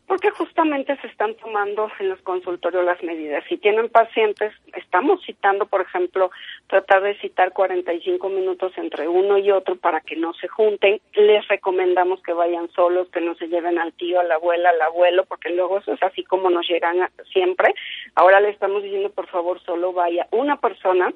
Porque 0.10 0.32
justamente 0.32 0.98
se 1.02 1.08
están 1.08 1.36
tomando 1.36 1.88
en 2.00 2.10
los 2.10 2.20
consultorios 2.24 2.84
las 2.84 3.02
medidas. 3.04 3.44
Si 3.48 3.58
tienen 3.58 3.90
pacientes, 3.90 4.52
estamos 4.74 5.24
citando, 5.24 5.68
por 5.68 5.82
ejemplo, 5.82 6.32
tratar 6.66 7.04
de 7.04 7.14
citar 7.20 7.54
45 7.54 8.28
minutos 8.28 8.74
entre 8.78 9.08
uno 9.08 9.38
y 9.38 9.52
otro 9.52 9.76
para 9.76 10.02
que 10.02 10.16
no 10.16 10.34
se 10.34 10.48
junten. 10.48 11.00
Les 11.14 11.48
recomendamos 11.48 12.24
que 12.24 12.34
vayan 12.34 12.72
solos, 12.72 13.08
que 13.12 13.22
no 13.22 13.36
se 13.36 13.50
lleven 13.50 13.78
al 13.78 13.94
tío, 13.94 14.20
a 14.20 14.24
la 14.24 14.36
abuela, 14.36 14.72
al 14.72 14.82
abuelo, 14.82 15.26
porque 15.26 15.52
luego 15.52 15.78
eso 15.78 15.94
es 15.94 16.02
así 16.02 16.24
como 16.24 16.50
nos 16.50 16.68
llegan 16.68 17.08
siempre. 17.32 17.76
Ahora 18.16 18.42
le 18.42 18.50
estamos 18.50 18.82
diciendo, 18.82 19.12
por 19.12 19.28
favor, 19.28 19.62
solo 19.62 19.94
vaya 19.94 20.28
una 20.32 20.60
persona 20.60 21.14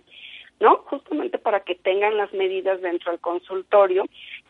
¿no? 0.59 0.77
Justamente 0.85 1.39
para 1.39 1.61
que 1.61 1.73
tengan 1.73 2.15
las 2.15 2.31
medidas 2.31 2.79
dentro 2.79 3.11
del 3.11 3.19
consultorio. 3.19 4.05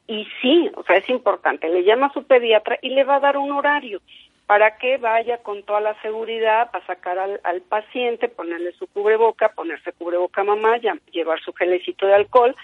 Y 0.06 0.28
sí, 0.41 0.70
o 0.76 0.84
sea, 0.84 0.98
es 0.98 1.10
importante, 1.10 1.70
le 1.70 1.86
llama 1.86 2.07
a 2.07 2.14
su 2.14 2.24
pediatra 2.26 2.78
y 2.82 2.90
le 2.90 3.06
va 3.06 3.15
a 3.15 3.22
dar 3.22 3.38
un 3.38 3.52
horario 3.53 4.02
para 4.45 4.78
que 4.78 4.98
vaya 4.98 5.38
con 5.38 5.64
toda 5.64 5.80
la 5.80 5.99
seguridad 6.02 6.70
para 6.72 6.86
sacar 6.86 7.18
al, 7.18 7.40
al 7.44 7.61
paciente, 7.61 8.28
ponerle 8.28 8.74
su 8.74 8.88
cubreboca, 8.88 9.49
ponerse 9.49 9.94
cubreboca 9.94 10.44
mamá, 10.44 10.78
llevar 11.11 11.40
su 11.41 11.53
gelecito 11.53 12.06
de 12.06 12.15
alcohol. 12.15 12.56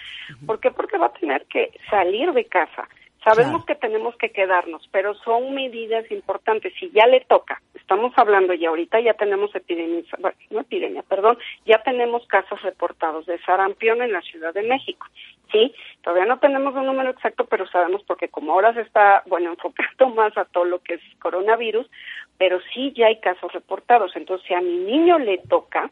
¿Por 0.45 0.59
qué? 0.59 0.71
Porque 0.71 0.97
va 0.97 1.07
a 1.07 1.13
tener 1.13 1.45
que 1.45 1.71
salir 1.89 2.33
de 2.33 2.45
casa. 2.45 2.87
Sabemos 3.23 3.65
que 3.65 3.75
tenemos 3.75 4.15
que 4.15 4.31
quedarnos, 4.31 4.87
pero 4.91 5.13
son 5.13 5.53
medidas 5.53 6.09
importantes. 6.09 6.73
Si 6.79 6.89
ya 6.91 7.05
le 7.05 7.19
toca, 7.21 7.61
estamos 7.75 8.13
hablando 8.15 8.53
y 8.53 8.65
ahorita 8.65 8.99
ya 9.01 9.13
tenemos 9.13 9.53
epidemia, 9.53 10.03
no 10.49 10.61
epidemia, 10.61 11.03
perdón, 11.03 11.37
ya 11.65 11.83
tenemos 11.83 12.25
casos 12.27 12.61
reportados 12.61 13.25
de 13.25 13.37
sarampión 13.39 14.01
en 14.01 14.13
la 14.13 14.21
Ciudad 14.21 14.53
de 14.53 14.63
México. 14.63 15.05
Sí, 15.51 15.73
todavía 16.01 16.25
no 16.25 16.39
tenemos 16.39 16.73
un 16.75 16.85
número 16.85 17.09
exacto, 17.09 17.45
pero 17.45 17.67
sabemos 17.67 18.03
porque 18.03 18.29
como 18.29 18.53
ahora 18.53 18.73
se 18.73 18.81
está, 18.81 19.23
bueno, 19.25 19.49
enfocando 19.53 20.09
más 20.15 20.37
a 20.37 20.45
todo 20.45 20.65
lo 20.65 20.79
que 20.79 20.95
es 20.95 21.01
coronavirus, 21.19 21.89
pero 22.37 22.59
sí 22.73 22.93
ya 22.95 23.07
hay 23.07 23.19
casos 23.19 23.51
reportados. 23.51 24.15
Entonces, 24.15 24.47
si 24.47 24.53
a 24.53 24.61
mi 24.61 24.77
niño 24.77 25.19
le 25.19 25.39
toca 25.39 25.91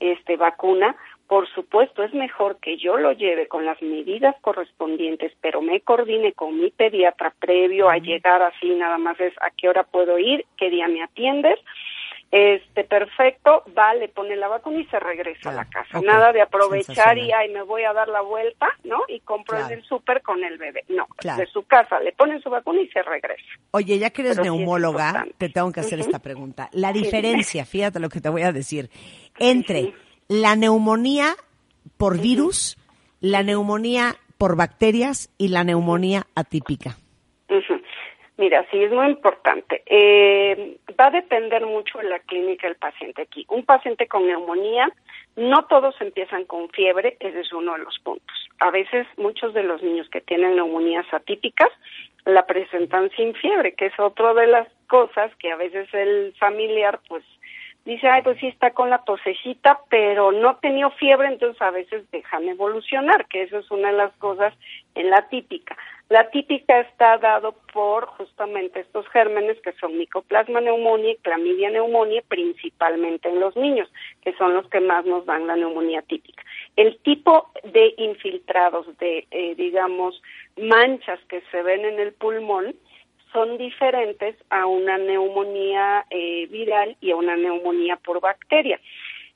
este 0.00 0.36
vacuna, 0.36 0.96
por 1.32 1.48
supuesto, 1.54 2.02
es 2.02 2.12
mejor 2.12 2.58
que 2.58 2.76
yo 2.76 2.98
lo 2.98 3.12
lleve 3.12 3.48
con 3.48 3.64
las 3.64 3.80
medidas 3.80 4.36
correspondientes, 4.42 5.32
pero 5.40 5.62
me 5.62 5.80
coordine 5.80 6.34
con 6.34 6.60
mi 6.60 6.68
pediatra 6.68 7.32
previo 7.40 7.88
a 7.88 7.96
llegar 7.96 8.42
así, 8.42 8.68
nada 8.74 8.98
más 8.98 9.18
es 9.18 9.32
a 9.40 9.48
qué 9.48 9.70
hora 9.70 9.82
puedo 9.82 10.18
ir, 10.18 10.44
qué 10.58 10.68
día 10.68 10.88
me 10.88 11.02
atiendes, 11.02 11.58
este 12.30 12.84
perfecto, 12.84 13.64
va, 13.78 13.94
le 13.94 14.08
pone 14.08 14.36
la 14.36 14.48
vacuna 14.48 14.80
y 14.80 14.84
se 14.88 15.00
regresa 15.00 15.48
a 15.48 15.54
la 15.54 15.64
casa. 15.64 16.02
Nada 16.02 16.34
de 16.34 16.42
aprovechar 16.42 17.16
y 17.16 17.32
ay, 17.32 17.48
me 17.48 17.62
voy 17.62 17.84
a 17.84 17.94
dar 17.94 18.08
la 18.08 18.20
vuelta, 18.20 18.68
¿no? 18.84 19.00
Y 19.08 19.20
compro 19.20 19.56
Claro. 19.56 19.72
en 19.72 19.78
el 19.78 19.84
súper 19.86 20.20
con 20.20 20.44
el 20.44 20.58
bebé. 20.58 20.84
No, 20.90 21.06
Claro. 21.16 21.40
de 21.40 21.46
su 21.46 21.62
casa 21.62 21.98
le 22.00 22.12
ponen 22.12 22.42
su 22.42 22.50
vacuna 22.50 22.82
y 22.82 22.88
se 22.88 23.02
regresa. 23.02 23.42
Oye, 23.70 23.98
ya 23.98 24.10
que 24.10 24.20
eres 24.20 24.36
Pero 24.36 24.44
neumóloga, 24.44 25.24
te 25.38 25.48
tengo 25.48 25.72
que 25.72 25.80
hacer 25.80 25.98
esta 25.98 26.18
pregunta. 26.18 26.68
La 26.72 26.92
diferencia, 26.92 27.64
fíjate 27.64 28.00
lo 28.00 28.10
que 28.10 28.20
te 28.20 28.28
voy 28.28 28.42
a 28.42 28.52
decir, 28.52 28.90
entre 29.38 29.80
sí. 29.84 29.94
La 30.32 30.56
neumonía 30.56 31.34
por 31.98 32.18
virus, 32.18 32.78
la 33.20 33.42
neumonía 33.42 34.16
por 34.38 34.56
bacterias 34.56 35.30
y 35.36 35.48
la 35.48 35.62
neumonía 35.62 36.22
atípica. 36.34 36.96
Ujú. 37.50 37.82
Mira, 38.38 38.66
sí, 38.70 38.82
es 38.82 38.90
muy 38.90 39.08
importante. 39.08 39.82
Eh, 39.84 40.78
va 40.98 41.08
a 41.08 41.10
depender 41.10 41.66
mucho 41.66 41.98
de 41.98 42.04
la 42.04 42.18
clínica 42.20 42.66
del 42.66 42.76
paciente 42.76 43.22
aquí. 43.22 43.44
Un 43.50 43.66
paciente 43.66 44.08
con 44.08 44.26
neumonía, 44.26 44.90
no 45.36 45.66
todos 45.66 45.94
empiezan 46.00 46.46
con 46.46 46.70
fiebre, 46.70 47.18
ese 47.20 47.40
es 47.40 47.52
uno 47.52 47.74
de 47.74 47.80
los 47.84 47.98
puntos. 47.98 48.48
A 48.58 48.70
veces 48.70 49.06
muchos 49.18 49.52
de 49.52 49.64
los 49.64 49.82
niños 49.82 50.08
que 50.08 50.22
tienen 50.22 50.56
neumonías 50.56 51.06
atípicas 51.12 51.68
la 52.24 52.46
presentan 52.46 53.10
sin 53.16 53.34
fiebre, 53.34 53.74
que 53.74 53.86
es 53.86 54.00
otra 54.00 54.32
de 54.32 54.46
las 54.46 54.68
cosas 54.88 55.30
que 55.36 55.52
a 55.52 55.56
veces 55.56 55.92
el 55.92 56.34
familiar 56.38 57.00
pues 57.06 57.22
dice, 57.84 58.08
ay, 58.08 58.22
pues 58.22 58.38
sí 58.38 58.46
está 58.46 58.70
con 58.70 58.90
la 58.90 58.98
tosecita, 58.98 59.80
pero 59.88 60.32
no 60.32 60.50
ha 60.50 60.60
tenido 60.60 60.90
fiebre, 60.90 61.28
entonces 61.28 61.60
a 61.60 61.70
veces 61.70 62.08
dejan 62.10 62.48
evolucionar, 62.48 63.26
que 63.26 63.42
eso 63.42 63.58
es 63.58 63.70
una 63.70 63.90
de 63.90 63.96
las 63.96 64.12
cosas 64.14 64.54
en 64.94 65.10
la 65.10 65.28
típica. 65.28 65.76
La 66.08 66.28
típica 66.30 66.80
está 66.80 67.16
dado 67.16 67.54
por 67.72 68.04
justamente 68.04 68.80
estos 68.80 69.08
gérmenes 69.08 69.58
que 69.62 69.72
son 69.72 69.96
Mycoplasma 69.96 70.60
pneumoniae 70.60 71.12
y 71.12 71.16
Clamidia 71.16 71.70
pneumoniae, 71.70 72.22
principalmente 72.28 73.30
en 73.30 73.40
los 73.40 73.56
niños, 73.56 73.90
que 74.22 74.34
son 74.34 74.54
los 74.54 74.68
que 74.68 74.80
más 74.80 75.06
nos 75.06 75.24
dan 75.24 75.46
la 75.46 75.56
neumonía 75.56 76.02
típica. 76.02 76.42
El 76.76 76.98
tipo 76.98 77.50
de 77.64 77.94
infiltrados, 77.96 78.86
de, 78.98 79.26
eh, 79.30 79.54
digamos, 79.54 80.22
manchas 80.56 81.18
que 81.28 81.42
se 81.50 81.62
ven 81.62 81.84
en 81.84 81.98
el 81.98 82.12
pulmón, 82.12 82.74
son 83.32 83.58
diferentes 83.58 84.36
a 84.50 84.66
una 84.66 84.98
neumonía 84.98 86.04
eh, 86.10 86.46
viral 86.50 86.96
y 87.00 87.10
a 87.10 87.16
una 87.16 87.36
neumonía 87.36 87.96
por 87.96 88.20
bacteria. 88.20 88.78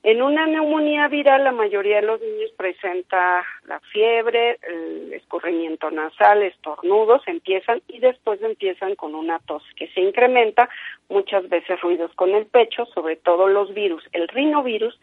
En 0.03 0.23
una 0.23 0.47
neumonía 0.47 1.09
viral 1.09 1.43
la 1.43 1.51
mayoría 1.51 1.97
de 1.97 2.07
los 2.07 2.21
niños 2.21 2.53
presenta 2.57 3.45
la 3.67 3.81
fiebre, 3.93 4.59
el 4.63 5.13
escurrimiento 5.13 5.91
nasal, 5.91 6.45
estornudos, 6.45 7.27
empiezan 7.27 7.83
y 7.89 7.99
después 7.99 8.41
empiezan 8.41 8.95
con 8.95 9.17
una 9.17 9.41
tos 9.41 9.65
que 9.75 9.89
se 9.89 10.01
incrementa, 10.01 10.69
muchas 11.09 11.49
veces 11.49 11.81
ruidos 11.81 12.13
con 12.15 12.31
el 12.37 12.47
pecho, 12.47 12.87
sobre 12.95 13.17
todo 13.17 13.49
los 13.49 13.75
virus. 13.75 14.05
El 14.13 14.29
rinovirus 14.29 14.97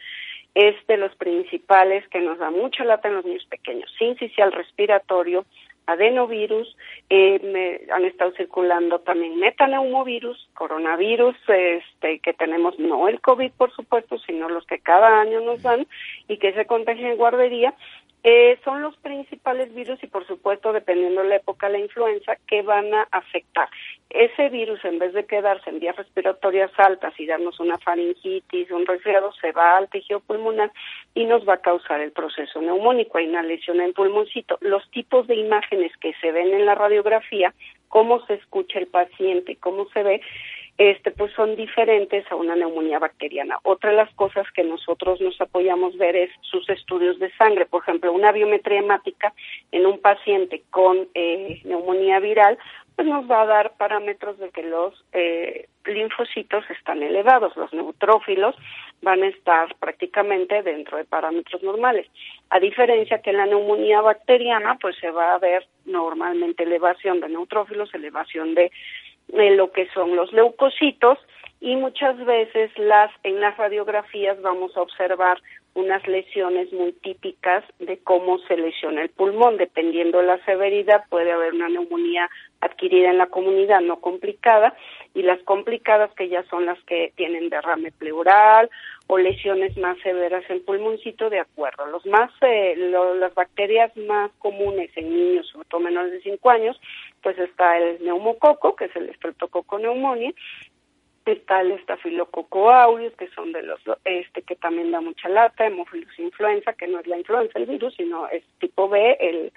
es 0.56 0.76
de 0.88 0.96
los 0.96 1.14
principales 1.16 2.08
que 2.08 2.22
nos 2.22 2.38
da 2.38 2.50
mucha 2.50 2.86
lata 2.86 3.10
en 3.10 3.16
los 3.16 3.26
niños 3.26 3.46
pequeños, 3.50 3.92
sincicial 3.98 4.54
respiratorio, 4.54 5.46
adenovirus, 5.86 6.76
eh, 7.10 7.40
me- 7.44 7.94
han 7.94 8.06
estado 8.06 8.32
circulando 8.32 9.00
también 9.00 9.38
metaneumovirus, 9.40 10.50
coronavirus, 10.54 11.36
este, 11.48 12.20
que 12.20 12.34
tenemos 12.34 12.78
no 12.80 13.08
el 13.08 13.20
COVID, 13.22 13.52
por 13.58 13.72
supuesto, 13.74 14.18
sino 14.20 14.50
los 14.50 14.66
que 14.66 14.80
cada 14.80 15.22
año 15.22 15.42
nos 15.42 15.62
dan 15.62 15.86
y 16.28 16.38
que 16.38 16.54
se 16.54 16.66
contagian 16.66 17.12
en 17.12 17.18
guardería. 17.18 17.74
Eh, 18.26 18.58
son 18.64 18.82
los 18.82 18.96
principales 18.98 19.74
virus 19.74 20.02
y, 20.02 20.08
por 20.08 20.26
supuesto, 20.26 20.72
dependiendo 20.72 21.22
de 21.22 21.28
la 21.28 21.36
época, 21.36 21.68
la 21.68 21.78
influenza, 21.78 22.38
que 22.48 22.62
van 22.62 22.94
a 22.94 23.06
afectar. 23.12 23.68
Ese 24.10 24.48
virus, 24.48 24.84
en 24.86 24.98
vez 24.98 25.12
de 25.12 25.26
quedarse 25.26 25.70
en 25.70 25.80
vías 25.80 25.98
respiratorias 25.98 26.72
altas 26.78 27.14
y 27.20 27.26
darnos 27.26 27.60
una 27.60 27.78
faringitis, 27.80 28.72
un 28.72 28.86
resfriado, 28.86 29.34
se 29.42 29.52
va 29.52 29.78
al 29.78 29.90
tejido 29.90 30.22
pulmonar 30.22 30.72
y 31.14 31.26
nos 31.26 31.48
va 31.48 31.56
a 31.56 31.62
causar 31.62 32.00
el 32.00 32.14
proceso 32.14 32.62
neumónico. 32.62 33.18
Hay 33.18 33.28
una 33.28 33.44
lesión 33.44 33.82
en 33.82 33.92
pulmoncito. 33.92 34.58
Los 34.62 34.90
tipos 34.92 35.28
de 35.28 35.36
imágenes 35.36 35.92
que 35.98 36.14
se 36.22 36.32
ven 36.32 36.54
en 36.54 36.66
la 36.66 36.76
radiografía, 36.76 37.54
cómo 37.90 38.26
se 38.26 38.36
escucha 38.36 38.80
el 38.80 38.88
paciente, 38.88 39.58
cómo 39.58 39.90
se 39.90 40.02
ve, 40.02 40.22
este, 40.78 41.12
pues 41.12 41.32
son 41.34 41.56
diferentes 41.56 42.30
a 42.32 42.36
una 42.36 42.56
neumonía 42.56 43.00
bacteriana. 43.00 43.60
Otra 43.64 43.92
de 43.92 43.98
las 43.98 44.14
cosas 44.16 44.46
que 44.56 44.64
nosotros 44.64 45.22
nos 45.22 45.40
apoyamos 45.40 45.98
ver 45.98 46.16
es 46.16 46.32
sus 46.42 46.68
estudios 46.70 47.20
de 47.20 47.32
sangre. 47.34 47.66
Por 47.66 47.84
ejemplo, 47.84 48.12
una 48.12 48.32
biometría 48.32 48.80
hemática 48.80 49.34
en 49.72 49.86
un 49.86 50.00
paciente 50.00 50.64
con 50.72 51.08
eh, 51.14 51.62
neumonía 51.64 52.20
viral, 52.20 52.58
pues 52.96 53.08
nos 53.08 53.30
va 53.30 53.42
a 53.42 53.46
dar 53.46 53.74
parámetros 53.78 54.38
de 54.40 54.50
que 54.50 54.64
los 54.64 55.04
eh, 55.14 55.68
linfocitos 55.86 56.64
están 56.70 57.02
elevados, 57.02 57.56
los 57.58 57.74
neutrófilos 57.74 58.56
van 59.02 59.24
a 59.24 59.28
estar 59.28 59.76
prácticamente 59.76 60.62
dentro 60.62 60.98
de 60.98 61.06
parámetros 61.06 61.62
normales. 61.64 62.08
A 62.50 62.60
diferencia 62.60 63.20
que 63.20 63.32
en 63.32 63.38
la 63.38 63.46
neumonía 63.46 64.02
bacteriana, 64.02 64.78
pues 64.80 64.96
se 64.98 65.10
va 65.10 65.34
a 65.34 65.40
ver 65.40 65.68
normalmente 65.86 66.64
elevación 66.64 67.20
de 67.20 67.30
neutrófilos, 67.30 67.94
elevación 67.94 68.54
de 68.54 68.72
de 69.28 69.52
lo 69.52 69.72
que 69.72 69.88
son 69.94 70.16
los 70.16 70.32
leucocitos 70.34 71.18
y 71.60 71.76
muchas 71.78 72.18
veces 72.26 72.72
las 72.78 73.10
en 73.24 73.40
las 73.40 73.56
radiografías 73.58 74.42
vamos 74.42 74.76
a 74.76 74.82
observar 74.82 75.38
unas 75.76 76.06
lesiones 76.08 76.72
muy 76.72 76.92
típicas 76.92 77.64
de 77.80 77.98
cómo 78.04 78.38
se 78.40 78.56
lesiona 78.58 79.02
el 79.02 79.10
pulmón. 79.10 79.58
Dependiendo 79.58 80.20
de 80.20 80.28
la 80.28 80.38
severidad 80.46 81.04
puede 81.10 81.32
haber 81.32 81.54
una 81.54 81.68
neumonía 81.70 82.30
adquirida 82.62 83.10
en 83.10 83.18
la 83.18 83.26
comunidad 83.28 83.82
no 83.82 84.00
complicada 84.00 84.76
y 85.16 85.24
las 85.24 85.42
complicadas 85.44 86.12
que 86.14 86.30
ya 86.30 86.44
son 86.44 86.68
las 86.68 86.78
que 86.84 87.12
tienen 87.16 87.50
derrame 87.50 87.92
pleural 87.92 88.70
o 89.08 89.18
lesiones 89.18 89.76
más 89.78 89.98
severas 90.04 90.44
en 90.50 90.64
pulmoncito 90.64 91.30
de 91.32 91.40
acuerdo. 91.40 91.88
Los 91.88 92.06
más 92.06 92.30
eh, 92.42 92.76
lo- 92.78 93.16
las 93.16 93.34
bacterias 93.34 93.96
más 93.98 94.32
comunes 94.38 94.92
en 94.96 95.10
niños 95.10 95.48
sobre 95.48 95.68
todo 95.70 95.80
menores 95.82 96.12
de 96.12 96.22
5 96.22 96.50
años 96.52 96.80
pues 97.24 97.40
está 97.40 97.78
el 97.78 98.04
neumococo, 98.04 98.76
que 98.76 98.86
es 98.86 98.96
el 98.96 99.14
streptococo 99.16 99.78
pneumoniae, 99.78 100.36
está 101.26 101.62
el 101.62 101.72
estafilococo 101.72 102.70
aureus, 102.70 103.14
que 103.16 103.28
son 103.30 103.54
de 103.54 103.64
los, 103.64 103.80
este, 104.04 104.42
que 104.42 104.56
también 104.56 104.92
da 104.92 105.02
mucha 105.02 105.30
lata, 105.30 105.66
hemófilos 105.66 106.20
influenza, 106.20 106.74
que 106.74 106.88
no 106.88 107.00
es 107.00 107.08
la 107.08 107.18
influenza 107.18 107.58
el 107.58 107.66
virus, 107.66 107.96
sino 107.96 108.28
es 108.28 108.44
tipo 108.60 108.90
B, 108.90 109.18
el, 109.20 109.52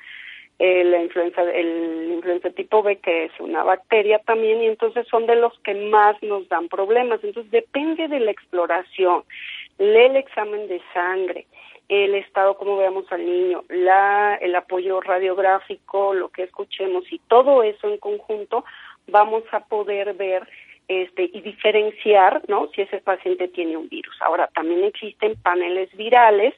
el, 0.59 0.91
la 0.93 1.03
influenza, 1.03 1.43
el 1.43 2.13
influenza 2.13 2.51
tipo 2.51 2.83
B, 2.83 2.97
que 2.99 3.25
es 3.25 3.33
una 3.41 3.65
bacteria 3.65 4.21
también, 4.21 4.63
y 4.63 4.67
entonces 4.67 5.07
son 5.09 5.27
de 5.27 5.37
los 5.37 5.59
que 5.61 5.75
más 5.75 6.21
nos 6.23 6.49
dan 6.49 6.69
problemas. 6.69 7.23
Entonces 7.25 7.51
depende 7.51 8.09
de 8.09 8.21
la 8.21 8.31
exploración, 8.31 9.25
lee 9.79 10.07
el 10.07 10.17
examen 10.17 10.69
de 10.69 10.81
sangre, 10.95 11.47
el 11.89 12.15
estado, 12.15 12.57
como 12.57 12.77
veamos 12.77 13.11
al 13.13 13.25
niño, 13.25 13.65
la, 13.69 14.37
el 14.41 14.55
apoyo 14.55 15.01
radiográfico, 15.01 16.15
lo 16.15 16.29
que 16.31 16.45
escuchemos 16.45 17.05
y 17.13 17.19
todo 17.21 17.63
eso 17.63 17.89
en 17.89 17.99
conjunto, 17.99 18.65
vamos 19.07 19.45
a 19.53 19.61
poder 19.61 20.15
ver 20.15 20.49
este, 20.89 21.31
y 21.33 21.41
diferenciar, 21.41 22.43
¿no? 22.49 22.69
Si 22.75 22.83
ese 22.83 22.99
paciente 22.99 23.49
tiene 23.49 23.77
un 23.77 23.89
virus. 23.89 24.17
Ahora, 24.21 24.49
también 24.55 24.85
existen 24.85 25.37
paneles 25.43 25.95
virales 25.97 26.55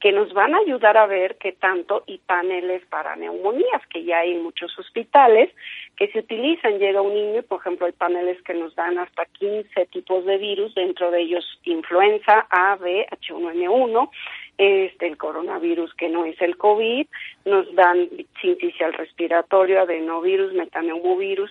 que 0.00 0.12
nos 0.12 0.32
van 0.32 0.54
a 0.54 0.58
ayudar 0.58 0.96
a 0.96 1.06
ver 1.06 1.36
qué 1.38 1.52
tanto 1.52 2.04
y 2.06 2.18
paneles 2.18 2.84
para 2.86 3.16
neumonías 3.16 3.84
que 3.90 4.04
ya 4.04 4.20
hay 4.20 4.34
muchos 4.36 4.78
hospitales 4.78 5.50
que 5.96 6.08
se 6.08 6.20
utilizan. 6.20 6.78
Llega 6.78 7.02
un 7.02 7.14
niño 7.14 7.40
y, 7.40 7.42
por 7.42 7.60
ejemplo, 7.60 7.86
hay 7.86 7.92
paneles 7.92 8.40
que 8.42 8.54
nos 8.54 8.74
dan 8.76 8.98
hasta 8.98 9.26
15 9.26 9.86
tipos 9.86 10.24
de 10.24 10.38
virus, 10.38 10.74
dentro 10.74 11.10
de 11.10 11.22
ellos 11.22 11.44
influenza 11.64 12.46
A, 12.50 12.76
B, 12.76 13.06
H1N1, 13.10 14.10
este, 14.58 15.06
el 15.06 15.16
coronavirus 15.16 15.94
que 15.94 16.08
no 16.08 16.24
es 16.24 16.40
el 16.42 16.56
COVID, 16.56 17.06
nos 17.44 17.74
dan 17.74 18.08
sincicial 18.40 18.92
respiratorio, 18.92 19.80
adenovirus, 19.80 20.52
metaneumovirus, 20.52 21.50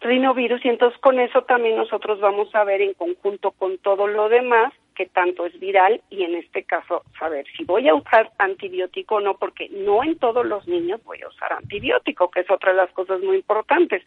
rinovirus 0.00 0.64
y 0.64 0.68
entonces 0.68 1.00
con 1.00 1.18
eso 1.18 1.42
también 1.42 1.76
nosotros 1.76 2.20
vamos 2.20 2.54
a 2.54 2.64
ver 2.64 2.82
en 2.82 2.92
conjunto 2.92 3.52
con 3.52 3.78
todo 3.78 4.06
lo 4.06 4.28
demás 4.28 4.72
que 4.94 5.06
tanto 5.06 5.46
es 5.46 5.58
viral 5.58 6.00
y 6.10 6.24
en 6.24 6.34
este 6.34 6.64
caso 6.64 7.02
saber 7.18 7.46
si 7.56 7.64
voy 7.64 7.88
a 7.88 7.94
usar 7.94 8.30
antibiótico 8.38 9.16
o 9.16 9.20
no, 9.20 9.36
porque 9.36 9.68
no 9.70 10.02
en 10.02 10.18
todos 10.18 10.44
los 10.44 10.66
niños 10.66 11.02
voy 11.04 11.20
a 11.22 11.28
usar 11.28 11.52
antibiótico, 11.52 12.30
que 12.30 12.40
es 12.40 12.50
otra 12.50 12.72
de 12.72 12.78
las 12.78 12.90
cosas 12.92 13.20
muy 13.20 13.36
importantes, 13.36 14.02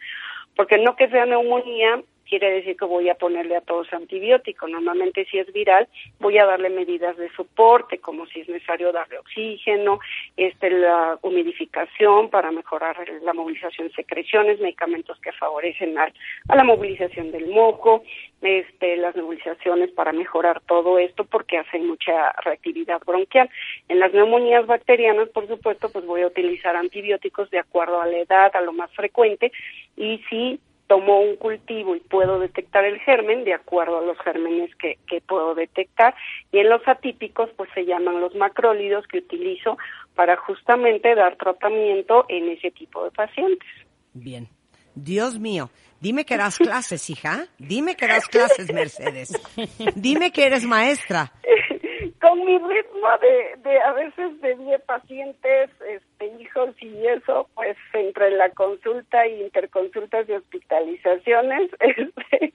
porque 0.56 0.78
no 0.78 0.96
que 0.96 1.10
sea 1.10 1.26
neumonía 1.26 2.02
quiere 2.30 2.52
decir 2.52 2.78
que 2.78 2.86
voy 2.86 3.10
a 3.10 3.16
ponerle 3.16 3.56
a 3.56 3.62
todos 3.62 3.92
antibiótico. 3.92 4.68
Normalmente 4.68 5.26
si 5.26 5.40
es 5.40 5.52
viral 5.52 5.88
voy 6.20 6.38
a 6.38 6.46
darle 6.46 6.70
medidas 6.70 7.18
de 7.18 7.30
soporte, 7.32 7.98
como 7.98 8.28
si 8.28 8.42
es 8.42 8.50
necesario 8.50 8.92
darle 8.92 9.18
oxígeno, 9.18 10.00
este 10.38 10.70
la 10.70 11.18
humidificación 11.22 12.30
para 12.30 12.52
mejorar 12.52 12.96
la 13.24 13.34
movilización 13.34 13.88
de 13.88 13.94
secreciones, 13.94 14.60
medicamentos 14.60 15.20
que 15.20 15.32
favorecen 15.32 15.98
a 15.98 16.12
la 16.56 16.64
movilización 16.64 17.32
del 17.32 17.48
moco, 17.48 18.04
este 18.42 18.96
las 18.98 19.16
nebulizaciones 19.16 19.92
para 19.92 20.12
mejorar 20.12 20.62
todo 20.62 21.00
esto 21.00 21.26
porque 21.26 21.58
hacen 21.58 21.88
mucha 21.88 22.32
reactividad 22.44 23.02
bronquial. 23.06 23.50
En 23.88 24.00
las 24.00 24.14
neumonías 24.14 24.66
bacterianas, 24.68 25.30
por 25.30 25.48
supuesto, 25.48 25.90
pues 25.92 26.06
voy 26.06 26.22
a 26.22 26.28
utilizar 26.28 26.76
antibióticos 26.76 27.50
de 27.50 27.60
acuerdo 27.60 28.02
a 28.02 28.08
la 28.08 28.20
edad, 28.20 28.56
a 28.56 28.62
lo 28.62 28.74
más 28.74 28.92
frecuente 28.92 29.52
y 29.98 30.20
si 30.30 30.60
tomo 30.90 31.22
un 31.22 31.36
cultivo 31.36 31.96
y 31.96 32.00
puedo 32.00 32.40
detectar 32.40 32.84
el 32.84 33.00
germen 33.02 33.44
de 33.44 33.54
acuerdo 33.54 34.00
a 34.00 34.02
los 34.02 34.18
gérmenes 34.20 34.76
que, 34.76 34.98
que 35.08 35.22
puedo 35.22 35.54
detectar. 35.54 36.16
Y 36.52 36.58
en 36.58 36.68
los 36.68 36.86
atípicos, 36.88 37.52
pues 37.56 37.70
se 37.76 37.86
llaman 37.86 38.20
los 38.20 38.34
macrólidos 38.34 39.06
que 39.08 39.20
utilizo 39.20 39.78
para 40.16 40.36
justamente 40.36 41.14
dar 41.14 41.36
tratamiento 41.38 42.26
en 42.28 42.50
ese 42.50 42.72
tipo 42.72 43.04
de 43.04 43.12
pacientes. 43.12 43.70
Bien. 44.14 44.50
Dios 44.96 45.38
mío, 45.38 45.70
dime 46.02 46.26
que 46.26 46.36
das 46.36 46.58
clases, 46.58 47.08
hija. 47.12 47.46
Dime 47.60 47.96
que 47.96 48.08
das 48.08 48.28
clases, 48.28 48.74
Mercedes. 48.74 49.32
Dime 49.96 50.32
que 50.32 50.48
eres 50.48 50.66
maestra. 50.66 51.32
Con 52.20 52.46
mi 52.46 52.58
ritmo 52.58 53.08
de, 53.22 53.62
de 53.70 53.80
a 53.80 53.94
veces 53.94 54.42
de 54.42 54.56
10 54.56 54.82
pacientes, 54.82 55.70
hijos 56.26 56.76
y 56.82 57.08
eso, 57.08 57.50
pues 57.56 57.78
entre 57.94 58.32
la 58.32 58.50
consulta 58.52 59.28
y 59.28 59.42
interconsultas 59.42 60.28
y 60.30 60.34
hospitalizaciones, 60.34 61.70
este, 61.80 62.54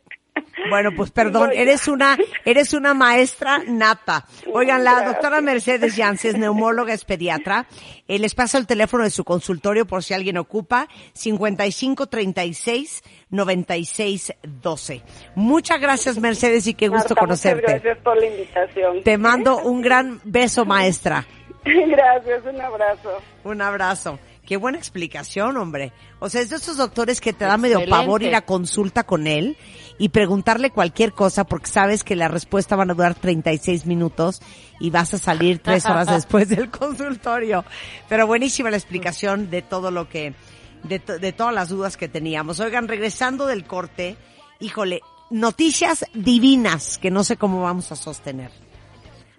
Bueno, 0.71 0.91
pues 0.97 1.11
perdón, 1.11 1.51
eres 1.53 1.89
una, 1.89 2.17
eres 2.45 2.75
una 2.75 2.95
maestra 2.95 3.63
nata. 3.67 4.27
Oigan, 4.53 4.85
la 4.85 5.05
doctora 5.05 5.41
Mercedes 5.41 5.97
Yances, 5.97 6.37
neumóloga, 6.37 6.93
es 6.95 7.05
pediatra. 7.05 7.67
Eh, 8.07 8.19
les 8.19 8.35
paso 8.35 8.59
el 8.59 8.67
teléfono 8.67 9.05
de 9.05 9.11
su 9.11 9.25
consultorio 9.25 9.87
por 9.87 10.03
si 10.03 10.15
alguien 10.15 10.37
ocupa, 10.39 10.89
5536 11.15 13.03
9612. 13.31 15.03
Muchas 15.35 15.81
gracias, 15.81 16.19
Mercedes, 16.19 16.67
y 16.67 16.75
qué 16.75 16.89
gusto 16.89 17.15
Marta, 17.15 17.21
conocerte. 17.21 17.63
Muchas 17.63 17.83
gracias 17.83 18.05
por 18.05 18.17
la 18.17 18.27
invitación. 18.27 19.03
Te 19.03 19.19
mando 19.19 19.59
un 19.59 19.83
gran 19.83 20.21
beso, 20.25 20.65
maestra. 20.65 21.27
Gracias, 21.89 22.45
un 22.45 22.61
abrazo. 22.61 23.11
Un 23.45 23.63
abrazo. 23.63 24.19
Qué 24.47 24.59
buena 24.59 24.77
explicación, 24.77 25.57
hombre. 25.57 25.93
O 26.19 26.29
sea, 26.29 26.43
es 26.43 26.51
de 26.51 26.57
esos 26.57 26.77
doctores 26.77 27.21
que 27.23 27.33
te 27.33 27.47
da 27.47 27.57
medio 27.57 27.79
pavor 27.89 28.23
ir 28.23 28.35
a 28.35 28.43
consulta 28.43 29.05
con 29.05 29.27
él 29.27 29.57
y 29.97 30.11
preguntarle 30.11 30.69
cualquier 30.71 31.13
cosa 31.13 31.45
porque 31.45 31.69
sabes 31.69 32.05
que 32.05 32.15
la 32.15 32.29
respuesta 32.29 32.77
van 32.77 32.91
a 32.91 32.95
durar 32.95 33.15
36 33.15 33.87
minutos 33.87 34.43
y 34.81 34.91
vas 34.91 35.15
a 35.15 35.19
salir 35.19 35.61
tres 35.61 35.87
horas 35.87 36.09
después 36.15 36.51
del 36.51 36.71
consultorio. 36.71 37.65
Pero 38.09 38.27
buenísima 38.27 38.71
la 38.71 38.77
explicación 38.77 39.49
de 39.49 39.63
todo 39.63 39.91
lo 39.91 40.11
que, 40.11 40.35
de, 40.83 40.99
to- 40.99 41.19
de 41.19 41.33
todas 41.33 41.55
las 41.55 41.71
dudas 41.71 41.97
que 41.97 42.09
teníamos. 42.09 42.61
Oigan, 42.61 42.87
regresando 42.87 43.47
del 43.47 43.65
corte, 43.65 44.19
híjole, 44.61 45.01
noticias 45.31 46.05
divinas 46.13 46.99
que 46.99 47.11
no 47.11 47.25
sé 47.25 47.39
cómo 47.39 47.63
vamos 47.63 47.91
a 47.93 47.97
sostener. 47.97 48.51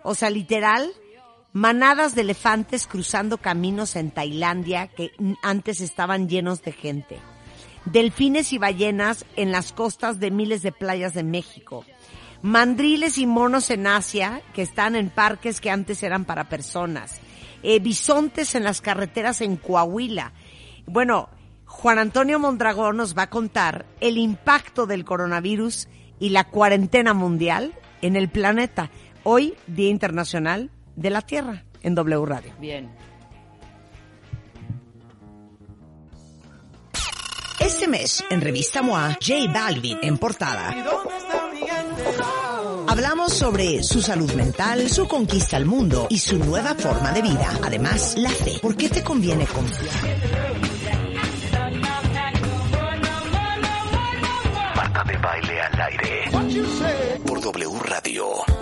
O 0.02 0.16
sea, 0.16 0.32
literal, 0.32 0.90
manadas 1.56 2.16
de 2.16 2.22
elefantes 2.22 2.86
cruzando 2.86 3.38
caminos 3.38 3.96
en 3.96 4.12
Tailandia 4.12 4.88
que 4.88 5.14
antes 5.42 5.80
estaban 5.80 6.28
llenos 6.28 6.62
de 6.64 6.74
gente. 6.74 7.18
Delfines 7.86 8.52
y 8.52 8.58
ballenas 8.58 9.26
en 9.38 9.54
las 9.54 9.72
costas 9.72 10.20
de 10.20 10.32
miles 10.32 10.64
de 10.64 10.74
playas 10.74 11.14
de 11.14 11.24
México. 11.24 11.86
Mandriles 12.42 13.18
y 13.18 13.26
monos 13.26 13.70
en 13.70 13.88
Asia 13.88 14.42
que 14.54 14.64
están 14.64 14.98
en 14.98 15.10
parques 15.10 15.62
que 15.62 15.70
antes 15.70 16.04
eran 16.04 16.26
para 16.26 16.50
personas. 16.50 17.22
Eh, 17.64 17.80
bisontes 17.80 18.54
en 18.56 18.66
las 18.66 18.82
carreteras 18.82 19.40
en 19.40 19.56
Coahuila. 19.56 20.34
Bueno, 20.88 21.30
Juan 21.64 22.00
Antonio 22.00 22.38
Mondragón 22.38 22.98
nos 22.98 23.18
va 23.18 23.24
a 23.24 23.30
contar 23.30 23.86
el 24.02 24.18
impacto 24.18 24.88
del 24.88 25.06
coronavirus 25.06 25.88
y 26.20 26.30
la 26.30 26.44
cuarentena 26.44 27.14
mundial 27.14 27.72
en 28.02 28.18
el 28.18 28.28
planeta. 28.28 28.92
Hoy, 29.24 29.56
Día 29.68 29.90
Internacional 29.90 30.70
de 30.96 31.10
la 31.10 31.22
Tierra, 31.22 31.64
en 31.82 31.96
W 31.96 32.26
Radio. 32.26 32.54
Bien. 32.60 32.90
Este 37.60 37.88
mes, 37.88 38.24
en 38.30 38.42
Revista 38.42 38.82
MOA, 38.82 39.18
J 39.22 39.52
Balvin 39.52 39.98
en 40.02 40.18
portada. 40.18 40.76
Hablamos 42.88 43.34
sobre 43.34 43.84
su 43.84 44.02
salud 44.02 44.32
mental, 44.34 44.90
su 44.90 45.08
conquista 45.08 45.58
al 45.58 45.66
mundo 45.66 46.08
y 46.10 46.20
su 46.20 46.38
nueva 46.38 46.76
forma 46.76 47.12
de 47.12 47.22
vida. 47.22 47.50
Además, 47.64 48.16
la 48.18 48.30
fe. 48.30 48.60
¿Por 48.62 48.76
qué 48.78 48.90
te 48.90 49.04
conviene 49.04 49.46
confiar? 49.48 49.96
Marta 54.76 55.04
de 55.04 55.18
baile 55.18 55.62
al 55.62 55.82
aire. 55.82 57.20
Por 57.26 57.42
W 57.42 57.80
Radio. 57.80 58.55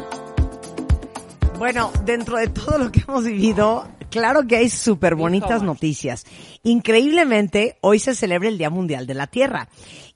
Bueno, 1.58 1.92
dentro 2.04 2.38
de 2.38 2.48
todo 2.48 2.78
lo 2.78 2.92
que 2.92 3.02
hemos 3.08 3.24
vivido, 3.26 3.88
claro 4.10 4.46
que 4.48 4.58
hay 4.58 4.70
súper 4.70 5.16
bonitas 5.16 5.62
noticias. 5.64 6.26
Increíblemente, 6.64 7.78
hoy 7.82 8.00
se 8.00 8.16
celebra 8.16 8.50
el 8.50 8.58
Día 8.58 8.70
Mundial 8.70 9.08
de 9.08 9.14
la 9.14 9.28
Tierra. 9.28 9.70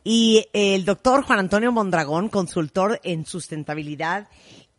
Y 0.03 0.47
el 0.53 0.83
doctor 0.83 1.23
Juan 1.23 1.39
Antonio 1.39 1.71
Mondragón, 1.71 2.29
consultor 2.29 2.99
en 3.03 3.25
sustentabilidad 3.25 4.27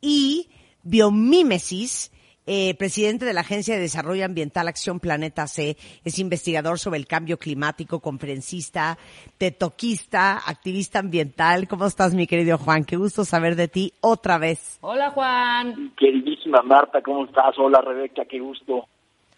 y 0.01 0.49
biomímesis, 0.83 2.11
eh, 2.51 2.75
presidente 2.79 3.27
de 3.27 3.35
la 3.35 3.43
Agencia 3.43 3.75
de 3.75 3.81
Desarrollo 3.83 4.25
Ambiental 4.25 4.69
Acción 4.69 5.01
Planeta 5.01 5.47
C, 5.47 5.77
es 6.03 6.19
investigador 6.19 6.79
sobre 6.79 6.99
el 6.99 7.07
cambio 7.07 7.39
climático, 7.39 8.01
conferencista, 8.01 8.97
tetoquista, 9.37 10.39
activista 10.47 11.01
ambiental. 11.01 11.69
¿Cómo 11.69 11.85
estás, 11.85 12.15
mi 12.15 12.27
querido 12.27 12.57
Juan? 12.57 12.87
Qué 12.87 12.97
gusto 12.97 13.27
saber 13.27 13.55
de 13.55 13.69
ti 13.69 13.93
otra 14.01 14.39
vez. 14.39 14.79
Hola, 14.81 15.11
Juan. 15.11 15.93
Queridísima 15.95 16.63
Marta, 16.63 17.03
¿cómo 17.03 17.27
estás? 17.27 17.55
Hola 17.59 17.83
Rebeca, 17.83 18.25
qué 18.25 18.41
gusto. 18.41 18.89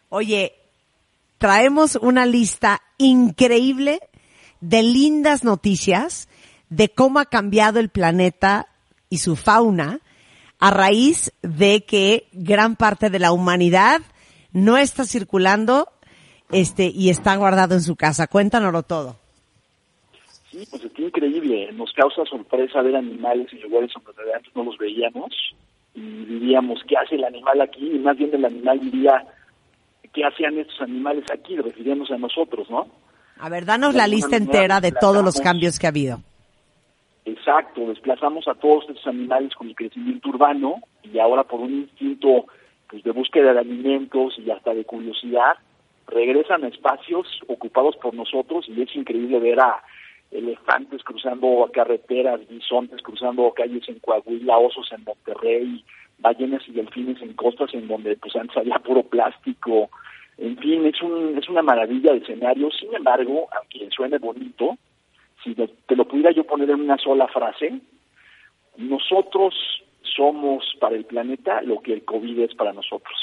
Oye, 0.09 0.53
traemos 1.39 1.97
una 1.97 2.27
lista 2.27 2.81
increíble 2.97 3.99
de 4.61 4.85
lindas 4.85 5.43
noticias 5.43 6.29
de 6.69 6.89
cómo 6.91 7.19
ha 7.19 7.25
cambiado 7.25 7.81
el 7.81 7.89
planeta 7.89 8.69
y 9.09 9.19
su 9.19 9.35
fauna 9.35 9.99
a 10.61 10.71
raíz 10.71 11.33
de 11.43 11.85
que 11.85 12.27
gran 12.33 12.77
parte 12.77 13.11
de 13.11 13.19
la 13.19 13.33
humanidad 13.33 14.03
no 14.53 14.77
está 14.77 15.05
circulando 15.05 15.89
este 16.53 16.87
y 16.87 17.11
está 17.11 17.35
guardado 17.37 17.75
en 17.75 17.81
su 17.81 17.97
casa. 17.97 18.27
Cuéntanoslo 18.27 18.83
todo. 18.83 19.17
Sí, 20.51 20.67
pues 20.71 20.85
está 20.85 21.03
increíble. 21.03 21.73
Nos 21.73 21.93
causa 21.93 22.25
sorpresa 22.27 22.83
ver 22.83 22.97
animales 22.97 23.49
en 23.53 23.63
lugares 23.63 23.91
donde 23.95 24.35
antes 24.35 24.55
no 24.55 24.65
los 24.65 24.77
veíamos 24.79 25.33
y 25.95 26.01
diríamos, 26.01 26.81
¿qué 26.87 26.97
hace 26.97 27.15
el 27.15 27.25
animal 27.25 27.61
aquí? 27.61 27.93
Y 27.95 27.99
más 27.99 28.17
bien 28.17 28.31
el 28.35 28.45
animal 28.45 28.81
diría, 28.81 29.25
¿qué 30.13 30.25
hacían 30.25 30.59
estos 30.59 30.81
animales 30.83 31.25
aquí? 31.33 31.57
Refiriéndose 31.57 32.15
a 32.15 32.19
nosotros, 32.19 32.69
¿no? 32.69 32.87
A 33.39 33.49
ver, 33.49 33.65
danos 33.65 33.95
la 33.95 34.07
lista 34.07 34.37
entera 34.37 34.81
de 34.81 34.93
todos 34.93 35.25
los 35.25 35.41
cambios 35.41 35.79
que 35.79 35.87
ha 35.87 35.91
habido. 35.91 36.21
Exacto, 37.25 37.87
desplazamos 37.87 38.49
a 38.49 38.55
todos 38.55 38.89
estos 38.89 39.07
animales 39.07 39.55
con 39.55 39.69
el 39.69 39.75
crecimiento 39.75 40.31
urbano 40.31 40.81
y 41.03 41.19
ahora 41.19 41.45
por 41.45 41.61
un 41.61 41.73
instinto 41.73 42.47
pues, 42.89 43.03
de 43.03 43.11
búsqueda 43.11 43.53
de 43.53 43.61
alimentos 43.61 44.39
y 44.39 44.51
hasta 44.51 44.75
de 44.75 44.85
curiosidad, 44.85 45.57
regresan 46.07 46.65
a 46.65 46.69
espacios 46.69 47.27
ocupados 47.47 47.97
por 47.97 48.15
nosotros 48.15 48.67
y 48.69 48.83
es 48.83 48.95
increíble 48.97 49.39
ver 49.39 49.61
a 49.61 49.83
elefantes 50.31 51.03
cruzando 51.03 51.69
carreteras, 51.73 52.41
bisontes 52.49 53.03
cruzando 53.03 53.53
calles 53.53 53.89
en 53.89 53.99
Coahuila, 53.99 54.59
osos 54.59 54.91
en 54.93 55.05
Monterrey, 55.05 55.85
ballenas 56.19 56.63
y 56.69 56.73
delfines 56.73 57.21
en 57.23 57.35
costas 57.35 57.73
en 57.75 57.87
donde 57.87 58.17
pues 58.17 58.35
antes 58.37 58.57
había 58.57 58.79
puro 58.79 59.03
plástico, 59.03 59.91
en 60.41 60.57
fin, 60.57 60.87
es 60.87 61.01
un 61.03 61.37
es 61.37 61.49
una 61.51 61.61
maravilla 61.63 62.13
de 62.13 62.19
escenario, 62.19 62.71
sin 62.71 62.95
embargo, 62.95 63.49
aunque 63.55 63.91
suene 63.91 64.17
bonito, 64.17 64.79
si 65.45 65.55
te, 65.55 65.97
lo 65.97 66.07
pudiera 66.07 66.31
yo 66.33 66.45
poner 66.45 66.71
en 66.71 66.81
una 66.81 66.97
sola 66.99 67.27
frase, 67.29 67.81
nosotros 68.77 69.55
somos 70.17 70.65
para 70.81 70.97
el 70.97 71.05
planeta 71.05 71.63
lo 71.63 71.81
que 71.81 71.93
el 71.93 72.05
COVID 72.05 72.41
es 72.41 72.55
para 72.55 72.73
nosotros. 72.73 73.17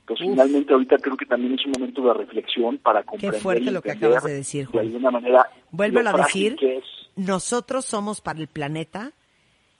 Entonces, 0.00 0.26
Uf. 0.26 0.32
finalmente, 0.32 0.72
ahorita 0.72 0.98
creo 0.98 1.16
que 1.16 1.26
también 1.26 1.54
es 1.54 1.64
un 1.64 1.72
momento 1.72 2.02
de 2.02 2.12
reflexión 2.14 2.78
para 2.78 3.00
Qué 3.00 3.06
comprender 3.06 3.40
fuerte 3.40 3.62
y 3.64 3.70
lo 3.70 3.80
que 3.82 3.90
acabas 3.92 4.24
de 4.24 4.34
decir, 4.34 4.66
de 4.66 4.72
Juan. 4.72 4.86
alguna 4.86 5.10
manera 5.10 5.50
Vuélvelo 5.70 6.10
lo 6.12 6.16
a 6.18 6.22
decir. 6.26 6.56
que 6.56 6.76
es 6.78 6.84
Nosotros 7.16 7.84
somos 7.84 8.20
para 8.20 8.38
el 8.40 8.48
planeta 8.48 9.12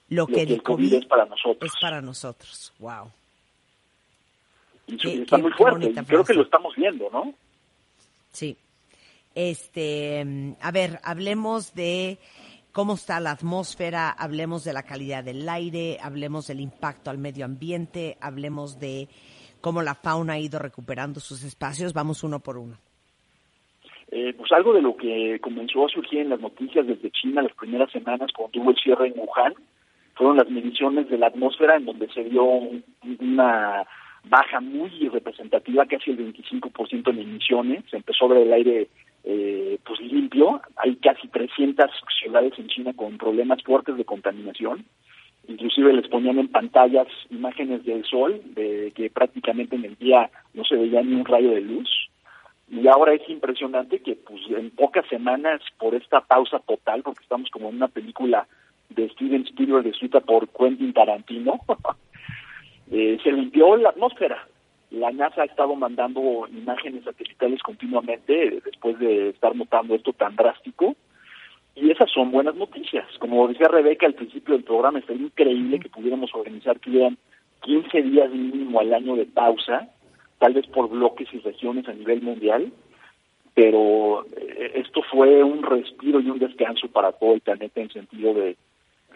lo 0.08 0.22
lo 0.22 0.26
que 0.26 0.42
el 0.42 0.62
COVID 0.62 0.94
es 0.94 1.06
para 1.06 1.26
nosotros. 1.26 1.70
es 1.74 1.80
para 1.80 2.00
nosotros. 2.00 2.72
Wow. 2.78 3.10
Y 4.86 4.96
Qué- 4.96 5.22
está 5.22 5.36
qué- 5.36 5.42
muy 5.42 5.50
qué 5.52 5.56
fuerte. 5.58 5.92
creo 6.06 6.24
que 6.24 6.34
lo 6.34 6.42
estamos 6.42 6.74
viendo, 6.76 7.08
¿no? 7.10 7.34
Sí. 8.32 8.56
Este, 9.34 10.24
a 10.60 10.70
ver, 10.70 11.00
hablemos 11.02 11.74
de 11.74 12.18
cómo 12.72 12.94
está 12.94 13.20
la 13.20 13.32
atmósfera, 13.32 14.10
hablemos 14.10 14.64
de 14.64 14.72
la 14.72 14.82
calidad 14.82 15.24
del 15.24 15.48
aire, 15.48 15.98
hablemos 16.02 16.46
del 16.46 16.60
impacto 16.60 17.10
al 17.10 17.18
medio 17.18 17.44
ambiente, 17.44 18.16
hablemos 18.20 18.78
de 18.78 19.08
cómo 19.60 19.82
la 19.82 19.94
fauna 19.94 20.34
ha 20.34 20.38
ido 20.38 20.58
recuperando 20.58 21.20
sus 21.20 21.42
espacios. 21.44 21.92
Vamos 21.92 22.22
uno 22.22 22.40
por 22.40 22.58
uno. 22.58 22.76
Eh, 24.10 24.34
pues 24.36 24.52
algo 24.52 24.72
de 24.74 24.82
lo 24.82 24.96
que 24.96 25.40
comenzó 25.40 25.86
a 25.86 25.88
surgir 25.88 26.20
en 26.20 26.28
las 26.28 26.40
noticias 26.40 26.86
desde 26.86 27.10
China 27.10 27.42
las 27.42 27.54
primeras 27.54 27.90
semanas 27.90 28.30
cuando 28.36 28.60
hubo 28.60 28.70
el 28.70 28.76
cierre 28.76 29.08
en 29.08 29.18
Wuhan 29.18 29.54
fueron 30.14 30.36
las 30.36 30.48
mediciones 30.48 31.08
de 31.08 31.18
la 31.18 31.26
atmósfera 31.28 31.76
en 31.76 31.86
donde 31.86 32.08
se 32.12 32.20
un- 32.20 32.84
una 33.18 33.84
baja 34.24 34.60
muy 34.60 34.90
representativa, 35.08 35.84
casi 35.86 36.12
el 36.12 36.18
25% 36.18 37.10
en 37.10 37.18
emisiones. 37.20 37.84
Se 37.90 37.96
empezó 37.96 38.26
a 38.26 38.28
ver 38.28 38.38
el 38.46 38.52
aire 38.52 38.88
eh, 39.24 39.78
pues 39.84 40.00
limpio. 40.00 40.60
Hay 40.76 40.96
casi 40.96 41.28
300 41.28 41.90
ciudades 42.20 42.52
en 42.58 42.68
China 42.68 42.92
con 42.94 43.18
problemas 43.18 43.62
fuertes 43.62 43.96
de 43.96 44.04
contaminación. 44.04 44.84
Inclusive 45.48 45.92
les 45.92 46.08
ponían 46.08 46.38
en 46.38 46.48
pantallas 46.48 47.06
imágenes 47.30 47.84
del 47.84 48.04
sol, 48.04 48.40
de 48.54 48.92
que 48.94 49.10
prácticamente 49.10 49.76
en 49.76 49.84
el 49.84 49.96
día 49.96 50.30
no 50.54 50.64
se 50.64 50.76
veía 50.76 51.02
ni 51.02 51.14
un 51.14 51.24
rayo 51.24 51.50
de 51.50 51.60
luz. 51.60 51.88
Y 52.70 52.86
ahora 52.88 53.12
es 53.14 53.28
impresionante 53.28 54.00
que 54.00 54.16
pues 54.16 54.40
en 54.48 54.70
pocas 54.70 55.06
semanas, 55.08 55.60
por 55.78 55.94
esta 55.94 56.20
pausa 56.22 56.60
total, 56.60 57.02
porque 57.02 57.22
estamos 57.22 57.50
como 57.50 57.68
en 57.68 57.76
una 57.76 57.88
película 57.88 58.46
de 58.88 59.08
Steven 59.10 59.42
Spielberg 59.42 59.86
escrita 59.86 60.20
por 60.20 60.48
Quentin 60.48 60.92
Tarantino, 60.92 61.60
eh, 62.90 63.18
se 63.22 63.32
limpió 63.32 63.76
la 63.76 63.90
atmósfera. 63.90 64.46
La 64.94 65.10
NASA 65.10 65.42
ha 65.42 65.46
estado 65.46 65.74
mandando 65.74 66.46
imágenes 66.50 67.04
satelitales 67.04 67.62
continuamente 67.62 68.46
eh, 68.46 68.62
después 68.64 68.98
de 68.98 69.30
estar 69.30 69.54
notando 69.56 69.94
esto 69.94 70.12
tan 70.12 70.36
drástico. 70.36 70.94
Y 71.74 71.90
esas 71.90 72.10
son 72.10 72.30
buenas 72.30 72.54
noticias. 72.54 73.06
Como 73.18 73.48
decía 73.48 73.66
Rebeca 73.66 74.06
al 74.06 74.14
principio 74.14 74.54
del 74.54 74.62
programa, 74.62 75.00
es 75.00 75.10
increíble 75.10 75.80
que 75.80 75.88
pudiéramos 75.88 76.32
organizar 76.34 76.78
que 76.78 76.90
hubieran 76.90 77.18
15 77.62 78.02
días 78.02 78.30
mínimo 78.30 78.78
al 78.78 78.94
año 78.94 79.16
de 79.16 79.26
pausa, 79.26 79.88
tal 80.38 80.54
vez 80.54 80.66
por 80.68 80.88
bloques 80.88 81.26
y 81.32 81.38
regiones 81.38 81.88
a 81.88 81.92
nivel 81.92 82.22
mundial, 82.22 82.72
pero 83.54 84.26
eh, 84.36 84.72
esto 84.74 85.02
fue 85.10 85.42
un 85.42 85.62
respiro 85.64 86.20
y 86.20 86.30
un 86.30 86.38
descanso 86.38 86.88
para 86.88 87.10
todo 87.12 87.34
el 87.34 87.40
planeta 87.40 87.80
en 87.80 87.90
sentido 87.90 88.34
de, 88.34 88.56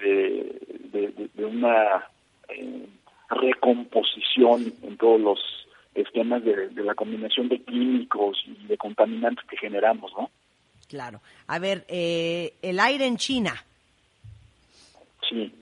de, 0.01 1.31
de, 1.35 1.45
una 1.45 2.07
eh, 2.49 2.87
recomposición 3.31 4.73
en 4.83 4.97
todos 4.97 5.21
los 5.21 5.68
esquemas 6.03 6.45
de, 6.45 6.69
de 6.69 6.83
la 6.83 6.95
combinación 6.95 7.49
de 7.49 7.61
químicos 7.61 8.43
y 8.47 8.67
de 8.67 8.77
contaminantes 8.77 9.45
que 9.47 9.57
generamos, 9.57 10.13
¿no? 10.17 10.31
Claro. 10.89 11.21
A 11.47 11.59
ver, 11.59 11.85
eh, 11.89 12.55
el 12.63 12.81
aire 12.81 13.07
en 13.07 13.17
China. 13.17 13.53
Sí. 15.29 15.53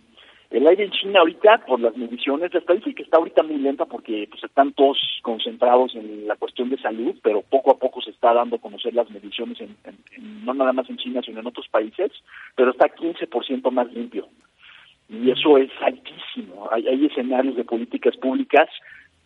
El 0.51 0.67
aire 0.69 0.85
en 0.85 0.93
China 0.93 1.21
ahorita, 1.21 1.65
por 1.67 1.81
las 1.81 1.97
mediciones, 1.97 2.55
la 2.55 2.61
estadística 2.61 3.03
está 3.03 3.17
ahorita 3.17 3.43
muy 3.43 3.59
lenta 3.59 3.85
porque 3.85 4.29
pues, 4.31 4.45
están 4.45 4.73
todos 4.73 4.97
concentrados 5.23 5.97
en 5.97 6.29
la 6.29 6.37
cuestión 6.37 6.71
de 6.71 6.79
salud, 6.79 7.17
pero 7.23 7.43
poco 7.43 7.73
a 7.73 7.79
poco 7.79 8.01
se 8.01 8.11
está 8.11 8.33
dando 8.33 8.57
a 8.57 8.61
conocer 8.61 8.95
las 8.95 9.11
mediciones, 9.11 9.61
en, 9.61 9.77
no 10.45 10.55
nada 10.55 10.73
más 10.73 10.89
en 10.89 10.99
China, 10.99 11.21
sino 11.25 11.41
en 11.41 11.47
otros 11.49 11.67
países, 11.69 12.13
pero 12.55 12.71
está 12.71 12.87
15% 12.87 13.71
más 13.73 13.93
limpio. 13.93 14.29
Y 15.09 15.31
eso 15.31 15.59
es 15.59 15.71
altísimo. 15.81 16.69
Hay, 16.71 16.87
hay 16.87 17.07
escenarios 17.07 17.57
de 17.57 17.65
políticas 17.65 18.17
públicas 18.17 18.69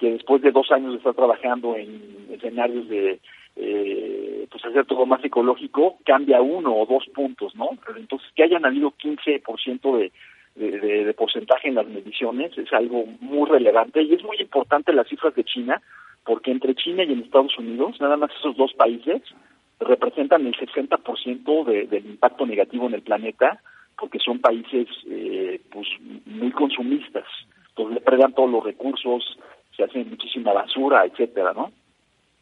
que 0.00 0.12
después 0.12 0.40
de 0.42 0.50
dos 0.50 0.72
años 0.72 0.92
de 0.92 0.98
estar 0.98 1.14
trabajando 1.14 1.76
en 1.76 2.26
escenarios 2.32 2.88
de 2.88 3.20
eh, 3.56 4.46
pues 4.50 4.64
hacer 4.64 4.86
todo 4.86 5.04
más 5.04 5.22
ecológico, 5.22 5.98
cambia 6.04 6.40
uno 6.40 6.74
o 6.74 6.86
dos 6.86 7.06
puntos, 7.14 7.54
¿no? 7.54 7.70
Entonces, 7.96 8.28
que 8.34 8.44
hayan 8.44 8.64
habido 8.64 8.92
15% 8.92 9.98
de, 9.98 10.12
de, 10.56 11.04
de, 11.04 11.14
porcentaje 11.14 11.68
en 11.68 11.74
las 11.74 11.86
mediciones 11.86 12.56
es 12.56 12.72
algo 12.72 13.04
muy 13.20 13.48
relevante 13.48 14.02
y 14.02 14.14
es 14.14 14.24
muy 14.24 14.38
importante 14.40 14.92
las 14.92 15.08
cifras 15.08 15.34
de 15.34 15.44
China, 15.44 15.82
porque 16.24 16.50
entre 16.50 16.74
China 16.74 17.04
y 17.04 17.12
en 17.12 17.20
Estados 17.20 17.56
Unidos, 17.58 18.00
nada 18.00 18.16
más 18.16 18.30
esos 18.38 18.56
dos 18.56 18.72
países 18.72 19.22
representan 19.78 20.46
el 20.46 20.54
60% 20.54 21.64
de, 21.64 21.86
del 21.86 22.06
impacto 22.06 22.46
negativo 22.46 22.86
en 22.86 22.94
el 22.94 23.02
planeta, 23.02 23.60
porque 23.98 24.18
son 24.18 24.38
países 24.38 24.88
eh, 25.06 25.60
pues 25.70 25.86
muy 26.24 26.50
consumistas, 26.52 27.26
entonces 27.70 27.94
le 27.94 28.00
predan 28.00 28.32
todos 28.32 28.50
los 28.50 28.64
recursos, 28.64 29.38
se 29.80 29.90
hacen 29.90 30.10
muchísima 30.10 30.52
basura, 30.52 31.04
etcétera, 31.04 31.52
¿no? 31.52 31.72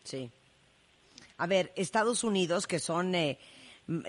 Sí. 0.03 0.31
A 1.39 1.47
ver, 1.47 1.71
Estados 1.77 2.25
Unidos, 2.25 2.67
que 2.67 2.79
son 2.79 3.15
eh, 3.15 3.39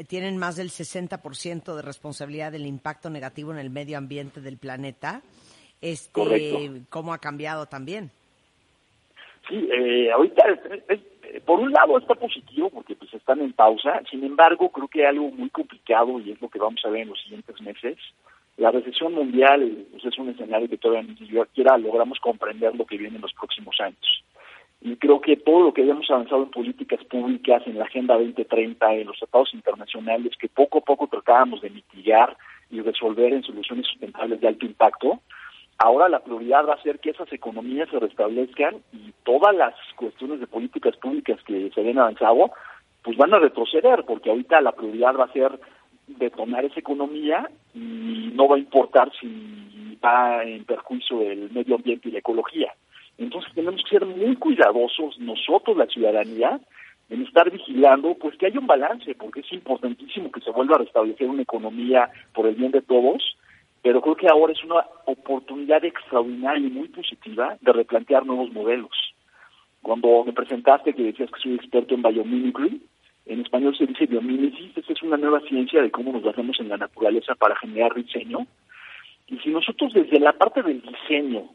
tienen 0.08 0.38
más 0.38 0.56
del 0.56 0.70
60% 0.70 1.76
de 1.76 1.82
responsabilidad 1.82 2.52
del 2.52 2.66
impacto 2.66 3.10
negativo 3.10 3.52
en 3.52 3.60
el 3.60 3.70
medio 3.70 3.98
ambiente 3.98 4.42
del 4.42 4.58
planeta, 4.58 5.22
este, 5.82 6.82
¿cómo 6.90 7.14
ha 7.14 7.20
cambiado 7.20 7.68
también? 7.68 8.10
Sí, 9.48 9.70
eh, 9.72 10.12
ahorita, 10.12 10.44
por 11.46 11.60
un 11.60 11.72
lado 11.72 11.98
está 11.98 12.16
positivo 12.16 12.70
porque 12.70 12.96
pues 12.96 13.14
están 13.14 13.40
en 13.42 13.54
pausa, 13.54 14.02
sin 14.10 14.24
embargo 14.24 14.70
creo 14.70 14.88
que 14.88 15.02
hay 15.02 15.16
algo 15.16 15.32
muy 15.32 15.50
complicado 15.50 16.20
y 16.20 16.32
es 16.32 16.42
lo 16.42 16.50
que 16.50 16.60
vamos 16.60 16.82
a 16.84 16.90
ver 16.90 17.02
en 17.02 17.10
los 17.10 17.22
siguientes 17.22 17.62
meses. 17.62 17.98
La 18.60 18.72
recesión 18.72 19.14
mundial 19.14 19.88
pues, 19.90 20.04
es 20.04 20.18
un 20.18 20.30
escenario 20.30 20.68
que 20.68 20.78
todavía 20.78 21.10
ni 21.10 21.16
siquiera 21.16 21.78
logramos 21.78 22.20
comprender 22.20 22.76
lo 22.76 22.86
que 22.86 22.98
viene 22.98 23.16
en 23.16 23.22
los 23.22 23.34
próximos 23.34 23.80
años. 23.80 24.24
Y 24.82 24.98
creo 24.98 25.22
que 25.22 25.38
todo 25.38 25.62
lo 25.62 25.74
que 25.74 25.84
hayamos 25.84 26.12
avanzado 26.12 26.44
en 26.44 26.52
políticas 26.52 27.02
públicas, 27.06 27.64
en 27.66 27.78
la 27.78 27.86
Agenda 27.86 28.16
2030, 28.16 28.96
en 28.96 29.08
los 29.08 29.18
tratados 29.18 29.54
internacionales, 29.54 30.34
que 30.38 30.50
poco 30.50 30.80
a 30.80 30.82
poco 30.82 31.08
tratábamos 31.08 31.62
de 31.62 31.70
mitigar 31.70 32.36
y 32.70 32.82
resolver 32.82 33.32
en 33.32 33.44
soluciones 33.44 33.88
sustentables 33.88 34.42
de 34.42 34.50
alto 34.50 34.66
impacto, 34.66 35.22
ahora 35.78 36.10
la 36.10 36.20
prioridad 36.20 36.68
va 36.68 36.74
a 36.74 36.84
ser 36.84 37.00
que 37.00 37.12
esas 37.12 37.32
economías 37.32 37.90
se 37.90 38.00
restablezcan 38.00 38.76
y 38.92 39.14
todas 39.24 39.56
las 39.56 39.74
cuestiones 39.96 40.42
de 40.42 40.48
políticas 40.48 40.98
públicas 40.98 41.40
que 41.46 41.72
se 41.74 41.80
habían 41.80 42.00
avanzado, 42.00 42.52
pues 43.04 43.16
van 43.16 43.34
a 43.34 43.40
retroceder, 43.40 44.04
porque 44.04 44.30
ahorita 44.30 44.60
la 44.60 44.74
prioridad 44.74 45.16
va 45.16 45.26
a 45.26 45.34
ser 45.34 45.60
detonar 46.18 46.66
esa 46.66 46.80
economía 46.80 47.50
y 47.74 48.32
no 48.34 48.48
va 48.48 48.56
a 48.56 48.60
importar 48.60 49.12
si 49.20 49.98
va 50.04 50.44
en 50.44 50.66
perjuicio 50.66 51.20
del 51.20 51.52
medio 51.52 51.76
ambiente 51.76 52.10
y 52.10 52.12
la 52.12 52.20
ecología. 52.20 52.74
Entonces 53.18 53.54
tenemos 53.54 53.84
que 53.84 53.90
ser 53.90 54.06
muy 54.06 54.36
cuidadosos 54.38 55.20
nosotros, 55.20 55.78
la 55.78 55.88
ciudadanía, 55.88 56.60
en 57.10 57.24
estar 57.24 57.50
vigilando, 57.52 58.16
pues 58.16 58.38
que 58.38 58.46
haya 58.46 58.60
un 58.60 58.68
balance, 58.68 59.16
porque 59.16 59.42
es 59.42 59.52
importantísimo 59.52 60.32
que 60.32 60.42
se 60.42 60.52
vuelva 60.52 60.76
a 60.76 60.80
restablecer 60.80 61.28
una 61.28 61.42
economía 61.42 62.10
por 62.34 62.46
el 62.46 62.56
bien 62.56 62.72
de 62.72 62.82
todos, 62.82 63.36
pero 63.82 64.02
creo 64.02 64.16
que 64.16 64.28
ahora 64.28 64.54
es 64.54 64.64
una 64.64 64.86
oportunidad 65.06 65.84
extraordinaria 65.84 66.68
y 66.68 66.72
muy 66.72 66.88
positiva 66.90 67.58
de 67.62 67.74
replantear 67.74 68.26
nuevos 68.26 68.52
modelos. 68.52 68.92
Cuando 69.82 70.24
me 70.26 70.34
presentaste 70.34 70.94
que 70.94 71.04
decías 71.04 71.32
que 71.32 71.42
soy 71.42 71.56
experto 71.56 71.96
en 71.96 72.04
biomimicry, 72.04 72.82
en 73.30 73.42
español 73.42 73.78
se 73.78 73.86
dice 73.86 74.08
biomímesis, 74.08 74.76
esta 74.76 74.92
es 74.92 75.04
una 75.04 75.16
nueva 75.16 75.40
ciencia 75.42 75.82
de 75.84 75.92
cómo 75.92 76.12
nos 76.12 76.24
basamos 76.24 76.60
en 76.60 76.68
la 76.68 76.78
naturaleza 76.78 77.36
para 77.36 77.56
generar 77.56 77.94
diseño. 77.94 78.48
Y 79.28 79.38
si 79.38 79.50
nosotros 79.50 79.94
desde 79.94 80.20
la 80.20 80.34
parte 80.34 80.64
del 80.64 80.82
diseño 80.82 81.48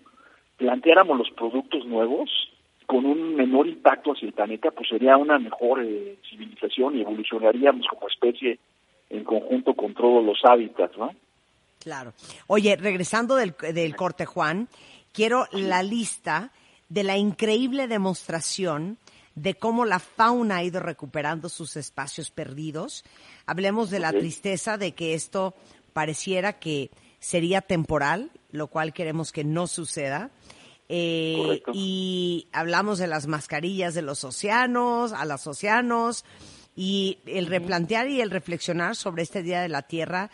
planteáramos 0.56 1.18
los 1.18 1.30
productos 1.32 1.84
nuevos 1.84 2.30
con 2.86 3.04
un 3.04 3.34
menor 3.34 3.66
impacto 3.66 4.12
hacia 4.12 4.28
el 4.28 4.34
planeta, 4.34 4.70
pues 4.70 4.88
sería 4.88 5.16
una 5.16 5.40
mejor 5.40 5.82
eh, 5.82 6.16
civilización 6.30 6.96
y 6.96 7.00
evolucionaríamos 7.00 7.86
como 7.88 8.06
especie 8.08 8.60
en 9.10 9.24
conjunto 9.24 9.74
con 9.74 9.94
todos 9.94 10.24
los 10.24 10.38
hábitats, 10.44 10.96
¿no? 10.96 11.12
Claro. 11.80 12.12
Oye, 12.46 12.76
regresando 12.76 13.34
del, 13.34 13.52
del 13.74 13.96
corte, 13.96 14.26
Juan, 14.26 14.68
quiero 15.12 15.46
la 15.50 15.82
lista 15.82 16.52
de 16.88 17.02
la 17.02 17.16
increíble 17.16 17.88
demostración 17.88 18.96
de 19.34 19.54
cómo 19.54 19.84
la 19.84 19.98
fauna 19.98 20.56
ha 20.56 20.64
ido 20.64 20.80
recuperando 20.80 21.48
sus 21.48 21.76
espacios 21.76 22.30
perdidos. 22.30 23.04
Hablemos 23.46 23.90
de 23.90 23.98
la 23.98 24.12
tristeza 24.12 24.78
de 24.78 24.92
que 24.92 25.14
esto 25.14 25.54
pareciera 25.92 26.54
que 26.58 26.90
sería 27.18 27.60
temporal, 27.60 28.30
lo 28.50 28.68
cual 28.68 28.92
queremos 28.92 29.32
que 29.32 29.44
no 29.44 29.66
suceda. 29.66 30.30
Eh, 30.88 31.62
y 31.72 32.48
hablamos 32.52 32.98
de 32.98 33.06
las 33.06 33.26
mascarillas 33.26 33.94
de 33.94 34.02
los 34.02 34.22
océanos, 34.24 35.12
a 35.12 35.24
los 35.24 35.46
océanos, 35.46 36.24
y 36.76 37.18
el 37.26 37.46
replantear 37.46 38.08
y 38.08 38.20
el 38.20 38.30
reflexionar 38.30 38.94
sobre 38.96 39.22
este 39.22 39.42
Día 39.42 39.62
de 39.62 39.68
la 39.68 39.82
Tierra, 39.82 40.30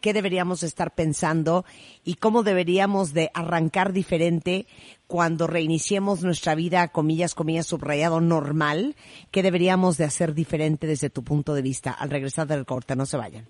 qué 0.00 0.12
deberíamos 0.12 0.62
estar 0.62 0.94
pensando 0.94 1.64
y 2.04 2.14
cómo 2.14 2.42
deberíamos 2.42 3.12
de 3.12 3.30
arrancar 3.34 3.92
diferente 3.92 4.66
cuando 5.06 5.46
reiniciemos 5.46 6.22
nuestra 6.22 6.54
vida, 6.54 6.88
comillas, 6.88 7.34
comillas, 7.34 7.66
subrayado, 7.66 8.20
normal, 8.20 8.96
qué 9.30 9.42
deberíamos 9.42 9.96
de 9.96 10.04
hacer 10.04 10.34
diferente 10.34 10.86
desde 10.86 11.10
tu 11.10 11.24
punto 11.24 11.54
de 11.54 11.62
vista 11.62 11.92
al 11.92 12.10
regresar 12.10 12.46
del 12.46 12.66
corte, 12.66 12.96
no 12.96 13.06
se 13.06 13.16
vayan. 13.16 13.46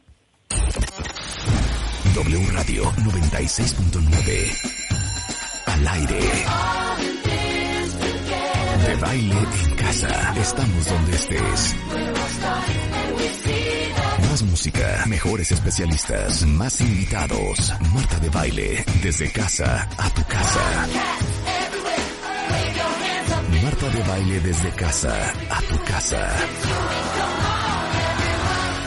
W 2.15 2.47
Radio 2.53 2.85
96.9. 2.85 4.79
Al 5.67 5.89
aire. 5.89 6.21
De 8.87 8.95
baile 8.97 9.37
en 9.65 9.77
casa. 9.77 10.35
Estamos 10.41 10.87
donde 10.87 11.13
estés. 11.13 11.77
Más 14.29 14.43
música, 14.43 15.05
mejores 15.07 15.51
especialistas, 15.53 16.45
más 16.47 16.81
invitados. 16.83 17.73
Marta 17.95 18.19
de 18.19 18.29
baile, 18.29 18.85
desde 19.03 19.33
casa 19.33 19.89
a 19.97 20.11
tu 20.11 20.23
casa. 20.25 20.87
Marta 23.63 23.89
de 23.89 24.03
baile 24.03 24.41
desde 24.41 24.71
casa 24.73 25.33
a 25.51 25.63
tu 25.63 25.85
casa. 25.85 26.29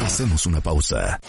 Hacemos 0.06 0.46
una 0.46 0.62
pausa. 0.62 1.20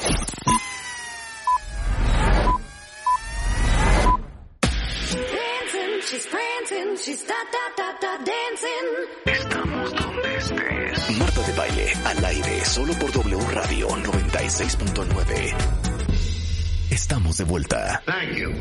Estamos 9.24 9.94
donde 9.94 10.36
estés. 10.36 11.31
De 11.52 11.58
baile 11.58 11.92
al 12.04 12.24
aire 12.24 12.64
solo 12.64 12.94
por 12.94 13.12
W 13.12 13.36
Radio 13.52 13.88
96.9. 13.88 15.54
Estamos 16.90 17.36
de 17.36 17.44
vuelta. 17.44 18.02
Thank 18.06 18.36
you. 18.36 18.52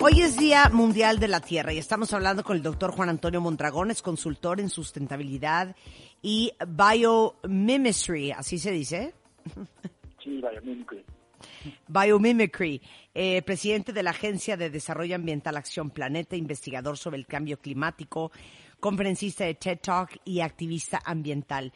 Hoy 0.00 0.22
es 0.22 0.36
Día 0.36 0.68
Mundial 0.72 1.18
de 1.20 1.28
la 1.28 1.40
Tierra 1.40 1.72
y 1.72 1.78
estamos 1.78 2.12
hablando 2.12 2.42
con 2.42 2.56
el 2.56 2.62
doctor 2.62 2.90
Juan 2.90 3.10
Antonio 3.10 3.40
Mondragón, 3.40 3.90
es 3.90 4.02
consultor 4.02 4.60
en 4.60 4.68
sustentabilidad 4.70 5.76
y 6.20 6.52
biomimicry, 6.66 8.32
así 8.32 8.58
se 8.58 8.72
dice. 8.72 9.14
Sí, 10.22 10.40
biomimicry. 10.40 11.04
Biomimicry, 11.86 12.82
eh, 13.14 13.42
presidente 13.42 13.92
de 13.92 14.02
la 14.02 14.10
Agencia 14.10 14.56
de 14.56 14.70
Desarrollo 14.70 15.14
Ambiental 15.14 15.56
Acción 15.56 15.90
Planeta, 15.90 16.34
investigador 16.34 16.96
sobre 16.98 17.18
el 17.18 17.26
cambio 17.26 17.58
climático, 17.58 18.32
conferencista 18.80 19.44
de 19.44 19.54
TED 19.54 19.78
Talk 19.80 20.20
y 20.24 20.40
activista 20.40 21.00
ambiental. 21.04 21.72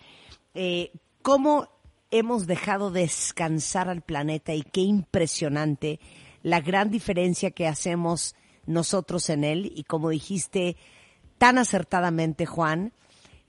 Eh, 0.55 0.93
¿Cómo 1.22 1.68
hemos 2.10 2.47
dejado 2.47 2.90
descansar 2.90 3.89
al 3.89 4.02
planeta 4.02 4.55
y 4.55 4.62
qué 4.62 4.81
impresionante 4.81 6.01
la 6.43 6.60
gran 6.60 6.90
diferencia 6.90 7.51
que 7.51 7.66
hacemos 7.66 8.35
nosotros 8.66 9.28
en 9.31 9.44
él? 9.44 9.72
Y 9.74 9.85
como 9.85 10.10
dijiste 10.10 10.77
tan 11.39 11.59
acertadamente, 11.59 12.47
Juan, 12.47 12.93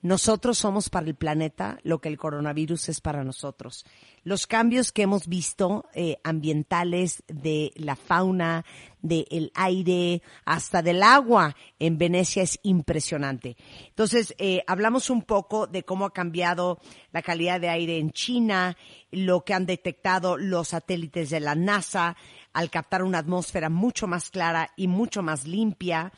nosotros 0.02 0.58
somos 0.58 0.90
para 0.90 1.06
el 1.06 1.16
planeta 1.16 1.78
lo 1.84 2.00
que 2.00 2.10
el 2.10 2.18
coronavirus 2.18 2.90
es 2.90 3.02
para 3.02 3.24
nosotros. 3.24 3.86
Los 4.24 4.48
cambios 4.48 4.92
que 4.92 5.04
hemos 5.04 5.28
visto 5.28 5.86
eh, 5.94 6.18
ambientales 6.24 7.24
de 7.28 7.72
la 7.76 7.96
fauna, 7.96 8.66
del 9.02 9.52
aire, 9.54 10.22
hasta 10.46 10.82
del 10.82 11.04
agua 11.04 11.56
en 11.80 11.98
Venecia 11.98 12.44
es 12.44 12.60
impresionante. 12.64 13.58
Entonces, 13.90 14.34
eh, 14.38 14.64
hablamos 14.68 15.10
un 15.10 15.22
poco 15.24 15.68
de 15.68 15.84
cómo 15.84 16.06
ha 16.06 16.14
cambiado 16.14 16.80
la 17.12 17.22
calidad 17.22 17.60
de 17.60 17.70
aire 17.70 17.98
en 17.98 18.12
China, 18.12 18.78
lo 19.12 19.44
que 19.44 19.54
han 19.54 19.66
detectado 19.66 20.38
los 20.38 20.70
satélites 20.70 21.30
de 21.30 21.40
la 21.40 21.56
NASA 21.56 22.16
al 22.54 22.70
captar 22.70 23.04
una 23.04 23.20
atmósfera 23.20 23.70
mucho 23.70 24.08
más 24.08 24.30
clara 24.30 24.72
y 24.76 24.88
mucho 24.88 25.22
más 25.22 25.46
limpia. 25.46 26.12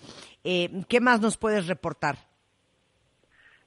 Eh, 0.43 0.83
¿Qué 0.87 0.99
más 0.99 1.21
nos 1.21 1.37
puedes 1.37 1.67
reportar? 1.67 2.32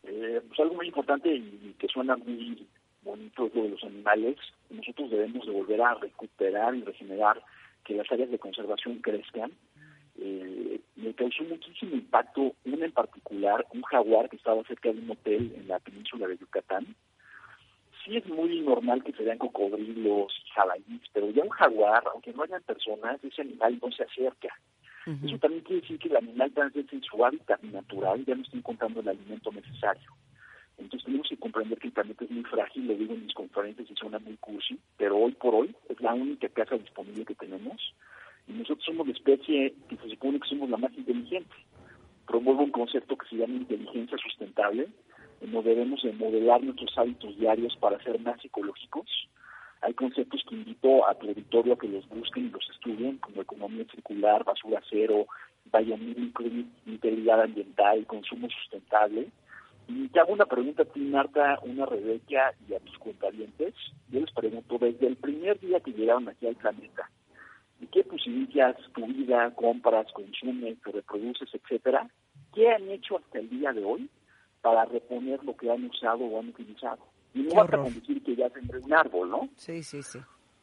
Eh, 0.07 0.41
pues 0.47 0.61
algo 0.61 0.74
muy 0.74 0.87
importante 0.87 1.35
y 1.35 1.74
que 1.78 1.89
suena 1.89 2.16
muy 2.16 2.66
bonito 3.03 3.47
es 3.47 3.55
lo 3.55 3.62
de 3.65 3.69
los 3.70 3.85
animales. 3.85 4.37
Nosotros 4.70 5.11
debemos 5.11 5.47
de 5.47 5.53
volver 5.53 5.83
a 5.83 5.95
recuperar 5.95 6.74
y 6.74 6.83
regenerar 6.83 7.43
que 7.85 7.95
las 7.95 8.11
áreas 8.11 8.31
de 8.31 8.39
conservación 8.39 8.99
crezcan. 9.01 9.53
Eh, 10.19 10.81
me 10.97 11.12
causó 11.15 11.45
muchísimo 11.45 11.95
impacto 11.95 12.55
una 12.65 12.87
en 12.87 12.93
particular, 12.93 13.66
un 13.74 13.83
jaguar 13.83 14.28
que 14.28 14.37
estaba 14.37 14.62
cerca 14.65 14.93
de 14.93 14.99
un 14.99 15.11
hotel 15.11 15.53
en 15.57 15.69
la 15.69 15.78
península 15.78 16.27
de 16.27 16.39
Yucatán. 16.39 16.87
Sí 18.05 18.16
es 18.16 18.27
muy 18.27 18.61
normal 18.61 19.03
que 19.03 19.12
se 19.12 19.24
vean 19.24 19.39
cocodrilos, 19.39 20.33
jabalíes, 20.55 21.03
pero 21.12 21.31
ya 21.31 21.43
un 21.43 21.51
jaguar, 21.51 22.05
aunque 22.12 22.33
no 22.33 22.45
hayan 22.45 22.62
personas, 22.62 23.23
ese 23.24 23.43
animal 23.43 23.78
no 23.83 23.91
se 23.91 24.05
acerca. 24.05 24.57
Eso 25.07 25.39
también 25.39 25.62
quiere 25.62 25.83
decir 25.83 26.01
que 26.01 26.09
el 26.09 26.16
animal 26.16 26.51
vez 26.51 26.93
en 26.93 27.03
su 27.03 27.24
hábitat 27.24 27.62
natural 27.62 28.24
ya 28.24 28.35
no 28.35 28.43
está 28.43 28.57
encontrando 28.57 29.01
el 29.01 29.09
alimento 29.09 29.53
necesario. 29.53 30.11
Entonces 30.78 31.05
tenemos 31.05 31.28
que 31.28 31.37
comprender 31.37 31.78
que 31.78 31.87
el 31.87 31.93
planeta 31.93 32.24
es 32.24 32.31
muy 32.31 32.43
frágil, 32.43 32.89
lo 32.89 32.95
digo 32.95 33.15
en 33.15 33.24
mis 33.24 33.35
conferencias 33.35 33.89
y 33.89 33.95
suena 33.95 34.19
muy 34.19 34.37
cursi, 34.37 34.78
pero 34.97 35.16
hoy 35.16 35.33
por 35.33 35.55
hoy 35.55 35.74
es 35.89 36.01
la 36.01 36.12
única 36.12 36.49
casa 36.49 36.77
disponible 36.77 37.24
que 37.24 37.37
tenemos 37.37 37.95
y 38.49 38.53
nosotros 38.53 38.85
somos 38.85 39.07
la 39.07 39.12
especie 39.12 39.74
que 39.89 39.97
se 39.97 40.09
supone 40.11 40.41
que 40.41 40.49
somos 40.49 40.69
la 40.69 40.77
más 40.77 40.93
inteligente. 40.97 41.55
Promuevo 42.27 42.65
un 42.65 42.70
concepto 42.73 43.16
que 43.16 43.28
se 43.28 43.37
llama 43.37 43.55
inteligencia 43.55 44.19
sustentable, 44.19 44.89
en 45.41 45.53
donde 45.53 45.70
debemos 45.70 46.03
de 46.03 46.12
modelar 46.12 46.62
nuestros 46.62 46.97
hábitos 46.99 47.39
diarios 47.39 47.77
para 47.77 48.03
ser 48.03 48.20
más 48.20 48.45
ecológicos, 48.45 49.07
hay 49.82 49.94
conceptos 49.94 50.43
que 50.48 50.55
invito 50.55 51.07
a 51.09 51.15
tu 51.15 51.28
auditorio 51.28 51.74
a 51.74 51.78
que 51.78 51.89
los 51.89 52.09
busquen 52.09 52.47
y 52.47 52.51
los 52.51 52.69
estudien, 52.70 53.19
como 53.19 53.43
economía 53.43 53.85
circular, 53.93 54.44
basura 54.44 54.82
cero, 54.89 55.27
biomimicry, 55.73 56.66
integridad 56.86 57.43
ambiental, 57.43 58.07
consumo 58.07 58.48
sustentable. 58.48 59.28
Y 59.89 60.09
te 60.09 60.19
hago 60.19 60.32
una 60.32 60.47
pregunta 60.47 60.82
a 60.82 60.86
ti, 60.86 61.01
Marta, 61.01 61.61
una 61.62 61.86
Rebeca 61.86 62.55
y 62.69 62.74
a 62.74 62.81
tus 62.81 62.98
cuentavientes. 62.98 63.74
Yo 64.09 64.20
les 64.20 64.32
pregunto, 64.32 64.78
desde 64.78 65.07
el 65.07 65.16
primer 65.16 65.61
día 65.61 65.81
que 65.81 65.93
llegaron 65.93 66.28
aquí 66.28 66.47
al 66.47 66.57
planeta, 66.57 67.09
¿y 67.81 67.86
qué 67.86 68.03
posibilidades 68.03 68.78
tu 68.93 69.07
vida, 69.07 69.55
compras, 69.55 70.11
consumes, 70.12 70.81
te 70.82 70.90
reproduces, 70.90 71.48
etcétera? 71.53 72.09
¿Qué 72.53 72.70
han 72.70 72.89
hecho 72.90 73.19
hasta 73.19 73.39
el 73.39 73.51
día 73.51 73.73
de 73.73 73.85
hoy 73.85 74.09
para 74.66 74.84
reponer 74.84 75.44
lo 75.44 75.56
que 75.56 75.70
han 75.70 75.84
usado 75.84 76.24
o 76.24 76.40
han 76.40 76.48
utilizado? 76.48 76.98
Y 77.34 77.43
no 77.43 77.55
basta 77.55 77.76
con 77.76 77.94
decir 77.94 78.20
que 78.24 78.34
ya 78.34 78.51
tendré 78.51 78.80
un 78.80 78.93
árbol, 78.93 79.30
¿no? 79.30 79.48
Sí, 79.55 79.80
sí, 79.84 80.02
sí. 80.02 80.18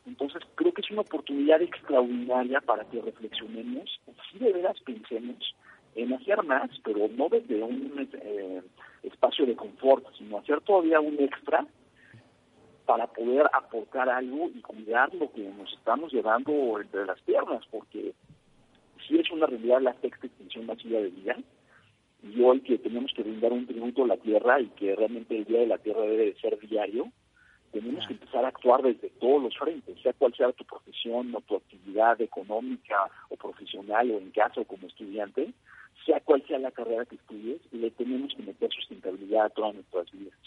Entonces 0.05 0.41
creo 0.55 0.73
que 0.73 0.81
es 0.81 0.91
una 0.91 1.01
oportunidad 1.01 1.61
extraordinaria 1.61 2.59
para 2.59 2.83
que 2.83 3.01
reflexionemos 3.01 4.01
si 4.29 4.39
de 4.39 4.51
veras 4.51 4.75
pensemos 4.81 5.55
en 5.95 6.11
hacer 6.11 6.43
más, 6.43 6.69
pero 6.83 7.07
no 7.15 7.29
desde 7.29 7.63
un 7.63 8.09
eh, 8.11 8.61
espacio 9.03 9.45
de 9.45 9.55
confort, 9.55 10.05
sino 10.17 10.39
hacer 10.39 10.59
todavía 10.59 10.99
un 10.99 11.17
extra 11.17 11.65
para 12.85 13.07
poder 13.07 13.49
aportar 13.53 14.09
algo 14.09 14.49
y 14.53 14.59
cuidar 14.59 15.15
lo 15.15 15.31
que 15.31 15.43
nos 15.43 15.71
estamos 15.71 16.11
llevando 16.11 16.51
entre 16.81 17.05
las 17.05 17.21
piernas, 17.21 17.63
porque 17.71 18.13
si 19.07 19.17
es 19.17 19.31
una 19.31 19.45
realidad 19.45 19.79
la 19.81 19.93
sexta 20.01 20.27
extinción 20.27 20.65
masiva 20.65 20.99
de 20.99 21.09
vida, 21.09 21.37
y 22.23 22.41
hoy 22.41 22.61
que 22.61 22.77
tenemos 22.77 23.11
que 23.13 23.23
brindar 23.23 23.51
un 23.51 23.67
tributo 23.67 24.03
a 24.03 24.07
la 24.07 24.17
tierra 24.17 24.59
y 24.61 24.67
que 24.69 24.95
realmente 24.95 25.37
el 25.37 25.45
Día 25.45 25.59
de 25.59 25.67
la 25.67 25.77
Tierra 25.77 26.01
debe 26.01 26.25
de 26.25 26.35
ser 26.39 26.57
diario, 26.59 27.11
tenemos 27.71 28.05
que 28.07 28.13
empezar 28.13 28.45
a 28.45 28.49
actuar 28.49 28.81
desde 28.81 29.09
todos 29.09 29.43
los 29.43 29.57
frentes, 29.57 29.99
sea 30.01 30.13
cual 30.13 30.33
sea 30.35 30.51
tu 30.53 30.63
profesión 30.63 31.35
o 31.35 31.41
tu 31.41 31.55
actividad 31.55 32.21
económica 32.21 33.09
o 33.29 33.35
profesional 33.35 34.11
o 34.11 34.19
en 34.19 34.31
casa 34.31 34.61
o 34.61 34.65
como 34.65 34.87
estudiante, 34.87 35.53
sea 36.05 36.19
cual 36.21 36.43
sea 36.47 36.59
la 36.59 36.71
carrera 36.71 37.05
que 37.05 37.15
estudies, 37.15 37.61
le 37.71 37.91
tenemos 37.91 38.33
que 38.35 38.43
meter 38.43 38.71
sustentabilidad 38.71 39.45
a 39.45 39.49
todas 39.49 39.75
nuestras 39.75 40.11
vidas. 40.11 40.37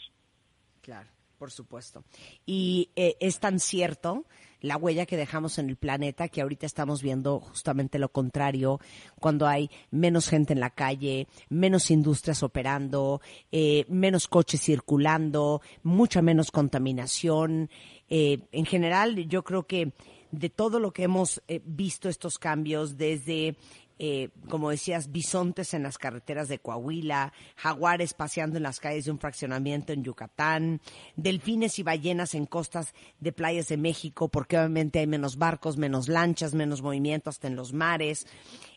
Claro. 0.83 1.09
Por 1.39 1.51
supuesto. 1.51 2.03
Y 2.47 2.91
eh, 2.97 3.17
es 3.21 3.41
tan 3.41 3.59
cierto 3.59 4.25
la 4.61 4.77
huella 4.77 5.07
que 5.07 5.17
dejamos 5.17 5.59
en 5.59 5.69
el 5.69 5.77
planeta 5.77 6.29
que 6.29 6.41
ahorita 6.41 6.67
estamos 6.67 7.03
viendo 7.03 7.41
justamente 7.41 7.99
lo 7.99 8.11
contrario, 8.11 8.81
cuando 9.21 9.47
hay 9.47 9.71
menos 9.91 10.29
gente 10.29 10.53
en 10.53 10.61
la 10.61 10.71
calle, 10.71 11.29
menos 11.49 11.91
industrias 11.91 12.43
operando, 12.43 13.21
eh, 13.53 13.85
menos 13.89 14.29
coches 14.29 14.61
circulando, 14.63 15.61
mucha 15.83 16.23
menos 16.23 16.51
contaminación. 16.51 17.71
Eh, 18.09 18.41
en 18.53 18.67
general, 18.67 19.17
yo 19.29 19.43
creo 19.43 19.67
que 19.67 19.93
de 20.33 20.51
todo 20.51 20.81
lo 20.81 20.93
que 20.93 21.05
hemos 21.05 21.41
visto 21.65 22.09
estos 22.09 22.39
cambios 22.39 22.97
desde 22.97 23.57
eh, 23.99 24.29
como 24.51 24.71
decías, 24.71 25.11
bisontes 25.11 25.73
en 25.73 25.83
las 25.83 25.97
carreteras 25.97 26.49
de 26.49 26.59
Coahuila, 26.59 27.33
jaguares 27.57 28.13
paseando 28.13 28.59
en 28.59 28.63
las 28.63 28.79
calles 28.79 29.07
de 29.07 29.11
un 29.11 29.19
fraccionamiento 29.19 29.93
en 29.93 30.05
Yucatán, 30.05 30.81
delfines 31.17 31.79
y 31.79 31.83
ballenas 31.83 32.35
en 32.35 32.45
costas 32.47 32.93
de 33.21 33.33
playas 33.33 33.69
de 33.69 33.79
México, 33.79 34.29
porque 34.29 34.59
obviamente 34.59 34.99
hay 34.99 35.07
menos 35.07 35.39
barcos, 35.39 35.79
menos 35.79 36.09
lanchas, 36.09 36.55
menos 36.55 36.83
movimiento 36.83 37.31
hasta 37.31 37.47
en 37.47 37.57
los 37.57 37.73
mares. 37.73 38.27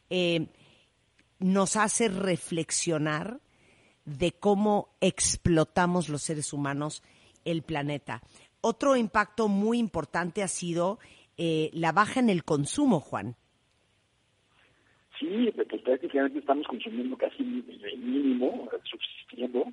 Eh, 0.10 0.48
nos 1.40 1.76
hace 1.76 2.08
reflexionar 2.08 3.42
de 4.06 4.32
cómo 4.32 4.90
explotamos 5.02 6.10
los 6.10 6.24
seres 6.24 6.54
humanos 6.54 7.04
el 7.46 7.64
planeta. 7.64 8.22
Otro 8.62 8.96
impacto 8.96 9.48
muy 9.48 9.80
importante 9.80 10.44
ha 10.44 10.48
sido 10.48 11.00
eh, 11.38 11.70
la 11.74 11.92
baja 11.92 12.20
en 12.20 12.30
el 12.30 12.44
consumo, 12.44 13.00
Juan. 13.00 13.38
Sí, 15.20 15.52
pues 15.54 15.82
prácticamente 15.82 16.40
estamos 16.40 16.66
consumiendo 16.68 17.18
casi 17.18 17.44
el 17.44 18.00
mínimo, 18.00 18.70
subsistiendo. 18.86 19.66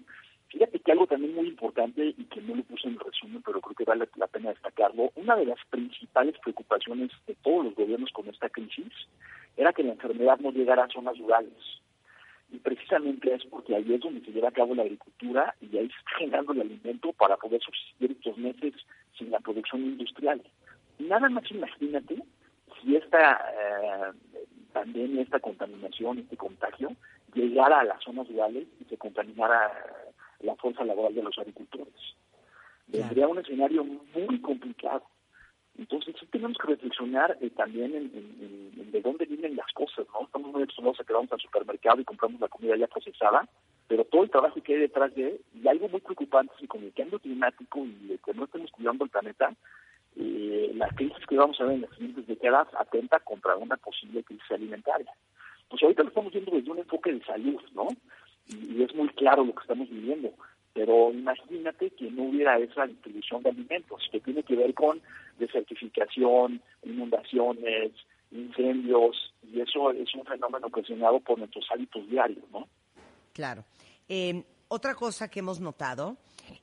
Fíjate 0.49 0.81
que 0.81 0.93
algo 0.93 1.07
también 1.07 1.35
muy 1.35 1.49
importante 1.49 2.15
y 2.17 2.25
que 2.25 2.41
no 2.41 2.57
lo 2.57 2.63
puse 2.65 2.89
en 2.89 2.95
el 2.95 3.01
resumen, 3.01 3.43
pero 3.45 3.61
creo 3.61 3.77
que 3.77 3.85
vale 3.85 4.09
la 4.17 4.27
pena 4.27 4.51
destacarlo, 4.51 5.13
una 5.15 5.37
de 5.37 5.47
las 5.47 5.59
principales 5.71 6.35
preocupaciones 6.43 7.11
de 7.27 7.35
todos 7.43 7.67
los 7.67 7.75
gobiernos 7.75 8.11
con 8.11 8.29
esta 8.29 8.49
crisis 8.49 8.93
era 9.57 9.73
que 9.73 9.85
la 9.85 9.93
enfermedad 9.93 10.39
no 10.41 10.51
llegara 10.51 10.85
a 10.85 10.89
zonas 10.89 11.19
rurales. 11.19 11.53
Y 12.51 12.59
precisamente 12.59 13.35
es 13.35 13.45
porque 13.45 13.75
ahí 13.75 13.93
es 13.93 14.01
donde 14.01 14.25
se 14.25 14.33
lleva 14.33 14.49
a 14.49 14.53
cabo 14.53 14.75
la 14.75 14.83
agricultura 14.83 15.55
y 15.61 15.77
ahí 15.77 15.89
se 15.89 15.99
está 15.99 16.11
generando 16.19 16.53
el 16.53 16.61
alimento 16.63 17.13
para 17.13 17.37
poder 17.37 17.61
subsistir 17.61 18.13
estos 18.13 18.37
meses 18.39 18.75
sin 19.17 19.31
la 19.31 19.41
producción 19.41 19.83
industrial. 19.83 20.43
Nada 20.99 21.29
más 21.29 21.51
imagínate 21.51 22.23
si 22.81 22.97
esta 22.97 23.41
eh, 23.53 24.13
pandemia, 24.73 25.23
esta 25.23 25.41
contaminación, 25.41 26.19
este 26.19 26.37
contagio, 26.37 26.91
llegara 27.35 27.81
a 27.81 27.85
las 27.85 28.03
zonas 28.03 28.29
rurales 28.29 28.67
y 28.81 28.85
se 28.85 28.97
contaminara 28.97 29.71
la 30.41 30.55
fuerza 30.57 30.85
laboral 30.85 31.15
de 31.15 31.23
los 31.23 31.39
agricultores. 31.39 31.95
Vendría 32.87 33.29
un 33.29 33.39
escenario 33.39 33.85
muy 33.85 34.41
complicado. 34.41 35.03
Entonces 35.79 36.15
sí 36.19 36.27
tenemos 36.27 36.57
que 36.57 36.69
reflexionar 36.69 37.37
eh, 37.41 37.51
también 37.51 37.95
en, 37.95 38.91
de 38.91 39.01
dónde 39.03 39.27
vienen 39.27 39.57
las 39.57 39.71
cosas, 39.73 40.07
¿no? 40.15 40.25
Estamos 40.25 40.53
muy 40.53 40.63
acostumbrados 40.63 41.01
a 41.01 41.05
que 41.05 41.13
vamos 41.13 41.33
al 41.33 41.41
supermercado 41.41 42.01
y 42.01 42.05
compramos 42.05 42.41
la 42.41 42.49
comida 42.49 42.77
ya 42.77 42.87
procesada, 42.87 43.47
pero 43.87 44.05
todo 44.05 44.23
el 44.25 44.31
trabajo 44.31 44.63
que 44.63 44.75
hay 44.75 44.81
detrás 44.81 45.15
de, 45.15 45.39
y 45.55 45.69
algo 45.69 45.89
muy 45.89 46.01
preocupante 46.01 46.55
es 46.55 46.61
que 46.61 46.69
con 46.69 46.83
el 46.83 46.95
cambio 46.95 47.19
climático 47.19 47.81
y 47.81 48.09
de 48.09 48.19
que 48.19 48.33
no 48.33 48.45
estemos 48.45 48.71
cuidando 48.71 49.05
el 49.05 49.11
planeta, 49.11 49.55
eh, 50.19 50.73
la 50.75 50.89
crisis 50.89 51.25
que 51.29 51.37
vamos 51.37 51.61
a 51.61 51.65
ver 51.65 51.75
en 51.75 51.83
las 51.83 51.91
siguientes 51.91 52.27
décadas 52.27 52.69
atenta 52.79 53.21
contra 53.21 53.57
una 53.57 53.77
posible 53.77 54.23
crisis 54.25 54.51
alimentaria. 54.51 55.13
Pues 55.69 55.83
ahorita 55.83 56.03
lo 56.03 56.09
estamos 56.09 56.33
viendo 56.33 56.53
desde 56.53 56.71
un 56.71 56.79
enfoque 56.79 57.13
de 57.13 57.25
salud, 57.25 57.61
¿no? 57.75 57.89
Y, 58.47 58.83
es 58.83 58.95
muy 58.95 59.09
claro 59.11 59.45
lo 59.45 59.55
que 59.55 59.63
estamos 59.63 59.91
viviendo. 59.91 60.33
Pero 60.73 61.11
imagínate 61.13 61.91
que 61.91 62.11
no 62.11 62.25
hubiera 62.25 62.59
esa 62.59 62.87
distribución 62.87 63.43
de 63.43 63.51
alimentos, 63.51 64.09
que 64.11 64.21
tiene 64.21 64.43
que 64.43 64.57
ver 64.57 64.73
con 64.75 65.01
desertificación, 65.39 66.63
inundaciones, 66.83 67.93
incendios, 68.31 69.35
y 69.43 69.61
eso 69.61 69.91
es 69.93 70.15
un 70.15 70.25
fenómeno 70.25 70.67
ocasionado 70.69 71.21
por 71.21 71.39
nuestros 71.39 71.67
hábitos 71.71 72.09
diarios, 72.09 72.45
¿no? 72.53 72.69
Claro. 73.33 73.65
Eh, 74.09 74.45
otra 74.69 74.95
cosa 74.95 75.29
que 75.29 75.41
hemos 75.41 75.61
notado 75.61 76.17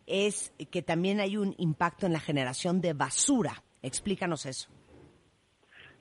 es 0.06 0.54
que 0.72 0.82
también 0.82 1.20
hay 1.20 1.38
un 1.38 1.56
impacto 1.58 2.06
en 2.06 2.14
la 2.14 2.20
generación 2.20 2.82
de 2.82 2.94
basura. 2.94 3.64
Explícanos 3.82 4.46
eso. 4.46 4.70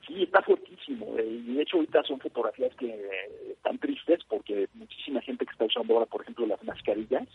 Sí, 0.07 0.23
está 0.23 0.41
fuertísimo. 0.41 1.17
Eh, 1.17 1.25
y 1.25 1.53
de 1.53 1.61
hecho 1.61 1.77
ahorita 1.77 2.03
son 2.03 2.19
fotografías 2.19 2.75
que 2.75 2.93
están 3.51 3.77
tristes 3.79 4.19
porque 4.27 4.67
muchísima 4.73 5.21
gente 5.21 5.45
que 5.45 5.51
está 5.51 5.65
usando 5.65 5.93
ahora, 5.93 6.05
por 6.05 6.21
ejemplo, 6.21 6.45
las 6.45 6.63
mascarillas, 6.63 7.27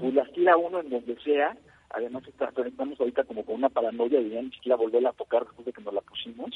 pues 0.00 0.12
las 0.12 0.30
tira 0.32 0.56
uno 0.56 0.80
en 0.80 0.90
donde 0.90 1.16
sea. 1.22 1.56
Además 1.90 2.22
está, 2.26 2.52
estamos 2.66 3.00
ahorita 3.00 3.24
como 3.24 3.44
con 3.44 3.56
una 3.56 3.68
paranoia 3.68 4.20
de 4.20 4.28
ya 4.28 4.42
ni 4.42 4.50
siquiera 4.50 4.76
volverla 4.76 5.10
a 5.10 5.14
tocar 5.14 5.44
después 5.44 5.64
de 5.66 5.72
que 5.72 5.80
nos 5.80 5.94
la 5.94 6.00
pusimos. 6.02 6.50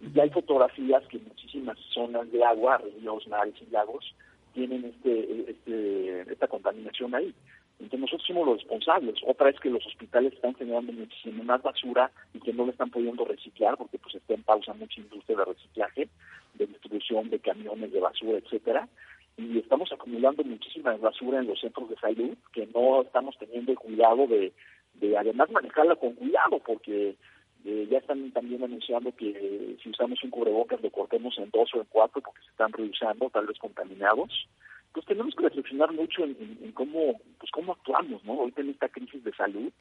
Y 0.00 0.12
ya 0.12 0.24
hay 0.24 0.30
fotografías 0.30 1.02
que 1.06 1.18
muchísimas 1.18 1.78
zonas 1.94 2.30
de 2.30 2.44
agua, 2.44 2.78
ríos, 2.78 3.26
mares 3.28 3.54
y 3.62 3.70
lagos, 3.70 4.14
tienen 4.52 4.84
este, 4.84 5.50
este, 5.50 6.32
esta 6.32 6.48
contaminación 6.48 7.14
ahí. 7.14 7.34
Entonces 7.80 8.00
nosotros 8.00 8.26
somos 8.26 8.46
los 8.46 8.58
responsables. 8.58 9.16
Otra 9.26 9.50
es 9.50 9.58
que 9.58 9.70
los 9.70 9.84
hospitales 9.86 10.32
están 10.32 10.54
generando 10.54 10.92
muchísima 10.92 11.42
más 11.42 11.62
basura 11.62 12.10
y 12.32 12.40
que 12.40 12.52
no 12.52 12.64
le 12.64 12.72
están 12.72 12.90
pudiendo 12.90 13.24
reciclar 13.24 13.76
porque 13.76 13.98
pues 13.98 14.14
está 14.14 14.34
en 14.34 14.42
pausa 14.42 14.72
mucha 14.74 15.00
industria 15.00 15.38
de 15.38 15.44
reciclaje, 15.44 16.08
de 16.54 16.66
distribución 16.66 17.30
de 17.30 17.40
camiones 17.40 17.92
de 17.92 18.00
basura, 18.00 18.38
etcétera. 18.38 18.88
Y 19.36 19.58
estamos 19.58 19.92
acumulando 19.92 20.44
muchísima 20.44 20.96
basura 20.96 21.40
en 21.40 21.48
los 21.48 21.60
centros 21.60 21.90
de 21.90 21.96
salud 21.96 22.36
que 22.52 22.68
no 22.72 23.02
estamos 23.02 23.36
teniendo 23.38 23.72
el 23.72 23.78
cuidado 23.78 24.28
de, 24.28 24.52
de 24.94 25.18
además 25.18 25.50
manejarla 25.50 25.96
con 25.96 26.12
cuidado 26.12 26.60
porque 26.64 27.16
eh, 27.64 27.88
ya 27.90 27.98
están 27.98 28.30
también 28.30 28.62
anunciando 28.62 29.14
que 29.16 29.76
si 29.82 29.88
usamos 29.88 30.22
un 30.22 30.30
cubrebocas 30.30 30.82
lo 30.82 30.90
cortemos 30.90 31.36
en 31.38 31.50
dos 31.50 31.74
o 31.74 31.78
en 31.78 31.86
cuatro 31.88 32.20
porque 32.20 32.42
se 32.42 32.50
están 32.50 32.72
reusando, 32.72 33.30
tal 33.30 33.46
vez 33.46 33.58
contaminados. 33.58 34.46
Pues 34.94 35.04
tenemos 35.06 35.34
que 35.34 35.42
reflexionar 35.42 35.92
mucho 35.92 36.22
en, 36.24 36.72
cómo 36.72 37.20
pues 37.38 37.50
cómo 37.50 37.72
actuamos, 37.72 38.24
¿no? 38.24 38.34
Ahorita 38.34 38.62
en 38.62 38.70
esta 38.70 38.88
crisis 38.88 39.22
de 39.24 39.32
salud 39.34 39.72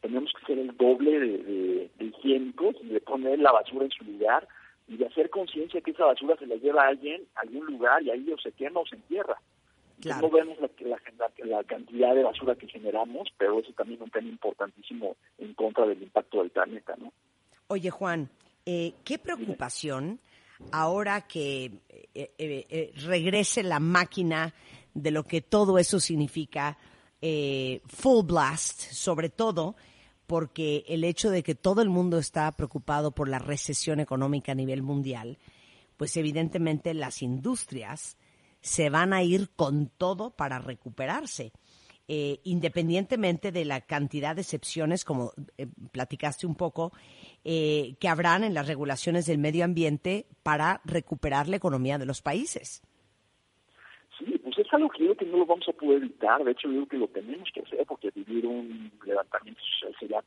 tenemos 0.00 0.32
que 0.32 0.46
ser 0.46 0.58
el 0.58 0.76
doble 0.76 1.20
de, 1.20 1.90
higiénicos 2.00 2.76
y 2.82 2.88
de 2.88 3.00
poner 3.00 3.38
la 3.38 3.52
basura 3.52 3.84
en 3.84 3.90
su 3.90 4.02
lugar 4.04 4.48
y 4.88 4.96
de 4.96 5.06
hacer 5.06 5.28
conciencia 5.28 5.82
que 5.82 5.90
esa 5.90 6.06
basura 6.06 6.36
se 6.38 6.46
la 6.46 6.56
lleva 6.56 6.84
a 6.84 6.88
alguien 6.88 7.22
a 7.36 7.42
algún 7.42 7.66
lugar 7.66 8.02
y 8.02 8.10
ahí 8.10 8.32
o 8.32 8.38
se 8.38 8.50
quema 8.52 8.80
o 8.80 8.86
se 8.86 8.96
entierra. 8.96 9.36
No 10.20 10.30
vemos 10.30 10.58
la, 10.58 10.68
la, 11.44 11.62
cantidad 11.62 12.14
de 12.14 12.24
basura 12.24 12.56
que 12.56 12.66
generamos, 12.66 13.28
pero 13.38 13.60
eso 13.60 13.72
también 13.74 14.00
es 14.00 14.04
un 14.06 14.10
tema 14.10 14.28
importantísimo 14.28 15.14
en 15.38 15.54
contra 15.54 15.86
del 15.86 16.02
impacto 16.02 16.38
del 16.38 16.50
planeta, 16.50 16.96
¿no? 16.98 17.12
Oye, 17.68 17.90
Juan, 17.90 18.28
eh, 18.66 18.94
qué 19.04 19.18
preocupación 19.18 20.18
ahora 20.70 21.22
que 21.22 21.82
eh, 22.14 22.34
eh, 22.38 22.92
regrese 22.96 23.62
la 23.62 23.80
máquina 23.80 24.54
de 24.94 25.10
lo 25.10 25.24
que 25.24 25.40
todo 25.40 25.78
eso 25.78 26.00
significa 26.00 26.78
full 27.86 28.26
blast, 28.26 28.80
sobre 28.90 29.28
todo 29.28 29.76
porque 30.26 30.84
el 30.88 31.04
hecho 31.04 31.30
de 31.30 31.42
que 31.42 31.54
todo 31.54 31.82
el 31.82 31.88
mundo 31.88 32.18
está 32.18 32.50
preocupado 32.52 33.12
por 33.12 33.28
la 33.28 33.38
recesión 33.38 34.00
económica 34.00 34.52
a 34.52 34.54
nivel 34.56 34.82
mundial, 34.82 35.38
pues 35.96 36.16
evidentemente 36.16 36.94
las 36.94 37.22
industrias 37.22 38.16
se 38.60 38.90
van 38.90 39.12
a 39.12 39.22
ir 39.22 39.50
con 39.54 39.88
todo 39.88 40.30
para 40.30 40.58
recuperarse. 40.58 41.52
Eh, 42.14 42.40
independientemente 42.44 43.52
de 43.52 43.64
la 43.64 43.80
cantidad 43.80 44.34
de 44.36 44.42
excepciones, 44.42 45.02
como 45.02 45.32
eh, 45.56 45.66
platicaste 45.92 46.46
un 46.46 46.56
poco, 46.56 46.92
eh, 47.42 47.94
que 47.98 48.06
habrán 48.06 48.44
en 48.44 48.52
las 48.52 48.68
regulaciones 48.68 49.24
del 49.24 49.38
medio 49.38 49.64
ambiente 49.64 50.26
para 50.42 50.82
recuperar 50.84 51.48
la 51.48 51.56
economía 51.56 51.96
de 51.96 52.04
los 52.04 52.20
países. 52.20 52.82
Sí, 54.18 54.38
pues 54.44 54.58
es 54.58 54.66
algo 54.74 54.90
que 54.90 54.98
creo 54.98 55.16
que 55.16 55.24
no 55.24 55.38
lo 55.38 55.46
vamos 55.46 55.66
a 55.70 55.72
poder 55.72 56.02
evitar. 56.02 56.44
De 56.44 56.50
hecho, 56.50 56.68
yo 56.68 56.86
creo 56.86 56.88
que 56.88 56.96
lo 56.98 57.08
tenemos 57.08 57.48
que 57.50 57.60
hacer 57.60 57.86
porque 57.86 58.10
vivir 58.10 58.46
un 58.46 58.92
levantamiento 59.06 59.62
social 59.62 59.96
sería 59.98 60.22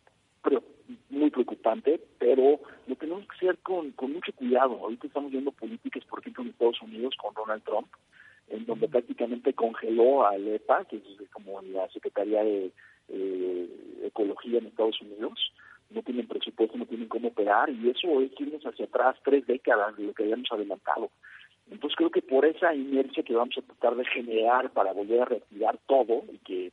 muy 1.12 1.30
preocupante, 1.30 2.02
pero 2.18 2.62
lo 2.88 2.96
tenemos 2.96 3.28
que 3.28 3.36
hacer 3.36 3.60
con, 3.60 3.92
con 3.92 4.12
mucho 4.12 4.34
cuidado. 4.34 4.74
Ahorita 4.82 5.06
estamos 5.06 5.30
viendo 5.30 5.52
políticas, 5.52 6.04
por 6.06 6.18
ejemplo, 6.18 6.42
en 6.42 6.50
Estados 6.50 6.82
Unidos 6.82 7.14
con 7.22 7.32
Donald 7.36 7.62
Trump, 7.64 7.90
en 8.50 8.66
donde 8.66 8.88
prácticamente 8.88 9.54
congeló 9.54 10.28
a 10.28 10.36
EPA, 10.36 10.86
que 10.86 10.98
es 10.98 11.30
como 11.32 11.62
la 11.62 11.90
Secretaría 11.90 12.44
de 12.44 12.72
eh, 13.10 13.70
Ecología 14.04 14.60
en 14.60 14.68
Estados 14.68 15.02
Unidos, 15.02 15.52
no 15.90 16.02
tienen 16.04 16.28
presupuesto, 16.28 16.78
no 16.78 16.86
tienen 16.86 17.08
cómo 17.08 17.30
operar, 17.30 17.70
y 17.70 17.90
eso 17.90 18.22
es 18.22 18.32
irnos 18.40 18.64
hacia 18.66 18.86
atrás 18.86 19.16
tres 19.24 19.46
décadas 19.46 19.96
de 19.98 20.06
lo 20.06 20.14
que 20.14 20.24
habíamos 20.24 20.52
adelantado. 20.52 21.10
Entonces 21.72 21.96
creo 21.98 22.12
que 22.12 22.22
por 22.22 22.46
esa 22.46 22.74
inercia 22.76 23.24
que 23.24 23.34
vamos 23.34 23.58
a 23.58 23.62
tratar 23.62 23.96
de 23.96 24.06
generar 24.06 24.72
para 24.72 24.94
volver 24.94 25.22
a 25.22 25.26
reactivar 25.26 25.80
todo 25.88 26.24
y 26.32 26.38
que 26.40 26.72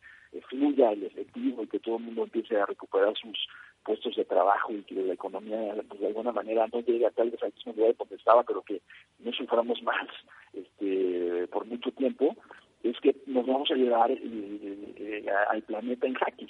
fluya 0.49 0.93
el 0.93 1.05
efectivo 1.05 1.63
y 1.63 1.67
que 1.67 1.79
todo 1.79 1.97
el 1.97 2.05
mundo 2.05 2.25
empiece 2.25 2.57
a 2.57 2.67
recuperar 2.67 3.15
sus 3.17 3.47
puestos 3.85 4.17
de 4.17 4.25
trabajo 4.25 4.73
y 4.73 4.83
que 4.83 4.95
la 4.95 5.15
economía 5.15 5.75
pues, 5.89 6.01
de 6.01 6.07
alguna 6.07 6.33
manera 6.33 6.67
no 6.73 6.81
llegue 6.81 7.07
a 7.07 7.11
tal 7.11 7.31
vez 7.31 7.43
al 7.43 7.53
mismo 7.53 7.73
lugar 7.73 7.95
estaba, 8.11 8.43
pero 8.45 8.63
que 8.63 8.81
no 9.19 9.33
suframos 9.33 9.83
más 9.83 10.09
este, 10.53 11.47
por 11.49 11.67
mucho 11.67 11.91
tiempo, 11.93 12.37
es 12.83 12.99
que 13.01 13.17
nos 13.27 13.47
vamos 13.47 13.71
a 13.71 13.75
llevar 13.75 14.11
eh, 14.11 14.19
eh, 14.23 15.27
al 15.51 15.63
planeta 15.63 16.07
en 16.07 16.15
jaque. 16.15 16.47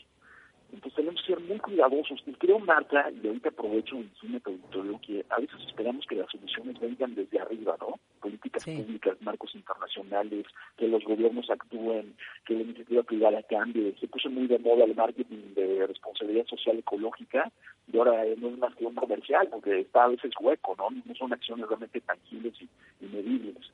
Entonces 0.73 0.94
tenemos 0.94 1.20
que 1.20 1.35
ser 1.35 1.40
muy 1.40 1.59
cuidadosos. 1.59 2.23
Y 2.27 2.32
creo, 2.32 2.59
Marta, 2.59 3.11
y 3.11 3.27
ahorita 3.27 3.51
aprovecho 3.51 3.97
en 3.97 4.11
su 4.15 4.27
auditorio, 4.27 4.99
que 5.07 5.24
a 5.28 5.39
veces 5.39 5.61
esperamos 5.66 6.07
que 6.07 6.16
las 6.16 6.31
soluciones 6.31 6.81
vengan 6.81 7.15
desde 7.15 7.39
arriba, 7.39 7.77
¿no? 7.78 7.99
Políticas 8.20 8.65
públicas, 8.65 9.16
marcos 9.20 9.55
internacionales, 9.55 10.47
que 10.77 10.89
los 10.89 11.05
gobiernos 11.05 11.51
actúen, 11.51 12.15
que 12.47 12.55
la 12.55 12.62
iniciativa 12.62 13.03
privada 13.03 13.43
cambie. 13.43 13.94
Se 14.01 14.09
puso 14.09 14.31
muy 14.31 14.47
de 14.47 14.59
moda 14.59 14.85
el 14.85 14.94
marketing 14.94 15.55
de 15.55 15.86
responsabilidad 15.86 16.47
social 16.47 16.78
ecológica 16.78 17.53
y 17.93 17.99
ahora 17.99 18.24
no 18.39 18.49
es 18.49 18.59
más 18.59 18.74
que 18.77 18.86
un 18.86 18.94
comercial, 18.94 19.49
porque 19.51 19.81
está 19.81 20.05
a 20.05 20.09
veces 20.09 20.32
hueco, 20.40 20.74
¿no? 20.78 20.89
No 21.05 21.15
son 21.15 21.32
acciones 21.32 21.69
realmente 21.69 22.01
tangibles 22.01 22.55
y 22.62 23.07
medibles. 23.07 23.70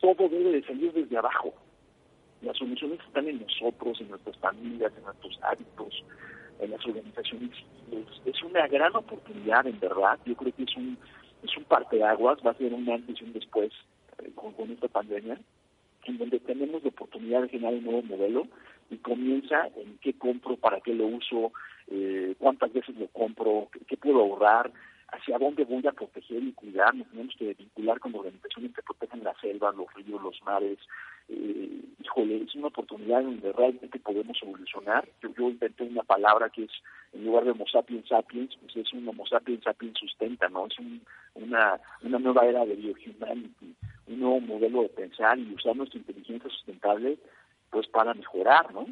Todo 0.00 0.28
debe 0.28 0.52
de 0.52 0.64
salir 0.64 0.92
desde 0.92 1.16
abajo 1.16 1.54
las 2.42 2.56
soluciones 2.56 3.00
están 3.06 3.28
en 3.28 3.40
nosotros, 3.40 4.00
en 4.00 4.10
nuestras 4.10 4.36
familias, 4.38 4.92
en 4.96 5.04
nuestros 5.04 5.38
hábitos, 5.42 6.04
en 6.60 6.70
las 6.70 6.84
organizaciones 6.86 7.50
Es 8.24 8.42
una 8.42 8.66
gran 8.68 8.94
oportunidad, 8.96 9.66
en 9.66 9.78
verdad. 9.80 10.18
Yo 10.24 10.34
creo 10.36 10.54
que 10.54 10.64
es 10.64 10.76
un, 10.76 10.98
es 11.42 11.56
un 11.56 11.64
parteaguas, 11.64 12.38
va 12.44 12.52
a 12.52 12.54
ser 12.54 12.72
un 12.72 12.88
antes 12.90 13.20
y 13.20 13.24
un 13.24 13.32
después 13.32 13.72
eh, 14.22 14.30
con, 14.34 14.70
esta 14.70 14.88
pandemia, 14.88 15.38
en 16.04 16.18
donde 16.18 16.38
tenemos 16.40 16.82
la 16.82 16.90
oportunidad 16.90 17.42
de 17.42 17.48
generar 17.48 17.74
un 17.74 17.84
nuevo 17.84 18.02
modelo 18.02 18.46
y 18.90 18.96
comienza 18.96 19.66
en 19.76 19.98
qué 20.00 20.14
compro, 20.14 20.56
para 20.56 20.80
qué 20.80 20.94
lo 20.94 21.06
uso, 21.06 21.52
eh, 21.88 22.34
cuántas 22.38 22.72
veces 22.72 22.96
lo 22.96 23.06
compro, 23.08 23.68
qué, 23.86 23.96
puedo 23.96 24.20
ahorrar, 24.20 24.72
hacia 25.08 25.38
dónde 25.38 25.64
voy 25.64 25.86
a 25.86 25.92
proteger 25.92 26.42
y 26.42 26.52
cuidar. 26.52 26.94
Nos 26.94 27.08
tenemos 27.08 27.34
que 27.36 27.54
vincular 27.54 27.98
con 28.00 28.14
organizaciones 28.14 28.74
que 28.74 28.82
protegen 28.82 29.24
la 29.24 29.34
selva, 29.40 29.72
los 29.72 29.92
ríos, 29.94 30.22
los 30.22 30.40
mares, 30.42 30.78
eh, 31.28 31.82
híjole, 32.02 32.42
es 32.42 32.54
una 32.54 32.68
oportunidad 32.68 33.22
donde 33.22 33.52
realmente 33.52 33.98
podemos 33.98 34.38
evolucionar. 34.42 35.06
Yo, 35.22 35.28
yo 35.34 35.50
inventé 35.50 35.84
una 35.84 36.02
palabra 36.02 36.48
que 36.48 36.64
es, 36.64 36.70
en 37.12 37.26
lugar 37.26 37.44
de 37.44 37.50
Homo 37.50 37.66
sapiens 37.70 38.08
sapiens, 38.08 38.56
pues 38.56 38.76
es 38.76 38.92
un 38.92 39.06
Homo 39.08 39.26
sapiens 39.26 39.62
sapiens 39.62 39.98
sustenta, 39.98 40.48
¿no? 40.48 40.66
Es 40.66 40.76
una, 41.34 41.80
una 42.02 42.18
nueva 42.18 42.46
era 42.46 42.64
de 42.64 42.76
biohumanity, 42.76 43.74
un 44.06 44.20
nuevo 44.20 44.40
modelo 44.40 44.82
de 44.82 44.88
pensar 44.88 45.38
y 45.38 45.52
usar 45.52 45.76
nuestra 45.76 45.98
inteligencia 45.98 46.48
sustentable, 46.50 47.18
pues 47.70 47.86
para 47.88 48.14
mejorar, 48.14 48.72
¿no? 48.72 48.86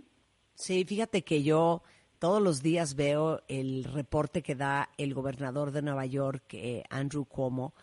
Sí, 0.54 0.84
fíjate 0.84 1.22
que 1.22 1.42
yo 1.42 1.82
todos 2.18 2.42
los 2.42 2.62
días 2.62 2.94
veo 2.94 3.42
el 3.48 3.84
reporte 3.84 4.42
que 4.42 4.54
da 4.54 4.90
el 4.96 5.14
gobernador 5.14 5.70
de 5.70 5.82
Nueva 5.82 6.06
York, 6.06 6.54
eh, 6.54 6.84
Andrew 6.90 7.24
Cuomo, 7.24 7.74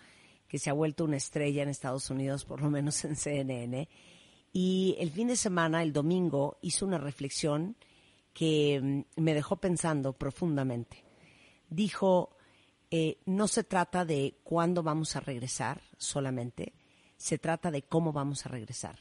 que 0.47 0.59
se 0.59 0.69
ha 0.69 0.73
vuelto 0.73 1.05
una 1.05 1.17
estrella 1.17 1.63
en 1.63 1.69
Estados 1.69 2.09
Unidos, 2.09 2.45
por 2.45 2.61
lo 2.61 2.69
menos 2.69 3.03
en 3.05 3.15
CNN, 3.15 3.87
y 4.51 4.95
el 4.99 5.09
fin 5.11 5.27
de 5.27 5.35
semana, 5.35 5.81
el 5.81 5.93
domingo, 5.93 6.57
hizo 6.61 6.85
una 6.85 6.99
reflexión 6.99 7.75
que 8.33 8.79
mm, 8.81 9.21
me 9.21 9.33
dejó 9.33 9.55
pensando 9.55 10.13
profundamente. 10.13 11.03
Dijo, 11.69 12.37
eh, 12.91 13.17
no 13.25 13.47
se 13.47 13.63
trata 13.63 14.05
de 14.05 14.35
cuándo 14.43 14.83
vamos 14.83 15.15
a 15.15 15.19
regresar 15.19 15.81
solamente, 15.97 16.73
se 17.17 17.39
trata 17.39 17.71
de 17.71 17.81
cómo 17.81 18.13
vamos 18.13 18.45
a 18.45 18.49
regresar. 18.49 18.99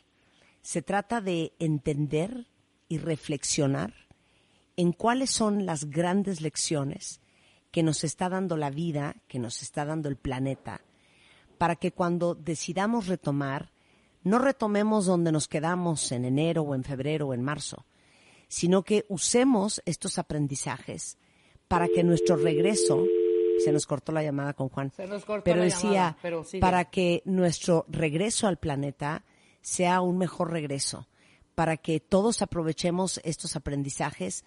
Se 0.62 0.80
trata 0.80 1.20
de 1.20 1.52
entender 1.58 2.46
y 2.88 2.98
reflexionar 2.98 3.92
en 4.82 4.90
cuáles 4.90 5.30
son 5.30 5.64
las 5.64 5.90
grandes 5.90 6.40
lecciones 6.40 7.20
que 7.70 7.84
nos 7.84 8.02
está 8.02 8.28
dando 8.28 8.56
la 8.56 8.68
vida, 8.68 9.14
que 9.28 9.38
nos 9.38 9.62
está 9.62 9.84
dando 9.84 10.08
el 10.08 10.16
planeta, 10.16 10.80
para 11.56 11.76
que 11.76 11.92
cuando 11.92 12.34
decidamos 12.34 13.06
retomar, 13.06 13.70
no 14.24 14.40
retomemos 14.40 15.06
donde 15.06 15.30
nos 15.30 15.46
quedamos 15.46 16.10
en 16.10 16.24
enero 16.24 16.62
o 16.62 16.74
en 16.74 16.82
febrero 16.82 17.28
o 17.28 17.34
en 17.34 17.44
marzo, 17.44 17.86
sino 18.48 18.82
que 18.82 19.06
usemos 19.08 19.80
estos 19.86 20.18
aprendizajes 20.18 21.16
para 21.68 21.86
que 21.86 22.02
nuestro 22.02 22.34
regreso 22.34 23.06
se 23.64 23.70
nos 23.70 23.86
cortó 23.86 24.10
la 24.10 24.24
llamada 24.24 24.52
con 24.52 24.68
Juan. 24.68 24.90
Se 24.96 25.06
nos 25.06 25.24
cortó 25.24 25.44
pero 25.44 25.58
la 25.58 25.66
decía, 25.66 25.92
llamada, 25.92 26.18
pero 26.22 26.44
para 26.58 26.86
que 26.86 27.22
nuestro 27.24 27.84
regreso 27.88 28.48
al 28.48 28.56
planeta 28.56 29.24
sea 29.60 30.00
un 30.00 30.18
mejor 30.18 30.50
regreso, 30.50 31.06
para 31.54 31.76
que 31.76 32.00
todos 32.00 32.42
aprovechemos 32.42 33.20
estos 33.22 33.54
aprendizajes 33.54 34.44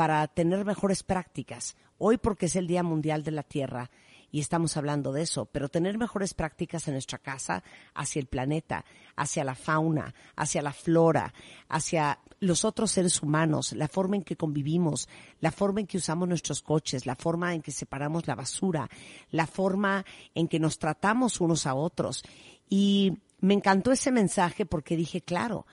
para 0.00 0.26
tener 0.28 0.64
mejores 0.64 1.02
prácticas. 1.02 1.76
Hoy 1.98 2.16
porque 2.16 2.46
es 2.46 2.56
el 2.56 2.66
Día 2.66 2.82
Mundial 2.82 3.22
de 3.22 3.32
la 3.32 3.42
Tierra 3.42 3.90
y 4.30 4.40
estamos 4.40 4.78
hablando 4.78 5.12
de 5.12 5.20
eso, 5.20 5.44
pero 5.44 5.68
tener 5.68 5.98
mejores 5.98 6.32
prácticas 6.32 6.88
en 6.88 6.94
nuestra 6.94 7.18
casa 7.18 7.62
hacia 7.92 8.18
el 8.18 8.24
planeta, 8.24 8.86
hacia 9.14 9.44
la 9.44 9.54
fauna, 9.54 10.14
hacia 10.36 10.62
la 10.62 10.72
flora, 10.72 11.34
hacia 11.68 12.18
los 12.38 12.64
otros 12.64 12.92
seres 12.92 13.22
humanos, 13.22 13.74
la 13.74 13.88
forma 13.88 14.16
en 14.16 14.22
que 14.22 14.36
convivimos, 14.36 15.06
la 15.38 15.52
forma 15.52 15.80
en 15.80 15.86
que 15.86 15.98
usamos 15.98 16.26
nuestros 16.26 16.62
coches, 16.62 17.04
la 17.04 17.14
forma 17.14 17.52
en 17.52 17.60
que 17.60 17.70
separamos 17.70 18.26
la 18.26 18.36
basura, 18.36 18.88
la 19.30 19.46
forma 19.46 20.06
en 20.34 20.48
que 20.48 20.58
nos 20.58 20.78
tratamos 20.78 21.42
unos 21.42 21.66
a 21.66 21.74
otros. 21.74 22.24
Y 22.70 23.18
me 23.40 23.52
encantó 23.52 23.92
ese 23.92 24.12
mensaje 24.12 24.64
porque 24.64 24.96
dije, 24.96 25.20
claro, 25.20 25.66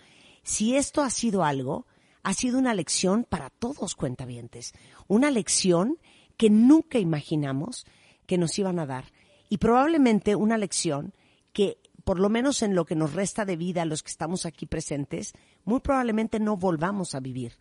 si 0.44 0.76
esto 0.76 1.02
ha 1.02 1.12
sido 1.12 1.46
algo, 1.46 1.86
ha 2.28 2.34
sido 2.34 2.60
una 2.60 2.74
lección 2.74 3.24
para 3.24 3.50
todos 3.50 3.96
cuentavientes, 3.96 4.74
una 5.08 5.32
lección 5.32 5.98
que 6.36 6.50
nunca 6.50 7.00
imaginamos 7.00 7.86
que 8.26 8.38
nos 8.38 8.60
iban 8.60 8.80
a 8.80 8.86
dar 8.86 9.14
y 9.48 9.60
probablemente 9.60 10.36
una 10.36 10.58
lección 10.58 11.14
que 11.54 11.78
por 12.04 12.20
lo 12.20 12.28
menos 12.28 12.64
en 12.64 12.76
lo 12.76 12.86
que 12.86 12.98
nos 12.98 13.14
resta 13.14 13.46
de 13.46 13.56
vida 13.56 13.86
los 13.86 14.04
que 14.04 14.10
estamos 14.10 14.46
aquí 14.46 14.66
presentes, 14.66 15.36
muy 15.64 15.80
probablemente 15.80 16.42
no 16.42 16.58
volvamos 16.58 17.16
a 17.16 17.22
vivir. 17.22 17.54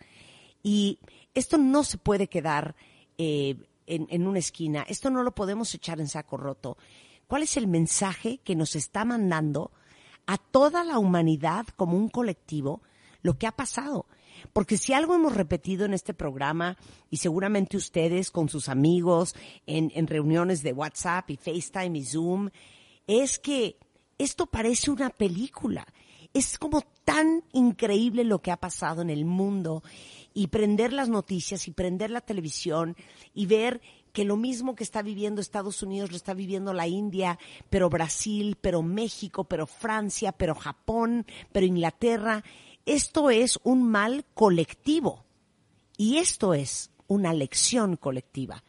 Y 0.64 0.98
esto 1.32 1.58
no 1.58 1.84
se 1.84 1.96
puede 1.96 2.26
quedar 2.26 2.74
eh, 3.18 3.54
en 3.86 4.26
una 4.26 4.40
esquina, 4.40 4.84
esto 4.88 5.10
no 5.10 5.22
lo 5.22 5.32
podemos 5.32 5.72
echar 5.76 6.00
en 6.00 6.08
saco 6.08 6.38
roto. 6.38 6.76
¿Cuál 7.28 7.44
es 7.44 7.56
el 7.56 7.68
mensaje 7.68 8.38
que 8.38 8.56
nos 8.56 8.74
está 8.74 9.04
mandando 9.04 9.70
a 10.26 10.38
toda 10.38 10.82
la 10.82 10.98
humanidad 10.98 11.66
como 11.76 11.96
un 11.96 12.08
colectivo 12.08 12.82
lo 13.22 13.38
que 13.38 13.46
ha 13.46 13.52
pasado? 13.52 14.06
Porque 14.52 14.76
si 14.76 14.92
algo 14.92 15.14
hemos 15.14 15.34
repetido 15.34 15.84
en 15.84 15.94
este 15.94 16.14
programa, 16.14 16.76
y 17.10 17.18
seguramente 17.18 17.76
ustedes 17.76 18.30
con 18.30 18.48
sus 18.48 18.68
amigos, 18.68 19.34
en, 19.66 20.06
reuniones 20.06 20.62
de 20.62 20.72
WhatsApp 20.72 21.30
y 21.30 21.36
FaceTime 21.36 21.98
y 21.98 22.04
Zoom, 22.04 22.50
es 23.06 23.38
que 23.38 23.78
esto 24.18 24.46
parece 24.46 24.90
una 24.90 25.10
película. 25.10 25.86
Es 26.32 26.58
como 26.58 26.82
tan 27.04 27.44
increíble 27.52 28.24
lo 28.24 28.40
que 28.40 28.50
ha 28.50 28.56
pasado 28.56 29.02
en 29.02 29.10
el 29.10 29.24
mundo 29.24 29.82
y 30.34 30.48
prender 30.48 30.92
las 30.92 31.08
noticias 31.08 31.66
y 31.66 31.70
prender 31.70 32.10
la 32.10 32.20
televisión 32.20 32.96
y 33.32 33.46
ver 33.46 33.80
que 34.12 34.24
lo 34.24 34.36
mismo 34.36 34.74
que 34.74 34.84
está 34.84 35.02
viviendo 35.02 35.40
Estados 35.40 35.82
Unidos 35.82 36.10
lo 36.10 36.16
está 36.16 36.34
viviendo 36.34 36.72
la 36.72 36.86
India, 36.86 37.38
pero 37.68 37.90
Brasil, 37.90 38.56
pero 38.60 38.82
México, 38.82 39.44
pero 39.44 39.66
Francia, 39.66 40.32
pero 40.32 40.54
Japón, 40.54 41.26
pero 41.52 41.66
Inglaterra. 41.66 42.42
Esto 42.86 43.30
es 43.30 43.58
un 43.64 43.90
mal 43.90 44.24
colectivo 44.34 45.24
y 45.96 46.18
esto 46.18 46.54
es 46.54 46.90
una 47.08 47.34
lección 47.34 47.96
colectiva. 47.96 48.62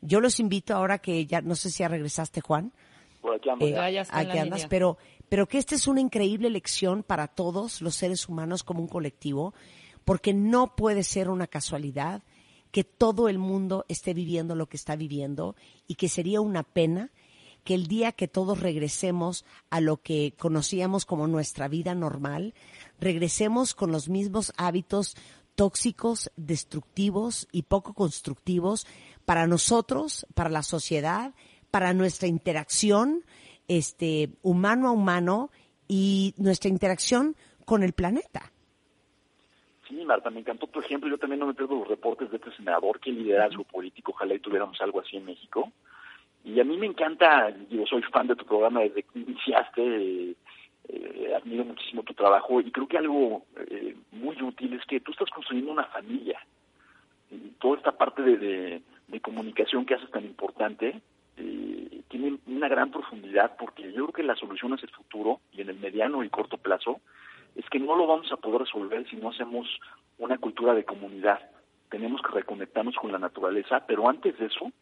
Yo 0.00 0.20
los 0.20 0.38
invito 0.38 0.74
ahora 0.74 0.98
que 0.98 1.26
ya, 1.26 1.40
no 1.40 1.54
sé 1.54 1.70
si 1.70 1.78
ya 1.78 1.88
regresaste 1.88 2.40
Juan, 2.40 2.72
Por 3.20 3.34
aquí 3.34 3.48
eh, 3.60 3.70
ya. 3.70 4.02
está 4.02 4.18
aquí 4.18 4.38
andas, 4.38 4.60
línea. 4.60 4.68
pero, 4.68 4.98
pero 5.28 5.48
que 5.48 5.58
esta 5.58 5.74
es 5.74 5.86
una 5.88 6.00
increíble 6.00 6.50
lección 6.50 7.02
para 7.02 7.26
todos 7.26 7.80
los 7.82 7.96
seres 7.96 8.28
humanos 8.28 8.62
como 8.62 8.80
un 8.80 8.88
colectivo, 8.88 9.54
porque 10.04 10.32
no 10.34 10.76
puede 10.76 11.02
ser 11.02 11.28
una 11.28 11.46
casualidad 11.46 12.22
que 12.70 12.84
todo 12.84 13.28
el 13.28 13.38
mundo 13.38 13.84
esté 13.88 14.14
viviendo 14.14 14.54
lo 14.54 14.68
que 14.68 14.76
está 14.76 14.94
viviendo 14.94 15.56
y 15.86 15.94
que 15.94 16.08
sería 16.08 16.40
una 16.40 16.62
pena 16.62 17.10
que 17.68 17.74
el 17.74 17.86
día 17.86 18.12
que 18.12 18.28
todos 18.28 18.60
regresemos 18.60 19.44
a 19.68 19.82
lo 19.82 19.98
que 19.98 20.32
conocíamos 20.38 21.04
como 21.04 21.26
nuestra 21.26 21.68
vida 21.68 21.94
normal, 21.94 22.54
regresemos 22.98 23.74
con 23.74 23.92
los 23.92 24.08
mismos 24.08 24.54
hábitos 24.56 25.18
tóxicos, 25.54 26.30
destructivos 26.38 27.46
y 27.52 27.64
poco 27.64 27.92
constructivos 27.92 28.86
para 29.26 29.46
nosotros, 29.46 30.26
para 30.32 30.48
la 30.48 30.62
sociedad, 30.62 31.34
para 31.70 31.92
nuestra 31.92 32.26
interacción 32.26 33.22
este 33.68 34.30
humano 34.42 34.88
a 34.88 34.92
humano 34.92 35.50
y 35.88 36.32
nuestra 36.38 36.70
interacción 36.70 37.36
con 37.66 37.82
el 37.82 37.92
planeta. 37.92 38.50
Sí, 39.86 40.02
Marta, 40.06 40.30
me 40.30 40.40
encantó 40.40 40.68
tu 40.68 40.80
ejemplo. 40.80 41.10
Yo 41.10 41.18
también 41.18 41.40
no 41.40 41.46
me 41.46 41.52
pierdo 41.52 41.74
los 41.74 41.88
reportes 41.88 42.30
de 42.30 42.38
este 42.38 42.50
senador, 42.56 42.98
que 42.98 43.12
liderazgo 43.12 43.64
político. 43.64 44.12
Ojalá 44.12 44.36
y 44.36 44.38
tuviéramos 44.38 44.80
algo 44.80 45.00
así 45.00 45.18
en 45.18 45.26
México. 45.26 45.70
Y 46.48 46.60
a 46.60 46.64
mí 46.64 46.78
me 46.78 46.86
encanta, 46.86 47.54
yo 47.68 47.84
soy 47.84 48.02
fan 48.04 48.26
de 48.26 48.34
tu 48.34 48.46
programa 48.46 48.80
desde 48.80 49.02
que 49.02 49.18
iniciaste, 49.18 50.34
eh, 50.88 51.32
admiro 51.36 51.66
muchísimo 51.66 52.02
tu 52.02 52.14
trabajo 52.14 52.62
y 52.62 52.70
creo 52.70 52.88
que 52.88 52.96
algo 52.96 53.44
eh, 53.68 53.94
muy 54.12 54.40
útil 54.40 54.72
es 54.72 54.82
que 54.86 55.00
tú 55.00 55.12
estás 55.12 55.28
construyendo 55.28 55.72
una 55.72 55.84
familia. 55.84 56.40
Toda 57.58 57.76
esta 57.76 57.92
parte 57.92 58.22
de, 58.22 58.80
de, 59.08 59.20
comunicación 59.20 59.84
que 59.84 59.94
haces 59.94 60.10
tan 60.10 60.24
importante 60.24 61.02
eh, 61.36 62.00
tiene 62.08 62.38
una 62.46 62.68
gran 62.68 62.90
profundidad 62.90 63.54
porque 63.58 63.82
yo 63.92 64.04
creo 64.06 64.12
que 64.12 64.22
la 64.22 64.34
solución 64.34 64.72
hacia 64.72 64.86
el 64.86 64.94
futuro 64.94 65.40
y 65.52 65.60
en 65.60 65.68
el 65.68 65.78
mediano 65.78 66.24
y 66.24 66.30
corto 66.30 66.56
plazo 66.56 67.02
es 67.56 67.68
que 67.68 67.78
no 67.78 67.94
lo 67.94 68.06
vamos 68.06 68.32
a 68.32 68.38
poder 68.38 68.62
resolver 68.62 69.06
si 69.10 69.16
no 69.16 69.28
hacemos 69.28 69.68
una 70.16 70.38
cultura 70.38 70.72
de 70.72 70.86
comunidad. 70.86 71.40
Tenemos 71.90 72.22
que 72.22 72.32
reconectarnos 72.32 72.96
con 72.96 73.12
la 73.12 73.18
naturaleza, 73.18 73.84
pero 73.86 74.08
antes 74.08 74.38
de 74.38 74.46
eso, 74.46 74.72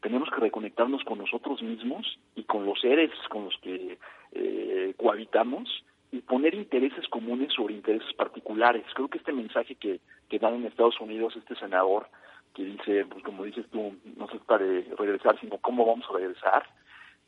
tenemos 0.00 0.30
que 0.30 0.40
reconectarnos 0.40 1.04
con 1.04 1.18
nosotros 1.18 1.62
mismos 1.62 2.18
y 2.34 2.44
con 2.44 2.64
los 2.64 2.80
seres 2.80 3.10
con 3.28 3.44
los 3.44 3.56
que 3.58 3.98
eh, 4.32 4.94
cohabitamos 4.96 5.84
y 6.12 6.20
poner 6.20 6.54
intereses 6.54 7.06
comunes 7.08 7.52
sobre 7.52 7.74
intereses 7.74 8.12
particulares. 8.14 8.84
Creo 8.94 9.08
que 9.08 9.18
este 9.18 9.32
mensaje 9.32 9.74
que, 9.76 10.00
que 10.28 10.38
dan 10.38 10.54
en 10.54 10.66
Estados 10.66 11.00
Unidos 11.00 11.36
este 11.36 11.54
senador, 11.56 12.08
que 12.54 12.64
dice, 12.64 13.04
pues 13.06 13.22
como 13.22 13.44
dices 13.44 13.66
tú, 13.70 13.94
no 14.16 14.26
se 14.28 14.38
trata 14.38 14.64
de 14.64 14.82
regresar, 14.98 15.38
sino 15.40 15.58
cómo 15.58 15.86
vamos 15.86 16.06
a 16.10 16.14
regresar, 16.14 16.64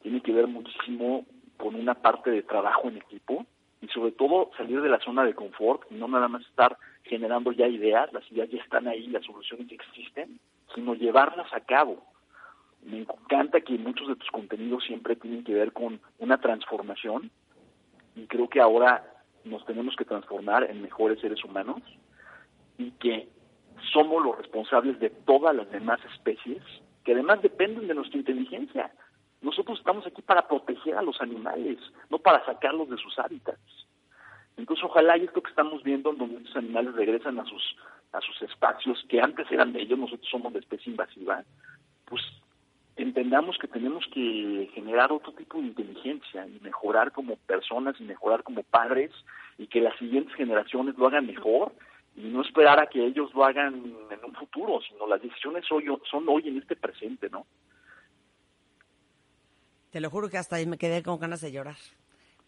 tiene 0.03 0.21
que 0.21 0.33
ver 0.33 0.49
muchísimo 0.49 1.25
con 1.57 1.77
una 1.77 1.95
parte 1.95 2.31
de 2.31 2.43
trabajo 2.43 2.89
en 2.89 2.97
equipo 2.97 3.47
y 3.81 3.89
sobre 3.89 4.13
todo 4.13 4.51
salir 4.57 4.81
de 4.81 4.89
la 4.89 4.99
zona 4.99 5.25
de 5.25 5.35
confort 5.35 5.83
y 5.91 5.95
no 5.95 6.09
nada 6.09 6.27
más 6.27 6.43
estar 6.43 6.77
generando 7.05 7.53
ya 7.53 7.69
ideas, 7.69 8.13
las 8.13 8.31
ideas 8.33 8.49
ya 8.51 8.61
están 8.61 8.89
ahí, 8.89 9.07
las 9.09 9.25
soluciones 9.25 9.69
ya 9.69 9.77
existen, 9.77 10.41
sino 10.75 10.95
llevarlas 10.95 11.53
a 11.53 11.61
cabo. 11.61 12.03
Me 12.83 12.99
encanta 12.99 13.61
que 13.61 13.79
muchos 13.79 14.09
de 14.09 14.17
tus 14.17 14.31
contenidos 14.31 14.85
siempre 14.85 15.17
tienen 15.17 15.45
que 15.45 15.55
ver 15.55 15.73
con 15.73 16.01
una 16.19 16.39
transformación 16.41 17.31
y 18.17 18.27
creo 18.27 18.49
que 18.49 18.61
ahora 18.61 19.05
nos 19.45 19.65
tenemos 19.65 19.97
que 19.97 20.05
transformar 20.05 20.65
en 20.65 20.83
mejores 20.83 21.21
seres 21.21 21.43
humanos 21.45 21.81
y 22.79 22.91
que 22.93 23.29
somos 23.93 24.23
los 24.25 24.37
responsables 24.37 24.99
de 25.01 25.11
todas 25.11 25.55
las 25.55 25.71
demás 25.71 26.01
especies 26.13 26.63
que 27.05 27.13
además 27.13 27.43
dependen 27.43 27.89
de 27.89 27.95
nuestra 27.95 28.19
inteligencia. 28.19 28.93
Nosotros 29.41 29.79
estamos 29.79 30.07
aquí 30.07 30.23
para 30.23 30.47
proteger 30.47 30.97
a 30.97 31.03
los 31.03 31.21
animales, 31.21 31.79
no 32.11 32.19
para 32.19 32.45
sacarlos 32.45 32.89
de 32.89 32.97
sus 32.97 33.19
hábitats. 33.19 33.61
Entonces, 34.57 34.85
ojalá 34.85 35.17
y 35.17 35.25
esto 35.25 35.43
que 35.43 35.51
estamos 35.51 35.83
viendo, 35.83 36.11
en 36.11 36.19
donde 36.19 36.37
estos 36.37 36.57
animales 36.57 36.95
regresan 36.95 37.41
a 37.41 37.45
sus 37.45 37.77
a 38.13 38.21
sus 38.21 38.43
espacios 38.43 39.03
que 39.09 39.21
antes 39.21 39.51
eran 39.51 39.73
de 39.73 39.81
ellos, 39.81 39.99
nosotros 39.99 40.29
somos 40.31 40.53
de 40.53 40.59
especie 40.59 40.91
invasiva, 40.91 41.43
pues 42.05 42.23
entendamos 43.03 43.59
que 43.59 43.69
tenemos 43.69 44.05
que 44.13 44.71
generar 44.75 45.13
otro 45.13 45.33
tipo 45.33 45.59
de 45.59 45.69
inteligencia 45.69 46.47
y 46.47 46.61
mejorar 46.61 47.13
como 47.13 47.37
personas 47.37 47.97
y 48.01 48.05
mejorar 48.05 48.43
como 48.43 48.63
padres 48.63 49.11
y 49.59 49.67
que 49.67 49.81
las 49.81 49.97
siguientes 49.99 50.35
generaciones 50.35 50.97
lo 50.97 51.07
hagan 51.07 51.27
mejor 51.27 51.73
y 52.17 52.23
no 52.23 52.43
esperar 52.43 52.81
a 52.81 52.87
que 52.87 53.05
ellos 53.05 53.33
lo 53.35 53.45
hagan 53.45 53.75
en 54.11 54.25
un 54.25 54.35
futuro, 54.35 54.81
sino 54.89 55.07
las 55.07 55.23
decisiones 55.23 55.65
hoy, 55.71 55.87
son 56.11 56.29
hoy 56.29 56.49
en 56.49 56.59
este 56.59 56.77
presente, 56.77 57.31
¿no? 57.31 57.47
Te 59.91 60.01
lo 60.01 60.11
juro 60.11 60.29
que 60.29 60.39
hasta 60.39 60.57
ahí 60.57 60.67
me 60.67 60.79
quedé 60.79 61.03
con 61.03 61.19
ganas 61.19 61.41
de 61.41 61.53
llorar. 61.53 61.77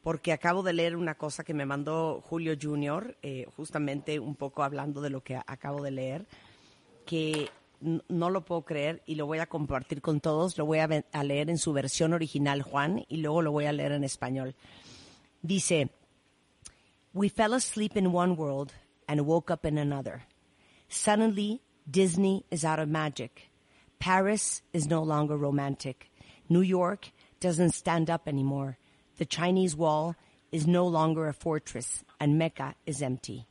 Porque 0.02 0.32
acabo 0.32 0.62
de 0.62 0.74
leer 0.74 0.96
una 0.96 1.14
cosa 1.14 1.44
que 1.44 1.54
me 1.54 1.64
mandó 1.64 2.20
Julio 2.20 2.54
Junior, 2.60 3.16
eh, 3.22 3.46
justamente 3.56 4.18
un 4.18 4.36
poco 4.36 4.62
hablando 4.62 5.00
de 5.00 5.10
lo 5.10 5.22
que 5.22 5.36
acabo 5.46 5.82
de 5.82 5.90
leer, 5.90 6.26
que 7.06 7.48
no 7.80 8.30
lo 8.30 8.44
puedo 8.44 8.62
creer 8.62 9.02
y 9.06 9.14
lo 9.14 9.26
voy 9.26 9.38
a 9.38 9.46
compartir 9.46 10.00
con 10.00 10.20
todos. 10.20 10.56
Lo 10.58 10.66
voy 10.66 10.78
a, 10.78 10.88
a 11.12 11.24
leer 11.24 11.50
en 11.50 11.58
su 11.58 11.72
versión 11.72 12.12
original, 12.12 12.62
Juan, 12.62 13.04
y 13.08 13.18
luego 13.18 13.42
lo 13.42 13.52
voy 13.52 13.66
a 13.66 13.72
leer 13.72 13.92
en 13.92 14.04
español. 14.04 14.54
Dice, 15.42 15.90
We 17.12 17.28
fell 17.28 17.54
asleep 17.54 17.96
in 17.96 18.12
one 18.12 18.34
world 18.34 18.72
and 19.06 19.20
woke 19.26 19.50
up 19.50 19.64
in 19.64 19.78
another. 19.78 20.22
Suddenly, 20.88 21.60
Disney 21.88 22.44
is 22.50 22.64
out 22.64 22.78
of 22.78 22.88
magic. 22.88 23.50
Paris 23.98 24.62
is 24.72 24.88
no 24.88 25.02
longer 25.02 25.36
romantic. 25.36 26.10
New 26.48 26.60
York 26.62 27.10
doesn't 27.40 27.72
stand 27.72 28.10
up 28.10 28.26
anymore. 28.26 28.78
The 29.18 29.26
Chinese 29.26 29.76
wall 29.76 30.16
is 30.50 30.66
no 30.66 30.86
longer 30.86 31.28
a 31.28 31.32
fortress 31.32 32.04
and 32.18 32.38
Mecca 32.38 32.74
is 32.86 33.02
empty. 33.02 33.46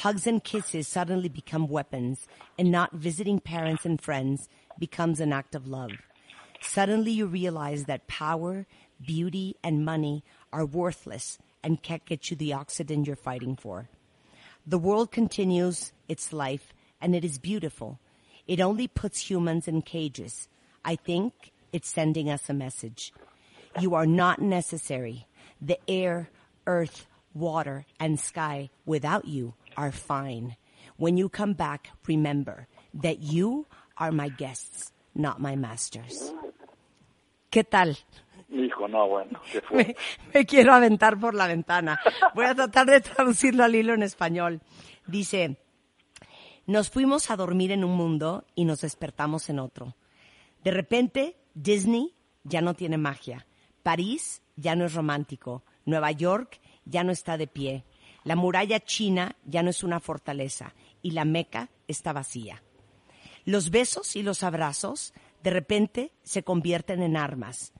Hugs 0.00 0.26
and 0.26 0.44
kisses 0.44 0.86
suddenly 0.86 1.30
become 1.30 1.68
weapons 1.68 2.26
and 2.58 2.70
not 2.70 2.92
visiting 2.92 3.40
parents 3.40 3.86
and 3.86 3.98
friends 3.98 4.46
becomes 4.78 5.20
an 5.20 5.32
act 5.32 5.54
of 5.54 5.66
love. 5.66 5.90
Suddenly 6.60 7.12
you 7.12 7.24
realize 7.24 7.84
that 7.84 8.06
power, 8.06 8.66
beauty, 9.00 9.56
and 9.64 9.86
money 9.86 10.22
are 10.52 10.66
worthless 10.66 11.38
and 11.62 11.82
can't 11.82 12.04
get 12.04 12.30
you 12.30 12.36
the 12.36 12.52
oxygen 12.52 13.06
you're 13.06 13.16
fighting 13.16 13.56
for. 13.56 13.88
The 14.66 14.78
world 14.78 15.10
continues 15.10 15.94
its 16.08 16.30
life 16.30 16.74
and 17.00 17.16
it 17.16 17.24
is 17.24 17.38
beautiful. 17.38 17.98
It 18.46 18.60
only 18.60 18.88
puts 18.88 19.30
humans 19.30 19.66
in 19.66 19.80
cages. 19.80 20.46
I 20.84 20.96
think 20.96 21.52
it's 21.72 21.88
sending 21.88 22.28
us 22.28 22.50
a 22.50 22.54
message. 22.54 23.14
You 23.80 23.94
are 23.94 24.06
not 24.06 24.42
necessary. 24.42 25.26
The 25.58 25.78
air, 25.88 26.28
earth, 26.66 27.06
water, 27.32 27.86
and 27.98 28.20
sky 28.20 28.68
without 28.84 29.24
you 29.24 29.54
are 29.76 29.92
fine. 29.92 30.56
When 30.96 31.16
you 31.16 31.28
come 31.28 31.54
back, 31.54 31.90
remember 32.06 32.68
that 32.94 33.20
you 33.20 33.66
are 33.96 34.12
my 34.12 34.28
guests, 34.28 34.92
not 35.14 35.40
my 35.40 35.56
masters. 35.56 36.32
¿Qué 37.50 37.64
tal? 37.64 37.96
Hijo, 38.48 38.86
no, 38.88 39.08
bueno, 39.08 39.40
qué 39.50 39.62
Me, 39.74 39.96
me 40.32 40.46
quiero 40.46 40.72
aventar 40.72 41.18
por 41.18 41.34
la 41.34 41.46
ventana. 41.46 42.00
Voy 42.34 42.44
a 42.44 42.54
tratar 42.54 42.86
de 42.86 43.00
traducirlo 43.00 43.64
al 43.64 43.74
hilo 43.74 43.94
en 43.94 44.02
español. 44.02 44.60
Dice, 45.06 45.58
nos 46.66 46.90
fuimos 46.90 47.30
a 47.30 47.36
dormir 47.36 47.72
en 47.72 47.84
un 47.84 47.96
mundo 47.96 48.44
y 48.54 48.64
nos 48.64 48.80
despertamos 48.80 49.48
en 49.50 49.58
otro. 49.58 49.96
De 50.64 50.70
repente, 50.70 51.36
Disney 51.54 52.14
ya 52.44 52.60
no 52.60 52.74
tiene 52.74 52.98
magia. 52.98 53.46
París 53.82 54.42
ya 54.56 54.74
no 54.74 54.84
es 54.84 54.94
romántico. 54.94 55.62
Nueva 55.84 56.10
York 56.10 56.60
ya 56.84 57.04
no 57.04 57.12
está 57.12 57.36
de 57.36 57.46
pie. 57.46 57.84
La 58.26 58.34
muralla 58.34 58.80
china 58.80 59.36
ya 59.44 59.62
no 59.62 59.70
es 59.70 59.84
una 59.84 60.00
fortaleza. 60.00 60.74
Y 61.00 61.12
la 61.12 61.24
Meca 61.24 61.70
está 61.86 62.12
vacía. 62.12 62.64
Los 63.44 63.70
besos 63.70 64.16
y 64.16 64.24
los 64.24 64.42
abrazos 64.42 65.14
de 65.44 65.50
repente 65.50 66.10
se 66.24 66.42
convierten 66.42 67.04
en 67.04 67.16
armas. 67.16 67.72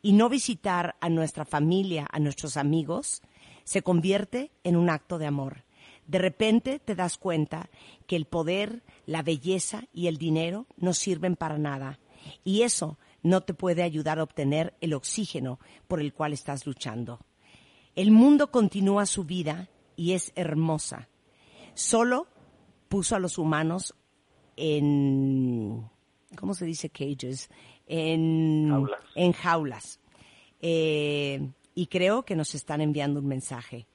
Y 0.00 0.14
no 0.14 0.30
visitar 0.30 0.96
a 1.02 1.10
nuestra 1.10 1.44
familia, 1.44 2.06
a 2.10 2.18
nuestros 2.18 2.56
amigos, 2.56 3.20
se 3.64 3.82
convierte 3.82 4.52
en 4.64 4.76
un 4.76 4.88
acto 4.88 5.18
de 5.18 5.26
amor. 5.26 5.64
De 6.06 6.18
repente 6.18 6.78
te 6.78 6.94
das 6.94 7.18
cuenta 7.18 7.68
que 8.06 8.16
el 8.16 8.24
poder, 8.24 8.82
la 9.04 9.20
belleza 9.20 9.84
y 9.92 10.06
el 10.06 10.16
dinero 10.16 10.66
no 10.78 10.94
sirven 10.94 11.36
para 11.36 11.58
nada. 11.58 12.00
Y 12.42 12.62
eso 12.62 12.98
no 13.22 13.42
te 13.42 13.52
puede 13.52 13.82
ayudar 13.82 14.18
a 14.18 14.22
obtener 14.22 14.72
el 14.80 14.94
oxígeno 14.94 15.60
por 15.88 16.00
el 16.00 16.14
cual 16.14 16.32
estás 16.32 16.64
luchando. 16.64 17.20
El 17.94 18.12
mundo 18.12 18.50
continúa 18.50 19.04
su 19.04 19.24
vida 19.24 19.68
y 20.00 20.14
es 20.14 20.32
hermosa. 20.34 21.10
Solo 21.74 22.26
puso 22.88 23.16
a 23.16 23.18
los 23.18 23.36
humanos 23.36 23.94
en, 24.56 25.90
¿cómo 26.38 26.54
se 26.54 26.64
dice 26.64 26.88
cages? 26.88 27.50
En 27.86 28.70
Jaulas. 28.70 29.00
En 29.14 29.32
jaulas. 29.32 30.00
Eh, 30.62 31.50
y 31.74 31.86
creo 31.88 32.24
que 32.24 32.34
nos 32.34 32.54
están 32.54 32.80
enviando 32.80 33.20
un 33.20 33.26
mensaje. 33.26 33.88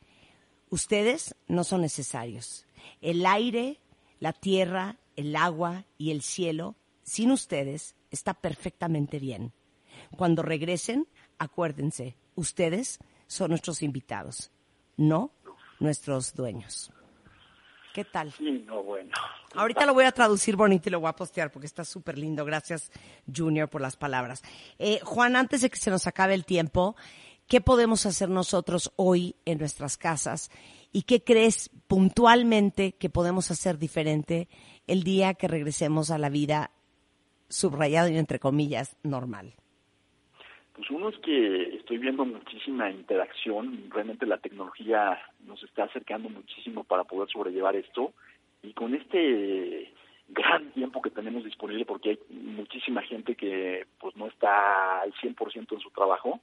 Ustedes 0.70 1.36
no 1.48 1.64
son 1.64 1.82
necesarios. 1.82 2.68
El 3.02 3.26
aire, 3.26 3.80
la 4.20 4.32
tierra, 4.32 5.00
el 5.16 5.36
agua 5.36 5.86
y 5.98 6.12
el 6.12 6.22
cielo, 6.22 6.76
sin 7.02 7.32
ustedes, 7.32 7.96
está 8.12 8.36
perfectamente 8.36 9.18
bien. 9.18 9.54
Cuando 10.16 10.44
regresen, 10.44 11.08
acuérdense, 11.40 12.16
ustedes 12.36 13.00
son 13.26 13.50
nuestros 13.50 13.82
invitados, 13.82 14.52
no 14.98 15.32
nuestros 15.80 16.34
dueños. 16.34 16.92
¿Qué 17.96 18.04
tal? 18.04 18.34
No, 18.66 18.84
bueno. 18.84 19.12
Ahorita 19.54 19.86
lo 19.86 19.94
voy 19.94 20.04
a 20.04 20.12
traducir 20.12 20.58
bonito 20.58 20.90
y 20.90 20.92
lo 20.92 21.00
voy 21.00 21.08
a 21.08 21.16
postear 21.16 21.50
porque 21.50 21.66
está 21.66 21.86
súper 21.86 22.18
lindo. 22.18 22.44
Gracias, 22.44 22.92
Junior, 23.34 23.70
por 23.70 23.80
las 23.80 23.96
palabras. 23.96 24.42
Eh, 24.80 25.00
Juan, 25.02 25.38
antes 25.38 25.62
de 25.62 25.70
que 25.70 25.78
se 25.78 25.90
nos 25.90 26.06
acabe 26.06 26.34
el 26.34 26.44
tiempo, 26.44 26.98
¿qué 27.48 27.62
podemos 27.62 28.06
hacer 28.06 28.28
nosotros 28.28 28.92
hoy 28.98 29.38
en 29.46 29.60
nuestras 29.60 29.96
casas? 29.96 30.52
¿Y 30.92 31.04
qué 31.04 31.24
crees 31.24 31.70
puntualmente 31.88 32.96
que 32.96 33.10
podemos 33.10 33.50
hacer 33.50 33.78
diferente 33.78 34.50
el 34.88 35.04
día 35.04 35.34
que 35.34 35.48
regresemos 35.48 36.12
a 36.12 36.18
la 36.18 36.28
vida 36.28 36.72
subrayado 37.48 38.10
y 38.10 38.18
entre 38.18 38.40
comillas 38.40 38.98
normal? 39.04 39.56
Pues 40.76 40.90
uno 40.90 41.08
es 41.08 41.18
que 41.20 41.76
estoy 41.76 42.00
viendo 42.00 42.26
muchísima 42.26 42.92
interacción, 42.92 43.90
realmente 43.90 44.26
la 44.26 44.40
tecnología 44.40 45.18
nos 45.46 45.64
está 45.64 45.86
acercando 45.86 46.30
muchísimo 46.30 46.84
para 46.84 47.06
poder 47.06 47.30
sobrellevar 47.30 47.78
esto. 47.78 48.14
Y 48.62 48.74
con 48.74 48.94
este 48.94 49.94
gran 50.28 50.72
tiempo 50.72 51.02
que 51.02 51.12
tenemos 51.12 51.44
disponible 51.44 51.86
porque 51.86 52.10
hay 52.10 52.20
muchísima 52.30 53.02
gente 53.04 53.36
que 53.36 53.86
pues 54.00 54.16
no 54.18 54.28
está 54.28 55.02
al 55.02 55.14
100% 55.14 55.72
en 55.72 55.80
su 55.80 55.92
trabajo, 55.92 56.42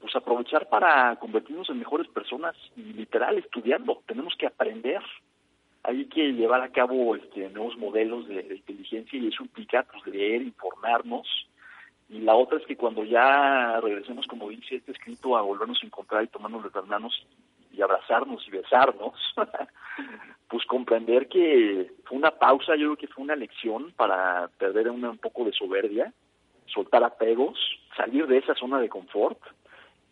pues 0.00 0.16
aprovechar 0.16 0.68
para 0.70 1.16
convertirnos 1.16 1.68
en 1.68 1.78
mejores 1.78 2.08
personas 2.08 2.56
y 2.74 2.82
literal 2.94 3.36
estudiando, 3.36 4.02
tenemos 4.06 4.34
que 4.36 4.46
aprender. 4.46 5.02
Hay 5.84 6.06
que 6.06 6.32
llevar 6.32 6.62
a 6.62 6.70
cabo 6.70 7.16
este, 7.16 7.50
nuevos 7.50 7.76
modelos 7.76 8.26
de, 8.28 8.42
de 8.44 8.54
inteligencia 8.54 9.18
y 9.18 9.28
eso 9.28 9.42
implica 9.42 9.82
pues, 9.82 10.06
leer, 10.06 10.40
informarnos, 10.42 11.26
y 12.12 12.20
la 12.20 12.34
otra 12.34 12.58
es 12.58 12.66
que 12.66 12.76
cuando 12.76 13.04
ya 13.04 13.80
regresemos, 13.80 14.26
como 14.26 14.50
dice 14.50 14.76
este 14.76 14.92
escrito, 14.92 15.34
a 15.34 15.40
volvernos 15.40 15.82
a 15.82 15.86
encontrar 15.86 16.22
y 16.22 16.26
tomarnos 16.28 16.62
las 16.74 16.86
manos 16.86 17.26
y 17.72 17.80
abrazarnos 17.80 18.46
y 18.46 18.50
besarnos, 18.50 19.14
pues 20.48 20.66
comprender 20.66 21.26
que 21.26 21.90
fue 22.04 22.18
una 22.18 22.32
pausa, 22.32 22.76
yo 22.76 22.88
creo 22.88 22.96
que 22.96 23.06
fue 23.06 23.24
una 23.24 23.34
lección 23.34 23.92
para 23.96 24.50
perder 24.58 24.90
una, 24.90 25.08
un 25.08 25.16
poco 25.16 25.46
de 25.46 25.52
soberbia, 25.52 26.12
soltar 26.66 27.02
apegos, 27.02 27.58
salir 27.96 28.26
de 28.26 28.36
esa 28.36 28.54
zona 28.56 28.78
de 28.78 28.90
confort 28.90 29.38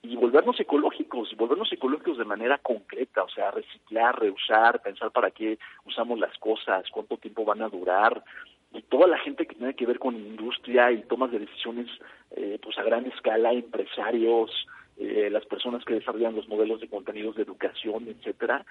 y 0.00 0.16
volvernos 0.16 0.58
ecológicos, 0.58 1.36
volvernos 1.36 1.70
ecológicos 1.70 2.16
de 2.16 2.24
manera 2.24 2.56
concreta, 2.56 3.24
o 3.24 3.28
sea, 3.28 3.50
reciclar, 3.50 4.18
reusar, 4.18 4.80
pensar 4.80 5.10
para 5.10 5.30
qué 5.30 5.58
usamos 5.84 6.18
las 6.18 6.36
cosas, 6.38 6.82
cuánto 6.90 7.18
tiempo 7.18 7.44
van 7.44 7.60
a 7.60 7.68
durar, 7.68 8.24
y 8.72 8.82
toda 8.82 9.08
la 9.08 9.18
gente 9.18 9.46
que 9.46 9.56
tiene 9.56 9.74
que 9.74 9.86
ver 9.86 9.98
con 9.98 10.14
industria 10.14 10.92
y 10.92 11.02
tomas 11.02 11.32
de 11.32 11.40
decisiones 11.40 11.88
eh, 12.30 12.58
pues 12.62 12.78
a 12.78 12.82
gran 12.82 13.06
escala, 13.06 13.52
empresarios, 13.52 14.50
eh, 14.96 15.28
las 15.30 15.44
personas 15.46 15.84
que 15.84 15.94
desarrollan 15.94 16.36
los 16.36 16.48
modelos 16.48 16.80
de 16.80 16.88
contenidos 16.88 17.34
de 17.36 17.42
educación, 17.42 18.06
etcétera, 18.08 18.64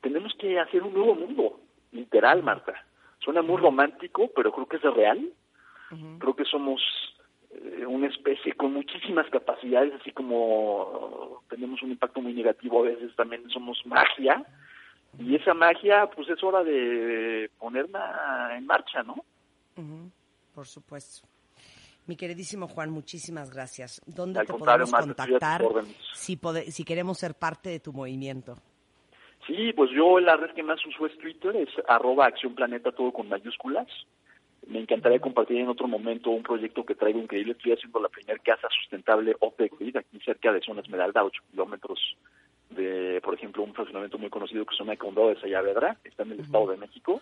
tenemos 0.00 0.34
que 0.34 0.58
hacer 0.58 0.82
un 0.82 0.92
nuevo 0.92 1.14
mundo, 1.14 1.60
literal, 1.92 2.42
Marta. 2.42 2.74
Suena 3.20 3.40
muy 3.40 3.56
romántico, 3.56 4.30
pero 4.34 4.52
creo 4.52 4.66
que 4.66 4.76
es 4.76 4.82
real. 4.82 5.30
Creo 6.18 6.34
que 6.34 6.44
somos 6.44 6.82
eh, 7.52 7.86
una 7.86 8.08
especie 8.08 8.52
con 8.54 8.72
muchísimas 8.74 9.28
capacidades, 9.30 9.94
así 10.00 10.10
como 10.10 11.42
tenemos 11.48 11.80
un 11.82 11.92
impacto 11.92 12.20
muy 12.20 12.34
negativo, 12.34 12.80
a 12.80 12.88
veces 12.88 13.14
también 13.14 13.48
somos 13.50 13.80
magia. 13.86 14.44
Y 15.18 15.36
esa 15.36 15.54
magia, 15.54 16.10
pues 16.10 16.28
es 16.28 16.42
hora 16.42 16.64
de 16.64 17.48
ponerla 17.58 18.54
en 18.56 18.66
marcha, 18.66 19.02
¿no? 19.04 19.24
Ujú, 19.76 20.10
Por 20.54 20.66
supuesto. 20.66 21.26
Mi 22.06 22.16
queridísimo 22.16 22.68
Juan, 22.68 22.90
muchísimas 22.90 23.50
gracias. 23.50 24.00
¿Dónde 24.06 24.38
Al 24.40 24.46
te 24.46 24.52
podemos 24.54 24.92
contactar 24.92 25.62
si, 26.14 26.36
pode- 26.36 26.70
si 26.70 26.84
queremos 26.84 27.18
ser 27.18 27.34
parte 27.34 27.68
de 27.70 27.80
tu 27.80 27.92
movimiento? 27.92 28.56
Sí, 29.46 29.72
pues 29.74 29.90
yo 29.90 30.18
la 30.20 30.36
red 30.36 30.54
que 30.54 30.62
más 30.62 30.78
uso 30.86 31.06
es 31.06 31.18
Twitter, 31.18 31.54
es 31.56 31.68
arroba 31.88 32.26
Acción 32.26 32.54
Planeta, 32.54 32.92
todo 32.92 33.12
con 33.12 33.28
mayúsculas. 33.28 33.86
Me 34.68 34.80
encantaría 34.80 35.20
compartir 35.20 35.58
en 35.58 35.68
otro 35.68 35.86
momento 35.88 36.30
un 36.30 36.42
proyecto 36.42 36.84
que 36.84 36.94
traigo 36.94 37.20
increíble. 37.20 37.52
Estoy 37.52 37.72
haciendo 37.72 38.00
la 38.00 38.08
primera 38.08 38.38
casa 38.42 38.68
sustentable 38.80 39.36
off 39.40 39.54
the 39.56 39.68
grid, 39.78 39.96
aquí 39.96 40.18
cerca 40.24 40.52
de 40.52 40.60
Zona 40.62 40.80
Esmeralda, 40.80 41.24
8 41.24 41.42
kilómetros 41.50 41.98
de, 42.70 43.20
por 43.22 43.34
ejemplo, 43.34 43.62
un 43.62 43.74
fraccionamiento 43.74 44.18
muy 44.18 44.30
conocido 44.30 44.64
que 44.64 44.74
se 44.74 44.82
llama 44.82 44.96
Condado 44.96 45.28
de 45.28 45.40
Sayavedra, 45.40 45.96
está 46.04 46.22
en 46.24 46.32
el 46.32 46.40
Estado 46.40 46.68
de 46.68 46.76
México. 46.78 47.20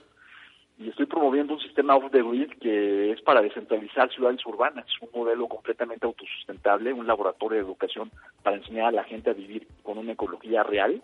Y 0.77 0.89
estoy 0.89 1.07
promoviendo 1.07 1.55
un 1.55 1.61
sistema 1.61 1.95
off 1.95 2.11
the 2.11 2.23
grid 2.23 2.51
que 2.61 3.13
es 3.13 3.21
para 3.23 3.41
descentralizar 3.41 4.13
ciudades 4.13 4.45
urbanas, 4.45 4.87
un 5.01 5.09
modelo 5.15 5.47
completamente 5.47 6.05
autosustentable, 6.05 6.93
un 6.93 7.07
laboratorio 7.07 7.59
de 7.59 7.65
educación 7.65 8.11
para 8.43 8.57
enseñar 8.57 8.87
a 8.87 8.93
la 8.93 9.05
gente 9.05 9.31
a 9.31 9.35
vivir 9.35 9.69
con 9.83 9.99
una 9.99 10.13
ecología 10.13 10.65
real 10.65 11.03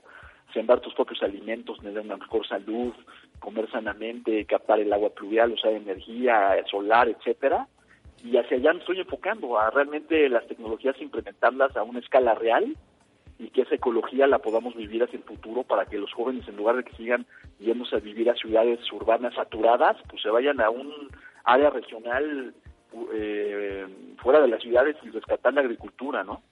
sembrar 0.52 0.80
tus 0.80 0.94
propios 0.94 1.22
alimentos, 1.22 1.78
tener 1.78 2.01
una 2.01 2.16
mejor 2.16 2.47
salud, 2.47 2.92
comer 3.38 3.70
sanamente, 3.70 4.44
captar 4.47 4.80
el 4.80 4.92
agua 4.92 5.10
pluvial, 5.10 5.52
usar 5.52 5.72
energía 5.72 6.56
solar, 6.70 7.09
etcétera. 7.09 7.66
Y 8.24 8.36
hacia 8.36 8.59
allá 8.59 8.72
me 8.72 8.80
estoy 8.80 9.01
enfocando 9.01 9.59
a 9.59 9.70
realmente 9.70 10.28
las 10.28 10.47
tecnologías 10.47 11.01
implementarlas 11.01 11.76
a 11.76 11.82
una 11.82 12.01
escala 12.01 12.34
real 12.34 12.76
y 13.40 13.48
que 13.48 13.62
esa 13.62 13.74
ecología 13.74 14.26
la 14.26 14.38
podamos 14.38 14.76
vivir 14.76 15.02
hacia 15.02 15.16
el 15.16 15.24
futuro 15.24 15.62
para 15.62 15.86
que 15.86 15.96
los 15.96 16.12
jóvenes 16.12 16.46
en 16.46 16.56
lugar 16.56 16.76
de 16.76 16.84
que 16.84 16.94
sigan 16.94 17.26
yéndose 17.58 17.96
a 17.96 18.00
vivir 18.00 18.28
a 18.28 18.34
ciudades 18.34 18.80
urbanas 18.92 19.34
saturadas, 19.34 19.96
pues 20.10 20.20
se 20.20 20.28
vayan 20.28 20.60
a 20.60 20.68
un 20.68 20.92
área 21.44 21.70
regional 21.70 22.54
eh, 23.14 23.86
fuera 24.22 24.40
de 24.40 24.48
las 24.48 24.60
ciudades 24.60 24.96
y 25.02 25.08
rescatar 25.08 25.54
la 25.54 25.62
agricultura, 25.62 26.22
¿no? 26.22 26.42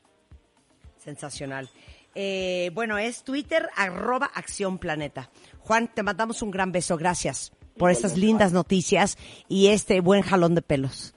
Sensacional. 0.96 1.68
Eh, 2.14 2.70
bueno, 2.72 2.96
es 2.96 3.22
Twitter, 3.22 3.68
arroba 3.76 4.30
Acción 4.34 4.78
Planeta. 4.78 5.28
Juan, 5.60 5.88
te 5.94 6.02
mandamos 6.02 6.40
un 6.40 6.50
gran 6.50 6.72
beso. 6.72 6.96
Gracias 6.96 7.52
por 7.76 7.90
estas 7.90 8.16
lindas 8.16 8.54
noticias 8.54 9.18
y 9.46 9.68
este 9.68 10.00
buen 10.00 10.22
jalón 10.22 10.54
de 10.54 10.62
pelos. 10.62 11.14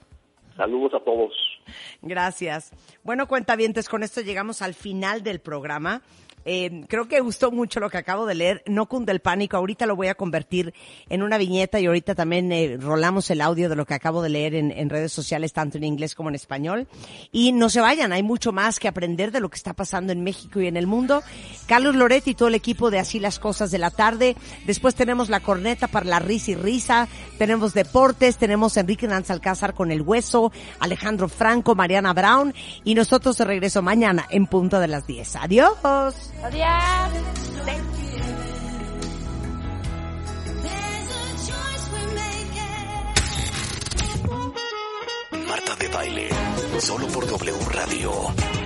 Saludos 0.54 0.92
a 0.94 1.00
todos. 1.00 1.32
Gracias. 2.00 2.70
Bueno, 3.02 3.28
cuentavientes, 3.28 3.88
con 3.88 4.02
esto 4.02 4.20
llegamos 4.20 4.62
al 4.62 4.74
final 4.74 5.22
del 5.22 5.40
programa. 5.40 6.02
Eh, 6.44 6.84
creo 6.88 7.08
que 7.08 7.20
gustó 7.20 7.50
mucho 7.50 7.80
lo 7.80 7.90
que 7.90 7.98
acabo 7.98 8.26
de 8.26 8.34
leer. 8.34 8.62
No 8.66 8.86
cunde 8.86 9.12
el 9.12 9.20
pánico. 9.20 9.56
Ahorita 9.56 9.86
lo 9.86 9.96
voy 9.96 10.08
a 10.08 10.14
convertir 10.14 10.74
en 11.08 11.22
una 11.22 11.38
viñeta 11.38 11.80
y 11.80 11.86
ahorita 11.86 12.14
también 12.14 12.50
eh, 12.52 12.76
rolamos 12.78 13.30
el 13.30 13.40
audio 13.40 13.68
de 13.68 13.76
lo 13.76 13.86
que 13.86 13.94
acabo 13.94 14.22
de 14.22 14.28
leer 14.28 14.54
en, 14.54 14.70
en, 14.70 14.90
redes 14.90 15.12
sociales, 15.12 15.52
tanto 15.52 15.78
en 15.78 15.84
inglés 15.84 16.14
como 16.14 16.28
en 16.28 16.34
español. 16.34 16.88
Y 17.30 17.52
no 17.52 17.68
se 17.68 17.80
vayan, 17.80 18.12
hay 18.12 18.22
mucho 18.22 18.52
más 18.52 18.78
que 18.78 18.88
aprender 18.88 19.32
de 19.32 19.40
lo 19.40 19.50
que 19.50 19.56
está 19.56 19.72
pasando 19.72 20.12
en 20.12 20.22
México 20.22 20.60
y 20.60 20.66
en 20.66 20.76
el 20.76 20.86
mundo. 20.86 21.22
Carlos 21.66 21.94
Loret 21.94 22.26
y 22.26 22.34
todo 22.34 22.48
el 22.48 22.54
equipo 22.54 22.90
de 22.90 22.98
Así 22.98 23.18
las 23.18 23.38
Cosas 23.38 23.70
de 23.70 23.78
la 23.78 23.90
Tarde. 23.90 24.36
Después 24.66 24.94
tenemos 24.94 25.28
la 25.28 25.40
corneta 25.40 25.88
para 25.88 26.06
la 26.06 26.18
risa 26.18 26.52
y 26.52 26.54
risa. 26.54 27.08
Tenemos 27.38 27.74
deportes, 27.74 28.36
tenemos 28.36 28.76
Enrique 28.76 29.06
Nanz 29.06 29.30
Alcázar 29.30 29.74
con 29.74 29.90
el 29.90 30.02
hueso, 30.02 30.52
Alejandro 30.80 31.28
Franco, 31.28 31.74
Mariana 31.74 32.12
Brown 32.12 32.54
y 32.84 32.94
nosotros 32.94 33.36
de 33.38 33.44
regreso 33.44 33.82
mañana 33.82 34.26
en 34.30 34.46
punto 34.46 34.80
de 34.80 34.88
las 34.88 35.06
10. 35.06 35.36
Adiós. 35.36 36.31
Adiós. 36.42 37.12
Marta 45.46 45.76
de 45.76 45.88
Baile, 45.88 46.28
solo 46.80 47.06
por 47.08 47.26
W 47.26 47.54
Radio. 47.70 48.10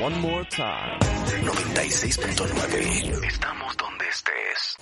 One 0.01 0.17
more 0.21 0.45
time. 0.47 0.99
96.9. 1.45 3.27
Estamos 3.27 3.77
donde 3.77 4.09
estés. 4.09 4.77